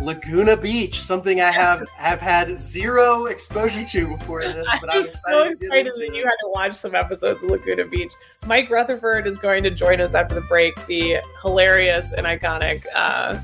Laguna 0.00 0.56
Beach, 0.56 1.00
something 1.00 1.40
I 1.40 1.50
have 1.50 1.88
have 1.90 2.20
had 2.20 2.56
zero 2.56 3.26
exposure 3.26 3.84
to 3.84 4.08
before 4.08 4.42
this, 4.44 4.66
but 4.80 4.90
I'm 4.90 5.00
I'm 5.00 5.06
so 5.06 5.42
excited, 5.42 5.58
to 5.58 5.64
excited 5.64 5.92
that 5.96 6.14
you 6.14 6.24
had 6.24 6.36
to 6.44 6.50
watch 6.50 6.74
some 6.74 6.94
episodes 6.94 7.42
of 7.42 7.50
Laguna 7.50 7.84
Beach. 7.84 8.12
Mike 8.46 8.70
Rutherford 8.70 9.26
is 9.26 9.38
going 9.38 9.62
to 9.64 9.70
join 9.70 10.00
us 10.00 10.14
after 10.14 10.34
the 10.34 10.40
break, 10.42 10.74
the 10.86 11.18
hilarious 11.42 12.12
and 12.12 12.26
iconic 12.26 12.84
uh, 12.94 13.40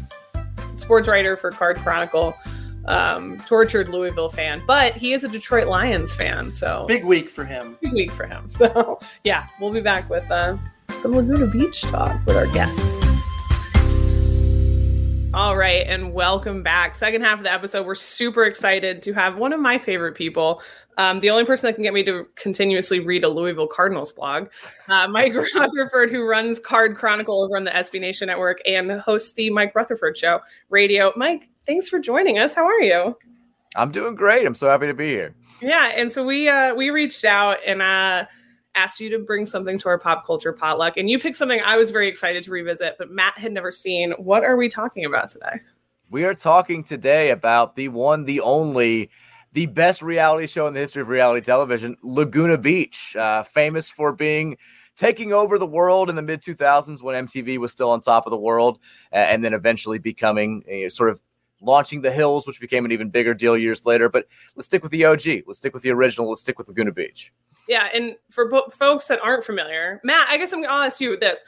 sports 0.76 1.08
writer 1.08 1.36
for 1.36 1.50
Card 1.50 1.76
Chronicle, 1.78 2.34
um, 2.86 3.38
tortured 3.46 3.88
Louisville 3.88 4.28
fan, 4.28 4.62
but 4.66 4.94
he 4.94 5.12
is 5.12 5.24
a 5.24 5.28
Detroit 5.28 5.66
Lions 5.66 6.14
fan, 6.14 6.52
so 6.52 6.86
Big 6.86 7.04
week 7.04 7.28
for 7.28 7.44
him. 7.44 7.76
big 7.80 7.92
week 7.92 8.10
for 8.12 8.26
him. 8.26 8.44
So 8.50 9.00
yeah, 9.24 9.48
we'll 9.60 9.72
be 9.72 9.80
back 9.80 10.08
with 10.08 10.30
uh, 10.30 10.56
some 10.94 11.12
Laguna 11.12 11.46
Beach 11.46 11.82
talk 11.82 12.24
with 12.24 12.36
our 12.36 12.46
guests. 12.48 12.80
All 15.34 15.56
right, 15.56 15.84
and 15.88 16.12
welcome 16.12 16.62
back. 16.62 16.94
Second 16.94 17.22
half 17.22 17.38
of 17.38 17.44
the 17.44 17.52
episode, 17.52 17.84
we're 17.84 17.96
super 17.96 18.44
excited 18.44 19.02
to 19.02 19.12
have 19.14 19.36
one 19.36 19.52
of 19.52 19.58
my 19.58 19.78
favorite 19.78 20.14
people, 20.14 20.62
um, 20.96 21.18
the 21.18 21.30
only 21.30 21.44
person 21.44 21.66
that 21.66 21.74
can 21.74 21.82
get 21.82 21.92
me 21.92 22.04
to 22.04 22.28
continuously 22.36 23.00
read 23.00 23.24
a 23.24 23.28
Louisville 23.28 23.66
Cardinals 23.66 24.12
blog, 24.12 24.46
uh, 24.88 25.08
Mike 25.08 25.34
Rutherford, 25.54 26.12
who 26.12 26.24
runs 26.28 26.60
Card 26.60 26.94
Chronicle 26.96 27.42
over 27.42 27.56
on 27.56 27.64
the 27.64 27.72
SB 27.72 28.00
Nation 28.00 28.28
Network 28.28 28.60
and 28.64 28.92
hosts 29.00 29.32
the 29.32 29.50
Mike 29.50 29.74
Rutherford 29.74 30.16
Show 30.16 30.38
radio. 30.70 31.12
Mike, 31.16 31.48
thanks 31.66 31.88
for 31.88 31.98
joining 31.98 32.38
us. 32.38 32.54
How 32.54 32.64
are 32.66 32.80
you? 32.80 33.18
I'm 33.74 33.90
doing 33.90 34.14
great. 34.14 34.46
I'm 34.46 34.54
so 34.54 34.68
happy 34.68 34.86
to 34.86 34.94
be 34.94 35.08
here. 35.08 35.34
Yeah, 35.60 35.90
and 35.96 36.12
so 36.12 36.24
we 36.24 36.48
uh 36.48 36.74
we 36.76 36.90
reached 36.90 37.24
out 37.24 37.58
and 37.66 37.82
uh 37.82 38.26
asked 38.76 39.00
you 39.00 39.08
to 39.10 39.18
bring 39.18 39.46
something 39.46 39.78
to 39.78 39.88
our 39.88 39.98
pop 39.98 40.26
culture 40.26 40.52
potluck 40.52 40.96
and 40.96 41.08
you 41.08 41.18
picked 41.18 41.36
something 41.36 41.60
I 41.64 41.76
was 41.76 41.90
very 41.90 42.08
excited 42.08 42.42
to 42.44 42.50
revisit, 42.50 42.96
but 42.98 43.10
Matt 43.10 43.38
had 43.38 43.52
never 43.52 43.70
seen. 43.70 44.12
What 44.12 44.44
are 44.44 44.56
we 44.56 44.68
talking 44.68 45.04
about 45.04 45.28
today? 45.28 45.60
We 46.10 46.24
are 46.24 46.34
talking 46.34 46.84
today 46.84 47.30
about 47.30 47.76
the 47.76 47.88
one, 47.88 48.24
the 48.24 48.40
only, 48.40 49.10
the 49.52 49.66
best 49.66 50.02
reality 50.02 50.46
show 50.46 50.66
in 50.66 50.74
the 50.74 50.80
history 50.80 51.02
of 51.02 51.08
reality 51.08 51.44
television, 51.44 51.96
Laguna 52.02 52.58
Beach, 52.58 53.16
uh, 53.16 53.42
famous 53.42 53.88
for 53.88 54.12
being 54.12 54.56
taking 54.96 55.32
over 55.32 55.58
the 55.58 55.66
world 55.66 56.10
in 56.10 56.16
the 56.16 56.22
mid 56.22 56.42
2000s 56.42 57.02
when 57.02 57.26
MTV 57.26 57.58
was 57.58 57.72
still 57.72 57.90
on 57.90 58.00
top 58.00 58.26
of 58.26 58.30
the 58.30 58.36
world, 58.36 58.78
uh, 59.12 59.16
and 59.16 59.44
then 59.44 59.54
eventually 59.54 59.98
becoming 59.98 60.62
sort 60.88 61.10
of 61.10 61.20
launching 61.60 62.02
the 62.02 62.12
hills, 62.12 62.46
which 62.46 62.60
became 62.60 62.84
an 62.84 62.92
even 62.92 63.10
bigger 63.10 63.34
deal 63.34 63.56
years 63.56 63.86
later. 63.86 64.08
But 64.08 64.26
let's 64.54 64.66
stick 64.66 64.82
with 64.82 64.92
the 64.92 65.04
OG. 65.04 65.44
Let's 65.46 65.58
stick 65.58 65.74
with 65.74 65.82
the 65.82 65.90
original. 65.90 66.28
Let's 66.28 66.42
stick 66.42 66.58
with 66.58 66.68
Laguna 66.68 66.92
Beach. 66.92 67.32
Yeah, 67.68 67.88
and 67.94 68.16
for 68.30 68.48
bo- 68.48 68.68
folks 68.68 69.06
that 69.06 69.20
aren't 69.22 69.44
familiar, 69.44 70.00
Matt, 70.04 70.28
I 70.28 70.36
guess 70.36 70.52
I'm 70.52 70.62
gonna 70.62 70.84
ask 70.84 71.00
you 71.00 71.16
this. 71.18 71.44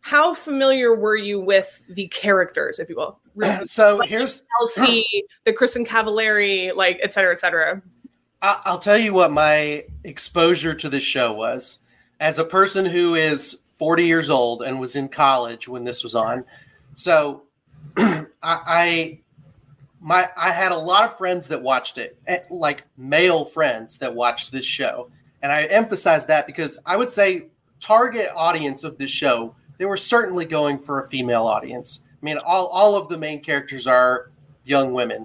How 0.00 0.32
familiar 0.32 0.94
were 0.94 1.16
you 1.16 1.40
with 1.40 1.82
the 1.88 2.06
characters, 2.08 2.78
if 2.78 2.88
you 2.88 2.96
will? 2.96 3.18
So 3.64 4.00
here's 4.00 4.44
LC, 4.62 5.02
the 5.44 5.52
Kristin 5.52 5.86
Cavallari, 5.86 6.74
like 6.74 6.98
et 7.02 7.12
cetera, 7.12 7.32
et 7.32 7.38
cetera. 7.38 7.82
I- 8.40 8.60
I'll 8.64 8.78
tell 8.78 8.98
you 8.98 9.12
what 9.12 9.32
my 9.32 9.84
exposure 10.04 10.74
to 10.74 10.88
this 10.88 11.02
show 11.02 11.32
was. 11.32 11.80
As 12.20 12.38
a 12.38 12.44
person 12.44 12.84
who 12.84 13.14
is 13.14 13.60
40 13.76 14.04
years 14.04 14.30
old 14.30 14.62
and 14.62 14.80
was 14.80 14.96
in 14.96 15.08
college 15.08 15.68
when 15.68 15.84
this 15.84 16.02
was 16.02 16.14
on, 16.14 16.44
so 16.94 17.42
I, 17.96 18.26
I 18.42 19.20
my 20.00 20.28
I 20.36 20.50
had 20.52 20.72
a 20.72 20.76
lot 20.78 21.04
of 21.04 21.16
friends 21.16 21.48
that 21.48 21.62
watched 21.62 21.98
it, 21.98 22.18
eh, 22.26 22.40
like 22.50 22.84
male 22.96 23.44
friends 23.44 23.98
that 23.98 24.14
watched 24.14 24.50
this 24.52 24.64
show, 24.64 25.10
and 25.42 25.52
I 25.52 25.64
emphasize 25.64 26.26
that 26.26 26.46
because 26.46 26.78
I 26.86 26.96
would 26.96 27.10
say 27.10 27.50
target 27.80 28.30
audience 28.34 28.84
of 28.84 28.98
this 28.98 29.10
show 29.10 29.54
they 29.78 29.84
were 29.86 29.96
certainly 29.96 30.44
going 30.44 30.78
for 30.78 31.00
a 31.00 31.06
female 31.06 31.44
audience. 31.44 32.04
I 32.20 32.24
mean, 32.24 32.38
all 32.38 32.66
all 32.66 32.96
of 32.96 33.08
the 33.08 33.16
main 33.16 33.40
characters 33.40 33.86
are 33.86 34.30
young 34.64 34.92
women, 34.92 35.24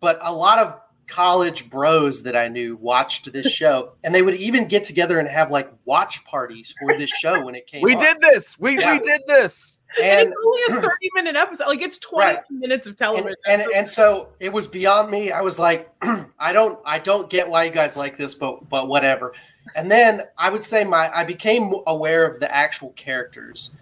but 0.00 0.18
a 0.22 0.32
lot 0.32 0.58
of 0.58 0.80
college 1.06 1.70
bros 1.70 2.22
that 2.22 2.36
I 2.36 2.48
knew 2.48 2.76
watched 2.76 3.30
this 3.32 3.50
show, 3.52 3.92
and 4.04 4.14
they 4.14 4.22
would 4.22 4.34
even 4.36 4.66
get 4.68 4.84
together 4.84 5.18
and 5.18 5.28
have 5.28 5.50
like 5.50 5.70
watch 5.84 6.24
parties 6.24 6.74
for 6.78 6.96
this 6.96 7.10
show 7.10 7.44
when 7.44 7.54
it 7.54 7.66
came. 7.70 7.82
We 7.82 7.94
on. 7.94 8.02
did 8.02 8.20
this. 8.20 8.58
We 8.58 8.78
Yeah. 8.78 8.94
we 8.94 9.00
did 9.00 9.20
this. 9.26 9.77
And 10.02 10.20
and 10.28 10.34
it's 10.34 10.72
only 10.74 10.78
a 10.78 10.88
30 10.88 11.10
minute 11.14 11.36
episode. 11.36 11.66
Like 11.68 11.80
it's 11.82 11.98
20 11.98 12.24
Right. 12.34 12.42
minutes 12.50 12.86
of 12.86 12.96
television. 12.96 13.34
and, 13.48 13.62
So- 13.62 13.70
and 13.74 13.88
so 13.88 14.28
it 14.40 14.52
was 14.52 14.66
beyond 14.66 15.10
me. 15.10 15.30
I 15.32 15.40
was 15.40 15.58
like, 15.58 15.90
I 16.38 16.52
don't, 16.52 16.78
I 16.84 16.98
don't 16.98 17.28
get 17.30 17.48
why 17.48 17.64
you 17.64 17.70
guys 17.70 17.96
like 17.96 18.16
this, 18.16 18.34
but 18.34 18.68
but 18.68 18.88
whatever. 18.88 19.32
And 19.76 19.90
then 19.90 20.22
I 20.38 20.48
would 20.50 20.62
say 20.64 20.82
my, 20.84 21.10
I 21.14 21.24
became 21.24 21.74
aware 21.86 22.24
of 22.26 22.40
the 22.40 22.52
actual 22.54 22.90
characters 22.90 23.74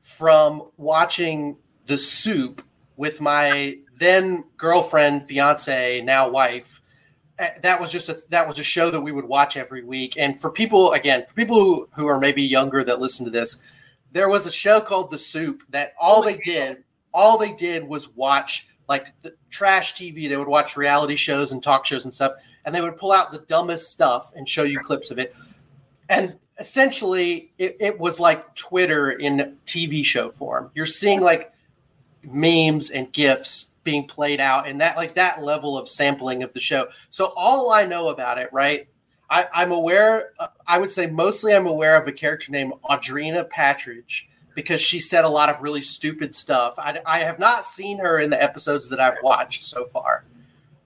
from 0.00 0.70
watching 0.78 1.56
The 1.86 1.98
Soup 1.98 2.62
with 2.96 3.20
my 3.20 3.78
then 3.98 4.44
girlfriend, 4.56 5.26
fiance, 5.26 6.00
now 6.02 6.28
wife. 6.30 6.80
That 7.62 7.80
was 7.80 7.90
just 7.90 8.08
a 8.10 8.18
that 8.28 8.46
was 8.46 8.58
a 8.58 8.62
show 8.62 8.90
that 8.90 9.00
we 9.00 9.12
would 9.12 9.24
watch 9.24 9.56
every 9.56 9.82
week. 9.82 10.16
And 10.18 10.38
for 10.38 10.50
people, 10.50 10.92
again, 10.92 11.24
for 11.24 11.32
people 11.34 11.56
who, 11.56 11.88
who 11.94 12.06
are 12.06 12.18
maybe 12.18 12.42
younger 12.42 12.84
that 12.84 13.00
listen 13.00 13.24
to 13.24 13.30
this, 13.30 13.56
there 14.12 14.28
was 14.28 14.46
a 14.46 14.52
show 14.52 14.80
called 14.80 15.10
The 15.10 15.18
Soup 15.18 15.62
that 15.70 15.94
all 15.98 16.20
oh 16.20 16.24
they 16.24 16.38
did 16.38 16.84
all 17.12 17.38
they 17.38 17.52
did 17.52 17.86
was 17.86 18.08
watch 18.10 18.68
like 18.88 19.12
the 19.22 19.34
trash 19.50 19.94
TV. 19.94 20.28
They 20.28 20.36
would 20.36 20.48
watch 20.48 20.76
reality 20.76 21.16
shows 21.16 21.52
and 21.52 21.62
talk 21.62 21.86
shows 21.86 22.04
and 22.04 22.12
stuff, 22.12 22.32
and 22.64 22.74
they 22.74 22.80
would 22.80 22.96
pull 22.96 23.12
out 23.12 23.30
the 23.30 23.38
dumbest 23.40 23.90
stuff 23.90 24.32
and 24.36 24.48
show 24.48 24.62
you 24.62 24.80
clips 24.80 25.10
of 25.10 25.18
it. 25.18 25.34
And 26.08 26.36
essentially, 26.58 27.52
it, 27.58 27.76
it 27.80 27.98
was 27.98 28.18
like 28.18 28.54
Twitter 28.54 29.12
in 29.12 29.56
TV 29.64 30.04
show 30.04 30.28
form. 30.28 30.70
You're 30.74 30.86
seeing 30.86 31.20
like 31.20 31.52
memes 32.22 32.90
and 32.90 33.10
gifs 33.12 33.70
being 33.82 34.06
played 34.06 34.40
out, 34.40 34.68
and 34.68 34.80
that 34.80 34.96
like 34.96 35.14
that 35.14 35.42
level 35.42 35.78
of 35.78 35.88
sampling 35.88 36.42
of 36.42 36.52
the 36.52 36.60
show. 36.60 36.88
So 37.10 37.32
all 37.36 37.72
I 37.72 37.86
know 37.86 38.08
about 38.08 38.38
it, 38.38 38.52
right? 38.52 38.88
I, 39.30 39.46
I'm 39.54 39.72
aware. 39.72 40.32
Uh, 40.38 40.48
I 40.66 40.78
would 40.78 40.90
say 40.90 41.06
mostly 41.06 41.54
I'm 41.54 41.66
aware 41.66 41.96
of 42.00 42.06
a 42.08 42.12
character 42.12 42.50
named 42.50 42.72
Audrina 42.90 43.48
Patridge 43.48 44.24
because 44.54 44.80
she 44.80 44.98
said 44.98 45.24
a 45.24 45.28
lot 45.28 45.48
of 45.48 45.62
really 45.62 45.80
stupid 45.80 46.34
stuff. 46.34 46.74
I, 46.78 47.00
I 47.06 47.20
have 47.20 47.38
not 47.38 47.64
seen 47.64 47.98
her 47.98 48.18
in 48.18 48.30
the 48.30 48.42
episodes 48.42 48.88
that 48.88 49.00
I've 49.00 49.18
watched 49.22 49.64
so 49.64 49.84
far. 49.84 50.24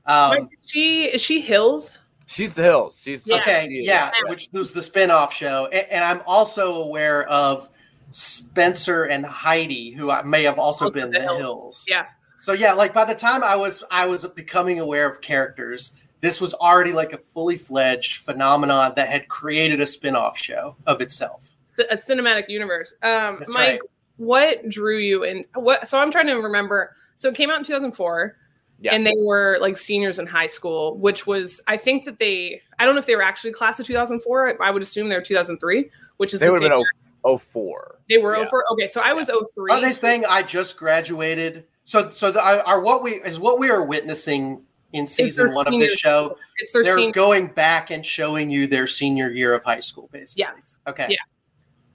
Um, 0.07 0.51
is 0.53 0.71
she 0.71 1.05
is 1.07 1.23
she 1.23 1.41
Hills? 1.41 2.03
She's 2.27 2.53
the 2.53 2.63
hills. 2.63 3.01
She's 3.03 3.27
Yeah. 3.27 3.37
okay, 3.37 3.69
she 3.69 3.85
yeah, 3.87 4.11
which 4.29 4.49
was 4.53 4.73
the 4.73 4.83
spin-off 4.83 5.33
show. 5.33 5.67
And, 5.67 5.87
and 5.91 6.05
I'm 6.05 6.23
also 6.27 6.83
aware 6.83 7.29
of 7.29 7.69
Spencer 8.11 9.05
and 9.05 9.25
Heidi, 9.25 9.93
who 9.93 10.11
I 10.11 10.23
may 10.23 10.43
have 10.45 10.59
also, 10.59 10.87
Also 10.87 10.99
been 11.01 11.11
the 11.11 11.19
the 11.19 11.25
Hills. 11.25 11.41
Hills. 11.41 11.87
Yeah. 11.89 12.07
So 12.41 12.53
yeah, 12.53 12.73
like 12.75 12.93
by 12.93 13.05
the 13.05 13.15
time 13.15 13.43
I 13.43 13.57
was 13.57 13.83
I 13.91 14.07
was 14.07 14.25
becoming 14.27 14.81
aware 14.81 15.09
of 15.09 15.21
characters, 15.21 15.97
this 16.25 16.41
was 16.41 16.55
already 16.55 16.93
like 16.93 17.12
a 17.12 17.18
fully 17.18 17.59
fledged 17.59 18.22
phenomenon 18.22 18.93
that 18.97 19.09
had 19.09 19.29
created 19.29 19.79
a 19.81 19.87
spin-off 19.87 20.39
show 20.39 20.75
of 20.87 21.03
itself. 21.03 21.55
a 21.91 21.97
cinematic 21.97 22.49
universe. 22.49 22.97
Um 23.03 23.37
That's 23.41 23.53
Mike, 23.53 23.68
right. 23.72 23.81
what 24.16 24.68
drew 24.70 24.99
you 24.99 25.25
in 25.25 25.45
what 25.55 25.87
so 25.87 25.99
I'm 25.99 26.11
trying 26.11 26.27
to 26.29 26.35
remember. 26.35 26.95
So 27.16 27.29
it 27.29 27.35
came 27.35 27.51
out 27.51 27.59
in 27.59 27.64
2004. 27.64 28.37
Yeah. 28.81 28.95
And 28.95 29.07
they 29.07 29.12
were 29.16 29.59
like 29.61 29.77
seniors 29.77 30.18
in 30.18 30.27
high 30.27 30.49
school, 30.49 30.97
which 30.99 31.27
was 31.27 31.61
I 31.68 31.77
think 31.77 32.07
that 32.07 32.18
they 32.18 32.61
I 32.79 32.85
don't 32.87 32.95
know 32.95 33.01
if 33.01 33.07
they 33.07 33.16
were 33.16 33.22
actually 33.22 33.53
class 33.53 33.79
of 33.79 33.87
2004. 33.87 34.62
I 34.62 34.70
would 34.70 34.83
assume 34.83 35.09
they 35.11 35.16
were 35.16 35.22
2003, 35.22 35.91
which 36.16 36.33
is 36.35 36.41
They 36.41 36.47
the 36.47 36.53
would 36.53 36.62
have 36.62 36.70
been 36.70 36.85
oh, 37.25 37.39
04. 37.39 37.99
they 38.09 38.18
were 38.18 38.37
yeah. 38.37 38.47
04. 38.47 38.64
Okay, 38.72 38.87
so 38.87 39.01
I 39.03 39.12
was 39.12 39.29
03. 39.29 39.72
Are 39.72 39.81
they 39.81 39.93
saying 39.93 40.25
I 40.29 40.43
just 40.43 40.77
graduated? 40.77 41.64
So 41.85 42.11
so 42.11 42.33
the, 42.33 42.41
are, 42.43 42.61
are 42.61 42.81
what 42.81 43.03
we 43.03 43.12
is 43.12 43.39
what 43.39 43.59
we 43.59 43.70
are 43.70 43.85
witnessing 43.85 44.62
in 44.95 45.07
season 45.07 45.47
their 45.47 45.55
one 45.55 45.67
of 45.67 45.73
senior- 45.73 45.87
this 45.89 45.97
show? 45.97 46.37
it's 46.59 46.73
their 46.73 46.83
They're 46.85 46.97
senior 46.97 47.13
going 47.13 47.47
back 47.49 47.91
and 47.91 48.05
showing 48.05 48.51
you 48.51 48.67
their 48.67 48.87
senior 48.87 49.31
year 49.31 49.55
of 49.55 49.65
high 49.65 49.81
school, 49.81 50.09
basically. 50.13 50.45
Yes. 50.55 50.81
Okay. 50.87 51.07
Yeah. 51.11 51.17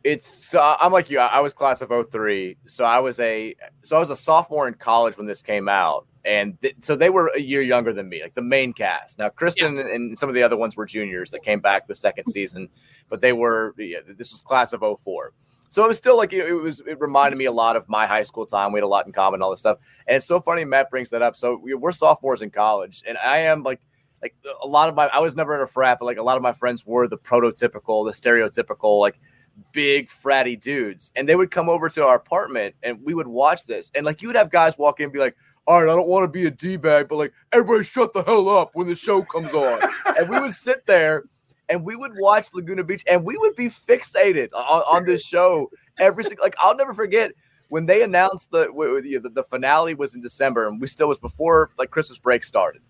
It's 0.03 0.27
so 0.27 0.59
I'm 0.79 0.93
like 0.93 1.09
you. 1.09 1.19
I 1.19 1.25
I 1.27 1.39
was 1.41 1.53
class 1.53 1.81
of 1.81 1.89
03. 1.89 2.55
So 2.67 2.85
I 2.85 2.99
was 2.99 3.19
a 3.19 3.53
so 3.83 3.97
I 3.97 3.99
was 3.99 4.09
a 4.09 4.15
sophomore 4.15 4.67
in 4.67 4.73
college 4.75 5.17
when 5.17 5.27
this 5.27 5.41
came 5.41 5.67
out. 5.67 6.05
And 6.25 6.61
th- 6.61 6.75
so 6.79 6.95
they 6.95 7.09
were 7.09 7.31
a 7.35 7.39
year 7.39 7.61
younger 7.61 7.93
than 7.93 8.07
me, 8.09 8.21
like 8.21 8.33
the 8.35 8.41
main 8.41 8.71
cast. 8.73 9.17
Now 9.19 9.29
Kristin 9.29 9.67
and, 9.67 9.79
and 9.79 10.19
some 10.19 10.29
of 10.29 10.35
the 10.35 10.43
other 10.43 10.55
ones 10.57 10.75
were 10.77 10.85
juniors 10.85 11.31
that 11.31 11.43
came 11.43 11.59
back 11.59 11.87
the 11.87 11.95
second 11.95 12.25
season, 12.31 12.69
but 13.09 13.19
they 13.21 13.33
were 13.33 13.73
yeah, 13.77 13.99
this 14.07 14.31
was 14.31 14.41
class 14.41 14.71
of 14.73 14.81
04. 15.03 15.33
So 15.69 15.85
it 15.85 15.87
was 15.87 15.97
still 15.97 16.17
like 16.17 16.33
it 16.33 16.51
was. 16.51 16.81
It 16.81 16.99
reminded 16.99 17.37
me 17.37 17.45
a 17.45 17.51
lot 17.51 17.75
of 17.75 17.87
my 17.87 18.07
high 18.07 18.23
school 18.23 18.47
time. 18.47 18.71
We 18.71 18.79
had 18.79 18.83
a 18.83 18.87
lot 18.87 19.05
in 19.05 19.13
common, 19.13 19.43
all 19.43 19.51
this 19.51 19.59
stuff. 19.59 19.77
And 20.07 20.17
it's 20.17 20.25
so 20.25 20.41
funny 20.41 20.65
Matt 20.65 20.89
brings 20.89 21.11
that 21.11 21.21
up. 21.21 21.37
So 21.37 21.57
we, 21.57 21.75
we're 21.75 21.91
sophomores 21.91 22.41
in 22.41 22.49
college, 22.49 23.03
and 23.07 23.19
I 23.19 23.37
am 23.41 23.61
like 23.61 23.79
like 24.23 24.35
a 24.63 24.67
lot 24.67 24.89
of 24.89 24.95
my. 24.95 25.05
I 25.07 25.19
was 25.19 25.35
never 25.35 25.55
in 25.55 25.61
a 25.61 25.67
frat, 25.67 25.99
but 25.99 26.05
like 26.05 26.17
a 26.17 26.23
lot 26.23 26.37
of 26.37 26.43
my 26.43 26.53
friends 26.53 26.87
were 26.87 27.07
the 27.07 27.19
prototypical, 27.19 28.03
the 28.03 28.11
stereotypical 28.11 28.99
like 28.99 29.19
big 29.71 30.09
fratty 30.09 30.59
dudes, 30.59 31.11
and 31.15 31.29
they 31.29 31.35
would 31.35 31.51
come 31.51 31.69
over 31.69 31.87
to 31.87 32.03
our 32.03 32.15
apartment, 32.15 32.73
and 32.81 32.99
we 33.03 33.13
would 33.13 33.27
watch 33.27 33.65
this, 33.65 33.91
and 33.93 34.07
like 34.07 34.23
you 34.23 34.29
would 34.29 34.35
have 34.35 34.49
guys 34.49 34.77
walk 34.77 34.99
in 34.99 35.05
and 35.05 35.13
be 35.13 35.19
like. 35.19 35.35
All 35.67 35.83
right, 35.83 35.91
I 35.91 35.95
don't 35.95 36.07
want 36.07 36.23
to 36.23 36.27
be 36.27 36.47
a 36.47 36.49
d 36.49 36.77
bag, 36.77 37.07
but 37.07 37.17
like 37.17 37.31
everybody, 37.51 37.83
shut 37.83 38.11
the 38.11 38.23
hell 38.23 38.49
up 38.49 38.71
when 38.73 38.87
the 38.87 38.95
show 38.95 39.21
comes 39.21 39.53
on. 39.53 39.79
and 40.17 40.27
we 40.27 40.39
would 40.39 40.55
sit 40.55 40.83
there 40.87 41.25
and 41.69 41.85
we 41.85 41.95
would 41.95 42.13
watch 42.17 42.47
Laguna 42.53 42.83
Beach 42.83 43.05
and 43.09 43.23
we 43.23 43.37
would 43.37 43.55
be 43.55 43.69
fixated 43.69 44.49
on, 44.53 44.81
on 44.89 45.05
this 45.05 45.23
show 45.23 45.69
every 45.99 46.23
single 46.23 46.43
like 46.43 46.55
I'll 46.59 46.75
never 46.75 46.93
forget 46.93 47.31
when 47.69 47.85
they 47.85 48.03
announced 48.03 48.51
the, 48.51 48.67
the 49.21 49.29
the 49.29 49.43
finale 49.43 49.93
was 49.93 50.15
in 50.15 50.21
December 50.21 50.67
and 50.67 50.81
we 50.81 50.87
still 50.87 51.07
was 51.07 51.19
before 51.19 51.71
like 51.77 51.91
Christmas 51.91 52.17
break 52.17 52.43
started. 52.43 52.81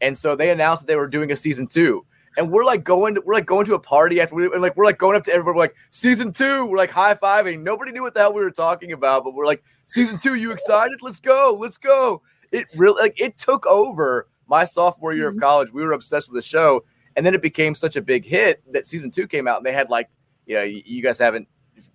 And 0.00 0.16
so 0.16 0.34
they 0.34 0.50
announced 0.50 0.82
that 0.82 0.86
they 0.86 0.96
were 0.96 1.08
doing 1.08 1.30
a 1.32 1.36
season 1.36 1.66
2. 1.66 2.04
And 2.36 2.50
we're 2.50 2.64
like 2.64 2.84
going 2.84 3.16
to, 3.16 3.22
we're 3.26 3.34
like 3.34 3.44
going 3.44 3.66
to 3.66 3.74
a 3.74 3.78
party 3.78 4.20
after 4.20 4.36
we 4.36 4.46
and 4.46 4.62
like 4.62 4.76
we're 4.76 4.84
like 4.84 4.98
going 4.98 5.16
up 5.16 5.24
to 5.24 5.32
everybody 5.32 5.56
we're 5.56 5.62
like 5.62 5.74
season 5.90 6.32
2, 6.32 6.64
we're 6.66 6.78
like 6.78 6.90
high-fiving. 6.90 7.62
Nobody 7.62 7.90
knew 7.90 8.02
what 8.02 8.14
the 8.14 8.20
hell 8.20 8.32
we 8.32 8.40
were 8.40 8.52
talking 8.52 8.92
about, 8.92 9.24
but 9.24 9.34
we're 9.34 9.46
like 9.46 9.62
season 9.88 10.16
2, 10.16 10.36
you 10.36 10.52
excited? 10.52 10.98
Let's 11.02 11.18
go. 11.18 11.56
Let's 11.58 11.76
go. 11.76 12.22
It 12.52 12.66
really 12.76 13.02
like 13.02 13.20
it 13.20 13.36
took 13.36 13.66
over 13.66 14.28
my 14.46 14.64
sophomore 14.64 15.12
year 15.12 15.28
of 15.28 15.34
mm-hmm. 15.34 15.42
college. 15.42 15.72
We 15.72 15.82
were 15.82 15.92
obsessed 15.92 16.30
with 16.30 16.40
the 16.40 16.46
show 16.46 16.84
and 17.16 17.24
then 17.26 17.34
it 17.34 17.42
became 17.42 17.74
such 17.74 17.96
a 17.96 18.00
big 18.02 18.24
hit 18.24 18.62
that 18.72 18.86
season 18.86 19.10
two 19.10 19.26
came 19.26 19.46
out 19.48 19.56
and 19.58 19.66
they 19.66 19.72
had 19.72 19.90
like 19.90 20.08
you 20.46 20.54
know 20.56 20.62
you, 20.62 21.02
guys 21.02 21.18
haven't 21.18 21.48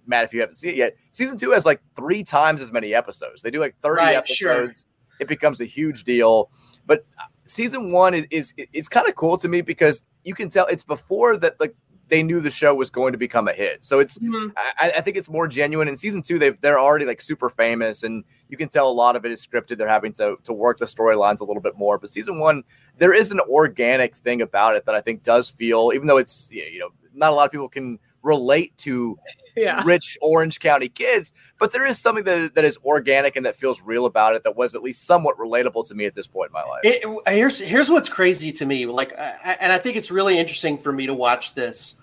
matt 0.07 0.23
if 0.23 0.33
you 0.33 0.39
haven't 0.41 0.55
seen 0.55 0.71
it 0.71 0.75
yet 0.75 0.95
season 1.11 1.37
two 1.37 1.51
has 1.51 1.65
like 1.65 1.81
three 1.95 2.23
times 2.23 2.61
as 2.61 2.71
many 2.71 2.93
episodes 2.93 3.41
they 3.41 3.51
do 3.51 3.59
like 3.59 3.75
30 3.81 3.97
Right, 3.97 4.15
episodes 4.15 4.35
sure. 4.37 5.17
it 5.19 5.27
becomes 5.27 5.61
a 5.61 5.65
huge 5.65 6.03
deal 6.03 6.49
but 6.85 7.05
uh, 7.19 7.23
season 7.45 7.91
one 7.91 8.13
is 8.13 8.25
is 8.31 8.53
it's 8.73 8.87
kind 8.87 9.07
of 9.07 9.15
cool 9.15 9.37
to 9.37 9.47
me 9.47 9.61
because 9.61 10.03
you 10.23 10.33
can 10.35 10.49
tell 10.49 10.65
it's 10.67 10.83
before 10.83 11.37
that 11.37 11.59
like 11.59 11.75
they 12.07 12.21
knew 12.21 12.39
the 12.39 12.51
show 12.51 12.75
was 12.75 12.91
going 12.91 13.11
to 13.13 13.17
become 13.17 13.47
a 13.47 13.53
hit 13.53 13.83
so 13.83 13.99
it's 13.99 14.19
Mhm. 14.19 14.51
I, 14.55 14.91
I 14.97 15.01
think 15.01 15.17
it's 15.17 15.27
more 15.27 15.47
genuine. 15.47 15.87
In 15.87 15.95
season 15.97 16.21
two, 16.21 16.37
they 16.37 16.51
they're 16.51 16.79
already 16.79 17.05
like 17.05 17.19
super 17.19 17.49
famous, 17.49 18.03
and 18.03 18.23
you 18.47 18.57
can 18.57 18.69
tell 18.69 18.87
a 18.87 18.93
lot 18.93 19.15
of 19.15 19.25
it 19.25 19.31
is 19.31 19.43
scripted. 19.45 19.77
They're 19.79 19.87
having 19.87 20.13
to 20.13 20.35
to 20.43 20.53
work 20.53 20.77
the 20.77 20.85
storylines 20.85 21.39
a 21.39 21.45
little 21.45 21.63
bit 21.63 21.75
more. 21.75 21.97
But 21.97 22.11
season 22.11 22.39
one, 22.39 22.63
there 22.97 23.13
is 23.13 23.31
an 23.31 23.39
organic 23.41 24.15
thing 24.15 24.41
about 24.41 24.75
it 24.75 24.85
that 24.85 24.95
I 24.95 25.01
think 25.01 25.23
does 25.23 25.49
feel, 25.49 25.91
even 25.93 26.07
though 26.07 26.17
it's 26.17 26.49
you 26.51 26.79
know 26.79 26.89
not 27.13 27.31
a 27.31 27.35
lot 27.35 27.45
of 27.45 27.51
people 27.51 27.69
can 27.69 27.99
relate 28.21 28.75
to 28.79 29.17
Yeah. 29.55 29.81
rich 29.85 30.17
Orange 30.21 30.59
County 30.59 30.89
kids, 30.89 31.31
but 31.59 31.71
there 31.71 31.85
is 31.85 31.97
something 31.97 32.25
that 32.25 32.55
that 32.55 32.65
is 32.65 32.77
organic 32.83 33.37
and 33.37 33.45
that 33.45 33.55
feels 33.55 33.81
real 33.81 34.05
about 34.05 34.35
it. 34.35 34.43
That 34.43 34.57
was 34.57 34.75
at 34.75 34.81
least 34.83 35.05
somewhat 35.05 35.37
relatable 35.37 35.87
to 35.87 35.95
me 35.95 36.05
at 36.05 36.13
this 36.13 36.27
point 36.27 36.49
in 36.49 36.53
my 36.53 36.63
life. 36.63 36.81
It, 36.83 37.05
here's 37.33 37.59
here's 37.61 37.89
what's 37.89 38.09
crazy 38.09 38.51
to 38.51 38.65
me, 38.65 38.85
like, 38.85 39.17
I, 39.17 39.57
and 39.61 39.71
I 39.71 39.77
think 39.77 39.95
it's 39.95 40.11
really 40.11 40.37
interesting 40.37 40.77
for 40.77 40.91
me 40.91 41.05
to 41.05 41.13
watch 41.13 41.55
this 41.55 42.01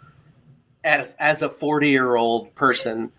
as 0.85 1.15
as 1.19 1.43
a 1.43 1.49
40 1.51 1.89
year 1.91 2.17
old 2.17 2.55
person 2.55 3.13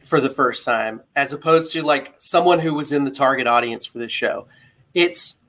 for 0.00 0.20
the 0.20 0.30
first 0.30 0.64
time, 0.64 1.02
as 1.16 1.32
opposed 1.34 1.72
to 1.72 1.82
like 1.82 2.14
someone 2.16 2.58
who 2.60 2.72
was 2.74 2.92
in 2.92 3.04
the 3.04 3.10
target 3.10 3.46
audience 3.46 3.84
for 3.84 3.98
this 3.98 4.12
show. 4.12 4.46
It's 4.94 5.40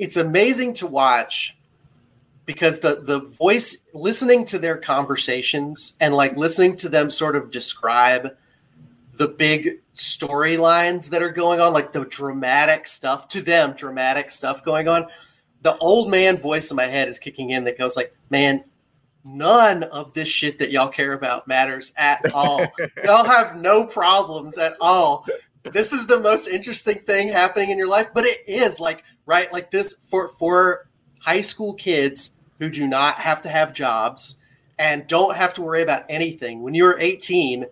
it's 0.00 0.16
amazing 0.16 0.72
to 0.72 0.86
watch 0.86 1.56
because 2.46 2.80
the 2.80 3.02
the 3.02 3.20
voice 3.20 3.84
listening 3.94 4.44
to 4.46 4.58
their 4.58 4.76
conversations 4.76 5.96
and 6.00 6.14
like 6.14 6.36
listening 6.36 6.76
to 6.78 6.88
them 6.88 7.10
sort 7.10 7.36
of 7.36 7.50
describe 7.50 8.34
the 9.12 9.28
big 9.28 9.80
storylines 9.94 11.10
that 11.10 11.22
are 11.22 11.30
going 11.30 11.60
on, 11.60 11.74
like 11.74 11.92
the 11.92 12.06
dramatic 12.06 12.86
stuff 12.86 13.28
to 13.28 13.42
them, 13.42 13.74
dramatic 13.74 14.30
stuff 14.30 14.64
going 14.64 14.88
on. 14.88 15.06
The 15.60 15.76
old 15.76 16.10
man 16.10 16.38
voice 16.38 16.70
in 16.70 16.76
my 16.76 16.86
head 16.86 17.08
is 17.08 17.18
kicking 17.18 17.50
in 17.50 17.64
that 17.64 17.76
goes 17.76 17.94
like, 17.96 18.16
"Man, 18.30 18.64
none 19.24 19.82
of 19.84 20.12
this 20.14 20.28
shit 20.28 20.58
that 20.58 20.70
y'all 20.70 20.88
care 20.88 21.12
about 21.12 21.46
matters 21.46 21.92
at 21.96 22.32
all. 22.32 22.66
y'all 23.04 23.24
have 23.24 23.56
no 23.56 23.84
problems 23.84 24.56
at 24.58 24.76
all. 24.80 25.26
This 25.64 25.92
is 25.92 26.06
the 26.06 26.18
most 26.20 26.48
interesting 26.48 26.98
thing 26.98 27.28
happening 27.28 27.70
in 27.70 27.78
your 27.78 27.88
life, 27.88 28.08
but 28.14 28.24
it 28.24 28.38
is 28.46 28.80
like 28.80 29.04
right 29.26 29.52
like 29.52 29.70
this 29.70 29.94
for 29.94 30.28
for 30.28 30.88
high 31.20 31.42
school 31.42 31.74
kids 31.74 32.36
who 32.58 32.70
do 32.70 32.86
not 32.86 33.16
have 33.16 33.42
to 33.42 33.48
have 33.48 33.72
jobs 33.72 34.38
and 34.78 35.06
don't 35.06 35.36
have 35.36 35.52
to 35.54 35.62
worry 35.62 35.82
about 35.82 36.04
anything. 36.08 36.62
When 36.62 36.74
you're 36.74 36.98
18, 36.98 37.66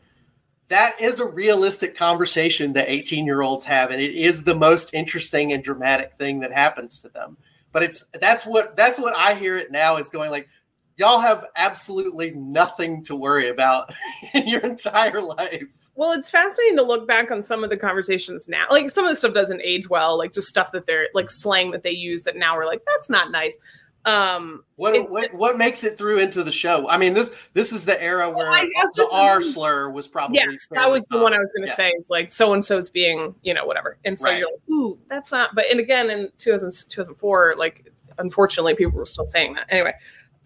that 0.68 1.00
is 1.00 1.20
a 1.20 1.26
realistic 1.26 1.96
conversation 1.96 2.74
that 2.74 2.90
18 2.90 3.24
year 3.24 3.40
olds 3.40 3.64
have, 3.64 3.90
and 3.90 4.02
it 4.02 4.14
is 4.14 4.44
the 4.44 4.54
most 4.54 4.92
interesting 4.92 5.52
and 5.52 5.64
dramatic 5.64 6.12
thing 6.18 6.40
that 6.40 6.52
happens 6.52 7.00
to 7.00 7.08
them. 7.08 7.36
but 7.72 7.82
it's 7.82 8.04
that's 8.20 8.44
what 8.44 8.76
that's 8.76 8.98
what 8.98 9.14
I 9.16 9.34
hear 9.34 9.56
it 9.56 9.70
now 9.70 9.96
is 9.96 10.10
going 10.10 10.30
like 10.30 10.48
y'all 10.96 11.20
have 11.20 11.46
absolutely 11.56 12.32
nothing 12.32 13.02
to 13.04 13.16
worry 13.16 13.48
about 13.48 13.92
in 14.34 14.46
your 14.48 14.60
entire 14.60 15.22
life. 15.22 15.87
Well, 15.98 16.12
it's 16.12 16.30
fascinating 16.30 16.76
to 16.76 16.84
look 16.84 17.08
back 17.08 17.32
on 17.32 17.42
some 17.42 17.64
of 17.64 17.70
the 17.70 17.76
conversations 17.76 18.48
now. 18.48 18.66
Like 18.70 18.88
some 18.88 19.04
of 19.04 19.10
the 19.10 19.16
stuff 19.16 19.34
doesn't 19.34 19.60
age 19.64 19.90
well, 19.90 20.16
like 20.16 20.32
just 20.32 20.46
stuff 20.46 20.70
that 20.70 20.86
they're 20.86 21.08
like 21.12 21.28
slang 21.28 21.72
that 21.72 21.82
they 21.82 21.90
use 21.90 22.22
that 22.22 22.36
now 22.36 22.56
we're 22.56 22.66
like, 22.66 22.82
that's 22.86 23.10
not 23.10 23.32
nice. 23.32 23.56
Um 24.04 24.62
what, 24.76 25.10
what 25.10 25.34
what 25.34 25.58
makes 25.58 25.82
it 25.82 25.98
through 25.98 26.20
into 26.20 26.44
the 26.44 26.52
show? 26.52 26.88
I 26.88 26.98
mean, 26.98 27.14
this 27.14 27.32
this 27.52 27.72
is 27.72 27.84
the 27.84 28.00
era 28.00 28.30
where 28.30 28.48
well, 28.48 28.64
the 28.94 29.10
R 29.12 29.42
slur 29.42 29.90
was 29.90 30.06
probably 30.06 30.36
yes, 30.36 30.68
that 30.70 30.88
was 30.88 31.04
the 31.06 31.18
one 31.18 31.34
I 31.34 31.38
was 31.40 31.52
going 31.52 31.66
to 31.66 31.68
yeah. 31.68 31.74
say. 31.74 31.90
Is 31.98 32.10
like 32.10 32.30
so 32.30 32.52
and 32.52 32.64
so's 32.64 32.90
being 32.90 33.34
you 33.42 33.52
know 33.52 33.66
whatever, 33.66 33.98
and 34.04 34.16
so 34.16 34.28
right. 34.28 34.38
you're 34.38 34.52
like, 34.52 34.70
ooh, 34.70 34.96
that's 35.08 35.32
not. 35.32 35.56
But 35.56 35.64
and 35.68 35.80
again, 35.80 36.10
in 36.10 36.30
2000, 36.38 36.70
2004, 36.88 37.56
like 37.58 37.90
unfortunately, 38.18 38.76
people 38.76 38.92
were 38.92 39.04
still 39.04 39.26
saying 39.26 39.54
that 39.54 39.66
anyway. 39.68 39.94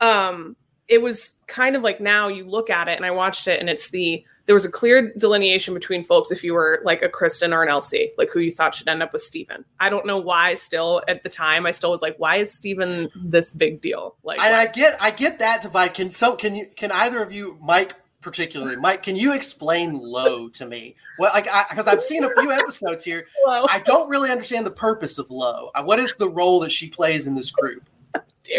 Um, 0.01 0.57
it 0.93 1.01
was 1.01 1.37
kind 1.47 1.75
of 1.75 1.81
like 1.81 2.03
now 2.03 2.29
you 2.29 2.45
look 2.45 2.69
at 2.69 2.87
it 2.87 2.97
and 2.97 3.07
I 3.07 3.11
watched 3.11 3.49
it 3.49 3.59
and 3.59 3.71
it's 3.71 3.89
the 3.89 4.23
there 4.45 4.55
was 4.55 4.67
a 4.67 4.71
clear 4.71 5.11
delineation 5.17 5.73
between 5.73 6.05
folks 6.05 6.31
if 6.31 6.45
you 6.45 6.53
were 6.53 6.83
like 6.85 7.03
a 7.03 7.09
Kristin 7.09 7.55
or 7.55 7.63
an 7.63 7.71
LC, 7.71 8.11
like 8.19 8.29
who 8.31 8.41
you 8.41 8.53
thought 8.53 8.75
should 8.75 8.89
end 8.89 9.03
up 9.03 9.11
with 9.15 9.23
Steven. 9.23 9.65
I 9.81 9.89
don't 9.89 10.05
know 10.05 10.19
why 10.19 10.53
still 10.53 11.03
at 11.09 11.23
the 11.23 11.31
time 11.31 11.65
I 11.65 11.71
still 11.71 11.91
was 11.91 12.03
like, 12.03 12.17
why 12.19 12.37
is 12.37 12.53
Steven 12.53 13.09
this 13.25 13.53
big 13.53 13.81
deal? 13.81 14.17
Like 14.23 14.39
and 14.39 14.55
I 14.55 14.67
get 14.67 15.01
I 15.01 15.13
get 15.13 15.39
that 15.39 15.63
divide. 15.63 15.95
Can 15.95 16.11
so 16.11 16.37
can 16.37 16.55
you 16.55 16.69
can 16.77 16.93
either 16.93 17.23
of 17.23 17.33
you, 17.33 17.57
Mike 17.63 17.95
particularly, 18.21 18.77
Mike, 18.77 19.03
can 19.03 19.17
you 19.17 19.33
explain 19.33 19.99
Lo 19.99 20.49
to 20.51 20.67
me? 20.67 20.95
Well, 21.19 21.33
like 21.33 21.49
because 21.71 21.89
I've 21.89 22.03
seen 22.03 22.23
a 22.23 22.31
few 22.39 22.53
episodes 22.53 23.03
here. 23.03 23.27
Lo. 23.47 23.67
I 23.71 23.79
don't 23.79 24.11
really 24.11 24.31
understand 24.31 24.67
the 24.67 24.73
purpose 24.73 25.19
of 25.19 25.31
Lo. 25.31 25.71
What 25.85 25.99
is 25.99 26.15
the 26.17 26.29
role 26.29 26.61
that 26.61 26.71
she 26.71 26.91
plays 26.91 27.27
in 27.27 27.35
this 27.35 27.51
group? 27.51 27.83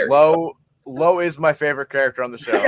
Lo 0.10 0.58
Lo 0.86 1.20
is 1.20 1.38
my 1.38 1.54
favorite 1.54 1.90
character 1.90 2.24
on 2.24 2.32
the 2.32 2.38
show. 2.38 2.60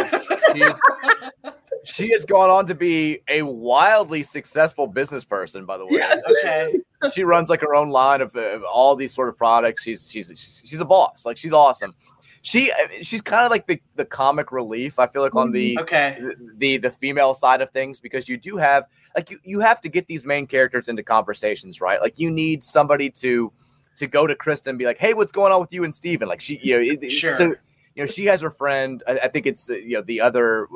she 1.85 2.11
has 2.11 2.25
gone 2.25 2.49
on 2.49 2.65
to 2.65 2.75
be 2.75 3.19
a 3.27 3.41
wildly 3.43 4.23
successful 4.23 4.87
business 4.87 5.23
person, 5.23 5.65
by 5.65 5.77
the 5.77 5.85
way. 5.85 5.93
Yes. 5.93 6.23
Okay. 6.43 6.79
she 7.13 7.23
runs 7.23 7.49
like 7.49 7.61
her 7.61 7.75
own 7.75 7.89
line 7.89 8.21
of, 8.21 8.35
of, 8.35 8.63
all 8.63 8.95
these 8.95 9.13
sort 9.13 9.29
of 9.29 9.37
products. 9.37 9.83
She's 9.83 10.09
she's 10.09 10.61
she's 10.65 10.79
a 10.79 10.85
boss. 10.85 11.25
Like 11.25 11.37
she's 11.37 11.53
awesome. 11.53 11.93
She 12.41 12.71
she's 13.01 13.21
kind 13.21 13.45
of 13.45 13.51
like 13.51 13.67
the, 13.67 13.79
the 13.95 14.05
comic 14.05 14.51
relief. 14.51 14.99
I 14.99 15.07
feel 15.07 15.21
like 15.21 15.35
on 15.35 15.51
the 15.51 15.75
mm-hmm. 15.75 15.83
okay 15.83 16.17
the, 16.19 16.53
the 16.57 16.77
the 16.77 16.91
female 16.91 17.33
side 17.33 17.61
of 17.61 17.69
things 17.71 17.99
because 17.99 18.29
you 18.29 18.37
do 18.37 18.57
have 18.57 18.85
like 19.15 19.29
you 19.31 19.39
you 19.43 19.59
have 19.59 19.81
to 19.81 19.89
get 19.89 20.07
these 20.07 20.25
main 20.25 20.47
characters 20.47 20.87
into 20.87 21.03
conversations, 21.03 21.81
right? 21.81 22.01
Like 22.01 22.19
you 22.19 22.29
need 22.29 22.63
somebody 22.63 23.09
to 23.11 23.51
to 23.97 24.07
go 24.07 24.27
to 24.27 24.35
Kristin 24.35 24.67
and 24.67 24.77
be 24.77 24.85
like, 24.85 24.99
"Hey, 24.99 25.13
what's 25.13 25.31
going 25.31 25.53
on 25.53 25.61
with 25.61 25.71
you 25.73 25.83
and 25.83 25.93
Steven? 25.93 26.27
Like 26.27 26.41
she, 26.41 26.59
you 26.61 26.75
know, 26.75 26.97
it, 27.01 27.09
sure. 27.09 27.35
So 27.37 27.55
you 27.95 28.03
know, 28.03 28.07
she 28.07 28.25
has 28.25 28.41
her 28.41 28.51
friend. 28.51 29.03
I, 29.07 29.19
I 29.19 29.27
think 29.29 29.45
it's 29.45 29.69
uh, 29.69 29.75
you 29.75 29.97
know 29.97 30.01
the 30.01 30.21
other. 30.21 30.67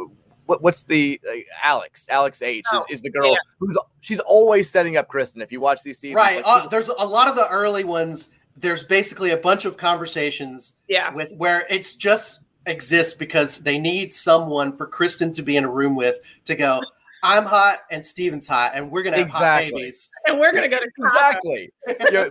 What, 0.45 0.63
what's 0.63 0.83
the 0.83 1.21
uh, 1.29 1.33
Alex? 1.63 2.07
Alex 2.09 2.41
H 2.41 2.65
oh, 2.71 2.85
is, 2.89 2.97
is, 2.97 3.01
the 3.01 3.11
girl 3.11 3.31
yeah. 3.31 3.37
who's 3.59 3.77
she's 3.99 4.19
always 4.19 4.69
setting 4.69 4.97
up 4.97 5.07
Kristin. 5.09 5.43
If 5.43 5.51
you 5.51 5.61
watch 5.61 5.83
these 5.83 5.99
seasons, 5.99 6.15
right? 6.15 6.43
Like, 6.43 6.65
uh, 6.65 6.67
there's 6.67 6.87
a 6.87 7.05
lot 7.05 7.27
of 7.27 7.35
the 7.35 7.47
early 7.49 7.83
ones. 7.83 8.31
There's 8.57 8.83
basically 8.83 9.31
a 9.31 9.37
bunch 9.37 9.65
of 9.65 9.77
conversations. 9.77 10.77
Yeah. 10.87 11.13
With 11.13 11.33
where 11.37 11.65
it's 11.69 11.93
just 11.93 12.41
exists 12.65 13.13
because 13.13 13.59
they 13.59 13.77
need 13.77 14.13
someone 14.13 14.75
for 14.75 14.87
Kristin 14.87 15.33
to 15.35 15.41
be 15.41 15.57
in 15.57 15.65
a 15.65 15.69
room 15.69 15.95
with 15.95 16.15
to 16.45 16.55
go. 16.55 16.81
I'm 17.23 17.45
hot 17.45 17.79
and 17.91 18.05
Steven's 18.05 18.47
hot, 18.47 18.71
and 18.75 18.91
we're 18.91 19.03
gonna 19.03 19.17
have 19.17 19.25
exactly. 19.25 19.65
hot 19.65 19.75
babies, 19.75 20.09
and 20.25 20.39
we're 20.39 20.53
gonna 20.53 20.67
go 20.67 20.79
to 20.79 20.89
exactly. 20.97 21.71
yeah, 22.11 22.29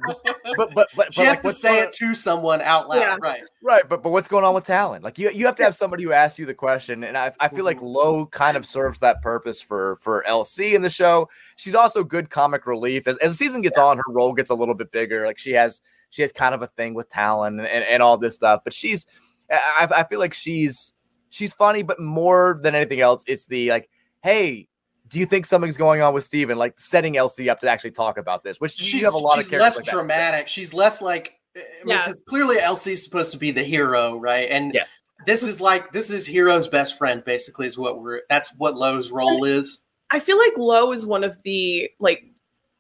but 0.57 0.75
but 0.75 0.89
but 0.97 1.13
she 1.13 1.21
but 1.21 1.27
has 1.27 1.37
like, 1.37 1.43
to 1.43 1.51
say 1.53 1.81
it 1.81 1.93
to 1.95 2.15
someone 2.15 2.61
out 2.63 2.89
loud, 2.89 2.99
yeah. 2.99 3.17
right? 3.21 3.43
Right, 3.63 3.89
but 3.89 4.03
but 4.03 4.11
what's 4.11 4.29
going 4.29 4.45
on 4.45 4.55
with 4.55 4.67
Talan? 4.67 5.03
Like 5.03 5.19
you 5.19 5.31
you 5.31 5.47
have 5.47 5.57
to 5.57 5.63
have 5.63 5.77
somebody 5.77 6.05
who 6.05 6.13
asks 6.13 6.39
you 6.39 6.47
the 6.47 6.55
question, 6.55 7.05
and 7.05 7.17
I 7.17 7.33
I 7.41 7.49
feel 7.49 7.65
like 7.65 7.79
mm-hmm. 7.79 8.25
Kind 8.31 8.57
of 8.57 8.67
serves 8.67 8.99
that 9.01 9.21
purpose 9.23 9.61
for 9.61 9.99
for 10.01 10.25
LC 10.29 10.75
in 10.75 10.83
the 10.83 10.91
show. 10.91 11.29
She's 11.57 11.75
also 11.75 12.05
good 12.05 12.31
comic 12.31 12.67
relief 12.67 13.07
as 13.07 13.17
as 13.19 13.33
the 13.33 13.45
season 13.45 13.63
gets 13.63 13.77
yeah. 13.77 13.85
on, 13.85 13.97
her 13.97 14.03
role 14.09 14.33
gets 14.33 14.51
a 14.51 14.55
little 14.55 14.75
bit 14.75 14.93
bigger. 14.93 15.27
Like 15.27 15.39
she 15.39 15.53
has 15.53 15.81
she 16.11 16.23
has 16.23 16.33
kind 16.33 16.55
of 16.55 16.63
a 16.63 16.67
thing 16.67 16.95
with 16.95 17.11
Talan 17.11 17.59
and, 17.59 17.67
and, 17.67 17.85
and 17.85 18.03
all 18.03 18.17
this 18.17 18.35
stuff, 18.35 18.63
but 18.65 18.73
she's 18.73 19.07
I 19.51 19.89
I 19.91 20.05
feel 20.05 20.19
like 20.19 20.35
she's 20.35 20.93
she's 21.31 21.53
funny, 21.53 21.83
but 21.83 22.01
more 22.01 22.61
than 22.63 22.75
anything 22.75 23.01
else, 23.01 23.25
it's 23.27 23.47
the 23.47 23.71
like 23.71 23.89
hey 24.23 24.69
do 25.09 25.19
you 25.19 25.27
think 25.27 25.47
something's 25.47 25.77
going 25.77 26.03
on 26.03 26.15
with 26.15 26.25
Steven, 26.25 26.59
like 26.59 26.79
setting 26.79 27.15
LC 27.15 27.51
up 27.51 27.61
to 27.61 27.69
actually 27.69 27.93
talk 27.93 28.19
about 28.19 28.43
this? 28.43 28.61
Which 28.61 28.73
she's, 28.73 28.95
you 28.95 29.05
have 29.05 29.15
a 29.15 29.19
lot 29.19 29.37
she's 29.37 29.53
of 29.53 29.61
less 29.61 29.77
like 29.77 29.87
dramatic. 29.87 30.47
That. 30.47 30.51
She's 30.51 30.75
less 30.75 31.01
like 31.01 31.35
I 31.57 31.61
mean, 31.85 31.99
because 31.99 32.23
yeah. 32.27 32.31
clearly 32.31 32.57
LC's 32.57 33.03
supposed 33.03 33.33
to 33.33 33.39
be 33.39 33.51
the 33.51 33.63
hero, 33.63 34.17
right? 34.17 34.49
And 34.51 34.75
yes. 34.75 34.89
this 35.27 35.43
is 35.43 35.61
like 35.61 35.93
this 35.93 36.11
is 36.11 36.27
hero's 36.27 36.69
best 36.69 36.99
friend, 36.99 37.25
basically, 37.25 37.67
is 37.67 37.79
what 37.79 38.01
we're 38.01 38.23
that's 38.29 38.51
what 38.57 38.77
Lo's 38.77 39.11
role 39.11 39.45
is. 39.45 39.85
I 40.11 40.19
feel 40.19 40.39
like 40.39 40.57
Lo 40.57 40.93
is 40.93 41.07
one 41.07 41.25
of 41.25 41.39
the 41.43 41.91
like 41.99 42.25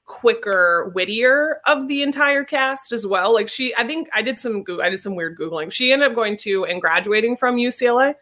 quicker, 0.05 0.91
wittier 0.95 1.61
of 1.66 1.87
the 1.89 2.03
entire 2.03 2.43
cast 2.45 2.93
as 2.93 3.07
well. 3.07 3.33
Like 3.33 3.49
she, 3.49 3.74
I 3.76 3.87
think 3.87 4.09
I 4.14 4.22
did 4.22 4.41
some 4.41 4.64
I 4.83 4.91
did 4.91 5.01
some 5.01 5.14
weird 5.14 5.39
googling. 5.39 5.70
She 5.72 5.93
ended 5.93 6.09
up 6.09 6.14
going 6.14 6.37
to 6.39 6.64
and 6.64 6.81
graduating 6.81 7.37
from 7.37 7.57
UCLA. 7.57 8.14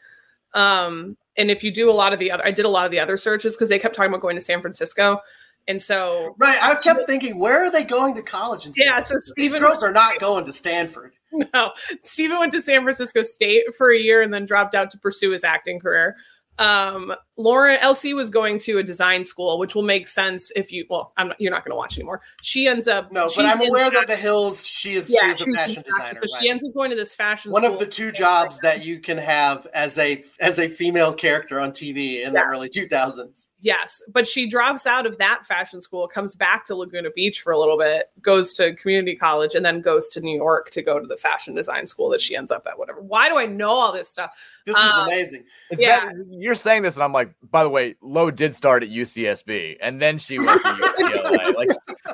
Um, 0.55 1.16
and 1.36 1.51
if 1.51 1.62
you 1.62 1.70
do 1.70 1.90
a 1.90 1.92
lot 1.92 2.12
of 2.12 2.18
the 2.18 2.30
other, 2.30 2.44
I 2.47 2.51
did 2.51 2.64
a 2.64 2.68
lot 2.68 2.84
of 2.84 2.90
the 2.90 3.01
other 3.01 3.16
searches 3.16 3.55
because 3.55 3.68
they 3.68 3.78
kept 3.78 3.94
talking 3.94 4.11
about 4.11 4.22
going 4.22 4.36
to 4.36 4.42
San 4.42 4.61
Francisco. 4.61 5.20
And 5.68 5.82
so, 5.82 6.34
right, 6.38 6.59
I 6.62 6.76
kept 6.76 7.07
thinking, 7.09 7.38
where 7.38 7.64
are 7.64 7.70
they 7.70 7.82
going 7.82 8.14
to 8.14 8.22
college? 8.22 8.66
In 8.66 8.74
San 8.74 8.86
yeah, 8.86 9.05
so 9.05 9.16
Steven, 9.18 9.61
These 9.61 9.68
girls 9.68 9.82
are 9.82 9.92
not 9.92 10.18
going 10.20 10.44
to 10.47 10.53
Stanford. 10.53 11.12
No, 11.53 11.72
Steven 12.03 12.38
went 12.38 12.53
to 12.53 12.62
San 12.62 12.82
Francisco 12.82 13.22
State 13.22 13.64
for 13.76 13.92
a 13.92 13.99
year 13.99 14.22
and 14.22 14.32
then 14.32 14.47
dropped 14.47 14.74
out 14.74 14.90
to 14.92 14.99
pursue 14.99 15.32
his 15.32 15.44
acting 15.44 15.78
career 15.78 16.16
um 16.59 17.14
Lauren 17.39 17.76
LC 17.78 18.14
was 18.14 18.30
going 18.30 18.59
to 18.61 18.78
a 18.78 18.82
design 18.82 19.24
school, 19.24 19.59
which 19.59 19.74
will 19.74 19.82
make 19.82 20.09
sense 20.09 20.51
if 20.57 20.72
you 20.72 20.87
well, 20.89 21.12
I'm 21.16 21.28
not, 21.28 21.41
you're 21.41 21.51
not 21.51 21.64
going 21.64 21.72
to 21.72 21.76
watch 21.76 21.99
anymore. 21.99 22.22
She 22.41 22.66
ends 22.66 22.89
up 22.89 23.12
no, 23.12 23.28
but 23.37 23.45
I'm 23.45 23.61
aware 23.61 23.91
that 23.91 24.07
the 24.07 24.16
Hills 24.16 24.66
she 24.66 24.95
is 24.95 25.11
yeah, 25.11 25.20
she 25.20 25.26
is 25.28 25.41
a 25.43 25.53
fashion 25.53 25.82
designer. 25.84 26.18
But 26.20 26.30
right. 26.32 26.43
she 26.43 26.49
ends 26.49 26.64
up 26.64 26.72
going 26.72 26.91
to 26.91 26.97
this 26.97 27.14
fashion. 27.14 27.53
One 27.53 27.62
school. 27.62 27.74
of 27.74 27.78
the 27.78 27.87
two 27.87 28.11
jobs 28.11 28.59
that 28.61 28.84
you 28.84 29.01
can 29.01 29.18
have 29.18 29.66
as 29.74 29.99
a 29.99 30.22
as 30.41 30.59
a 30.59 30.68
female 30.68 31.12
character 31.12 31.61
on 31.61 31.72
TV 31.72 32.24
in 32.24 32.32
yes. 32.32 32.34
the 32.34 32.43
early 32.43 32.68
2000s. 32.68 33.51
Yes, 33.61 34.03
but 34.09 34.26
she 34.26 34.49
drops 34.49 34.87
out 34.87 35.07
of 35.07 35.18
that 35.18 35.45
fashion 35.45 35.82
school, 35.82 36.09
comes 36.09 36.37
back 36.37 36.64
to 36.66 36.74
Laguna 36.74 37.11
Beach 37.11 37.41
for 37.41 37.53
a 37.53 37.59
little 37.59 37.76
bit, 37.76 38.11
goes 38.22 38.53
to 38.55 38.74
community 38.76 39.16
college, 39.16 39.55
and 39.55 39.64
then 39.64 39.80
goes 39.80 40.09
to 40.11 40.20
New 40.20 40.37
York 40.37 40.70
to 40.70 40.82
go 40.82 40.99
to 40.99 41.07
the 41.07 41.16
fashion 41.16 41.55
design 41.55 41.87
school 41.87 42.09
that 42.11 42.20
she 42.20 42.37
ends 42.37 42.51
up 42.51 42.66
at. 42.66 42.78
Whatever. 42.78 43.03
Why 43.03 43.28
do 43.28 43.37
I 43.37 43.47
know 43.47 43.70
all 43.70 43.93
this 43.93 44.09
stuff? 44.09 44.34
This 44.64 44.76
um, 44.76 44.89
is 44.89 44.97
amazing. 44.99 45.45
It's 45.70 45.82
yeah. 45.82 46.07
Bad. 46.07 46.14
You're 46.30 46.55
saying 46.55 46.82
this, 46.82 46.95
and 46.95 47.03
I'm 47.03 47.12
like, 47.12 47.26
by 47.51 47.62
the 47.62 47.68
way, 47.68 47.95
Lo 48.01 48.31
did 48.31 48.55
start 48.55 48.83
at 48.83 48.89
UCSB, 48.89 49.77
and 49.81 50.01
then 50.01 50.18
she 50.18 50.39
went 50.39 50.62
to 50.62 50.68
UCLA. 50.99 51.55
like 51.55 51.68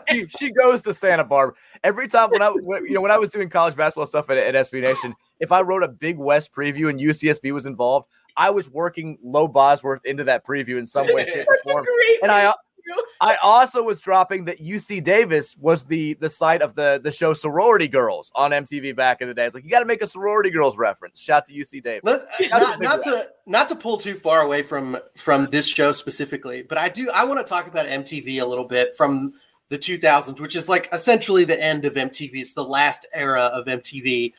she, 0.09 0.27
she, 0.39 0.51
goes 0.51 0.83
to 0.83 0.95
Santa 0.95 1.25
Barbara 1.25 1.55
every 1.85 2.09
time. 2.09 2.31
When 2.31 2.43
I, 2.43 2.49
when, 2.49 2.85
you 2.85 2.95
know, 2.95 3.01
when 3.01 3.11
I 3.11 3.19
was 3.19 3.31
doing 3.31 3.49
college 3.49 3.77
basketball 3.77 4.07
stuff 4.07 4.31
at, 4.31 4.39
at 4.39 4.55
SB 4.55 4.83
Nation, 4.83 5.15
if 5.41 5.53
I 5.53 5.61
wrote 5.61 5.83
a 5.83 5.89
Big 5.89 6.19
West 6.19 6.53
preview 6.53 6.91
and 6.91 7.01
UCSB 7.01 7.53
was 7.53 7.67
involved, 7.67 8.07
I 8.37 8.51
was 8.51 8.69
working 8.71 9.19
Lo 9.23 9.49
Bosworth 9.49 10.05
into 10.05 10.25
that 10.25 10.47
preview 10.47 10.79
in 10.79 10.87
some 10.87 11.07
way, 11.13 11.25
shape, 11.25 11.47
or 11.49 11.59
form. 11.65 11.87
And 12.23 12.31
I 12.31 12.53
I 13.21 13.37
also 13.43 13.83
was 13.83 14.01
dropping 14.01 14.45
that 14.47 14.61
UC 14.61 15.05
Davis 15.05 15.57
was 15.57 15.85
the 15.85 16.15
the 16.15 16.29
site 16.29 16.63
of 16.63 16.75
the 16.75 17.01
the 17.03 17.13
show 17.13 17.35
Sorority 17.35 17.89
Girls 17.89 18.33
on 18.35 18.51
MTV 18.51 18.97
back 18.97 19.21
in 19.21 19.29
the 19.29 19.35
day. 19.35 19.47
It's 19.47 19.55
like 19.55 19.65
you 19.65 19.71
got 19.71 19.81
to 19.81 19.87
make 19.87 20.03
a 20.03 20.07
Sorority 20.07 20.51
Girls 20.51 20.77
reference. 20.77 21.21
Shout 21.21 21.47
to 21.47 21.53
UC 21.53 21.83
Davis. 21.83 22.03
Let's, 22.05 22.25
not, 22.51 22.81
not 22.81 23.03
to 23.05 23.29
not 23.47 23.69
to 23.69 23.77
pull 23.77 23.99
too 23.99 24.15
far 24.15 24.43
away 24.43 24.63
from 24.63 24.99
from 25.17 25.47
this 25.47 25.69
show 25.69 25.93
specifically, 25.93 26.63
but 26.63 26.79
I 26.79 26.89
do 26.89 27.11
I 27.11 27.25
want 27.25 27.39
to 27.39 27.49
talk 27.49 27.67
about 27.67 27.87
MTV 27.87 28.41
a 28.41 28.45
little 28.45 28.67
bit 28.67 28.97
from 28.97 29.35
the 29.69 29.79
2000s, 29.79 30.41
which 30.41 30.57
is 30.57 30.69
like 30.69 30.89
essentially 30.93 31.45
the 31.45 31.61
end 31.63 31.85
of 31.85 31.95
MTV. 31.95 32.35
It's 32.35 32.53
the 32.53 32.65
last 32.65 33.07
era 33.15 33.43
of 33.45 33.67
MTV, 33.67 34.33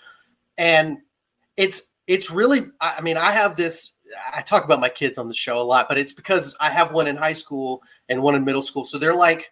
and 0.57 0.99
it's 1.57 1.91
it's 2.07 2.30
really 2.30 2.61
I 2.82 3.02
mean 3.02 3.18
I 3.18 3.32
have 3.32 3.56
this 3.56 3.94
I 4.34 4.41
talk 4.41 4.65
about 4.65 4.80
my 4.80 4.90
kids 4.90 5.18
on 5.18 5.27
the 5.27 5.34
show 5.34 5.60
a 5.60 5.64
lot, 5.64 5.88
but 5.88 5.98
it's 5.98 6.14
because 6.14 6.56
I 6.60 6.69
have 6.69 6.91
one 6.91 7.07
in 7.07 7.15
high 7.15 7.34
school 7.34 7.81
and 8.10 8.22
one 8.22 8.35
in 8.35 8.45
middle 8.45 8.61
school. 8.61 8.85
So 8.85 8.98
they're 8.98 9.15
like 9.15 9.52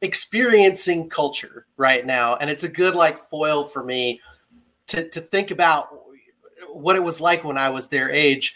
experiencing 0.00 1.08
culture 1.08 1.66
right 1.76 2.04
now. 2.06 2.36
And 2.36 2.50
it's 2.50 2.64
a 2.64 2.68
good 2.68 2.94
like 2.94 3.18
foil 3.18 3.64
for 3.64 3.82
me 3.82 4.20
to, 4.88 5.08
to 5.08 5.20
think 5.20 5.50
about 5.50 5.88
what 6.72 6.96
it 6.96 7.02
was 7.02 7.20
like 7.20 7.44
when 7.44 7.58
I 7.58 7.70
was 7.70 7.88
their 7.88 8.10
age. 8.10 8.54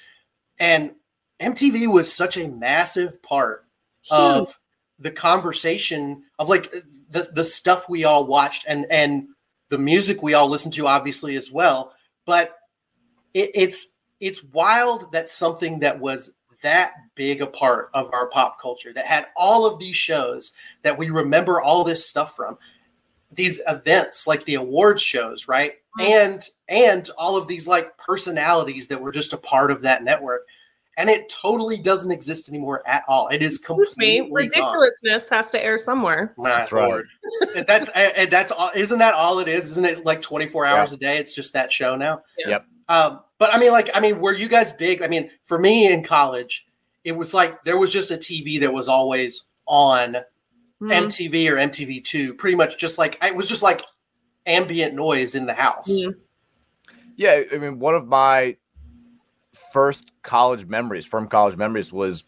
And 0.58 0.94
MTV 1.40 1.90
was 1.92 2.12
such 2.12 2.36
a 2.36 2.48
massive 2.48 3.22
part 3.22 3.64
Huge. 4.02 4.18
of 4.18 4.54
the 4.98 5.10
conversation 5.10 6.22
of 6.38 6.48
like 6.48 6.70
the, 7.10 7.28
the 7.34 7.44
stuff 7.44 7.88
we 7.88 8.04
all 8.04 8.24
watched 8.26 8.64
and 8.68 8.86
and 8.90 9.26
the 9.68 9.78
music 9.78 10.22
we 10.22 10.34
all 10.34 10.48
listened 10.48 10.74
to 10.74 10.86
obviously 10.86 11.34
as 11.34 11.50
well. 11.50 11.92
But 12.26 12.56
it, 13.34 13.50
it's 13.54 13.88
it's 14.22 14.44
wild 14.44 15.10
that 15.12 15.28
something 15.28 15.80
that 15.80 15.98
was 15.98 16.32
that 16.62 16.92
big 17.16 17.42
a 17.42 17.46
part 17.46 17.90
of 17.92 18.08
our 18.12 18.28
pop 18.28 18.60
culture 18.60 18.92
that 18.92 19.04
had 19.04 19.26
all 19.36 19.66
of 19.66 19.80
these 19.80 19.96
shows 19.96 20.52
that 20.82 20.96
we 20.96 21.10
remember 21.10 21.60
all 21.60 21.82
this 21.82 22.06
stuff 22.08 22.36
from 22.36 22.56
these 23.32 23.60
events 23.66 24.26
like 24.26 24.44
the 24.44 24.54
awards 24.54 25.02
shows, 25.02 25.48
right? 25.48 25.74
And 26.00 26.42
and 26.68 27.10
all 27.18 27.36
of 27.36 27.48
these 27.48 27.66
like 27.66 27.98
personalities 27.98 28.86
that 28.86 29.00
were 29.00 29.10
just 29.10 29.32
a 29.32 29.36
part 29.36 29.70
of 29.70 29.82
that 29.82 30.04
network. 30.04 30.42
And 30.98 31.08
it 31.10 31.28
totally 31.30 31.78
doesn't 31.78 32.12
exist 32.12 32.48
anymore 32.50 32.82
at 32.86 33.02
all. 33.08 33.28
It 33.28 33.42
is 33.42 33.56
Excuse 33.56 33.96
me, 33.96 34.18
completely 34.18 34.48
gone. 34.48 34.74
ridiculousness 34.74 35.30
has 35.30 35.50
to 35.50 35.64
air 35.64 35.78
somewhere. 35.78 36.34
My 36.36 36.50
That's 36.50 36.70
right. 36.72 36.86
lord. 36.86 37.06
And 37.56 37.66
that's 37.66 37.88
and 37.96 38.30
that's 38.30 38.52
all 38.52 38.70
isn't 38.76 38.98
that 39.00 39.14
all 39.14 39.40
it 39.40 39.48
is? 39.48 39.72
Isn't 39.72 39.84
it 39.84 40.04
like 40.04 40.22
24 40.22 40.64
hours 40.64 40.92
a 40.92 40.96
day? 40.96 41.16
It's 41.18 41.34
just 41.34 41.52
that 41.54 41.72
show 41.72 41.96
now. 41.96 42.22
Yep. 42.38 42.66
Um, 42.88 43.20
but 43.42 43.52
I 43.52 43.58
mean, 43.58 43.72
like, 43.72 43.90
I 43.92 43.98
mean, 43.98 44.20
were 44.20 44.32
you 44.32 44.46
guys 44.48 44.70
big? 44.70 45.02
I 45.02 45.08
mean, 45.08 45.28
for 45.46 45.58
me 45.58 45.92
in 45.92 46.04
college, 46.04 46.64
it 47.02 47.10
was 47.10 47.34
like 47.34 47.64
there 47.64 47.76
was 47.76 47.92
just 47.92 48.12
a 48.12 48.16
TV 48.16 48.60
that 48.60 48.72
was 48.72 48.86
always 48.86 49.46
on 49.66 50.16
Hmm. 50.78 50.92
MTV 50.92 51.50
or 51.50 51.56
MTV2, 51.56 52.38
pretty 52.38 52.54
much 52.54 52.78
just 52.78 52.98
like 52.98 53.18
it 53.20 53.34
was 53.34 53.48
just 53.48 53.60
like 53.60 53.82
ambient 54.46 54.94
noise 54.94 55.34
in 55.34 55.44
the 55.44 55.54
house. 55.54 55.90
Mm. 55.90 56.14
Yeah, 57.16 57.42
I 57.52 57.58
mean, 57.58 57.80
one 57.80 57.96
of 57.96 58.06
my 58.06 58.56
first 59.72 60.12
college 60.22 60.64
memories, 60.66 61.04
from 61.04 61.26
college 61.26 61.56
memories, 61.56 61.92
was 61.92 62.22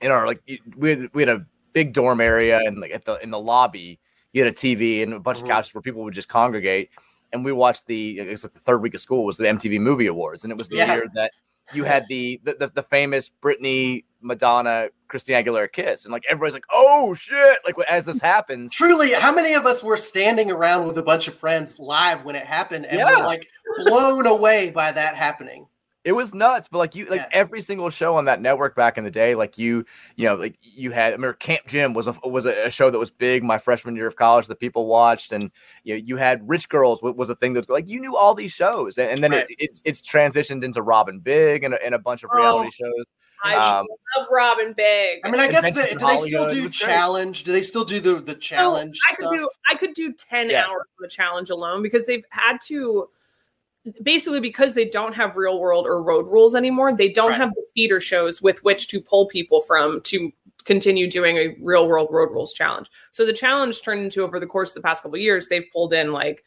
in 0.00 0.10
our 0.10 0.26
like 0.26 0.40
we 0.74 0.88
had, 0.88 1.10
we 1.12 1.20
had 1.20 1.28
a 1.28 1.44
big 1.74 1.92
dorm 1.92 2.22
area, 2.22 2.60
and 2.64 2.80
like 2.80 2.92
at 2.92 3.04
the 3.04 3.16
in 3.16 3.30
the 3.30 3.38
lobby, 3.38 4.00
you 4.32 4.42
had 4.42 4.50
a 4.50 4.56
TV 4.56 5.02
and 5.02 5.12
a 5.12 5.20
bunch 5.20 5.36
Mhm. 5.40 5.42
of 5.42 5.48
couches 5.48 5.74
where 5.74 5.82
people 5.82 6.02
would 6.04 6.14
just 6.14 6.30
congregate, 6.30 6.88
and 7.32 7.44
we 7.44 7.52
watched 7.52 7.86
the 7.86 8.18
it's 8.18 8.42
like 8.44 8.52
the 8.52 8.58
third 8.60 8.82
week 8.82 8.94
of 8.94 9.00
school 9.00 9.24
was 9.24 9.36
the 9.36 9.44
MTV 9.44 9.80
Movie 9.80 10.06
Awards, 10.06 10.44
and 10.44 10.50
it 10.50 10.58
was 10.58 10.68
the 10.68 10.76
Yeah. 10.76 10.94
year 10.94 11.04
that 11.14 11.30
you 11.72 11.84
had 11.84 12.04
the 12.08 12.40
the, 12.44 12.54
the 12.54 12.66
the 12.74 12.82
famous 12.82 13.30
Britney, 13.42 14.04
Madonna, 14.20 14.88
Christina 15.08 15.42
Aguilera 15.42 15.70
kiss, 15.72 16.04
and 16.04 16.12
like 16.12 16.24
everybody's 16.28 16.54
like, 16.54 16.64
oh 16.72 17.14
shit! 17.14 17.58
Like 17.64 17.76
as 17.88 18.06
this 18.06 18.20
happens, 18.20 18.72
Truly, 18.72 19.12
how 19.12 19.32
many 19.32 19.54
of 19.54 19.66
us 19.66 19.82
were 19.82 19.96
standing 19.96 20.50
around 20.50 20.86
with 20.86 20.98
a 20.98 21.02
bunch 21.02 21.28
of 21.28 21.34
friends 21.34 21.78
live 21.78 22.24
when 22.24 22.34
it 22.34 22.44
happened 22.44 22.86
and 22.86 22.98
Yeah. 22.98 23.16
were 23.16 23.24
like 23.24 23.46
blown 23.78 24.26
away 24.26 24.70
by 24.70 24.90
that 24.92 25.14
happening? 25.14 25.66
It 26.04 26.12
was 26.12 26.34
nuts, 26.34 26.66
but 26.66 26.78
like 26.78 26.94
you, 26.94 27.04
like 27.06 27.20
Yeah. 27.20 27.28
every 27.30 27.60
single 27.60 27.90
show 27.90 28.16
on 28.16 28.24
that 28.24 28.40
network 28.40 28.74
back 28.74 28.96
in 28.96 29.04
the 29.04 29.10
day, 29.10 29.34
like 29.34 29.58
you, 29.58 29.84
you 30.16 30.24
know, 30.26 30.34
like 30.34 30.56
you 30.62 30.92
had. 30.92 31.08
I 31.08 31.10
remember 31.10 31.34
Camp 31.34 31.66
Jim 31.66 31.92
was 31.92 32.06
a 32.06 32.12
was 32.24 32.46
a, 32.46 32.66
a 32.66 32.70
show 32.70 32.88
that 32.90 32.98
was 32.98 33.10
big 33.10 33.42
my 33.44 33.58
freshman 33.58 33.96
year 33.96 34.06
of 34.06 34.16
college 34.16 34.46
that 34.46 34.60
people 34.60 34.86
watched, 34.86 35.30
and 35.32 35.50
you 35.84 35.94
know, 35.94 36.02
you 36.02 36.16
had 36.16 36.48
Rich 36.48 36.70
Girls 36.70 37.02
was 37.02 37.28
a 37.28 37.34
thing 37.34 37.52
that 37.52 37.60
was 37.60 37.68
like 37.68 37.86
you 37.86 38.00
knew 38.00 38.16
all 38.16 38.34
these 38.34 38.52
shows, 38.52 38.96
and, 38.96 39.10
and 39.10 39.22
then 39.22 39.32
Right. 39.32 39.46
it, 39.50 39.56
it's 39.58 39.82
it's 39.84 40.00
transitioned 40.00 40.64
into 40.64 40.80
Rob 40.80 41.10
& 41.16 41.22
Big 41.22 41.64
and 41.64 41.74
a, 41.74 41.84
and 41.84 41.94
a 41.94 41.98
bunch 41.98 42.22
of 42.22 42.30
reality 42.32 42.70
shows. 42.70 43.04
I 43.44 43.56
Um, 43.56 43.86
love 44.16 44.26
Rob 44.32 44.56
& 44.68 44.76
Big. 44.76 45.20
I 45.22 45.30
mean, 45.30 45.40
I 45.40 45.48
guess 45.48 45.64
the, 45.64 45.86
do 45.98 46.06
they 46.06 46.16
still 46.16 46.48
do 46.48 46.62
was 46.64 46.78
great. 46.78 46.92
challenge? 46.92 47.44
Do 47.44 47.52
they 47.52 47.62
still 47.62 47.84
do 47.84 48.00
the 48.00 48.14
the 48.22 48.34
challenge 48.36 48.98
I 49.10 49.14
could 49.16 49.24
stuff? 49.26 49.34
do 49.36 49.50
I 49.70 49.74
could 49.76 49.92
do 49.92 50.14
10 50.14 50.48
Yes. 50.48 50.66
hours 50.66 50.80
of 50.80 51.02
the 51.02 51.08
challenge 51.08 51.50
alone 51.50 51.82
because 51.82 52.06
they've 52.06 52.24
had 52.30 52.56
to 52.68 53.10
basically 54.02 54.40
because 54.40 54.74
they 54.74 54.88
don't 54.88 55.14
have 55.14 55.36
real 55.36 55.58
world 55.60 55.86
or 55.86 56.02
road 56.02 56.26
rules 56.28 56.54
anymore, 56.54 56.94
they 56.96 57.10
don't 57.10 57.30
Right. 57.30 57.38
have 57.40 57.54
the 57.54 57.66
feeder 57.74 58.00
shows 58.00 58.42
with 58.42 58.62
which 58.64 58.88
to 58.88 59.00
pull 59.00 59.26
people 59.26 59.60
from 59.62 60.00
to 60.02 60.30
continue 60.64 61.10
doing 61.10 61.38
a 61.38 61.56
real 61.62 61.88
world 61.88 62.08
road 62.10 62.30
rules 62.30 62.52
challenge. 62.52 62.90
So 63.10 63.24
the 63.24 63.32
challenge 63.32 63.82
turned 63.82 64.02
into 64.02 64.22
over 64.22 64.38
the 64.38 64.46
course 64.46 64.70
of 64.70 64.74
the 64.74 64.82
past 64.82 65.02
couple 65.02 65.16
of 65.16 65.22
years, 65.22 65.48
they've 65.48 65.64
pulled 65.72 65.92
in 65.92 66.12
like 66.12 66.44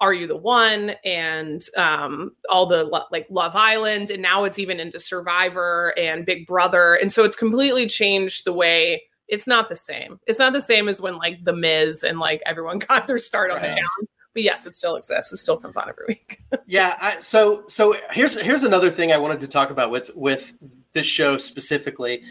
are 0.00 0.12
you 0.14 0.28
the 0.28 0.36
one 0.36 0.90
and 1.04 1.64
um 1.76 2.30
all 2.48 2.66
the 2.66 2.84
lo- 2.84 3.06
like 3.10 3.26
love 3.30 3.56
island 3.56 4.10
and 4.10 4.22
now 4.22 4.44
it's 4.44 4.60
even 4.60 4.78
into 4.78 5.00
survivor 5.00 5.92
and 5.98 6.24
big 6.24 6.46
brother 6.46 6.94
and 6.94 7.12
so 7.12 7.24
it's 7.24 7.34
completely 7.34 7.84
changed 7.84 8.44
the 8.44 8.52
way 8.52 9.02
it's 9.26 9.48
not 9.48 9.68
the 9.68 9.74
same 9.74 10.20
it's 10.28 10.38
not 10.38 10.52
the 10.52 10.60
same 10.60 10.86
as 10.88 11.00
when 11.00 11.16
like 11.16 11.42
the 11.42 11.52
miz 11.52 12.04
and 12.04 12.20
like 12.20 12.40
everyone 12.46 12.78
got 12.88 13.08
their 13.08 13.18
start 13.18 13.50
on 13.50 13.56
the 13.60 13.66
challenge 13.66 14.08
but 14.38 14.44
yes 14.44 14.66
it 14.66 14.76
still 14.76 14.94
exists 14.94 15.32
it 15.32 15.38
still 15.38 15.56
comes 15.56 15.76
on 15.76 15.88
every 15.88 16.04
week 16.06 16.38
Yeah. 16.66 16.96
I, 17.00 17.18
so 17.18 17.64
so 17.66 17.96
here's 18.12 18.40
here's 18.40 18.62
another 18.62 18.88
thing 18.90 19.10
I 19.10 19.18
wanted 19.18 19.40
to 19.40 19.48
talk 19.48 19.70
about 19.70 19.90
with 19.90 20.10
with 20.14 20.52
this 20.92 21.06
show 21.06 21.38
specifically. 21.38 22.22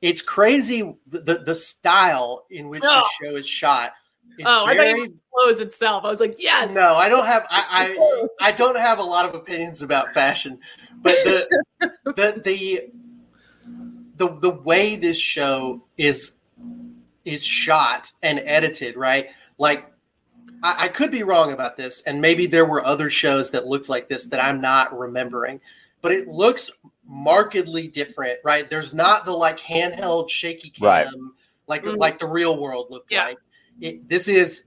It's 0.00 0.22
crazy 0.22 0.96
the 1.06 1.42
the, 1.46 1.54
style 1.54 2.46
in 2.50 2.68
which 2.68 2.82
Oh. 2.84 3.02
the 3.20 3.24
show 3.26 3.36
is 3.36 3.46
shot. 3.46 3.92
Is 4.38 4.46
oh 4.48 4.64
i 4.64 4.68
thought 4.68 4.76
very, 4.76 5.00
you 5.00 5.18
clothes 5.32 5.60
itself 5.60 6.04
i 6.04 6.08
was 6.08 6.18
like 6.18 6.36
yes 6.38 6.74
no, 6.74 6.96
I 6.96 7.08
don't 7.08 7.26
have 7.26 7.46
I, 7.50 7.64
I 7.70 8.26
I 8.48 8.52
don't 8.52 8.78
have 8.78 8.98
a 8.98 9.02
lot 9.02 9.26
of 9.26 9.34
opinions 9.34 9.82
about 9.82 10.12
fashion, 10.14 10.58
but 11.02 11.14
the 11.24 11.60
the 12.04 12.40
the 12.44 12.90
the 14.16 14.38
the 14.40 14.50
way 14.50 14.96
this 14.96 15.20
show 15.20 15.84
is 15.98 16.34
is 17.24 17.44
shot 17.44 18.10
and 18.22 18.40
edited, 18.40 18.96
right? 18.96 19.28
Like 19.58 19.91
I, 20.62 20.84
I 20.84 20.88
could 20.88 21.10
be 21.10 21.22
wrong 21.22 21.52
about 21.52 21.76
this, 21.76 22.02
and 22.02 22.20
maybe 22.20 22.46
there 22.46 22.64
were 22.66 22.84
other 22.84 23.10
shows 23.10 23.50
that 23.50 23.66
looked 23.66 23.88
like 23.88 24.08
this 24.08 24.26
that 24.26 24.42
I'm 24.42 24.60
not 24.60 24.96
remembering, 24.96 25.60
but 26.00 26.12
it 26.12 26.26
looks 26.28 26.70
markedly 27.04 27.88
different, 27.88 28.38
right? 28.44 28.68
There's 28.68 28.94
not 28.94 29.24
the 29.24 29.32
like 29.32 29.58
handheld 29.58 30.30
shaky 30.30 30.70
cam 30.70 30.86
Right. 30.86 31.06
like 31.66 31.84
Mhm. 31.84 31.96
like 31.96 32.18
the 32.18 32.26
real 32.26 32.58
world 32.60 32.86
looked 32.90 33.10
Yeah. 33.10 33.26
like. 33.26 33.38
It, 33.80 34.08
this 34.08 34.28
is 34.28 34.64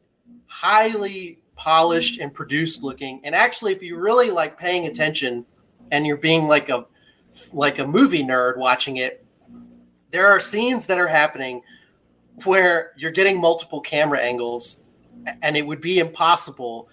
highly 0.47 1.39
polished 1.55 2.19
and 2.19 2.33
produced 2.33 2.83
looking, 2.83 3.21
and 3.23 3.33
actually, 3.35 3.71
if 3.71 3.81
you're 3.83 4.01
really 4.01 4.31
like 4.31 4.57
paying 4.57 4.87
attention 4.87 5.45
and 5.91 6.05
you're 6.05 6.17
being 6.17 6.47
like 6.47 6.69
a 6.69 6.85
like 7.53 7.79
a 7.79 7.85
movie 7.87 8.23
nerd 8.23 8.57
watching 8.57 8.97
it, 8.97 9.25
there 10.09 10.27
are 10.27 10.39
scenes 10.39 10.85
that 10.87 10.97
are 10.97 11.07
happening 11.07 11.61
where 12.45 12.93
you're 12.97 13.11
getting 13.11 13.39
multiple 13.39 13.81
camera 13.81 14.19
angles 14.19 14.84
and 15.41 15.55
it 15.57 15.65
would 15.65 15.81
be 15.81 15.99
impossible 15.99 16.89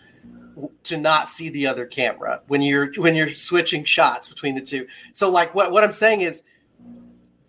to 0.82 0.96
not 0.96 1.28
see 1.28 1.48
the 1.48 1.66
other 1.66 1.86
camera 1.86 2.42
when 2.48 2.60
you're 2.60 2.92
when 2.96 3.14
you're 3.14 3.30
switching 3.30 3.84
shots 3.84 4.28
between 4.28 4.54
the 4.54 4.60
two. 4.60 4.86
So 5.12 5.30
like 5.30 5.54
what, 5.54 5.72
what 5.72 5.82
i'm 5.82 5.92
saying 5.92 6.20
is 6.20 6.42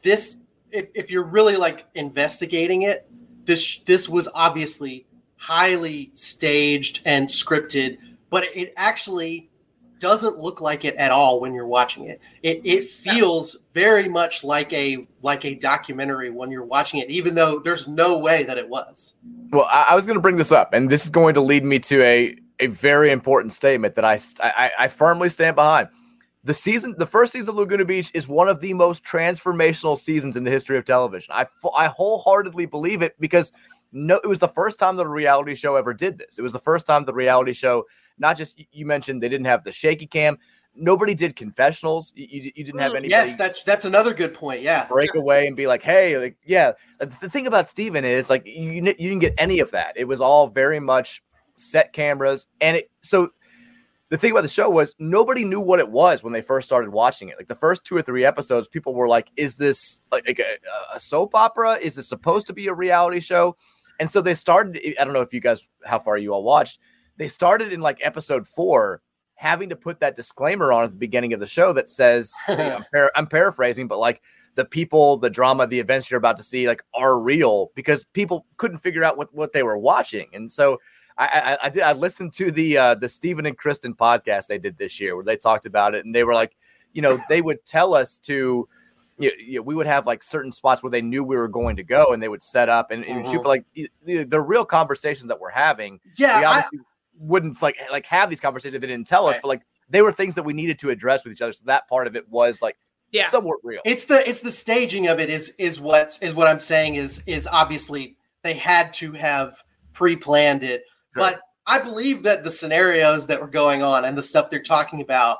this 0.02 0.38
if, 0.72 0.88
if 0.94 1.12
you're 1.12 1.24
really 1.24 1.58
like 1.58 1.86
investigating 1.96 2.84
it 2.84 3.10
this 3.46 3.80
this 3.80 4.08
was 4.08 4.30
obviously 4.34 5.06
highly 5.38 6.12
staged 6.14 7.02
and 7.06 7.28
scripted 7.28 7.98
but 8.30 8.46
it 8.56 8.74
actually 8.78 9.50
doesn't 10.04 10.38
look 10.38 10.60
like 10.60 10.84
it 10.84 10.96
at 10.96 11.12
all 11.12 11.40
when 11.40 11.54
you're 11.54 11.66
watching 11.66 12.08
it. 12.08 12.20
It 12.44 12.60
it 12.66 12.84
feels 12.84 13.56
very 13.72 14.10
much 14.10 14.44
like 14.44 14.72
a 14.74 15.08
like 15.22 15.46
a 15.46 15.56
documentary 15.56 16.30
when 16.30 16.52
you're 16.52 16.66
watching 16.66 17.00
it, 17.00 17.10
even 17.10 17.36
though 17.36 17.60
there's 17.60 17.88
no 17.88 18.18
way 18.18 18.44
that 18.44 18.58
it 18.58 18.68
was. 18.68 19.14
Well, 19.52 19.66
I, 19.72 19.88
I 19.92 19.96
was 19.96 20.06
going 20.06 20.18
to 20.18 20.22
bring 20.22 20.36
this 20.36 20.52
up, 20.52 20.74
and 20.74 20.90
this 20.90 21.06
is 21.06 21.10
going 21.10 21.36
to 21.36 21.42
lead 21.42 21.64
me 21.64 21.80
to 21.80 22.04
a 22.04 22.36
a 22.60 22.68
very 22.68 23.12
important 23.12 23.54
statement 23.54 23.96
that 23.96 24.04
I, 24.04 24.20
I 24.42 24.72
I 24.78 24.88
firmly 24.90 25.30
stand 25.30 25.56
behind. 25.56 25.88
The 26.44 26.54
season, 26.54 26.96
the 26.98 27.08
first 27.08 27.32
season 27.32 27.52
of 27.52 27.56
Laguna 27.56 27.86
Beach 27.86 28.12
is 28.14 28.28
one 28.28 28.50
of 28.50 28.60
the 28.60 28.74
most 28.74 29.06
transformational 29.06 29.98
seasons 29.98 30.36
in 30.36 30.44
the 30.44 30.52
history 30.52 30.78
of 30.78 30.84
television. 30.84 31.34
I 31.34 31.48
I 31.78 31.88
wholeheartedly 31.88 32.66
believe 32.66 33.02
it 33.02 33.16
because 33.22 33.54
no, 33.94 34.20
it 34.22 34.28
was 34.28 34.40
the 34.40 34.50
first 34.50 34.80
time 34.80 34.98
that 34.98 35.06
a 35.06 35.10
reality 35.10 35.56
show 35.56 35.78
ever 35.78 35.94
did 35.94 36.18
this. 36.18 36.38
It 36.38 36.42
was 36.42 36.52
the 36.52 36.60
first 36.60 36.88
time 36.88 37.06
the 37.06 37.14
reality 37.14 37.54
show, 37.54 37.86
not 38.18 38.38
just 38.38 38.62
you 38.72 38.86
mentioned 38.86 39.22
they 39.22 39.30
didn't 39.30 39.46
have 39.46 39.64
the 39.64 39.72
shaky 39.72 40.08
cam. 40.08 40.38
Nobody 40.76 41.14
did 41.14 41.36
confessionals. 41.36 42.12
You, 42.16 42.52
you, 42.56 42.64
didn't 42.64 42.80
have 42.80 42.94
mm, 42.94 42.98
any. 42.98 43.08
Yes, 43.08 43.36
that's 43.36 43.62
that's 43.62 43.86
another 43.86 44.12
good 44.14 44.34
point. 44.34 44.62
Yeah. 44.62 44.88
break 44.88 45.14
away 45.14 45.46
and 45.46 45.56
be 45.56 45.68
like, 45.68 45.84
hey, 45.84 46.18
like, 46.18 46.36
yeah. 46.44 46.72
Uh, 47.00 47.06
the 47.22 47.30
thing 47.30 47.46
about 47.46 47.70
Steven 47.70 48.04
is 48.04 48.30
like 48.30 48.46
you 48.46 48.72
you 48.72 48.82
didn't 48.82 49.20
get 49.20 49.36
any 49.38 49.60
of 49.60 49.70
that. 49.72 49.94
It 49.96 50.06
was 50.06 50.20
all 50.20 50.48
very 50.48 50.80
much 50.80 51.22
set 51.56 51.94
cameras, 51.94 52.48
and 52.60 52.78
it 52.78 52.92
so 53.04 53.30
the 54.14 54.20
thing 54.20 54.30
about 54.30 54.42
the 54.42 54.48
show 54.48 54.70
was 54.70 54.94
nobody 55.00 55.44
knew 55.44 55.60
what 55.60 55.80
it 55.80 55.90
was 55.90 56.24
when 56.24 56.34
they 56.34 56.42
first 56.42 56.68
started 56.68 56.92
watching 56.92 57.30
it. 57.30 57.36
Like 57.36 57.48
the 57.48 57.56
first 57.56 57.84
two 57.84 57.98
or 57.98 58.04
three 58.04 58.24
episodes, 58.24 58.68
people 58.68 58.94
were 58.94 59.08
like, 59.08 59.32
"Is 59.38 59.56
this 59.56 60.02
like, 60.12 60.28
like 60.28 60.38
a, 60.38 60.58
a 60.96 61.00
soap 61.00 61.34
opera? 61.34 61.80
Is 61.82 61.96
this 61.96 62.10
supposed 62.10 62.46
to 62.46 62.54
be 62.54 62.68
a 62.68 62.74
reality 62.76 63.20
show?" 63.20 63.56
And 64.00 64.08
so 64.10 64.22
they 64.22 64.36
started. 64.36 64.80
I 65.00 65.04
don't 65.04 65.14
know 65.14 65.22
if 65.22 65.34
you 65.34 65.40
guys 65.40 65.68
how 65.84 65.98
far 65.98 66.20
you 66.20 66.32
all 66.32 66.44
watched. 66.44 66.80
They 67.24 67.30
started 67.30 67.72
in 67.72 67.80
like 67.80 68.00
episode 68.02 68.46
four, 68.46 69.02
having 69.36 69.70
to 69.70 69.78
put 69.78 70.02
that 70.02 70.18
disclaimer 70.18 70.74
on 70.74 70.84
at 70.84 70.90
the 70.90 70.98
beginning 70.98 71.32
of 71.32 71.40
the 71.40 71.48
show 71.48 71.72
that 71.72 71.90
says, 71.90 72.34
I'm, 72.50 72.84
par- 72.94 73.14
I'm 73.16 73.28
paraphrasing, 73.28 73.88
but 73.88 73.98
like 73.98 74.22
the 74.56 74.66
people, 74.66 75.16
the 75.16 75.30
drama, 75.30 75.66
the 75.66 75.80
events 75.80 76.12
you're 76.12 76.18
about 76.18 76.36
to 76.36 76.44
see, 76.44 76.68
like 76.68 76.84
are 76.94 77.18
real 77.18 77.72
because 77.76 78.04
people 78.12 78.46
couldn't 78.58 78.80
figure 78.80 79.06
out 79.06 79.16
what 79.18 79.34
what 79.34 79.54
they 79.54 79.64
were 79.64 79.78
watching, 79.78 80.28
and 80.34 80.52
so. 80.52 80.82
I, 81.18 81.26
I, 81.28 81.66
I 81.68 81.70
did. 81.70 81.84
I 81.84 81.94
listened 81.94 82.34
to 82.34 82.52
the 82.52 82.78
uh, 82.78 82.96
the 82.96 83.08
Stephen 83.08 83.46
and 83.46 83.56
Kristin 83.58 83.96
podcast 83.96 84.48
they 84.48 84.58
did 84.58 84.78
this 84.78 85.00
year 85.00 85.16
where 85.16 85.24
they 85.24 85.38
talked 85.38 85.68
about 85.68 85.94
it, 85.96 86.04
and 86.04 86.14
they 86.14 86.24
were 86.26 86.34
like, 86.34 86.58
you 86.92 87.04
know, 87.04 87.24
they 87.30 87.42
would 87.42 87.64
tell 87.68 87.94
us 87.94 88.18
to, 88.18 88.68
you 89.20 89.32
you 89.40 89.62
we 89.62 89.76
would 89.76 89.86
have 89.86 90.08
like 90.08 90.24
certain 90.24 90.52
spots 90.52 90.82
where 90.82 90.90
they 90.90 91.04
knew 91.04 91.24
we 91.24 91.36
were 91.36 91.48
going 91.48 91.76
to 91.76 91.84
go, 91.84 92.14
and 92.14 92.22
they 92.22 92.30
would 92.30 92.42
set 92.42 92.68
up 92.68 92.90
and, 92.90 93.06
and 93.06 93.26
shoot. 93.28 93.42
Mhm. 93.42 93.44
But 93.44 93.48
like 93.48 93.66
the, 94.04 94.24
the 94.24 94.42
real 94.42 94.66
conversations 94.66 95.28
that 95.28 95.40
we're 95.40 95.52
having, 95.52 96.00
Yeah. 96.18 96.50
I, 96.50 96.78
wouldn't 97.20 97.62
like 97.62 97.78
like 97.92 98.06
have 98.06 98.30
these 98.30 98.40
conversations. 98.40 98.80
They 98.80 98.88
didn't 98.88 99.08
tell 99.08 99.28
us, 99.28 99.34
Right. 99.36 99.42
but 99.42 99.48
like 99.50 99.62
they 99.90 100.02
were 100.02 100.12
things 100.12 100.36
that 100.36 100.44
we 100.44 100.54
needed 100.54 100.80
to 100.80 100.90
address 100.90 101.24
with 101.24 101.34
each 101.34 101.42
other. 101.42 101.52
So 101.52 101.62
that 101.66 101.88
part 101.88 102.08
of 102.08 102.16
it 102.16 102.28
was 102.30 102.62
like 102.62 102.78
yeah 103.12 103.30
somewhat 103.30 103.58
real. 103.64 103.82
it's 103.86 104.06
the 104.06 104.28
it's 104.28 104.42
the 104.42 104.50
staging 104.52 105.08
of 105.08 105.20
it 105.20 105.30
is 105.30 105.54
is 105.60 105.80
what 105.80 106.18
is 106.22 106.34
what 106.34 106.48
I'm 106.48 106.60
saying 106.60 106.96
is 106.96 107.22
is 107.28 107.48
obviously 107.52 108.18
they 108.42 108.54
had 108.56 108.92
to 108.96 109.12
have 109.14 109.56
pre-planned 109.94 110.64
it 110.64 110.84
But 111.14 111.40
I 111.68 111.80
believe 111.80 112.24
that 112.24 112.44
the 112.44 112.50
scenarios 112.50 113.28
that 113.28 113.40
were 113.40 113.48
going 113.48 113.84
on 113.84 114.04
and 114.06 114.18
the 114.18 114.24
stuff 114.24 114.50
they're 114.50 114.62
talking 114.62 115.00
about 115.02 115.38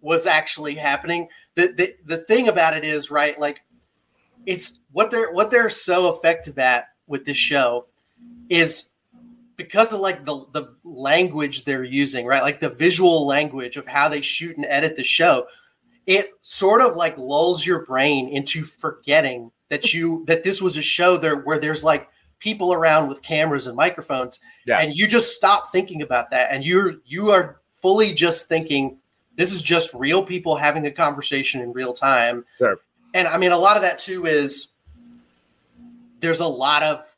was 0.00 0.24
actually 0.26 0.74
happening. 0.76 1.28
The 1.56 1.72
the, 1.76 1.94
the 2.04 2.18
thing 2.18 2.48
about 2.48 2.76
it 2.76 2.84
is, 2.84 3.10
right, 3.10 3.38
like 3.40 3.60
it's 4.46 4.80
what 4.92 5.10
they're 5.10 5.32
what 5.32 5.50
they're 5.50 5.68
so 5.68 6.08
effective 6.10 6.58
at 6.58 6.86
with 7.08 7.24
this 7.24 7.36
show 7.36 7.86
is 8.48 8.90
because 9.56 9.92
of 9.92 10.00
like 10.00 10.24
the 10.24 10.44
the 10.52 10.74
language 10.84 11.64
they're 11.64 11.84
using, 11.84 12.26
right? 12.26 12.42
Like 12.42 12.60
the 12.60 12.70
visual 12.70 13.26
language 13.26 13.76
of 13.76 13.86
how 13.86 14.08
they 14.08 14.20
shoot 14.20 14.56
and 14.56 14.66
edit 14.66 14.96
the 14.96 15.04
show. 15.04 15.46
It 16.06 16.30
sort 16.42 16.80
of 16.82 16.94
like 16.96 17.16
lulls 17.18 17.66
your 17.66 17.84
brain 17.84 18.28
into 18.28 18.62
forgetting 18.64 19.50
that 19.68 19.92
you 19.92 20.24
that 20.26 20.44
this 20.44 20.62
was 20.62 20.76
a 20.76 20.82
show 20.82 21.16
there 21.16 21.36
where 21.38 21.58
there's 21.58 21.82
like 21.82 22.08
people 22.38 22.72
around 22.72 23.08
with 23.08 23.22
cameras 23.22 23.66
and 23.66 23.74
microphones 23.76 24.38
Yeah. 24.66 24.78
and 24.78 24.94
you 24.94 25.08
just 25.08 25.34
stop 25.34 25.72
thinking 25.72 26.02
about 26.02 26.30
that 26.30 26.52
and 26.52 26.62
you're 26.62 26.96
you 27.06 27.30
are 27.30 27.60
fully 27.64 28.12
just 28.14 28.46
thinking 28.46 28.98
this 29.36 29.52
is 29.52 29.62
just 29.62 29.92
real 29.94 30.22
people 30.22 30.54
having 30.54 30.86
a 30.86 30.90
conversation 30.90 31.62
in 31.62 31.72
real 31.72 31.94
time 31.94 32.44
Sure. 32.58 32.76
and 33.14 33.26
i 33.26 33.38
mean 33.38 33.52
a 33.52 33.58
lot 33.58 33.76
of 33.76 33.82
that 33.82 33.98
too 33.98 34.26
is 34.26 34.68
there's 36.20 36.40
a 36.40 36.46
lot 36.46 36.82
of 36.82 37.15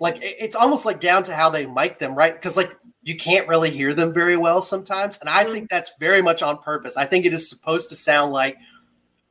like 0.00 0.16
it's 0.20 0.56
almost 0.56 0.84
like 0.84 1.00
down 1.00 1.22
to 1.22 1.34
how 1.34 1.50
they 1.50 1.66
mic 1.66 1.98
them 1.98 2.14
right 2.14 2.34
because 2.34 2.56
like 2.56 2.76
you 3.02 3.16
can't 3.16 3.48
really 3.48 3.70
hear 3.70 3.94
them 3.94 4.12
very 4.12 4.36
well 4.36 4.60
sometimes 4.60 5.18
and 5.18 5.28
i 5.28 5.44
mm-hmm. 5.44 5.52
think 5.52 5.70
that's 5.70 5.90
very 5.98 6.22
much 6.22 6.42
on 6.42 6.58
purpose 6.58 6.96
i 6.96 7.04
think 7.04 7.24
it 7.24 7.32
is 7.32 7.48
supposed 7.48 7.88
to 7.88 7.94
sound 7.94 8.32
like 8.32 8.56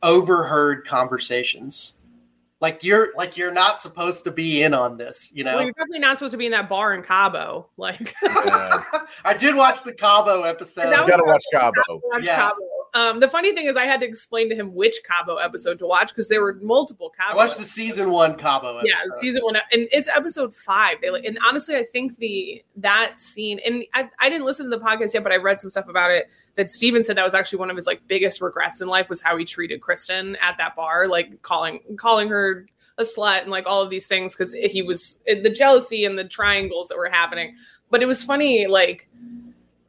overheard 0.03 0.85
conversations 0.85 1.97
like 2.59 2.83
you're 2.83 3.09
like 3.15 3.37
you're 3.37 3.51
not 3.51 3.79
supposed 3.79 4.23
to 4.23 4.31
be 4.31 4.63
in 4.63 4.73
on 4.73 4.97
this 4.97 5.31
you 5.33 5.43
know 5.43 5.55
Well, 5.55 5.63
you're 5.63 5.73
definitely 5.73 5.99
not 5.99 6.17
supposed 6.17 6.31
to 6.31 6.37
be 6.37 6.47
in 6.47 6.51
that 6.53 6.69
bar 6.69 6.93
in 6.93 7.03
Cabo. 7.03 7.69
Like 7.77 8.15
Yeah. 8.23 8.83
i 9.25 9.35
did 9.37 9.55
watch 9.55 9.83
the 9.83 9.93
cabo 9.93 10.43
episode 10.43 10.89
You 10.89 11.07
gotta 11.07 11.23
watch 11.23 11.43
Cabo. 11.51 12.01
watch 12.03 12.23
Yeah. 12.23 12.35
Cabo. 12.35 12.55
Um, 12.97 13.19
the 13.19 13.27
funny 13.27 13.53
thing 13.53 13.67
is, 13.67 13.77
I 13.77 13.85
had 13.85 13.99
to 13.99 14.07
explain 14.07 14.49
to 14.49 14.55
him 14.55 14.73
which 14.73 14.95
Cabo 15.05 15.35
episode 15.35 15.77
to 15.79 15.85
watch 15.85 16.09
because 16.09 16.29
there 16.29 16.41
were 16.41 16.55
multiple 16.63 17.11
Cabo. 17.15 17.33
i 17.33 17.35
watched 17.35 17.59
the 17.59 17.63
season 17.63 18.09
one 18.09 18.35
cabo 18.35 18.77
episode. 18.77 18.87
yeah, 18.87 19.19
season 19.19 19.43
one, 19.43 19.55
and 19.55 19.87
it's 19.91 20.07
episode 20.07 20.55
five. 20.55 20.99
They 20.99 21.11
like, 21.11 21.23
and 21.23 21.37
honestly, 21.45 21.75
I 21.75 21.83
think 21.83 22.17
the 22.17 22.63
that 22.77 23.19
scene, 23.19 23.59
and 23.63 23.83
I, 23.93 24.09
I 24.19 24.29
didn't 24.29 24.45
listen 24.45 24.71
to 24.71 24.75
the 24.75 24.83
podcast 24.83 25.13
yet, 25.13 25.21
but 25.21 25.31
I 25.31 25.35
read 25.35 25.61
some 25.61 25.69
stuff 25.69 25.87
about 25.87 26.09
it. 26.09 26.31
That 26.55 26.71
Steven 26.71 27.03
said 27.03 27.17
that 27.17 27.23
was 27.23 27.35
actually 27.35 27.59
one 27.59 27.69
of 27.69 27.75
his 27.75 27.85
like 27.85 28.01
biggest 28.07 28.41
regrets 28.41 28.81
in 28.81 28.87
life 28.87 29.09
was 29.09 29.21
how 29.21 29.37
he 29.37 29.45
treated 29.45 29.79
Kristin 29.79 30.35
at 30.41 30.55
that 30.57 30.75
bar, 30.75 31.07
like 31.07 31.43
calling 31.43 31.81
calling 31.99 32.29
her 32.29 32.65
a 32.97 33.03
slut 33.03 33.43
and 33.43 33.51
like 33.51 33.67
all 33.67 33.83
of 33.83 33.91
these 33.91 34.07
things 34.07 34.35
because 34.35 34.53
he 34.53 34.81
was 34.81 35.21
the 35.27 35.51
jealousy 35.51 36.03
and 36.05 36.17
the 36.17 36.25
triangles 36.25 36.87
that 36.87 36.97
were 36.97 37.09
happening. 37.09 37.57
But 37.91 38.01
it 38.01 38.07
was 38.07 38.23
funny, 38.23 38.65
like 38.65 39.07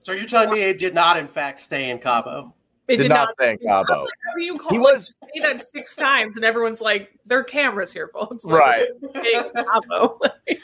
so 0.02 0.12
you're 0.12 0.26
telling 0.26 0.50
me 0.50 0.60
it 0.60 0.76
did 0.76 0.92
not 0.92 1.16
in 1.16 1.26
fact 1.26 1.60
stay 1.60 1.88
in 1.88 1.98
cabo 1.98 2.52
it 2.88 2.96
Did 2.96 3.10
not 3.10 3.30
stay 3.32 3.52
in 3.52 3.58
Cabo. 3.58 4.06
You 4.38 4.58
call, 4.58 4.70
He 4.70 4.78
was- 4.78 4.88
was 4.94 5.18
say 5.34 5.40
that 5.42 5.60
six 5.60 5.94
times, 5.94 6.36
and 6.36 6.44
everyone's 6.44 6.80
like, 6.80 7.10
"There 7.26 7.38
are 7.38 7.44
cameras 7.44 7.92
here, 7.92 8.08
folks." 8.08 8.44
Like, 8.44 8.60
Right. 8.64 8.88
hey, 9.14 9.42
Cabo. 9.54 10.18
Like, 10.48 10.60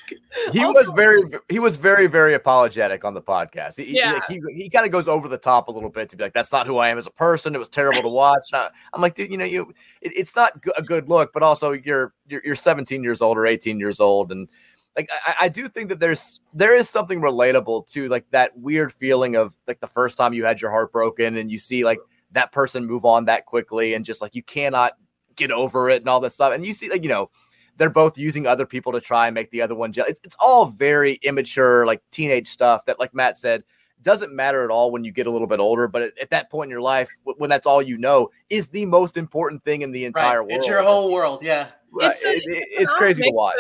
He 0.52 0.64
Also- 0.64 0.80
was 0.80 0.92
very, 0.96 1.22
he 1.48 1.58
was 1.58 1.76
very, 1.76 2.06
very 2.06 2.34
apologetic 2.34 3.04
on 3.04 3.12
the 3.14 3.20
podcast. 3.22 3.76
He, 3.76 3.96
Yeah. 3.96 4.20
he, 4.26 4.40
he, 4.48 4.62
he 4.64 4.70
kind 4.70 4.86
of 4.86 4.90
goes 4.90 5.06
over 5.06 5.28
the 5.28 5.36
top 5.38 5.68
a 5.68 5.70
little 5.70 5.90
bit 5.90 6.08
to 6.10 6.16
be 6.16 6.24
like, 6.24 6.32
"That's 6.32 6.50
not 6.50 6.66
who 6.66 6.78
I 6.78 6.88
am 6.88 6.98
as 6.98 7.06
a 7.06 7.10
person. 7.10 7.54
It 7.54 7.58
was 7.58 7.68
terrible 7.68 8.02
to 8.02 8.08
watch." 8.08 8.44
Not- 8.52 8.72
I'm 8.92 9.00
like, 9.02 9.14
dude, 9.14 9.30
you 9.30 9.36
know, 9.36 9.44
you, 9.44 9.74
it, 10.00 10.12
it's 10.16 10.34
not 10.34 10.52
a 10.76 10.82
good 10.82 11.08
look, 11.08 11.32
but 11.32 11.42
also 11.42 11.72
you're, 11.72 12.14
you're, 12.26 12.40
you're 12.44 12.56
17 12.56 13.02
years 13.04 13.20
old 13.20 13.36
or 13.38 13.46
18 13.46 13.78
years 13.78 14.00
old, 14.00 14.32
and 14.32 14.48
like, 14.96 15.10
I, 15.26 15.34
I 15.42 15.48
do 15.48 15.68
think 15.68 15.88
that 15.88 15.98
there's, 16.00 16.38
there 16.52 16.74
is 16.76 16.88
something 16.88 17.20
relatable 17.20 17.88
to 17.88 18.08
like 18.08 18.24
that 18.30 18.56
weird 18.56 18.92
feeling 18.92 19.34
of 19.34 19.52
like 19.66 19.80
the 19.80 19.88
first 19.88 20.16
time 20.16 20.32
you 20.32 20.44
had 20.44 20.60
your 20.60 20.70
heart 20.70 20.92
broken 20.92 21.36
and 21.36 21.50
you 21.50 21.58
see 21.58 21.84
like 21.84 21.98
that 22.34 22.52
person 22.52 22.84
move 22.84 23.04
on 23.04 23.24
that 23.24 23.46
quickly 23.46 23.94
and 23.94 24.04
just 24.04 24.20
like 24.22 24.34
you 24.34 24.42
cannot 24.42 24.92
get 25.36 25.50
over 25.50 25.90
it 25.90 26.02
and 26.02 26.08
all 26.08 26.20
that 26.20 26.32
stuff, 26.32 26.52
and 26.52 26.64
you 26.66 26.72
see 26.72 26.88
like 26.90 27.02
you 27.02 27.08
know 27.08 27.30
they're 27.76 27.90
both 27.90 28.16
using 28.16 28.46
other 28.46 28.64
people 28.66 28.92
to 28.92 29.00
try 29.00 29.26
and 29.26 29.34
make 29.34 29.50
the 29.50 29.60
other 29.60 29.74
one 29.74 29.92
jealous. 29.92 30.10
It's, 30.12 30.20
it's 30.22 30.36
all 30.38 30.66
very 30.66 31.14
immature, 31.24 31.84
like 31.86 32.00
teenage 32.12 32.46
stuff 32.48 32.84
that, 32.84 33.00
like 33.00 33.12
Matt 33.12 33.36
said, 33.36 33.64
doesn't 34.02 34.32
matter 34.32 34.62
at 34.62 34.70
all 34.70 34.92
when 34.92 35.02
you 35.04 35.10
get 35.10 35.26
a 35.26 35.30
little 35.32 35.48
bit 35.48 35.58
older. 35.58 35.88
But 35.88 36.02
at, 36.02 36.18
at 36.20 36.30
that 36.30 36.50
point 36.52 36.68
in 36.68 36.70
your 36.70 36.80
life, 36.82 37.08
w- 37.24 37.34
when 37.38 37.50
that's 37.50 37.66
all 37.66 37.82
you 37.82 37.98
know, 37.98 38.30
is 38.48 38.68
the 38.68 38.86
most 38.86 39.16
important 39.16 39.64
thing 39.64 39.82
in 39.82 39.90
the 39.90 40.04
entire 40.04 40.38
right 40.38 40.46
world. 40.46 40.52
it's 40.52 40.68
your 40.68 40.82
whole 40.82 41.12
world 41.12 41.42
yeah 41.42 41.66
Right. 41.90 42.10
It's 42.12 42.24
a- 42.24 42.30
It- 42.30 42.44
it- 42.46 42.68
it's 42.70 42.92
crazy 42.94 43.22
to 43.24 43.30
watch. 43.32 43.56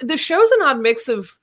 of- 0.00 0.06
the 0.08 0.16
show's 0.16 0.50
an 0.52 0.62
odd 0.62 0.78
mix 0.80 1.08
of 1.08 1.36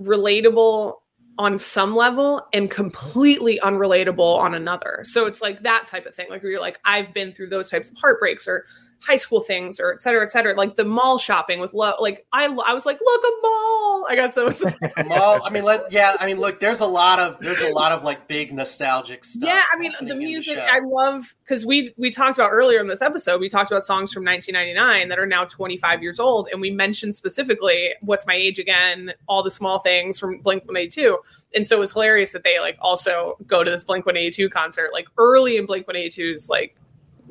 relatable 0.00 0.94
on 1.38 1.58
some 1.58 1.96
level 1.96 2.46
and 2.52 2.70
completely 2.70 3.58
unrelatable 3.62 4.38
on 4.38 4.54
another. 4.54 5.00
So 5.02 5.26
it's 5.26 5.42
like 5.42 5.62
that 5.62 5.86
type 5.86 6.06
of 6.06 6.14
thing, 6.14 6.26
like 6.30 6.42
where 6.42 6.52
you're 6.52 6.60
like, 6.60 6.78
I've 6.84 7.12
been 7.12 7.32
through 7.32 7.48
those 7.48 7.70
types 7.70 7.90
of 7.90 7.96
heartbreaks 7.96 8.46
or 8.46 8.64
high 9.06 9.16
school 9.16 9.40
things 9.40 9.78
or 9.78 9.92
et 9.92 10.02
cetera, 10.02 10.22
et 10.22 10.30
cetera. 10.30 10.54
Like 10.54 10.76
the 10.76 10.84
mall 10.84 11.18
shopping 11.18 11.60
with 11.60 11.74
love. 11.74 11.96
Like 12.00 12.26
I, 12.32 12.44
I 12.46 12.72
was 12.74 12.86
like, 12.86 12.98
look, 13.00 13.22
a 13.22 13.32
mall. 13.42 14.06
I 14.08 14.16
got 14.16 14.34
so 14.34 14.46
excited. 14.48 14.78
Mall, 15.06 15.40
I 15.44 15.50
mean, 15.50 15.64
let 15.64 15.92
yeah. 15.92 16.14
I 16.20 16.26
mean, 16.26 16.38
look, 16.38 16.60
there's 16.60 16.80
a 16.80 16.86
lot 16.86 17.18
of 17.18 17.38
there's 17.40 17.62
a 17.62 17.70
lot 17.70 17.92
of 17.92 18.04
like 18.04 18.26
big 18.28 18.52
nostalgic 18.52 19.24
stuff. 19.24 19.46
yeah 19.46 19.62
i 19.72 19.78
mean 19.78 19.92
the 20.00 20.14
music 20.14 20.56
show. 20.56 20.62
i 20.62 20.80
love 20.84 21.34
because 21.44 21.66
we 21.66 21.92
we 21.96 22.10
talked 22.10 22.36
about 22.38 22.50
earlier 22.50 22.80
in 22.80 22.86
this 22.86 23.02
episode 23.02 23.40
we 23.40 23.48
talked 23.48 23.70
about 23.70 23.84
songs 23.84 24.12
from 24.12 24.24
1999 24.24 25.08
that 25.08 25.18
are 25.18 25.26
now 25.26 25.44
25 25.44 26.02
years 26.02 26.18
old 26.18 26.48
and 26.52 26.60
we 26.60 26.70
mentioned 26.70 27.14
specifically 27.14 27.94
what's 28.00 28.26
my 28.26 28.34
age 28.34 28.58
again 28.58 29.12
all 29.28 29.42
the 29.42 29.50
small 29.50 29.78
things 29.78 30.18
from 30.18 30.38
blink 30.38 30.62
182 30.64 31.18
and 31.54 31.66
so 31.66 31.76
it 31.76 31.80
was 31.80 31.92
hilarious 31.92 32.32
that 32.32 32.44
they 32.44 32.58
like 32.60 32.76
also 32.80 33.36
go 33.46 33.62
to 33.62 33.70
this 33.70 33.84
blink 33.84 34.06
182 34.06 34.48
concert 34.48 34.90
like 34.92 35.06
early 35.18 35.56
in 35.56 35.66
blink 35.66 35.86
182's 35.86 36.48
like 36.48 36.76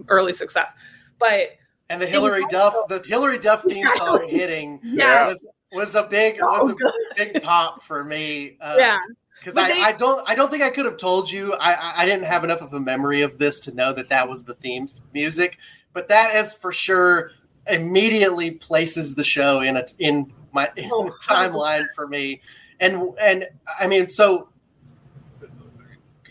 early 0.07 0.33
success 0.33 0.73
but 1.19 1.49
and 1.93 2.01
the 2.01 2.07
Hilary 2.07 2.43
Duff, 2.49 2.73
the 2.89 2.99
Hilary 3.05 3.37
Duff 3.37 3.63
theme 3.63 3.87
song 3.97 4.27
hitting 4.27 4.79
yes 4.83 5.29
was, 5.29 5.47
was 5.71 5.95
a 5.95 6.03
big 6.03 6.37
so 6.37 6.45
was 6.47 6.71
a 6.71 6.73
good. 6.73 6.91
big 7.15 7.43
pop 7.43 7.81
for 7.81 8.03
me. 8.03 8.57
Uh, 8.59 8.75
yeah 8.77 8.97
because 9.39 9.57
I, 9.57 9.71
I 9.71 9.91
don't 9.91 10.27
I 10.29 10.35
don't 10.35 10.49
think 10.49 10.63
I 10.63 10.69
could 10.69 10.85
have 10.85 10.95
told 10.97 11.29
you. 11.29 11.53
I, 11.55 12.01
I 12.01 12.05
didn't 12.05 12.23
have 12.23 12.43
enough 12.45 12.61
of 12.61 12.73
a 12.73 12.79
memory 12.79 13.21
of 13.21 13.37
this 13.37 13.59
to 13.61 13.73
know 13.73 13.91
that 13.93 14.07
that 14.09 14.27
was 14.27 14.43
the 14.43 14.53
theme 14.53 14.87
music. 15.13 15.57
But 15.91 16.07
that 16.07 16.33
is 16.35 16.53
for 16.53 16.71
sure 16.71 17.31
immediately 17.67 18.51
places 18.51 19.15
the 19.15 19.23
show 19.23 19.59
in 19.61 19.75
a 19.77 19.85
in 19.99 20.31
my 20.53 20.69
in 20.77 20.89
Oh, 20.93 21.11
timeline 21.27 21.87
for 21.95 22.07
me. 22.07 22.41
And 22.79 23.13
and 23.19 23.47
I 23.79 23.87
mean 23.87 24.09
so. 24.09 24.49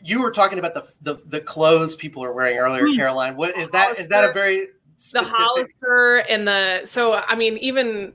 You 0.05 0.20
were 0.20 0.32
talking 0.32 0.59
about 0.59 0.74
the, 0.74 0.89
the 1.02 1.22
the 1.26 1.40
clothes 1.40 1.94
people 1.94 2.24
are 2.24 2.32
wearing 2.32 2.56
earlier, 2.59 2.86
Hmm. 2.86 2.97
Caroline. 2.97 3.36
What 3.36 3.56
is 3.56 3.70
that? 3.70 3.98
Is 4.01 4.09
that 4.09 4.24
a 4.24 4.32
very 4.32 4.68
the? 5.10 5.22
Hollister 5.22 6.18
and 6.28 6.46
the 6.46 6.84
so 6.84 7.14
I 7.14 7.34
mean 7.34 7.56
even 7.58 8.12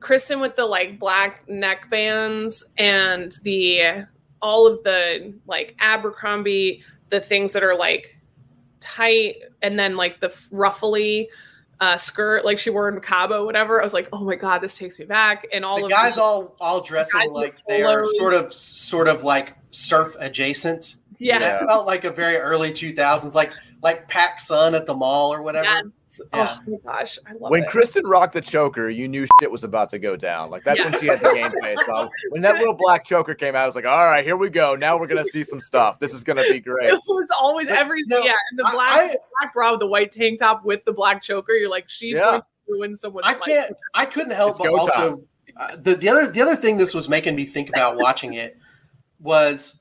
Kristin 0.00 0.40
with 0.40 0.56
the 0.56 0.66
like 0.66 0.98
black 0.98 1.48
neck 1.48 1.90
bands 1.90 2.64
and 2.78 3.32
the 3.42 4.06
all 4.42 4.66
of 4.66 4.82
the 4.82 5.34
like 5.46 5.76
Abercrombie 5.78 6.82
the 7.10 7.20
things 7.20 7.52
that 7.52 7.62
are 7.62 7.76
like 7.76 8.18
tight 8.80 9.36
and 9.62 9.78
then 9.78 9.96
like 9.96 10.20
the 10.20 10.34
ruffly 10.50 11.28
uh, 11.80 11.96
skirt 11.96 12.44
like 12.44 12.58
she 12.58 12.68
wore 12.68 12.90
in 12.90 13.00
Cabo 13.00 13.46
whatever 13.46 13.80
I 13.80 13.82
was 13.82 13.94
like 13.94 14.08
oh 14.12 14.22
my 14.22 14.36
god 14.36 14.58
this 14.58 14.76
takes 14.76 14.98
me 14.98 15.06
back 15.06 15.46
and 15.52 15.64
all 15.64 15.78
the 15.78 15.84
of 15.84 15.90
guys 15.90 16.16
the, 16.16 16.22
all 16.22 16.54
all 16.60 16.82
dressing 16.82 17.32
like 17.32 17.56
they 17.66 17.82
are 17.82 18.04
sort 18.18 18.34
of 18.34 18.52
sort 18.52 19.08
of 19.08 19.24
like 19.24 19.56
surf 19.70 20.16
adjacent. 20.18 20.96
yeah, 21.18 21.38
That 21.38 21.66
felt 21.66 21.86
like 21.86 22.04
a 22.04 22.10
very 22.10 22.36
early 22.36 22.70
2000s, 22.72 23.34
like 23.34 23.52
like 23.82 24.08
Pac 24.08 24.40
Sun 24.40 24.74
at 24.74 24.86
the 24.86 24.94
mall 24.94 25.32
or 25.32 25.42
whatever. 25.42 25.64
yes. 25.66 25.94
Yeah. 26.34 26.56
oh 26.58 26.70
my 26.84 26.92
gosh 26.92 27.18
I 27.26 27.32
love 27.34 27.50
When 27.50 27.62
it 27.64 27.68
Kristin 27.70 28.02
rocked 28.04 28.32
the 28.32 28.40
choker, 28.40 28.88
you 28.88 29.06
knew 29.08 29.26
shit 29.40 29.50
was 29.50 29.62
about 29.64 29.90
to 29.90 29.98
go 29.98 30.16
down. 30.16 30.50
Like 30.50 30.62
that's 30.64 30.82
when 30.82 30.98
she 31.00 31.06
had 31.06 31.20
the 31.20 31.32
game 31.32 31.52
face 31.62 31.78
on. 31.88 32.08
When 32.30 32.42
that 32.42 32.56
little 32.58 32.74
black 32.74 33.04
choker 33.04 33.34
came 33.34 33.54
out, 33.54 33.62
I 33.62 33.66
was 33.66 33.74
like, 33.74 33.84
"All 33.86 34.06
right, 34.06 34.24
here 34.24 34.36
we 34.36 34.48
go. 34.50 34.74
Now 34.74 34.98
we're 34.98 35.06
gonna 35.06 35.24
see 35.24 35.42
some 35.44 35.60
stuff. 35.60 35.98
This 36.00 36.12
is 36.12 36.24
gonna 36.24 36.42
be 36.50 36.58
great." 36.60 36.90
it 36.92 37.00
was 37.06 37.28
always 37.38 37.68
But 37.68 37.78
every 37.78 38.00
no, 38.08 38.18
yeah 38.24 38.32
and 38.50 38.58
the 38.58 38.68
black 38.72 38.92
I- 38.92 39.06
black 39.40 39.54
bra 39.54 39.70
with 39.72 39.80
the 39.80 39.86
white 39.86 40.10
tank 40.12 40.38
top 40.40 40.64
with 40.64 40.84
the 40.84 40.92
black 40.92 41.22
choker 41.22 41.52
you're 41.52 41.70
like 41.70 41.88
she's 41.88 42.16
Yeah. 42.16 42.22
going 42.22 42.40
to 42.40 42.46
ruin 42.68 42.96
someone's 42.96 43.26
I 43.26 43.32
life. 43.32 43.42
can't. 43.42 43.76
I 43.94 44.04
couldn't 44.04 44.32
help 44.32 44.50
It's 44.50 44.58
but 44.58 44.68
also 44.70 45.22
uh, 45.56 45.76
the 45.76 45.94
the 45.94 46.08
other 46.08 46.26
the 46.28 46.40
other 46.40 46.56
thing 46.56 46.76
this 46.76 46.94
was 46.94 47.08
making 47.08 47.34
me 47.36 47.44
think 47.44 47.68
about 47.68 47.96
watching 47.98 48.34
it 48.34 48.56
was 49.18 49.78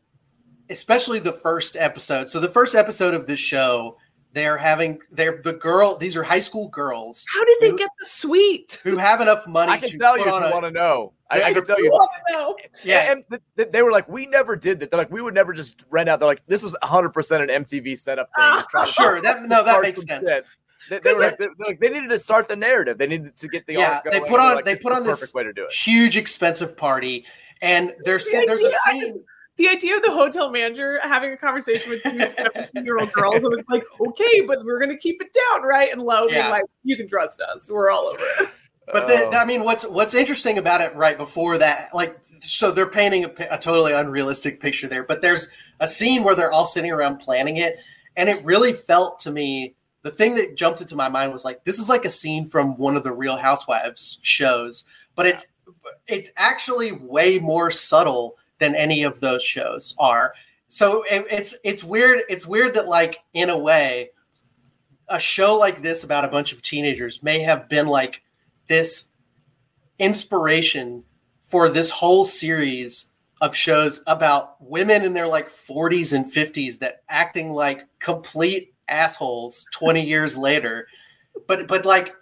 especially 0.70 1.20
the 1.20 1.34
first 1.34 1.76
episode. 1.76 2.30
So 2.30 2.40
the 2.40 2.50
first 2.50 2.76
episode 2.76 3.14
of 3.14 3.26
this 3.28 3.40
show, 3.40 3.98
they're 4.34 4.58
having 4.58 5.00
they're 5.12 5.42
the 5.44 5.54
girl. 5.54 5.98
These 5.98 6.16
are 6.16 6.24
high 6.24 6.40
school 6.40 6.68
girls 6.70 7.26
How 7.34 7.44
did 7.44 7.58
they 7.62 7.70
Who- 7.72 7.78
get 7.78 7.90
the 8.00 8.06
suite? 8.06 8.80
who 8.84 8.98
have 8.98 9.22
enough 9.22 9.48
money 9.48 9.72
I 9.72 9.80
to 9.80 9.88
can 9.90 10.00
tell 10.00 10.18
you 10.18 10.24
put 10.24 10.30
if 10.30 10.34
on 10.36 10.42
you 10.44 10.48
a 10.50 10.52
want 10.52 10.66
to 10.66 10.72
know. 10.72 11.14
I, 11.32 11.36
I 11.42 11.48
Yeah, 11.50 11.54
can 11.54 11.66
tell 11.66 11.82
you. 11.84 12.08
No. 12.32 12.56
yeah. 12.84 13.12
And 13.12 13.24
th- 13.30 13.42
th- 13.58 13.70
they 13.72 13.82
were 13.82 13.92
like, 13.92 14.08
we 14.08 14.26
never 14.28 14.56
did 14.56 14.80
that. 14.80 14.92
They're 14.92 15.00
like, 15.00 15.12
we 15.12 15.22
would 15.22 15.34
never 15.34 15.52
just 15.54 15.84
rent 15.90 16.10
out. 16.10 16.20
They're 16.20 16.28
like, 16.28 16.42
this 16.48 16.62
was 16.64 16.76
100% 16.84 17.42
an 17.50 17.64
MTV 17.66 17.98
setup 17.98 18.30
thing. 18.36 18.54
to 18.62 18.66
try 18.70 18.86
to 18.86 18.92
Sure, 18.92 19.22
that 19.22 19.42
no, 19.48 19.64
that 19.64 19.82
makes 19.82 20.02
sense. 20.04 20.28
shit. 20.30 20.46
They, 20.90 21.00
they, 21.00 21.14
were 21.14 21.20
'Cause 21.22 21.32
like, 21.32 21.38
they, 21.40 21.48
like, 21.68 21.80
they 21.80 21.90
neneeded 21.90 22.10
to 22.12 22.20
start 22.20 22.48
the 22.48 22.56
narrative. 22.56 22.98
They 22.98 23.08
needed 23.08 23.36
to 23.36 23.48
get 23.48 23.66
the 23.68 23.74
Yeah, 23.74 23.96
art 23.96 24.04
they 24.06 24.12
going. 24.20 24.24
put 24.24 24.38
They're 24.38 24.40
on- 24.50 24.56
like, 24.56 24.66
they 24.66 24.72
this 24.74 24.80
is 24.80 24.84
put 24.84 24.90
the 24.92 24.96
on 24.96 25.04
this- 25.04 25.20
perfect 25.20 25.36
way 25.36 25.44
to 25.44 25.54
do 25.54 25.64
it. 25.66 25.72
huge 25.72 26.18
expensive 26.18 26.78
party 26.78 27.26
And 27.62 27.94
there's 28.06 28.26
there's 28.32 28.62
a 28.64 28.72
scene 28.90 29.24
the 29.60 29.68
idea 29.68 29.95
of 29.98 30.02
the 30.02 30.11
hotel 30.11 30.49
manager 30.49 30.99
having 31.03 31.34
a 31.34 31.38
conversation 31.38 31.91
with 31.91 32.02
two 32.02 32.18
17 32.18 32.86
year 32.86 32.98
old 32.98 33.11
girls 33.11 33.44
and 33.44 33.52
was 33.52 33.61
like, 33.69 33.84
okay, 34.07 34.41
but 34.48 34.64
we're 34.64 34.80
gonna 34.80 34.98
keep 34.98 35.22
it 35.22 35.27
down, 35.34 35.64
right? 35.64 35.91
And 35.91 36.02
Logan, 36.02 36.36
Yeah. 36.38 36.49
like, 36.49 36.64
you 36.84 36.95
can 36.98 37.07
trust 37.07 37.41
us. 37.41 37.69
We're 37.69 37.91
all 37.91 38.06
over 38.07 38.23
it. 38.40 38.49
But 38.91 39.06
the, 39.06 39.27
Oh. 39.27 39.31
I 39.38 39.45
mean, 39.45 39.64
what's 39.64 39.86
what's 39.86 40.14
interesting 40.15 40.57
about 40.57 40.81
it 40.81 40.95
right 40.95 41.18
before 41.18 41.57
that, 41.60 41.94
like, 41.94 42.15
so 42.23 42.72
they're 42.72 42.88
painting 42.88 43.26
a, 43.26 43.31
a 43.52 43.57
totally 43.60 43.94
unrealistic 43.94 44.60
picture 44.61 44.88
there. 44.88 45.03
But 45.03 45.22
there's 45.22 45.49
a 45.80 45.88
scene 45.88 46.23
where 46.23 46.34
they're 46.34 46.52
all 46.52 46.65
sitting 46.65 46.90
around 46.91 47.18
planning 47.18 47.57
it, 47.57 47.77
and 48.15 48.30
it 48.30 48.44
really 48.44 48.73
felt 48.73 49.19
to 49.19 49.31
me. 49.31 49.76
The 50.02 50.11
thing 50.11 50.36
that 50.36 50.56
jumped 50.56 50.80
into 50.80 50.95
my 50.95 51.10
mind 51.10 51.34
was 51.34 51.44
like, 51.44 51.65
this 51.65 51.77
is 51.77 51.90
like 51.90 52.06
a 52.06 52.10
scene 52.10 52.45
from 52.45 52.77
one 52.77 52.95
of 52.95 53.03
the 53.03 53.11
Real 53.11 53.36
Housewives 53.36 54.18
shows, 54.22 54.86
but 55.14 55.27
it's 55.27 55.45
it's 56.07 56.31
actually 56.38 56.94
way 56.94 57.38
more 57.38 57.69
subtle 57.69 58.38
than 58.60 58.76
any 58.76 59.03
of 59.03 59.19
those 59.19 59.44
shows 59.44 59.95
are. 59.98 60.34
So 60.68 61.03
it, 61.10 61.26
it's 61.31 61.56
it's 61.64 61.84
weird. 61.84 62.22
It's 62.30 62.45
weird 62.45 62.76
that 62.76 62.88
like 62.88 63.19
in 63.34 63.49
a 63.49 63.57
way, 63.57 64.11
a 65.07 65.19
show 65.19 65.57
like 65.57 65.81
this 65.81 66.03
about 66.03 66.26
a 66.26 66.30
bunch 66.30 66.53
of 66.53 66.61
teenagers 66.61 67.23
may 67.23 67.40
have 67.40 67.68
been 67.68 67.88
like 67.88 68.22
this 68.68 69.11
inspiration 69.98 71.03
for 71.41 71.69
this 71.69 71.90
whole 71.90 72.23
series 72.23 73.10
of 73.41 73.56
shows 73.56 74.02
about 74.07 74.61
women 74.61 75.03
in 75.03 75.14
their 75.14 75.27
like 75.27 75.48
40s 75.48 76.14
and 76.14 76.26
50s 76.26 76.80
that 76.80 77.02
acting 77.10 77.52
like 77.52 77.86
complete 77.99 78.73
assholes 78.88 79.65
20 79.73 80.06
years 80.07 80.38
later 80.38 80.88
but 81.48 81.68
but 81.68 81.86
like 81.86 82.14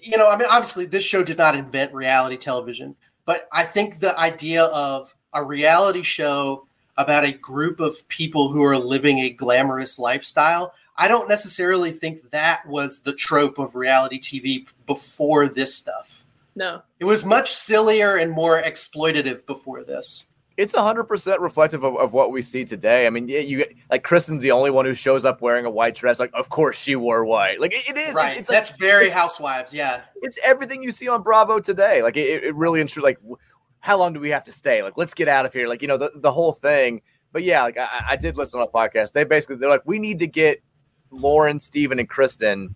you 0.00 0.16
know 0.16 0.30
i 0.30 0.36
mean 0.36 0.48
obviously 0.50 0.86
this 0.86 1.04
show 1.04 1.22
did 1.22 1.38
not 1.38 1.54
invent 1.54 1.92
reality 1.94 2.36
television 2.36 2.94
but 3.24 3.48
i 3.52 3.64
think 3.64 3.98
the 3.98 4.18
idea 4.18 4.64
of 4.64 5.14
a 5.34 5.42
reality 5.42 6.02
show 6.02 6.66
about 6.96 7.24
a 7.24 7.32
group 7.32 7.80
of 7.80 8.06
people 8.08 8.48
who 8.48 8.62
are 8.62 8.76
living 8.78 9.20
a 9.20 9.30
glamorous 9.30 9.98
lifestyle 9.98 10.74
I 10.96 11.08
don't 11.08 11.28
necessarily 11.28 11.90
think 11.90 12.30
that 12.30 12.66
was 12.66 13.00
the 13.00 13.12
trope 13.12 13.58
of 13.58 13.74
reality 13.74 14.20
TV 14.20 14.68
before 14.86 15.48
this 15.48 15.74
stuff. 15.74 16.24
No. 16.54 16.82
It 17.00 17.06
was 17.06 17.24
much 17.24 17.50
sillier 17.50 18.16
and 18.16 18.30
more 18.30 18.60
exploitative 18.62 19.46
before 19.46 19.84
this. 19.84 20.26
It's 20.58 20.74
hundred 20.74 21.04
percent 21.04 21.40
reflective 21.40 21.82
of, 21.82 21.96
of 21.96 22.12
what 22.12 22.30
we 22.30 22.42
see 22.42 22.66
today. 22.66 23.06
I 23.06 23.10
mean, 23.10 23.26
yeah, 23.26 23.38
you 23.38 23.64
like 23.90 24.04
Kristin's 24.04 24.42
the 24.42 24.50
only 24.50 24.70
one 24.70 24.84
who 24.84 24.94
shows 24.94 25.24
up 25.24 25.40
wearing 25.40 25.64
a 25.64 25.70
white 25.70 25.94
dress. 25.94 26.20
Like, 26.20 26.30
of 26.34 26.50
course 26.50 26.76
she 26.76 26.94
wore 26.94 27.24
white. 27.24 27.58
Like 27.58 27.72
it, 27.72 27.88
it 27.88 27.96
is. 27.96 28.12
right. 28.12 28.36
It's, 28.36 28.50
like, 28.50 28.58
That's 28.58 28.78
very 28.78 29.08
Housewives. 29.08 29.72
Yeah. 29.72 30.02
it's 30.16 30.38
everything 30.44 30.82
you 30.82 30.92
see 30.92 31.08
on 31.08 31.22
Bravo 31.22 31.58
today. 31.58 32.02
Like 32.02 32.18
it, 32.18 32.44
it 32.44 32.54
really 32.54 32.82
and 32.82 32.88
true. 32.88 33.02
Like, 33.02 33.16
w- 33.20 33.38
how 33.82 33.98
long 33.98 34.12
do 34.12 34.20
we 34.20 34.30
have 34.30 34.44
to 34.44 34.52
stay? 34.52 34.82
Like, 34.82 34.96
let's 34.96 35.12
get 35.12 35.28
out 35.28 35.44
of 35.44 35.52
here. 35.52 35.68
Like, 35.68 35.82
you 35.82 35.88
know, 35.88 35.98
the, 35.98 36.12
the 36.14 36.30
whole 36.32 36.52
thing. 36.52 37.02
But 37.32 37.42
yeah, 37.42 37.62
like 37.62 37.76
I, 37.76 37.88
I 38.10 38.16
did 38.16 38.36
listen 38.36 38.60
to 38.60 38.66
a 38.66 38.70
podcast. 38.70 39.12
They 39.12 39.24
basically 39.24 39.56
they're 39.56 39.68
like, 39.68 39.82
we 39.84 39.98
need 39.98 40.20
to 40.20 40.26
get 40.26 40.62
Lauren, 41.10 41.58
Steven, 41.58 41.98
and 41.98 42.08
Kristin 42.08 42.74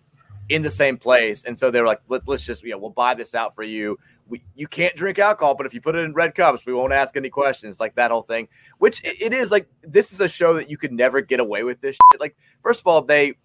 in 0.49 0.61
the 0.61 0.71
same 0.71 0.97
place. 0.97 1.43
And 1.45 1.57
so 1.57 1.71
they 1.71 1.79
were 1.79 1.87
like, 1.87 2.01
Let, 2.09 2.27
let's 2.27 2.43
just, 2.45 2.61
you 2.63 2.71
know, 2.71 2.77
we'll 2.77 2.89
buy 2.89 3.13
this 3.13 3.35
out 3.35 3.55
for 3.55 3.63
you. 3.63 3.97
We, 4.27 4.43
you 4.55 4.67
can't 4.67 4.95
drink 4.97 5.17
alcohol, 5.19 5.55
but 5.55 5.65
if 5.65 5.73
you 5.73 5.79
put 5.79 5.95
it 5.95 5.99
in 5.99 6.13
red 6.13 6.35
cups, 6.35 6.65
we 6.65 6.73
won't 6.73 6.91
ask 6.91 7.15
any 7.15 7.29
questions, 7.29 7.79
like 7.79 7.95
that 7.95 8.11
whole 8.11 8.23
thing. 8.23 8.49
Which 8.79 9.01
it, 9.05 9.21
it 9.21 9.33
is 9.33 9.49
like 9.49 9.67
this 9.83 10.11
is 10.11 10.19
a 10.19 10.27
show 10.27 10.55
that 10.55 10.69
you 10.69 10.77
could 10.77 10.91
never 10.91 11.21
get 11.21 11.39
away 11.39 11.63
with 11.63 11.79
this. 11.79 11.95
Shit. 12.11 12.19
Like, 12.19 12.35
first 12.61 12.81
of 12.81 12.87
all, 12.87 13.01
they 13.01 13.35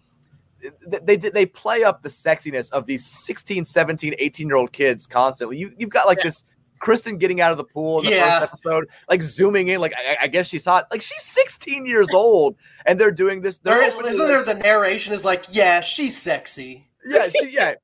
they 0.86 1.16
they 1.16 1.30
they 1.30 1.46
play 1.46 1.84
up 1.84 2.02
the 2.02 2.08
sexiness 2.08 2.70
of 2.72 2.86
these 2.86 3.04
16 3.04 3.64
17 3.64 4.14
18 4.18 4.46
year 4.46 4.56
old 4.56 4.72
kids 4.72 5.08
constantly 5.08 5.58
you, 5.58 5.72
you've 5.76 5.90
got 5.90 6.06
like 6.06 6.18
Yeah. 6.18 6.24
this 6.24 6.44
kristin 6.82 7.18
getting 7.18 7.40
out 7.40 7.50
of 7.52 7.56
the 7.56 7.64
pool 7.64 8.00
in 8.00 8.06
the 8.06 8.10
Yeah. 8.12 8.40
first 8.40 8.42
episode 8.52 8.88
like 9.08 9.22
zooming 9.22 9.68
in 9.68 9.80
like 9.80 9.94
I, 9.96 10.16
I 10.22 10.26
guess 10.26 10.48
she's 10.48 10.64
hot 10.64 10.86
like 10.90 11.00
she's 11.02 11.22
16 11.22 11.86
years 11.86 12.10
old 12.12 12.56
and 12.86 12.98
they're 13.00 13.12
doing 13.12 13.40
this 13.40 13.58
they're 13.58 13.78
There, 13.78 13.90
openly, 13.92 14.10
isn't 14.10 14.26
there 14.26 14.42
the 14.42 14.54
narration 14.54 15.12
is 15.14 15.24
like, 15.24 15.44
yeah, 15.50 15.80
she's 15.80 16.20
sexy. 16.20 16.88
yeah 17.06 17.28
she, 17.28 17.50
yeah 17.50 17.74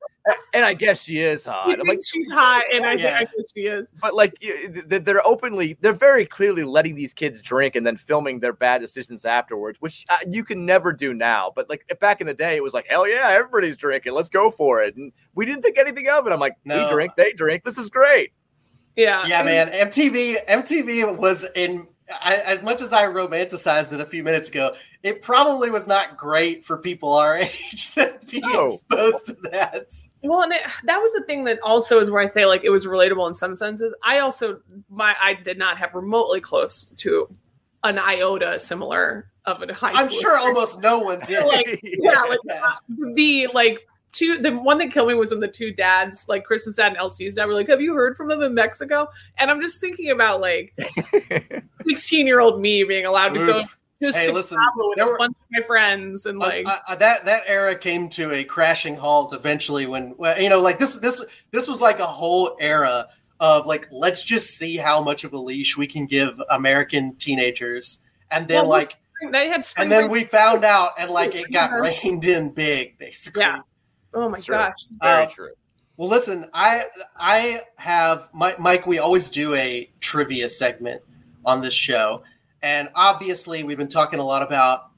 and 0.53 0.63
i 0.63 0.73
guess 0.75 1.01
she 1.01 1.19
is 1.19 1.43
hot 1.45 1.67
I'm 1.79 1.87
like 1.87 1.99
she's 2.05 2.29
hot, 2.29 2.63
and 2.71 2.85
I, 2.85 2.93
Yeah. 2.93 3.15
I 3.21 3.25
think 3.25 3.45
she 3.55 3.61
is. 3.61 3.87
but 4.01 4.13
like 4.13 4.33
they're 4.87 5.25
openly 5.25 5.75
they're 5.81 5.91
very 5.93 6.25
clearly 6.25 6.63
letting 6.63 6.93
these 6.95 7.13
kids 7.13 7.41
drink 7.41 7.75
and 7.75 7.85
then 7.87 7.97
filming 7.97 8.39
their 8.39 8.53
bad 8.53 8.79
decisions 8.79 9.25
afterwards 9.25 9.77
which 9.81 10.03
uh, 10.11 10.17
you 10.27 10.43
can 10.43 10.65
never 10.65 10.93
do 10.93 11.13
now 11.13 11.51
but 11.55 11.67
like 11.69 11.83
back 11.99 12.21
in 12.21 12.27
the 12.27 12.33
day 12.33 12.55
it 12.57 12.63
was 12.63 12.73
like 12.73 12.85
hell 12.87 13.07
yeah 13.07 13.29
everybody's 13.29 13.75
drinking 13.77 14.13
let's 14.13 14.29
go 14.29 14.51
for 14.51 14.81
it 14.83 14.95
and 14.97 15.11
we 15.35 15.45
didn't 15.45 15.63
think 15.63 15.77
anything 15.79 16.07
of 16.09 16.27
it 16.27 16.33
i'm 16.33 16.39
like 16.39 16.55
No. 16.65 16.85
we 16.85 16.91
drink 16.93 17.13
they 17.17 17.33
drink 17.33 17.63
this 17.63 17.77
is 17.77 17.89
great 17.89 18.31
Yeah. 18.99 19.25
Yeah, 19.27 19.43
man. 19.43 19.67
MTV, 19.69 20.45
MTV 20.47 21.17
was 21.17 21.45
in. 21.55 21.87
I, 22.23 22.37
as 22.37 22.63
much 22.63 22.81
as 22.81 22.91
I 22.91 23.03
romanticized 23.05 23.93
it 23.93 23.99
a 23.99 24.05
few 24.05 24.23
minutes 24.23 24.49
ago, 24.49 24.73
it 25.03 25.21
probably 25.21 25.69
was 25.69 25.87
not 25.87 26.17
great 26.17 26.63
for 26.63 26.75
people 26.77 27.13
our 27.13 27.37
age 27.37 27.93
that 27.93 28.27
be 28.27 28.39
No. 28.39 28.65
exposed 28.65 29.27
to 29.27 29.33
that. 29.51 29.85
Well, 30.23 30.41
and 30.41 30.51
it, 30.53 30.61
that 30.85 30.97
was 30.97 31.11
the 31.13 31.23
thing 31.27 31.43
that 31.43 31.59
also 31.61 31.99
is 31.99 32.09
where 32.09 32.21
I 32.21 32.25
say 32.25 32.45
like 32.47 32.63
it 32.63 32.71
was 32.71 32.87
relatable 32.87 33.27
in 33.29 33.35
some 33.35 33.55
senses. 33.55 33.93
I 34.03 34.19
also 34.19 34.59
my 34.89 35.15
I 35.21 35.35
did 35.35 35.59
not 35.59 35.77
have 35.77 35.93
remotely 35.93 36.41
close 36.41 36.85
to 36.97 37.29
an 37.83 37.99
iota 37.99 38.57
similar 38.59 39.29
of 39.45 39.61
a 39.61 39.71
high 39.73 39.93
school. 39.93 40.03
I'm 40.05 40.09
sure 40.09 40.35
experience. 40.35 40.45
almost 40.45 40.81
no 40.81 40.97
one 40.99 41.19
did. 41.25 41.45
like 41.45 41.79
yeah, 41.83 42.21
like 42.23 42.39
Yeah. 42.45 42.73
the 43.13 43.47
like 43.53 43.87
two 44.11 44.37
the 44.39 44.51
one 44.57 44.77
that 44.79 44.91
killed 44.91 45.07
me 45.09 45.13
was 45.15 45.31
when 45.31 45.39
the 45.39 45.47
two 45.47 45.71
dads, 45.73 46.27
like 46.27 46.45
Kristin's 46.45 46.75
dad 46.77 46.87
and 46.89 46.97
LC's 46.97 47.35
dad, 47.35 47.45
were 47.45 47.53
like, 47.53 47.67
"Have 47.69 47.81
you 47.81 47.93
heard 47.93 48.15
from 48.17 48.27
them 48.27 48.41
in 48.41 48.53
Mexico?" 48.53 49.07
And 49.37 49.49
I'm 49.51 49.61
just 49.61 49.79
thinking 49.79 50.11
about 50.11 50.41
like 50.41 50.73
16 51.87 52.27
year 52.27 52.39
old 52.39 52.61
me 52.61 52.83
being 52.83 53.05
allowed 53.05 53.29
to 53.29 53.45
go 53.45 53.63
just 54.01 54.17
Hey, 54.17 54.27
to 54.27 54.33
listen, 54.33 54.57
Chicago 54.57 54.89
with 54.89 54.97
there 54.97 55.07
a 55.07 55.09
were- 55.11 55.17
bunch 55.17 55.37
of 55.39 55.45
my 55.51 55.61
friends 55.63 56.25
and 56.25 56.39
like 56.39 56.65
Uh, 56.67 56.77
uh, 56.87 56.95
that 56.95 57.25
that 57.25 57.43
era 57.47 57.75
came 57.75 58.07
to 58.09 58.31
a 58.31 58.43
crashing 58.43 58.95
halt 58.95 59.33
eventually 59.33 59.85
when 59.85 60.15
well, 60.17 60.39
you 60.41 60.49
know 60.49 60.59
like 60.59 60.79
this 60.79 60.95
this 60.95 61.21
this 61.51 61.67
was 61.67 61.81
like 61.81 61.99
a 61.99 62.05
whole 62.07 62.55
era 62.59 63.07
of 63.41 63.65
like 63.65 63.87
let's 63.91 64.23
just 64.23 64.57
see 64.57 64.77
how 64.77 65.01
much 65.01 65.23
of 65.23 65.33
a 65.33 65.37
leash 65.37 65.77
we 65.77 65.85
can 65.87 66.05
give 66.05 66.41
American 66.49 67.15
teenagers 67.15 67.99
and 68.31 68.47
then 68.47 68.61
Well, 68.63 68.69
like 68.69 68.95
they 69.33 69.49
had 69.49 69.65
and 69.77 69.91
then 69.91 70.09
we 70.09 70.23
found 70.23 70.63
out 70.63 70.91
and 70.97 71.09
like 71.11 71.35
it 71.41 71.51
got 71.51 71.71
Yeah. 71.71 71.77
reined 71.79 72.23
in 72.25 72.51
big 72.51 72.97
basically. 72.97 73.41
Yeah. 73.41 73.59
Oh 74.13 74.29
my 74.29 74.39
Sure. 74.39 74.55
gosh 74.55 74.85
very 75.01 75.23
Uh, 75.23 75.29
true 75.29 75.49
Well, 75.97 76.07
listen, 76.09 76.49
I 76.53 76.85
I 77.17 77.61
have 77.75 78.29
Mi- 78.33 78.53
Mike. 78.57 78.87
We 78.87 78.99
always 78.99 79.29
do 79.29 79.53
a 79.55 79.89
trivia 79.99 80.47
segment 80.47 81.01
on 81.45 81.59
this 81.61 81.73
show, 81.73 82.23
and 82.61 82.89
obviously 82.95 83.63
we've 83.63 83.77
been 83.77 83.89
talking 83.89 84.19
a 84.19 84.23
lot 84.25 84.41
about 84.41 84.91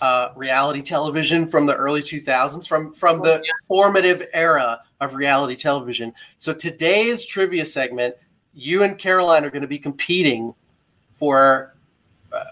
uh, 0.00 0.28
reality 0.34 0.80
television 0.80 1.46
from 1.46 1.66
the 1.66 1.74
early 1.76 2.00
2000s, 2.00 2.66
from 2.66 2.94
from 2.94 3.20
Oh, 3.20 3.24
the 3.24 3.42
formative 3.68 4.26
era 4.32 4.80
of 5.02 5.14
reality 5.14 5.54
television. 5.54 6.14
So 6.38 6.54
today's 6.54 7.26
trivia 7.26 7.66
segment, 7.66 8.14
you 8.54 8.84
and 8.84 8.98
Caroline 8.98 9.44
are 9.44 9.50
going 9.50 9.60
to 9.62 9.68
be 9.68 9.78
competing 9.78 10.54
for 11.12 11.74
uh, 12.32 12.42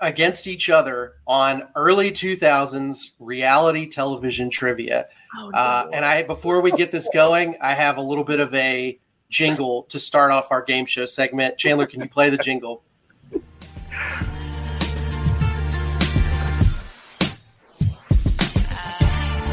against 0.00 0.46
each 0.46 0.68
other 0.70 1.14
on 1.26 1.68
early 1.76 2.10
2000s 2.10 3.10
reality 3.18 3.86
television 3.86 4.50
trivia. 4.50 5.06
oh, 5.38 5.50
Uh, 5.52 5.88
and 5.92 6.04
I, 6.04 6.22
before 6.22 6.60
we 6.60 6.70
get 6.72 6.90
this 6.92 7.08
going, 7.12 7.56
I 7.60 7.74
have 7.74 7.96
a 7.96 8.02
little 8.02 8.24
bit 8.24 8.40
of 8.40 8.54
a 8.54 8.98
jingle 9.28 9.84
to 9.84 9.98
start 9.98 10.32
off 10.32 10.50
our 10.50 10.62
game 10.62 10.86
show 10.86 11.04
segment. 11.04 11.56
Chandler, 11.56 11.86
can 11.86 12.00
you 12.00 12.08
play 12.08 12.30
the 12.30 12.38
jingle? 12.38 12.82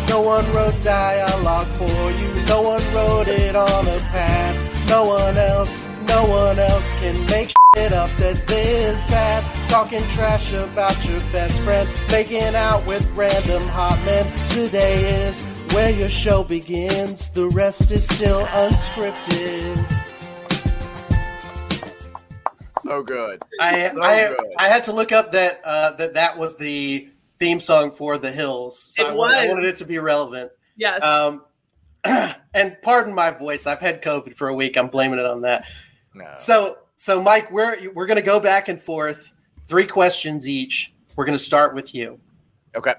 No 0.09 0.21
one 0.21 0.51
wrote 0.53 0.81
dialogue 0.81 1.67
for 1.77 2.11
you. 2.11 2.45
No 2.47 2.61
one 2.61 2.81
wrote 2.93 3.27
it 3.27 3.55
on 3.55 3.87
a 3.87 3.99
pad. 3.99 4.66
No 4.87 5.05
one 5.05 5.37
else, 5.37 5.83
no 6.07 6.25
one 6.25 6.57
else 6.59 6.93
can 6.93 7.25
make 7.27 7.51
shit 7.75 7.91
up 7.91 8.09
that's 8.17 8.43
this 8.45 9.03
bad. 9.05 9.43
Talking 9.69 10.01
trash 10.07 10.53
about 10.53 11.03
your 11.05 11.19
best 11.31 11.59
friend, 11.61 11.89
making 12.09 12.55
out 12.55 12.85
with 12.87 13.05
random 13.11 13.63
hot 13.67 14.01
men. 14.05 14.25
Today 14.49 15.25
is 15.27 15.41
where 15.73 15.89
your 15.91 16.09
show 16.09 16.43
begins. 16.43 17.29
The 17.31 17.47
rest 17.49 17.91
is 17.91 18.07
still 18.07 18.45
unscripted. 18.45 19.75
so 22.81 23.03
good 23.03 23.43
I 23.59 23.89
So 23.89 24.01
I, 24.01 24.27
good. 24.29 24.37
I 24.57 24.69
had 24.69 24.85
to 24.85 24.93
look 24.93 25.11
up 25.11 25.33
that 25.33 25.59
uh, 25.65 25.91
that 25.97 26.13
that 26.13 26.37
was 26.37 26.55
the 26.57 27.09
theme 27.39 27.59
song 27.59 27.91
for 27.91 28.17
The 28.17 28.31
Hills. 28.31 28.87
So 28.91 29.03
It 29.03 29.09
I, 29.09 29.11
wa- 29.13 29.25
I 29.35 29.47
wanted 29.47 29.65
it 29.65 29.75
to 29.77 29.85
be 29.85 29.99
relevant. 29.99 30.51
yes 30.77 31.03
Um, 31.03 31.43
and 32.53 32.77
pardon 32.81 33.13
my 33.13 33.29
voice. 33.29 33.67
I've 33.67 33.79
had 33.79 34.01
COVID 34.01 34.35
for 34.35 34.49
a 34.49 34.53
week. 34.53 34.77
I'm 34.77 34.87
blaming 34.87 35.19
it 35.19 35.25
on 35.25 35.41
that. 35.41 35.65
no. 36.13 36.33
So, 36.37 36.79
so 36.95 37.21
Mike, 37.21 37.51
we're 37.51 37.91
we're 37.91 38.05
going 38.05 38.17
to 38.17 38.21
go 38.21 38.39
back 38.39 38.69
and 38.69 38.81
forth, 38.81 39.31
three 39.63 39.85
questions 39.85 40.47
each. 40.47 40.93
We're 41.15 41.25
going 41.25 41.37
to 41.37 41.43
start 41.43 41.73
with 41.73 41.95
you. 41.95 42.19
okay 42.75 42.93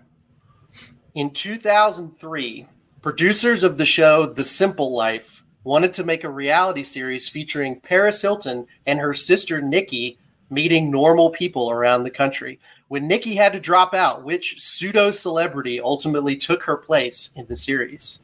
In 1.15 1.31
2003, 1.31 2.67
producers 3.01 3.63
of 3.63 3.79
the 3.79 3.87
show 3.87 4.27
The 4.27 4.45
Simple 4.45 4.93
Life 4.93 5.45
wanted 5.65 5.93
to 5.95 6.05
make 6.05 6.25
a 6.25 6.31
reality 6.31 6.83
series 6.83 7.29
featuring 7.29 7.81
Paris 7.81 8.23
Hilton 8.23 8.67
and 8.87 8.99
her 8.99 9.15
sister 9.15 9.61
Nicky 9.61 10.19
meeting 10.51 10.91
normal 10.91 11.31
people 11.31 11.71
around 11.71 12.05
the 12.05 12.11
country. 12.11 12.59
When 12.89 13.07
Nicky 13.07 13.35
had 13.35 13.53
to 13.53 13.61
drop 13.61 13.93
out, 13.93 14.25
which 14.25 14.61
pseudo 14.61 15.11
celebrity 15.11 15.81
ultimately 15.81 16.37
took 16.37 16.63
her 16.63 16.77
place 16.77 17.31
in 17.37 17.47
the 17.47 17.57
series? 17.57 18.21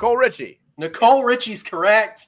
Nicole 0.00 0.16
Richie. 0.16 0.60
Nicole 0.78 1.24
Richie's 1.24 1.62
correct. 1.62 2.26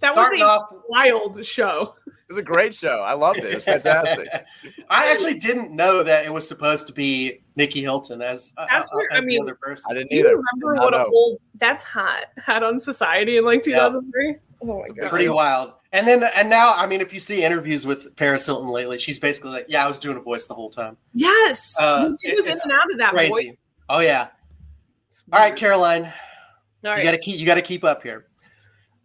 That 0.00 0.14
Starting 0.14 0.40
was 0.40 0.48
a 0.48 0.50
off 0.50 0.82
wild 0.88 1.44
show. 1.44 1.94
It 2.06 2.32
was 2.32 2.38
a 2.38 2.42
great 2.42 2.74
show. 2.74 3.00
I 3.00 3.12
loved 3.12 3.40
it. 3.40 3.44
It 3.52 3.54
was 3.56 3.64
fantastic. 3.64 4.26
I 4.88 5.12
actually 5.12 5.34
didn't 5.38 5.72
know 5.76 6.02
that 6.02 6.24
it 6.24 6.32
was 6.32 6.48
supposed 6.48 6.86
to 6.86 6.94
be 6.94 7.42
Nicky 7.54 7.82
Hilton 7.82 8.22
as, 8.22 8.54
uh, 8.56 8.64
That's 8.70 8.90
uh, 8.90 8.94
where- 8.96 9.08
I 9.12 9.18
as 9.18 9.26
mean, 9.26 9.40
the 9.40 9.42
other 9.52 9.54
person. 9.56 9.84
I 9.90 9.94
didn't 9.94 10.08
Do 10.08 10.16
you 10.16 10.22
either. 10.24 10.36
remember 10.38 10.80
what 10.82 10.92
not 10.92 11.00
a 11.02 11.04
whole 11.04 11.38
that's 11.56 11.84
hot 11.84 12.28
had 12.38 12.62
on 12.62 12.80
society 12.80 13.36
in 13.36 13.44
like 13.44 13.58
Yeah. 13.66 13.74
2003? 13.90 14.36
Oh 14.62 14.80
my 14.80 14.88
god. 14.94 15.10
Pretty 15.10 15.28
wild. 15.28 15.72
And 15.92 16.08
then 16.08 16.24
and 16.34 16.48
now, 16.48 16.72
I 16.74 16.86
mean, 16.86 17.02
if 17.02 17.12
you 17.12 17.20
see 17.20 17.44
interviews 17.44 17.84
with 17.84 18.16
Paris 18.16 18.46
Hilton 18.46 18.68
lately, 18.68 18.96
she's 18.96 19.18
basically 19.18 19.50
like, 19.50 19.66
"Yeah, 19.68 19.84
I 19.84 19.88
was 19.88 19.98
doing 19.98 20.16
a 20.16 20.20
voice 20.22 20.46
the 20.46 20.54
whole 20.54 20.70
time." 20.70 20.96
Yes. 21.12 21.74
Uh, 21.78 22.08
she 22.22 22.30
it- 22.30 22.36
was 22.36 22.46
in 22.46 22.52
it's 22.52 22.62
and 22.62 22.72
out 22.72 22.90
of 22.90 22.96
that 22.98 23.12
Crazy. 23.12 23.28
voice. 23.30 23.56
Oh 23.90 23.98
yeah. 23.98 24.28
All 25.32 25.40
right, 25.40 25.54
Caroline, 25.54 26.10
All 26.84 26.90
you 26.90 26.96
right. 26.96 27.04
got 27.04 27.10
to 27.12 27.18
keep 27.18 27.38
you 27.38 27.46
got 27.46 27.54
to 27.54 27.62
keep 27.62 27.84
up 27.84 28.02
here. 28.02 28.26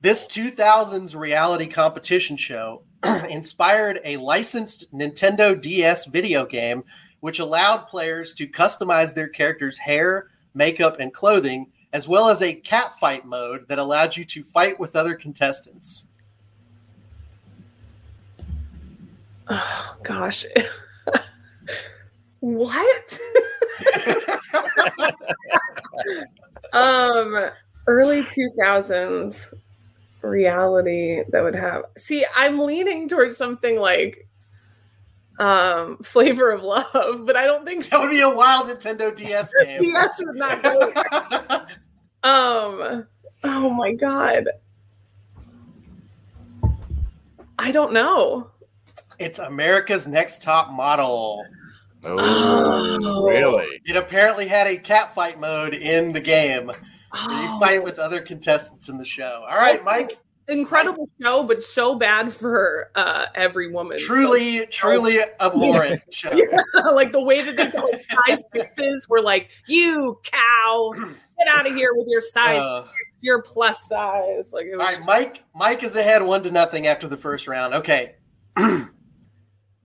This 0.01 0.25
2000s 0.25 1.15
reality 1.15 1.67
competition 1.67 2.37
show 2.37 2.83
inspired 3.29 3.99
a 4.03 4.17
licensed 4.17 4.91
Nintendo 4.93 5.59
DS 5.59 6.05
video 6.05 6.45
game, 6.45 6.83
which 7.19 7.39
allowed 7.39 7.87
players 7.87 8.33
to 8.35 8.47
customize 8.47 9.13
their 9.13 9.27
characters' 9.27 9.77
hair, 9.77 10.27
makeup, 10.53 10.99
and 10.99 11.13
clothing, 11.13 11.67
as 11.93 12.07
well 12.07 12.29
as 12.29 12.41
a 12.41 12.53
cat 12.53 12.97
fight 12.99 13.25
mode 13.25 13.67
that 13.67 13.79
allowed 13.79 14.15
you 14.15 14.23
to 14.25 14.43
fight 14.43 14.79
with 14.79 14.95
other 14.95 15.13
contestants. 15.15 16.09
Oh 19.47 19.97
gosh. 20.03 20.45
what? 22.39 23.19
um 26.73 27.49
early 27.87 28.21
2000s 28.21 29.53
reality 30.21 31.21
that 31.29 31.41
would 31.43 31.55
have 31.55 31.83
see 31.95 32.25
i'm 32.35 32.59
leaning 32.59 33.07
towards 33.07 33.37
something 33.37 33.79
like 33.79 34.27
um 35.39 35.97
flavor 35.99 36.51
of 36.51 36.63
love 36.63 37.25
but 37.25 37.37
i 37.37 37.45
don't 37.45 37.63
think 37.65 37.87
That 37.89 37.99
would 38.01 38.11
be 38.11 38.21
a 38.21 38.29
wild 38.29 38.67
Nintendo 38.69 39.15
DS 39.15 39.53
game. 39.63 39.83
yes 39.83 40.21
would 40.25 40.35
not 40.35 40.63
go 40.63 40.91
um 42.29 43.05
oh 43.43 43.69
my 43.69 43.93
god 43.93 44.45
i 47.59 47.71
don't 47.71 47.93
know 47.93 48.49
it's 49.19 49.39
America's 49.39 50.05
Next 50.07 50.43
Top 50.43 50.71
Model. 50.71 51.43
Oh, 52.03 52.15
Oh. 53.03 53.27
really? 53.27 53.81
It 53.85 53.95
apparently 53.95 54.47
had 54.47 54.67
a 54.67 54.77
cat 54.77 55.11
fight 55.15 55.39
mode 55.39 55.73
in 55.73 56.13
the 56.13 56.19
game. 56.21 56.69
Where 57.25 57.41
You 57.41 57.49
Oh. 57.51 57.59
fight 57.59 57.83
with 57.83 57.99
other 57.99 58.21
contestants 58.21 58.89
in 58.89 58.97
the 58.97 59.05
show. 59.05 59.45
All 59.49 59.57
right, 59.57 59.71
Also, 59.71 59.85
Mike. 59.85 60.17
incredible 60.49 61.09
show 61.21 61.43
but 61.43 61.61
so 61.61 61.95
bad 61.95 62.31
for 62.31 62.89
uh 62.95 63.25
every 63.35 63.69
woman 63.69 63.97
Truly, 63.99 64.65
truly 64.67 65.19
abhorrent 65.41 66.01
show. 66.13 66.29
So, 66.73 66.93
like 66.93 67.11
the 67.11 67.21
way 67.21 67.41
that 67.41 67.55
they 67.57 67.69
go 67.69 67.85
like, 67.85 68.05
size 68.27 68.49
sixes 68.51 69.07
were 69.09 69.21
like 69.21 69.49
you 69.67 70.17
cow 70.23 70.93
get 71.37 71.47
out 71.53 71.67
of 71.67 71.75
here 71.75 71.89
with 71.95 72.07
your 72.07 72.21
size 72.21 72.61
Uh. 72.61 72.81
six 72.83 73.23
your 73.23 73.41
plus 73.41 73.87
size 73.89 74.53
like 74.53 74.67
it 74.67 74.73
All 74.73 74.77
was 74.85 74.95
right, 74.97 75.05
Mike. 75.05 75.43
Mike 75.55 75.83
is 75.83 75.95
ahead 75.97 76.21
one 76.23 76.43
to 76.43 76.51
nothing 76.51 76.87
after 76.87 77.07
the 77.09 77.17
first 77.17 77.47
round. 77.47 77.73
Okay, 77.73 78.15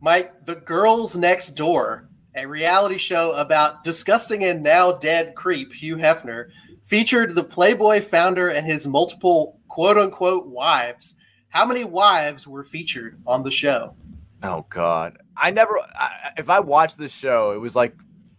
Mike. 0.01 0.45
The 0.47 0.57
Girls 0.57 1.17
Next 1.17 1.51
Door, 1.51 2.09
a 2.37 2.47
reality 2.47 2.99
show 2.99 3.33
about 3.33 3.85
disgusting 3.85 4.45
and 4.45 4.63
now 4.63 4.93
dead 4.93 5.35
creep 5.35 5.73
Hugh 5.73 5.97
Hefner, 5.97 6.51
featured 6.93 7.35
the 7.35 7.43
Playboy 7.43 8.02
founder 8.02 8.51
and 8.51 8.66
his 8.66 8.86
multiple 8.86 9.59
quote 9.69 9.97
unquote 9.97 10.47
wives. 10.48 11.14
How 11.48 11.64
many 11.64 11.85
wives 11.85 12.47
were 12.47 12.64
featured 12.64 13.19
on 13.27 13.43
the 13.43 13.51
show? 13.51 13.97
Oh 14.43 14.66
God, 14.69 15.16
I 15.35 15.52
never. 15.52 15.81
I, 15.81 16.32
if 16.36 16.51
I 16.51 16.60
watched 16.60 16.98
this 16.98 17.10
show, 17.10 17.52
it 17.52 17.56
was 17.56 17.74
like 17.74 17.97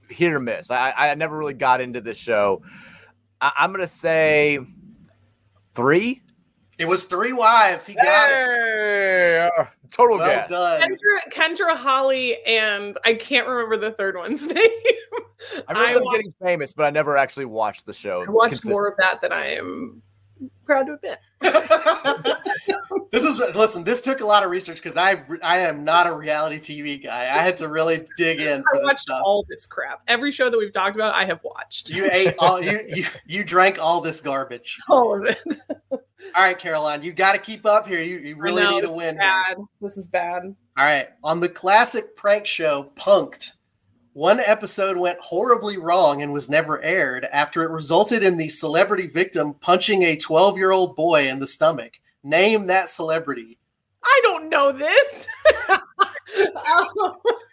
hit 0.07 0.31
or 0.31 0.39
miss. 0.39 0.69
I 0.69 0.91
I 0.91 1.15
never 1.15 1.35
really 1.35 1.55
got 1.55 1.81
into 1.81 1.99
this 1.99 2.19
show. 2.19 2.61
I, 3.41 3.53
I'm 3.57 3.71
gonna 3.71 3.87
say 3.87 4.59
three. 5.73 6.21
It 6.77 6.85
was 6.85 7.05
three 7.05 7.33
wives. 7.33 7.87
He 7.87 7.95
got 7.95 8.29
it. 8.29 8.35
Hey, 8.35 9.49
total 9.93 10.17
Well 10.17 10.27
guess. 10.29 10.49
done. 10.49 10.81
Kendra, 10.81 11.31
Kendra 11.31 11.75
Holly 11.77 12.43
and 12.45 12.97
I 13.05 13.13
can't 13.13 13.47
remember 13.47 13.77
the 13.77 13.91
third 13.91 14.15
one's 14.17 14.47
name. 14.53 14.57
I 15.67 15.71
remember 15.73 15.79
I 15.89 15.93
them 15.93 16.03
watched- 16.03 16.17
getting 16.17 16.31
famous, 16.41 16.73
but 16.73 16.83
I 16.83 16.89
never 16.89 17.17
actually 17.17 17.45
watched 17.45 17.85
the 17.85 17.93
show. 17.93 18.23
I 18.27 18.29
watched 18.31 18.65
more 18.65 18.87
of 18.87 18.95
that 18.97 19.21
than 19.21 19.31
I 19.31 19.47
am 19.55 20.01
proud 20.65 20.87
to 20.87 20.93
admit. 20.93 21.19
this 23.11 23.23
is 23.23 23.39
listen. 23.55 23.83
This 23.83 24.01
took 24.01 24.21
a 24.21 24.25
lot 24.25 24.43
of 24.43 24.49
research 24.49 24.77
because 24.77 24.97
I 24.97 25.23
I 25.43 25.59
am 25.59 25.83
not 25.83 26.07
a 26.07 26.13
reality 26.13 26.57
TV 26.59 27.03
guy. 27.03 27.23
I 27.23 27.39
had 27.39 27.57
to 27.57 27.67
really 27.67 28.05
dig 28.17 28.39
in 28.39 28.59
I 28.59 28.63
for 28.63 28.77
this 28.77 28.83
watched 28.83 28.99
stuff. 28.99 29.21
all 29.23 29.45
this 29.49 29.65
crap. 29.65 30.01
Every 30.07 30.31
show 30.31 30.49
that 30.49 30.57
we've 30.57 30.73
talked 30.73 30.95
about, 30.95 31.13
I 31.13 31.25
have 31.25 31.39
watched. 31.43 31.89
You 31.89 32.09
ate 32.11 32.35
all 32.39 32.61
you, 32.61 32.81
you 32.87 33.05
you 33.25 33.43
drank 33.43 33.77
all 33.81 34.01
this 34.01 34.21
garbage. 34.21 34.77
all 34.89 35.15
of 35.19 35.25
it. 35.25 35.37
All 35.91 36.41
right, 36.41 36.57
Caroline, 36.57 37.03
you 37.03 37.11
got 37.11 37.33
to 37.33 37.37
keep 37.37 37.65
up 37.65 37.85
here. 37.85 37.99
You, 37.99 38.19
you 38.19 38.35
really 38.37 38.63
know, 38.63 38.79
need 38.79 38.83
is 38.85 38.89
win. 38.89 39.15
here. 39.15 39.23
Bad. 39.23 39.57
This 39.81 39.97
is 39.97 40.07
bad. 40.07 40.43
All 40.77 40.85
right, 40.85 41.09
on 41.23 41.39
the 41.39 41.49
classic 41.49 42.15
prank 42.15 42.45
show 42.47 42.91
Punk'd, 42.95 43.51
one 44.13 44.39
episode 44.39 44.95
went 44.97 45.19
horribly 45.19 45.77
wrong 45.77 46.21
and 46.21 46.31
was 46.31 46.49
never 46.49 46.81
aired 46.83 47.25
after 47.33 47.63
it 47.63 47.71
resulted 47.71 48.23
in 48.23 48.37
the 48.37 48.47
celebrity 48.49 49.07
victim 49.07 49.53
punching 49.55 50.03
a 50.03 50.15
12 50.15 50.57
year 50.57 50.71
old 50.71 50.95
boy 50.95 51.27
in 51.27 51.39
the 51.39 51.47
stomach. 51.47 51.93
Name 52.23 52.67
that 52.67 52.89
celebrity. 52.89 53.57
I 54.03 54.19
don't 54.23 54.49
know 54.49 54.71
this. 54.71 55.27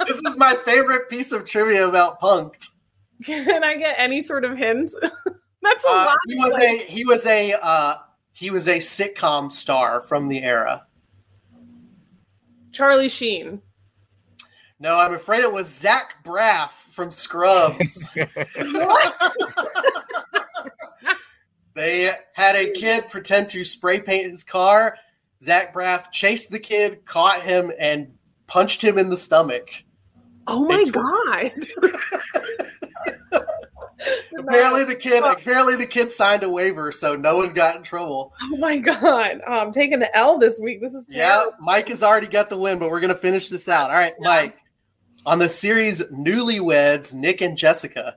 This 0.06 0.16
is 0.26 0.36
my 0.38 0.54
favorite 0.54 1.08
piece 1.10 1.32
of 1.32 1.44
trivia 1.44 1.86
about 1.86 2.18
Punk'd. 2.18 2.66
Can 3.24 3.62
I 3.62 3.76
get 3.76 3.96
any 3.98 4.22
sort 4.22 4.44
of 4.44 4.56
hint? 4.56 4.92
That's 5.62 5.84
a 5.84 5.88
Uh, 5.88 5.92
lot. 6.06 6.16
he 6.26 6.36
was 6.36 6.58
a 6.58 6.78
he 6.78 7.04
was 7.04 7.26
a 7.26 7.52
uh, 7.52 7.96
he 8.32 8.50
was 8.50 8.66
a 8.68 8.78
sitcom 8.78 9.52
star 9.52 10.00
from 10.00 10.28
the 10.28 10.42
era. 10.42 10.86
Charlie 12.72 13.10
Sheen. 13.10 13.60
No, 14.80 14.96
I'm 14.98 15.12
afraid 15.14 15.42
it 15.42 15.52
was 15.52 15.72
Zach 15.72 16.24
Braff 16.24 16.70
from 16.70 17.10
Scrubs. 17.10 18.08
They 21.74 22.12
had 22.32 22.56
a 22.56 22.72
kid 22.72 23.08
pretend 23.08 23.48
to 23.50 23.62
spray 23.64 24.00
paint 24.00 24.28
his 24.28 24.42
car. 24.42 24.96
Zach 25.40 25.72
Braff 25.72 26.10
chased 26.10 26.50
the 26.50 26.58
kid, 26.58 27.04
caught 27.06 27.40
him, 27.42 27.72
and 27.78 28.12
punched 28.48 28.82
him 28.82 28.98
in 28.98 29.08
the 29.08 29.16
stomach. 29.16 29.68
Oh 30.48 30.64
my 30.66 30.84
They- 30.84 30.90
god. 30.90 31.52
Apparently, 34.36 34.84
the 34.84 34.94
kid 34.94 35.22
apparently 35.22 35.76
the 35.76 35.86
kid 35.86 36.10
signed 36.10 36.42
a 36.42 36.48
waiver, 36.48 36.90
so 36.90 37.14
no 37.14 37.36
one 37.36 37.52
got 37.52 37.76
in 37.76 37.82
trouble. 37.82 38.32
Oh 38.42 38.56
my 38.56 38.78
god. 38.78 39.40
Oh, 39.46 39.58
I'm 39.60 39.72
taking 39.72 39.98
the 39.98 40.14
L 40.16 40.38
this 40.38 40.58
week. 40.58 40.80
This 40.80 40.94
is 40.94 41.06
Yeah. 41.10 41.44
Mike 41.60 41.88
has 41.88 42.02
already 42.02 42.26
got 42.26 42.48
the 42.48 42.56
win, 42.56 42.78
but 42.78 42.90
we're 42.90 43.00
gonna 43.00 43.14
finish 43.14 43.48
this 43.50 43.68
out. 43.68 43.90
All 43.90 43.96
right, 43.96 44.14
Mike. 44.18 44.56
On 45.26 45.38
the 45.38 45.48
series 45.48 46.00
Newlyweds, 46.00 47.12
Nick 47.14 47.40
and 47.42 47.56
Jessica, 47.56 48.16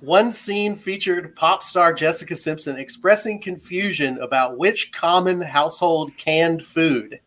one 0.00 0.30
scene 0.30 0.74
featured 0.74 1.36
pop 1.36 1.62
star 1.62 1.92
Jessica 1.92 2.34
Simpson 2.34 2.76
expressing 2.78 3.40
confusion 3.40 4.18
about 4.18 4.56
which 4.56 4.92
common 4.92 5.40
household 5.40 6.16
canned 6.16 6.62
food. 6.64 7.20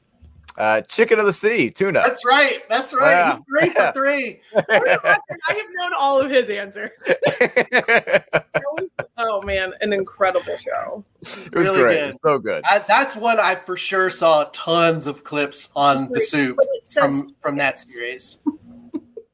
Uh, 0.57 0.81
chicken 0.81 1.18
of 1.19 1.26
the 1.26 1.34
sea, 1.34 1.72
tuna. 1.72 2.02
That's 2.03 2.23
right. 2.26 2.60
That's 2.69 2.94
right. 2.94 3.26
He's 3.26 3.40
three 3.48 3.69
for 3.73 3.91
three. 3.95 4.40
I 4.56 5.19
have 5.48 5.65
known 5.76 5.94
all 5.98 6.19
of 6.19 6.30
his 6.30 6.49
answers. 6.49 6.91
Was- 7.07 8.90
oh 9.18 9.41
man, 9.44 9.73
an 9.81 9.94
incredible 9.94 10.56
show. 10.57 11.03
it 11.22 11.56
was 11.56 11.68
Really 11.68 11.81
great. 11.81 11.95
good. 11.98 12.07
Was 12.14 12.19
so 12.23 12.38
good. 12.40 12.64
I, 12.69 12.80
that's 12.80 13.15
one 13.15 13.40
I 13.40 13.56
for 13.56 13.76
sure 13.77 14.10
saw 14.11 14.45
tons 14.53 15.07
of 15.07 15.23
clips 15.23 15.72
on 15.76 16.07
the 16.11 16.22
soup 16.22 16.57
But 16.57 16.68
it 16.73 16.85
says 16.85 17.22
from 17.22 17.30
from 17.40 17.57
that 17.57 17.80
series. 17.80 18.44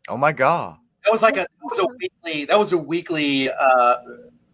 Oh 0.10 0.18
my 0.18 0.32
god. 0.32 0.78
That 1.06 1.12
was 1.12 1.22
like 1.22 1.36
a 1.38 1.42
that 1.42 1.48
was 1.64 1.80
a 1.80 1.86
weekly 2.00 2.46
that 2.46 2.60
was 2.60 2.74
a 2.74 2.78
weekly 2.78 3.50
uh, 3.50 3.96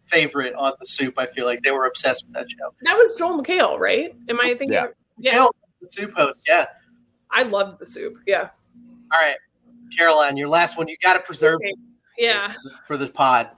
favorite 0.04 0.54
on 0.56 0.74
the 0.80 0.86
soup. 0.86 1.16
I 1.18 1.26
feel 1.26 1.46
like 1.46 1.62
they 1.64 1.72
were 1.72 1.86
obsessed 1.86 2.26
with 2.26 2.34
that 2.36 2.50
show. 2.52 2.74
that 2.84 2.96
was 2.96 3.16
Joel 3.16 3.42
McHale, 3.42 3.80
right? 3.80 4.16
Am 4.30 4.40
I 4.40 4.50
thinking? 4.50 4.74
Yeah. 4.74 4.88
Yeah. 5.18 5.32
Hell, 5.32 5.52
the 5.82 5.88
soup 5.88 6.14
host. 6.16 6.44
Yeah. 6.48 6.66
I 7.32 7.44
loved 7.44 7.80
the 7.80 7.86
soup. 7.88 8.18
Yeah. 8.28 8.50
All 9.12 9.20
right, 9.22 9.36
Caroline, 9.98 10.38
your 10.38 10.48
last 10.50 10.78
one. 10.78 10.88
You 10.88 10.96
got 11.02 11.14
to 11.14 11.20
preserve 11.20 11.56
Okay. 11.56 11.74
Yeah. 12.18 12.54
for 12.88 12.98
the 12.98 13.08
pod. 13.08 13.50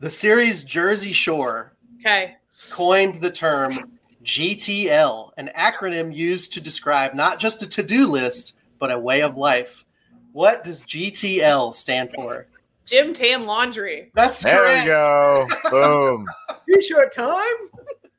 The 0.00 0.10
series 0.10 0.62
Jersey 0.64 1.12
Shore 1.12 1.72
Okay. 2.00 2.36
coined 2.70 3.16
the 3.16 3.30
term 3.30 3.98
GTL, 4.22 5.30
an 5.38 5.50
acronym 5.56 6.14
used 6.14 6.52
to 6.54 6.60
describe 6.60 7.14
not 7.14 7.38
just 7.38 7.62
a 7.62 7.66
to 7.66 7.82
do 7.82 8.06
list, 8.06 8.58
but 8.78 8.90
a 8.90 8.98
way 8.98 9.22
of 9.22 9.36
life. 9.36 9.84
What 10.34 10.64
does 10.64 10.82
GTL 10.82 11.72
stand 11.76 12.10
for? 12.12 12.48
Gym 12.84 13.12
Tan 13.12 13.46
Laundry. 13.46 14.10
That's 14.14 14.42
there 14.42 14.64
correct. 14.64 14.82
we 14.84 14.90
go. 14.90 15.46
Boom. 15.70 16.26
You 16.66 16.80
short 16.80 17.12
time? 17.12 17.36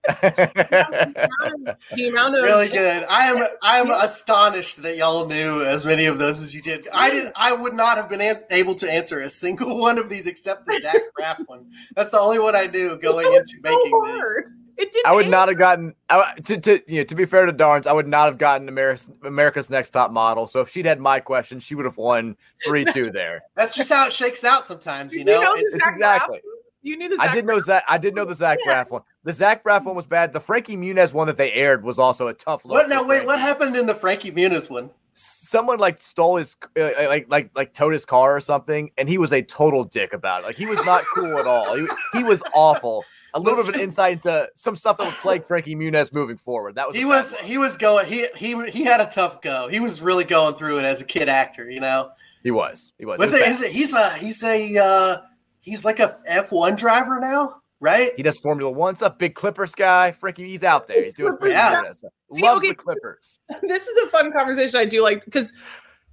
The 0.21 2.07
amount 2.09 2.35
of 2.37 2.43
Really 2.43 2.69
good. 2.69 3.05
I 3.09 3.25
am 3.31 3.45
I 3.61 3.79
am 3.79 3.89
astonished 3.91 4.81
that 4.83 4.95
y'all 4.97 5.25
knew 5.27 5.63
as 5.65 5.83
many 5.83 6.05
of 6.05 6.17
those 6.19 6.41
as 6.41 6.53
you 6.53 6.61
did. 6.61 6.87
I 6.93 7.09
did. 7.09 7.31
I 7.35 7.51
would 7.53 7.73
not 7.73 7.97
have 7.97 8.07
been 8.07 8.21
an- 8.21 8.43
able 8.49 8.75
to 8.75 8.89
answer 8.89 9.21
a 9.21 9.29
single 9.29 9.77
one 9.81 9.97
of 9.97 10.07
these 10.09 10.25
except 10.27 10.65
the 10.67 10.79
Zach 10.79 11.01
Braff 11.19 11.39
one. 11.47 11.65
That's 11.95 12.11
the 12.11 12.19
only 12.19 12.39
one 12.39 12.55
I 12.55 12.67
knew 12.67 12.97
going 12.97 13.25
into 13.25 13.43
so 13.45 13.61
making 13.63 13.83
these. 13.83 13.91
hard. 14.15 14.49
It 14.77 14.91
didn't. 14.91 15.07
I 15.07 15.13
would 15.13 15.23
end. 15.25 15.31
not 15.31 15.47
have 15.47 15.57
gotten 15.57 15.95
I, 16.09 16.33
to, 16.45 16.57
to 16.59 16.81
you 16.87 16.99
know 16.99 17.03
to 17.05 17.15
be 17.15 17.25
fair 17.25 17.45
to 17.45 17.51
Darns, 17.51 17.87
I 17.87 17.93
would 17.93 18.07
not 18.07 18.25
have 18.25 18.37
gotten 18.37 18.67
America's, 18.67 19.09
America's 19.23 19.69
Next 19.69 19.91
Top 19.91 20.11
Model. 20.11 20.47
So 20.47 20.59
if 20.61 20.69
she'd 20.69 20.85
had 20.85 20.99
my 20.99 21.19
question, 21.19 21.59
she 21.59 21.75
would 21.75 21.85
have 21.85 21.97
won 21.97 22.35
three 22.65 22.83
two 22.85 23.09
there. 23.13 23.43
That's 23.55 23.75
just 23.75 23.89
how 23.91 24.07
it 24.07 24.13
shakes 24.13 24.43
out 24.43 24.63
sometimes. 24.63 25.13
You 25.13 25.19
you 25.19 25.25
know, 25.25 25.41
know 25.41 25.53
It's- 25.53 25.75
exactly. 25.87 26.37
Braff? 26.39 26.41
You 26.81 26.97
knew 26.97 27.09
the 27.09 27.15
I 27.19 27.25
Zach 27.25 27.33
did 27.35 27.45
know 27.45 27.57
Braff- 27.57 27.65
that. 27.67 27.83
I 27.87 27.97
did 27.97 28.13
know 28.13 28.25
the 28.25 28.35
Zach 28.35 28.59
Yeah. 28.65 28.83
Braff 28.83 28.89
one. 28.91 29.01
The 29.23 29.33
Zach 29.33 29.63
Braff 29.63 29.85
one 29.85 29.95
was 29.95 30.05
bad. 30.05 30.33
The 30.33 30.39
Frankie 30.39 30.77
Muniz 30.77 31.13
one 31.13 31.25
that 31.27 31.37
they 31.37 31.51
aired 31.53 31.83
was 31.83 31.97
also 31.97 32.27
a 32.27 32.33
tough. 32.33 32.63
look 32.65 32.73
what? 32.73 32.89
now? 32.89 33.01
Wait. 33.01 33.07
Frankie. 33.07 33.25
What 33.27 33.39
happened 33.39 33.75
in 33.75 33.85
the 33.87 33.95
Frankie 33.95 34.31
Muniz 34.31 34.69
one? 34.69 34.91
Someone 35.15 35.79
like 35.79 36.01
stole 36.01 36.35
his 36.35 36.55
uh, 36.77 36.91
like 37.07 37.27
like 37.29 37.49
like 37.55 37.73
towed 37.73 37.93
his 37.93 38.05
car 38.05 38.35
or 38.35 38.41
something, 38.41 38.91
and 38.97 39.07
he 39.07 39.17
was 39.17 39.31
a 39.31 39.41
total 39.41 39.83
dick 39.85 40.11
about 40.13 40.41
it. 40.41 40.45
Like 40.47 40.57
he 40.57 40.65
was 40.65 40.83
not 40.85 41.03
cool 41.15 41.37
at 41.39 41.47
all. 41.47 41.73
He, 41.75 41.87
he 42.13 42.23
was 42.23 42.43
awful. 42.53 43.03
A 43.35 43.39
little 43.39 43.57
bit 43.59 43.69
of 43.69 43.75
an 43.75 43.81
insight 43.81 44.13
into 44.13 44.49
some 44.55 44.75
stuff 44.75 44.97
that 44.97 45.05
would 45.05 45.13
plague 45.15 45.45
Frankie 45.45 45.75
Muniz 45.75 46.13
moving 46.13 46.37
forward. 46.37 46.75
That 46.75 46.87
was 46.87 46.95
He 46.95 47.03
was 47.03 47.33
one. 47.33 47.43
he 47.43 47.57
was 47.57 47.75
going 47.75 48.05
he 48.07 48.27
he 48.35 48.69
he 48.69 48.83
had 48.83 49.01
a 49.01 49.05
tough 49.07 49.41
go. 49.41 49.67
He 49.67 49.79
was 49.81 50.01
really 50.01 50.23
going 50.23 50.55
through 50.55 50.79
it 50.79 50.85
as 50.85 51.01
a 51.01 51.05
kid 51.05 51.27
actor. 51.27 51.69
You 51.69 51.81
know. 51.81 52.11
He 52.43 52.51
was. 52.51 52.93
He 52.97 53.05
was. 53.05 53.19
Was 53.19 53.33
It 53.33 53.45
was 53.47 53.61
it, 53.61 53.65
it, 53.65 53.71
he's 53.73 53.93
a 53.93 54.09
he's 54.13 54.43
a 54.43 54.77
uh, 54.77 55.21
he's 55.61 55.83
like 55.83 55.99
a 55.99 56.11
F 56.27 56.51
one 56.51 56.75
driver 56.75 57.19
now, 57.19 57.55
right? 57.79 58.11
He 58.15 58.23
does 58.23 58.37
Formula 58.37 58.71
One 58.71 58.95
stuff. 58.95 59.17
Big 59.17 59.35
Clippers 59.35 59.73
guy. 59.73 60.11
Frankie, 60.11 60.47
he's 60.47 60.63
out 60.63 60.87
there. 60.87 61.03
He's 61.03 61.15
doing 61.15 61.35
Clippers 61.37 61.53
Frankie 61.53 61.75
guy. 61.75 61.89
Muniz. 61.89 62.35
See, 62.35 62.43
Loves 62.43 62.57
okay, 62.59 62.69
the 62.69 62.75
Clippers. 62.75 63.39
this 63.63 63.87
is 63.87 64.07
a 64.07 64.11
fun 64.11 64.31
conversation 64.31 64.79
I 64.79 64.85
do 64.85 65.01
like 65.01 65.25
because 65.25 65.51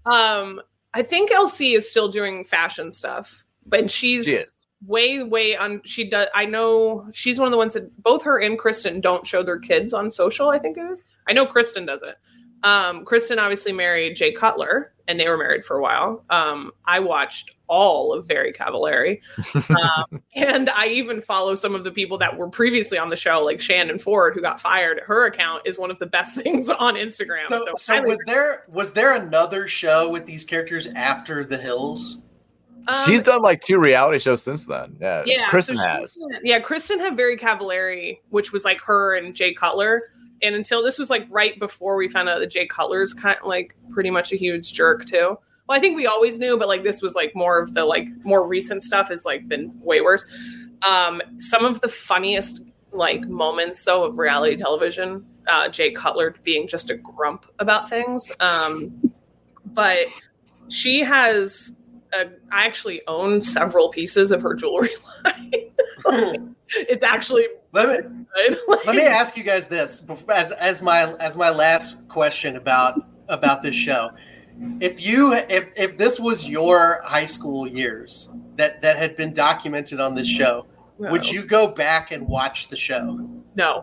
um 0.06 0.60
I 0.94 1.02
think 1.02 1.30
LC 1.30 1.76
is 1.76 1.88
still 1.88 2.08
doing 2.08 2.44
fashion 2.44 2.90
stuff, 2.90 3.44
but 3.64 3.90
she's 3.90 4.24
She 4.24 4.32
is. 4.32 4.61
Way 4.86 5.22
way 5.22 5.56
on 5.56 5.80
she 5.84 6.08
does 6.08 6.28
I 6.34 6.46
know 6.46 7.06
she's 7.12 7.38
one 7.38 7.46
of 7.46 7.52
the 7.52 7.58
ones 7.58 7.74
that 7.74 8.02
both 8.02 8.22
her 8.24 8.40
and 8.40 8.58
Kristin 8.58 9.00
don't 9.00 9.26
show 9.26 9.42
their 9.42 9.58
kids 9.58 9.92
on 9.92 10.10
social, 10.10 10.48
I 10.48 10.58
think 10.58 10.76
it 10.76 10.90
is. 10.90 11.04
I 11.28 11.32
know 11.32 11.46
Kristin 11.46 11.86
does 11.86 12.02
it. 12.02 12.16
Um 12.64 13.04
Kristin 13.04 13.38
obviously 13.38 13.72
married 13.72 14.16
Jay 14.16 14.32
Cutler 14.32 14.92
and 15.08 15.18
they 15.18 15.28
were 15.28 15.36
married 15.36 15.64
for 15.64 15.76
a 15.78 15.82
while. 15.82 16.24
Um 16.30 16.72
I 16.84 16.98
watched 17.00 17.54
all 17.72 18.12
of 18.12 18.28
Very 18.28 18.52
Cavallari. 18.52 19.20
um, 19.70 20.22
and 20.36 20.68
I 20.68 20.88
even 20.88 21.22
follow 21.22 21.54
some 21.54 21.74
of 21.74 21.84
the 21.84 21.90
people 21.90 22.18
that 22.18 22.36
were 22.36 22.50
previously 22.50 22.98
on 22.98 23.08
the 23.08 23.16
show, 23.16 23.42
like 23.42 23.62
Shannon 23.62 23.98
Ford, 23.98 24.34
who 24.34 24.42
got 24.42 24.60
fired. 24.60 25.00
Her 25.06 25.24
account 25.24 25.62
is 25.64 25.78
one 25.78 25.90
of 25.90 25.98
the 25.98 26.06
best 26.06 26.36
things 26.42 26.68
on 26.68 26.96
Instagram. 26.96 27.48
So, 27.48 27.58
So, 27.60 27.72
so 27.78 28.02
was 28.02 28.22
there 28.26 28.64
was 28.68 28.92
there 28.92 29.14
another 29.14 29.66
show 29.66 30.10
with 30.10 30.26
these 30.26 30.44
characters 30.44 30.86
after 30.88 31.44
The 31.44 31.56
Hills? 31.56 32.18
Um, 32.88 33.04
She's 33.06 33.22
done 33.22 33.42
like 33.42 33.60
two 33.60 33.78
reality 33.78 34.18
shows 34.18 34.42
since 34.42 34.64
then. 34.64 34.96
Yeah. 35.00 35.22
yeah, 35.24 35.48
Kristin 35.50 35.76
so 35.76 35.88
has. 35.88 36.24
Yeah, 36.42 36.60
Kristin 36.60 36.98
had 36.98 37.16
very 37.16 37.36
Cavallari, 37.36 38.18
which 38.30 38.52
was 38.52 38.64
like 38.64 38.80
her 38.80 39.14
and 39.14 39.34
Jay 39.34 39.54
Cutler. 39.54 40.02
And 40.42 40.56
until 40.56 40.82
this 40.82 40.98
was 40.98 41.08
like 41.08 41.26
right 41.30 41.58
before 41.58 41.96
we 41.96 42.08
found 42.08 42.28
out 42.28 42.40
that 42.40 42.50
Jay 42.50 42.66
Cutler's 42.66 43.14
kind 43.14 43.38
of 43.40 43.46
like 43.46 43.76
pretty 43.90 44.10
much 44.10 44.32
a 44.32 44.36
huge 44.36 44.72
jerk 44.72 45.04
too. 45.04 45.38
Well, 45.68 45.78
I 45.78 45.80
think 45.80 45.96
we 45.96 46.06
always 46.06 46.38
knew, 46.40 46.58
but 46.58 46.66
like 46.66 46.82
this 46.82 47.00
was 47.00 47.14
like 47.14 47.34
more 47.36 47.60
of 47.60 47.74
the 47.74 47.84
like 47.84 48.08
more 48.24 48.46
recent 48.46 48.82
stuff 48.82 49.08
has 49.08 49.24
like 49.24 49.46
been 49.46 49.72
way 49.80 50.00
worse. 50.00 50.24
Um, 50.86 51.22
some 51.38 51.64
of 51.64 51.80
the 51.80 51.88
funniest 51.88 52.64
like 52.92 53.26
moments 53.28 53.84
though 53.84 54.04
of 54.04 54.18
reality 54.18 54.56
television, 54.56 55.24
uh, 55.46 55.68
Jay 55.68 55.92
Cutler 55.92 56.34
being 56.42 56.66
just 56.66 56.90
a 56.90 56.96
grump 56.96 57.46
about 57.60 57.88
things. 57.88 58.32
Um, 58.40 59.12
but 59.66 60.00
she 60.68 61.00
has 61.00 61.76
a, 62.14 62.26
I 62.50 62.66
actually 62.66 63.02
own 63.06 63.40
several 63.40 63.88
pieces 63.90 64.32
of 64.32 64.42
her 64.42 64.54
jewelry 64.54 64.90
line. 65.24 66.54
it's 66.68 67.04
actually 67.04 67.46
Let 67.72 67.88
me 67.88 67.96
good. 68.34 68.58
let 68.86 68.96
me 68.96 69.02
ask 69.02 69.36
you 69.36 69.42
guys 69.42 69.66
this 69.68 70.04
as 70.28 70.52
as 70.52 70.82
my 70.82 71.14
as 71.20 71.36
my 71.36 71.50
last 71.50 72.06
question 72.08 72.56
about 72.56 73.00
about 73.28 73.62
this 73.62 73.74
show. 73.74 74.10
If 74.80 75.00
you 75.00 75.32
if 75.34 75.72
if 75.76 75.98
this 75.98 76.20
was 76.20 76.48
your 76.48 77.02
high 77.04 77.24
school 77.24 77.66
years 77.66 78.30
that 78.56 78.82
that 78.82 78.96
had 78.96 79.16
been 79.16 79.32
documented 79.32 80.00
on 80.00 80.14
this 80.14 80.28
show, 80.28 80.66
would 80.98 81.28
you 81.30 81.44
go 81.44 81.68
back 81.68 82.10
and 82.12 82.26
watch 82.28 82.68
the 82.68 82.76
show? 82.76 83.28
No. 83.54 83.82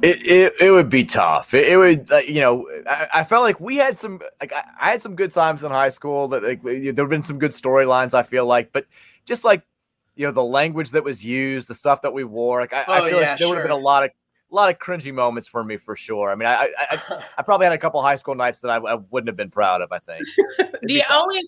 It, 0.00 0.24
it 0.26 0.54
it 0.60 0.70
would 0.70 0.88
be 0.90 1.04
tough. 1.04 1.54
It, 1.54 1.68
it 1.68 1.76
would, 1.76 2.12
uh, 2.12 2.18
you 2.18 2.40
know, 2.40 2.68
I, 2.88 3.08
I 3.14 3.24
felt 3.24 3.42
like 3.42 3.58
we 3.58 3.76
had 3.76 3.98
some, 3.98 4.20
like 4.40 4.52
I, 4.52 4.62
I 4.80 4.90
had 4.92 5.02
some 5.02 5.16
good 5.16 5.32
times 5.32 5.64
in 5.64 5.70
high 5.72 5.88
school. 5.88 6.28
That 6.28 6.44
like 6.44 6.62
there 6.62 6.94
have 6.94 7.08
been 7.08 7.24
some 7.24 7.38
good 7.38 7.50
storylines. 7.50 8.14
I 8.14 8.22
feel 8.22 8.46
like, 8.46 8.70
but 8.72 8.86
just 9.24 9.42
like 9.44 9.62
you 10.14 10.26
know, 10.26 10.32
the 10.32 10.42
language 10.42 10.90
that 10.90 11.02
was 11.04 11.24
used, 11.24 11.68
the 11.68 11.74
stuff 11.74 12.02
that 12.02 12.12
we 12.12 12.24
wore, 12.24 12.60
like 12.60 12.72
I, 12.72 12.86
I 12.88 13.00
Oh, 13.00 13.08
feel 13.08 13.20
yeah, 13.20 13.30
like 13.30 13.38
there 13.38 13.48
would 13.48 13.56
have 13.56 13.62
been 13.64 13.72
a 13.72 13.76
lot 13.76 14.04
of 14.04 14.10
a 14.50 14.54
lot 14.54 14.70
of 14.70 14.78
cringy 14.78 15.12
moments 15.12 15.48
for 15.48 15.64
me 15.64 15.76
for 15.76 15.96
sure. 15.96 16.30
I 16.30 16.36
mean, 16.36 16.48
I 16.48 16.54
I, 16.54 16.68
I, 16.90 17.24
I 17.38 17.42
probably 17.42 17.66
had 17.66 17.72
a 17.72 17.78
couple 17.78 18.00
high 18.02 18.16
school 18.16 18.34
nights 18.36 18.60
that 18.60 18.68
I, 18.68 18.76
I 18.76 18.94
wouldn't 19.10 19.28
have 19.28 19.36
been 19.36 19.50
proud 19.50 19.80
of. 19.82 19.90
I 19.90 19.98
think. 19.98 20.24
The 20.82 21.02
only 21.12 21.40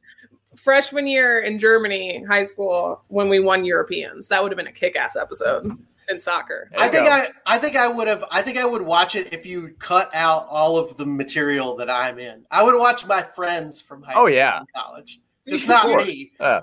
freshman 0.57 1.07
year 1.07 1.41
in 1.41 1.59
Germany, 1.59 2.25
high 2.29 2.43
school, 2.43 3.05
when 3.09 3.29
we 3.29 3.39
won 3.39 3.65
Europeans, 3.65 4.27
that 4.29 4.43
would 4.43 4.51
have 4.51 4.57
been 4.57 4.67
a 4.67 4.73
kick 4.73 4.97
ass 4.97 5.15
episode 5.17 5.71
in 6.11 6.19
soccer. 6.21 6.69
There 6.73 6.81
I 6.81 6.89
think 6.89 7.07
go. 7.07 7.11
I, 7.13 7.29
I 7.47 7.59
think 7.59 7.77
I 7.77 7.87
would 7.89 8.09
have 8.09 8.25
I 8.31 8.43
think 8.43 8.59
I 8.59 8.65
would 8.65 8.83
watch 8.83 9.15
it 9.15 9.33
if 9.33 9.47
you 9.47 9.75
cut 9.79 10.11
out 10.15 10.47
all 10.51 10.77
of 10.77 10.97
the 10.97 11.07
material 11.07 11.77
that 11.77 11.89
I'm 11.89 12.19
in. 12.19 12.45
I 12.51 12.63
would 12.63 12.79
watch 12.79 13.07
my 13.07 13.23
friends 13.23 13.81
from 13.81 14.03
high 14.03 14.13
Oh, 14.17 14.27
school 14.27 14.31
yeah. 14.37 14.59
and 14.59 14.69
college. 14.75 15.21
Just 15.47 15.67
not 15.67 15.83
Sure. 15.85 16.05
me. 16.05 16.31
Uh, 16.39 16.61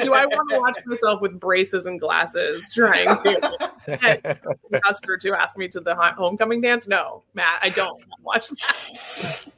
Do 0.00 0.14
I 0.14 0.24
want 0.24 0.50
to 0.50 0.58
watch 0.60 0.78
myself 0.86 1.20
with 1.20 1.38
braces 1.40 1.86
and 1.86 2.00
glasses 2.00 2.72
trying 2.72 3.08
to 3.22 3.68
get 4.00 4.82
Custer 4.84 5.16
to 5.18 5.34
ask 5.34 5.58
me 5.58 5.66
to 5.68 5.80
the 5.80 5.94
homecoming 6.16 6.60
dance? 6.60 6.86
No, 6.88 7.24
Matt, 7.34 7.58
I 7.62 7.68
don't 7.68 8.00
watch 8.22 8.48
that. 8.48 9.44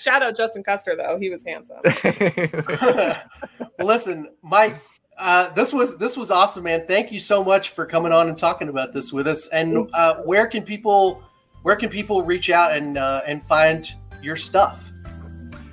Shout 0.00 0.20
out 0.22 0.36
Justin 0.36 0.64
Custer 0.64 0.96
though; 0.96 1.16
he 1.20 1.30
was 1.30 1.44
handsome. 1.44 1.78
listen, 3.78 4.28
Mike, 4.42 4.76
uh, 5.18 5.50
this 5.50 5.72
was 5.72 5.96
this 5.96 6.16
was 6.16 6.30
awesome, 6.30 6.64
man. 6.64 6.86
Thank 6.86 7.10
you 7.10 7.18
so 7.18 7.42
much 7.42 7.70
for 7.70 7.86
coming 7.86 8.12
on 8.12 8.28
and 8.28 8.36
talking 8.36 8.68
about 8.68 8.92
this 8.92 9.12
with 9.12 9.26
us. 9.26 9.46
And 9.48 9.88
uh, 9.94 10.16
where 10.16 10.46
can 10.46 10.62
people 10.62 11.22
where 11.62 11.76
can 11.76 11.88
people 11.88 12.22
reach 12.22 12.50
out 12.50 12.72
and 12.72 12.98
uh, 12.98 13.22
and 13.26 13.42
find 13.42 13.92
your 14.22 14.36
stuff? 14.36 14.90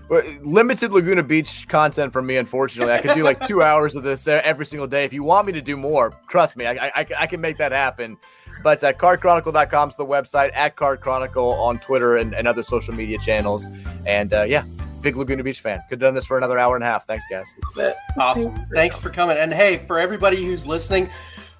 Well, 0.09 0.21
limited 0.41 0.91
Laguna 0.91 1.23
Beach 1.23 1.67
content 1.67 2.11
from 2.13 2.25
me, 2.25 2.37
unfortunately. 2.37 2.93
I 2.93 2.99
could 2.99 3.15
do 3.15 3.23
like 3.23 3.45
two 3.47 3.61
hours 3.63 3.95
of 3.95 4.03
this 4.03 4.27
every 4.27 4.65
single 4.65 4.87
day. 4.87 5.05
If 5.05 5.13
you 5.13 5.23
want 5.23 5.47
me 5.47 5.53
to 5.53 5.61
do 5.61 5.77
more, 5.77 6.13
trust 6.29 6.55
me, 6.55 6.65
I, 6.65 6.87
I, 6.87 7.07
I 7.19 7.27
can 7.27 7.41
make 7.41 7.57
that 7.57 7.71
happen. 7.71 8.17
But 8.63 8.83
uh, 8.83 8.93
cardchronicle.com 8.93 9.89
is 9.89 9.95
the 9.95 10.05
website, 10.05 10.51
at 10.53 10.75
Card 10.75 11.01
Chronicle 11.01 11.53
on 11.53 11.79
Twitter 11.79 12.17
and, 12.17 12.35
and 12.35 12.47
other 12.47 12.63
social 12.63 12.93
media 12.93 13.17
channels. 13.17 13.67
And 14.05 14.33
uh, 14.33 14.43
yeah, 14.43 14.65
big 15.03 15.15
Laguna 15.15 15.43
Beach 15.43 15.61
fan. 15.61 15.79
Could 15.89 16.01
have 16.01 16.07
done 16.07 16.15
this 16.15 16.25
for 16.25 16.37
another 16.37 16.57
hour 16.57 16.75
and 16.75 16.83
a 16.83 16.87
half. 16.87 17.05
Thanks, 17.05 17.25
guys. 17.29 17.45
Awesome. 18.17 18.55
Thanks 18.73 18.95
for 18.97 19.09
coming. 19.09 19.37
And 19.37 19.53
hey, 19.53 19.77
for 19.77 19.99
everybody 19.99 20.43
who's 20.43 20.65
listening, 20.65 21.09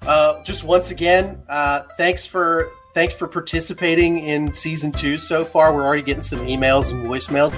uh, 0.02 0.42
just 0.42 0.64
once 0.64 0.90
again, 0.90 1.40
uh, 1.48 1.82
thanks 1.96 2.26
for 2.26 2.68
thanks 2.94 3.16
for 3.16 3.28
participating 3.28 4.18
in 4.18 4.54
season 4.54 4.90
two 4.90 5.18
so 5.18 5.44
far. 5.44 5.74
We're 5.74 5.84
already 5.84 6.02
getting 6.02 6.22
some 6.22 6.40
emails 6.40 6.92
and 6.92 7.06
voicemails. 7.06 7.54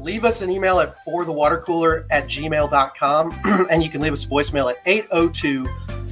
Leave 0.00 0.24
us 0.24 0.42
an 0.42 0.50
email 0.50 0.80
at 0.80 0.94
forthewatercooler 1.06 2.04
at 2.10 2.26
gmail.com 2.26 3.66
and 3.70 3.82
you 3.82 3.88
can 3.88 4.00
leave 4.02 4.12
us 4.12 4.24
a 4.24 4.28
voicemail 4.28 4.70
at 4.70 4.76
802 4.84 5.66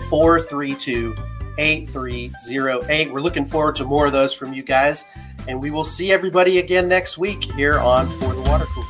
432 0.08 1.14
8308. 1.58 3.12
We're 3.12 3.20
looking 3.20 3.44
forward 3.44 3.76
to 3.76 3.84
more 3.84 4.06
of 4.06 4.12
those 4.12 4.32
from 4.32 4.54
you 4.54 4.62
guys. 4.62 5.04
And 5.48 5.60
we 5.60 5.70
will 5.70 5.84
see 5.84 6.12
everybody 6.12 6.58
again 6.58 6.88
next 6.88 7.18
week 7.18 7.44
here 7.54 7.78
on 7.78 8.08
For 8.08 8.32
the 8.32 8.42
Water 8.42 8.64
Cooler. 8.66 8.86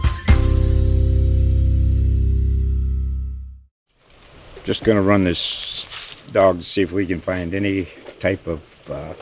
Just 4.65 4.85
going 4.85 4.97
to 4.97 5.03
run 5.03 5.25
this 5.25 6.23
dog 6.33 6.59
to 6.59 6.65
see 6.65 6.83
if 6.83 6.93
we 6.93 7.07
can 7.07 7.21
find 7.21 7.55
any 7.55 7.89
type 8.21 8.47
of 8.47 8.63
uh, 8.91 9.15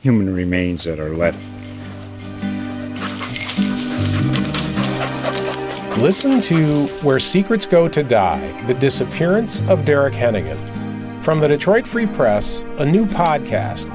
human 0.00 0.34
remains 0.34 0.84
that 0.84 0.98
are 0.98 1.14
left. 1.16 1.40
Listen 5.98 6.40
to 6.40 6.86
Where 7.02 7.18
Secrets 7.18 7.66
Go 7.66 7.86
to 7.86 8.02
Die 8.02 8.62
The 8.62 8.74
Disappearance 8.74 9.60
of 9.68 9.84
Derek 9.84 10.14
Hennigan. 10.14 10.58
From 11.22 11.38
the 11.38 11.48
Detroit 11.48 11.86
Free 11.86 12.06
Press, 12.06 12.64
a 12.78 12.84
new 12.86 13.04
podcast 13.04 13.94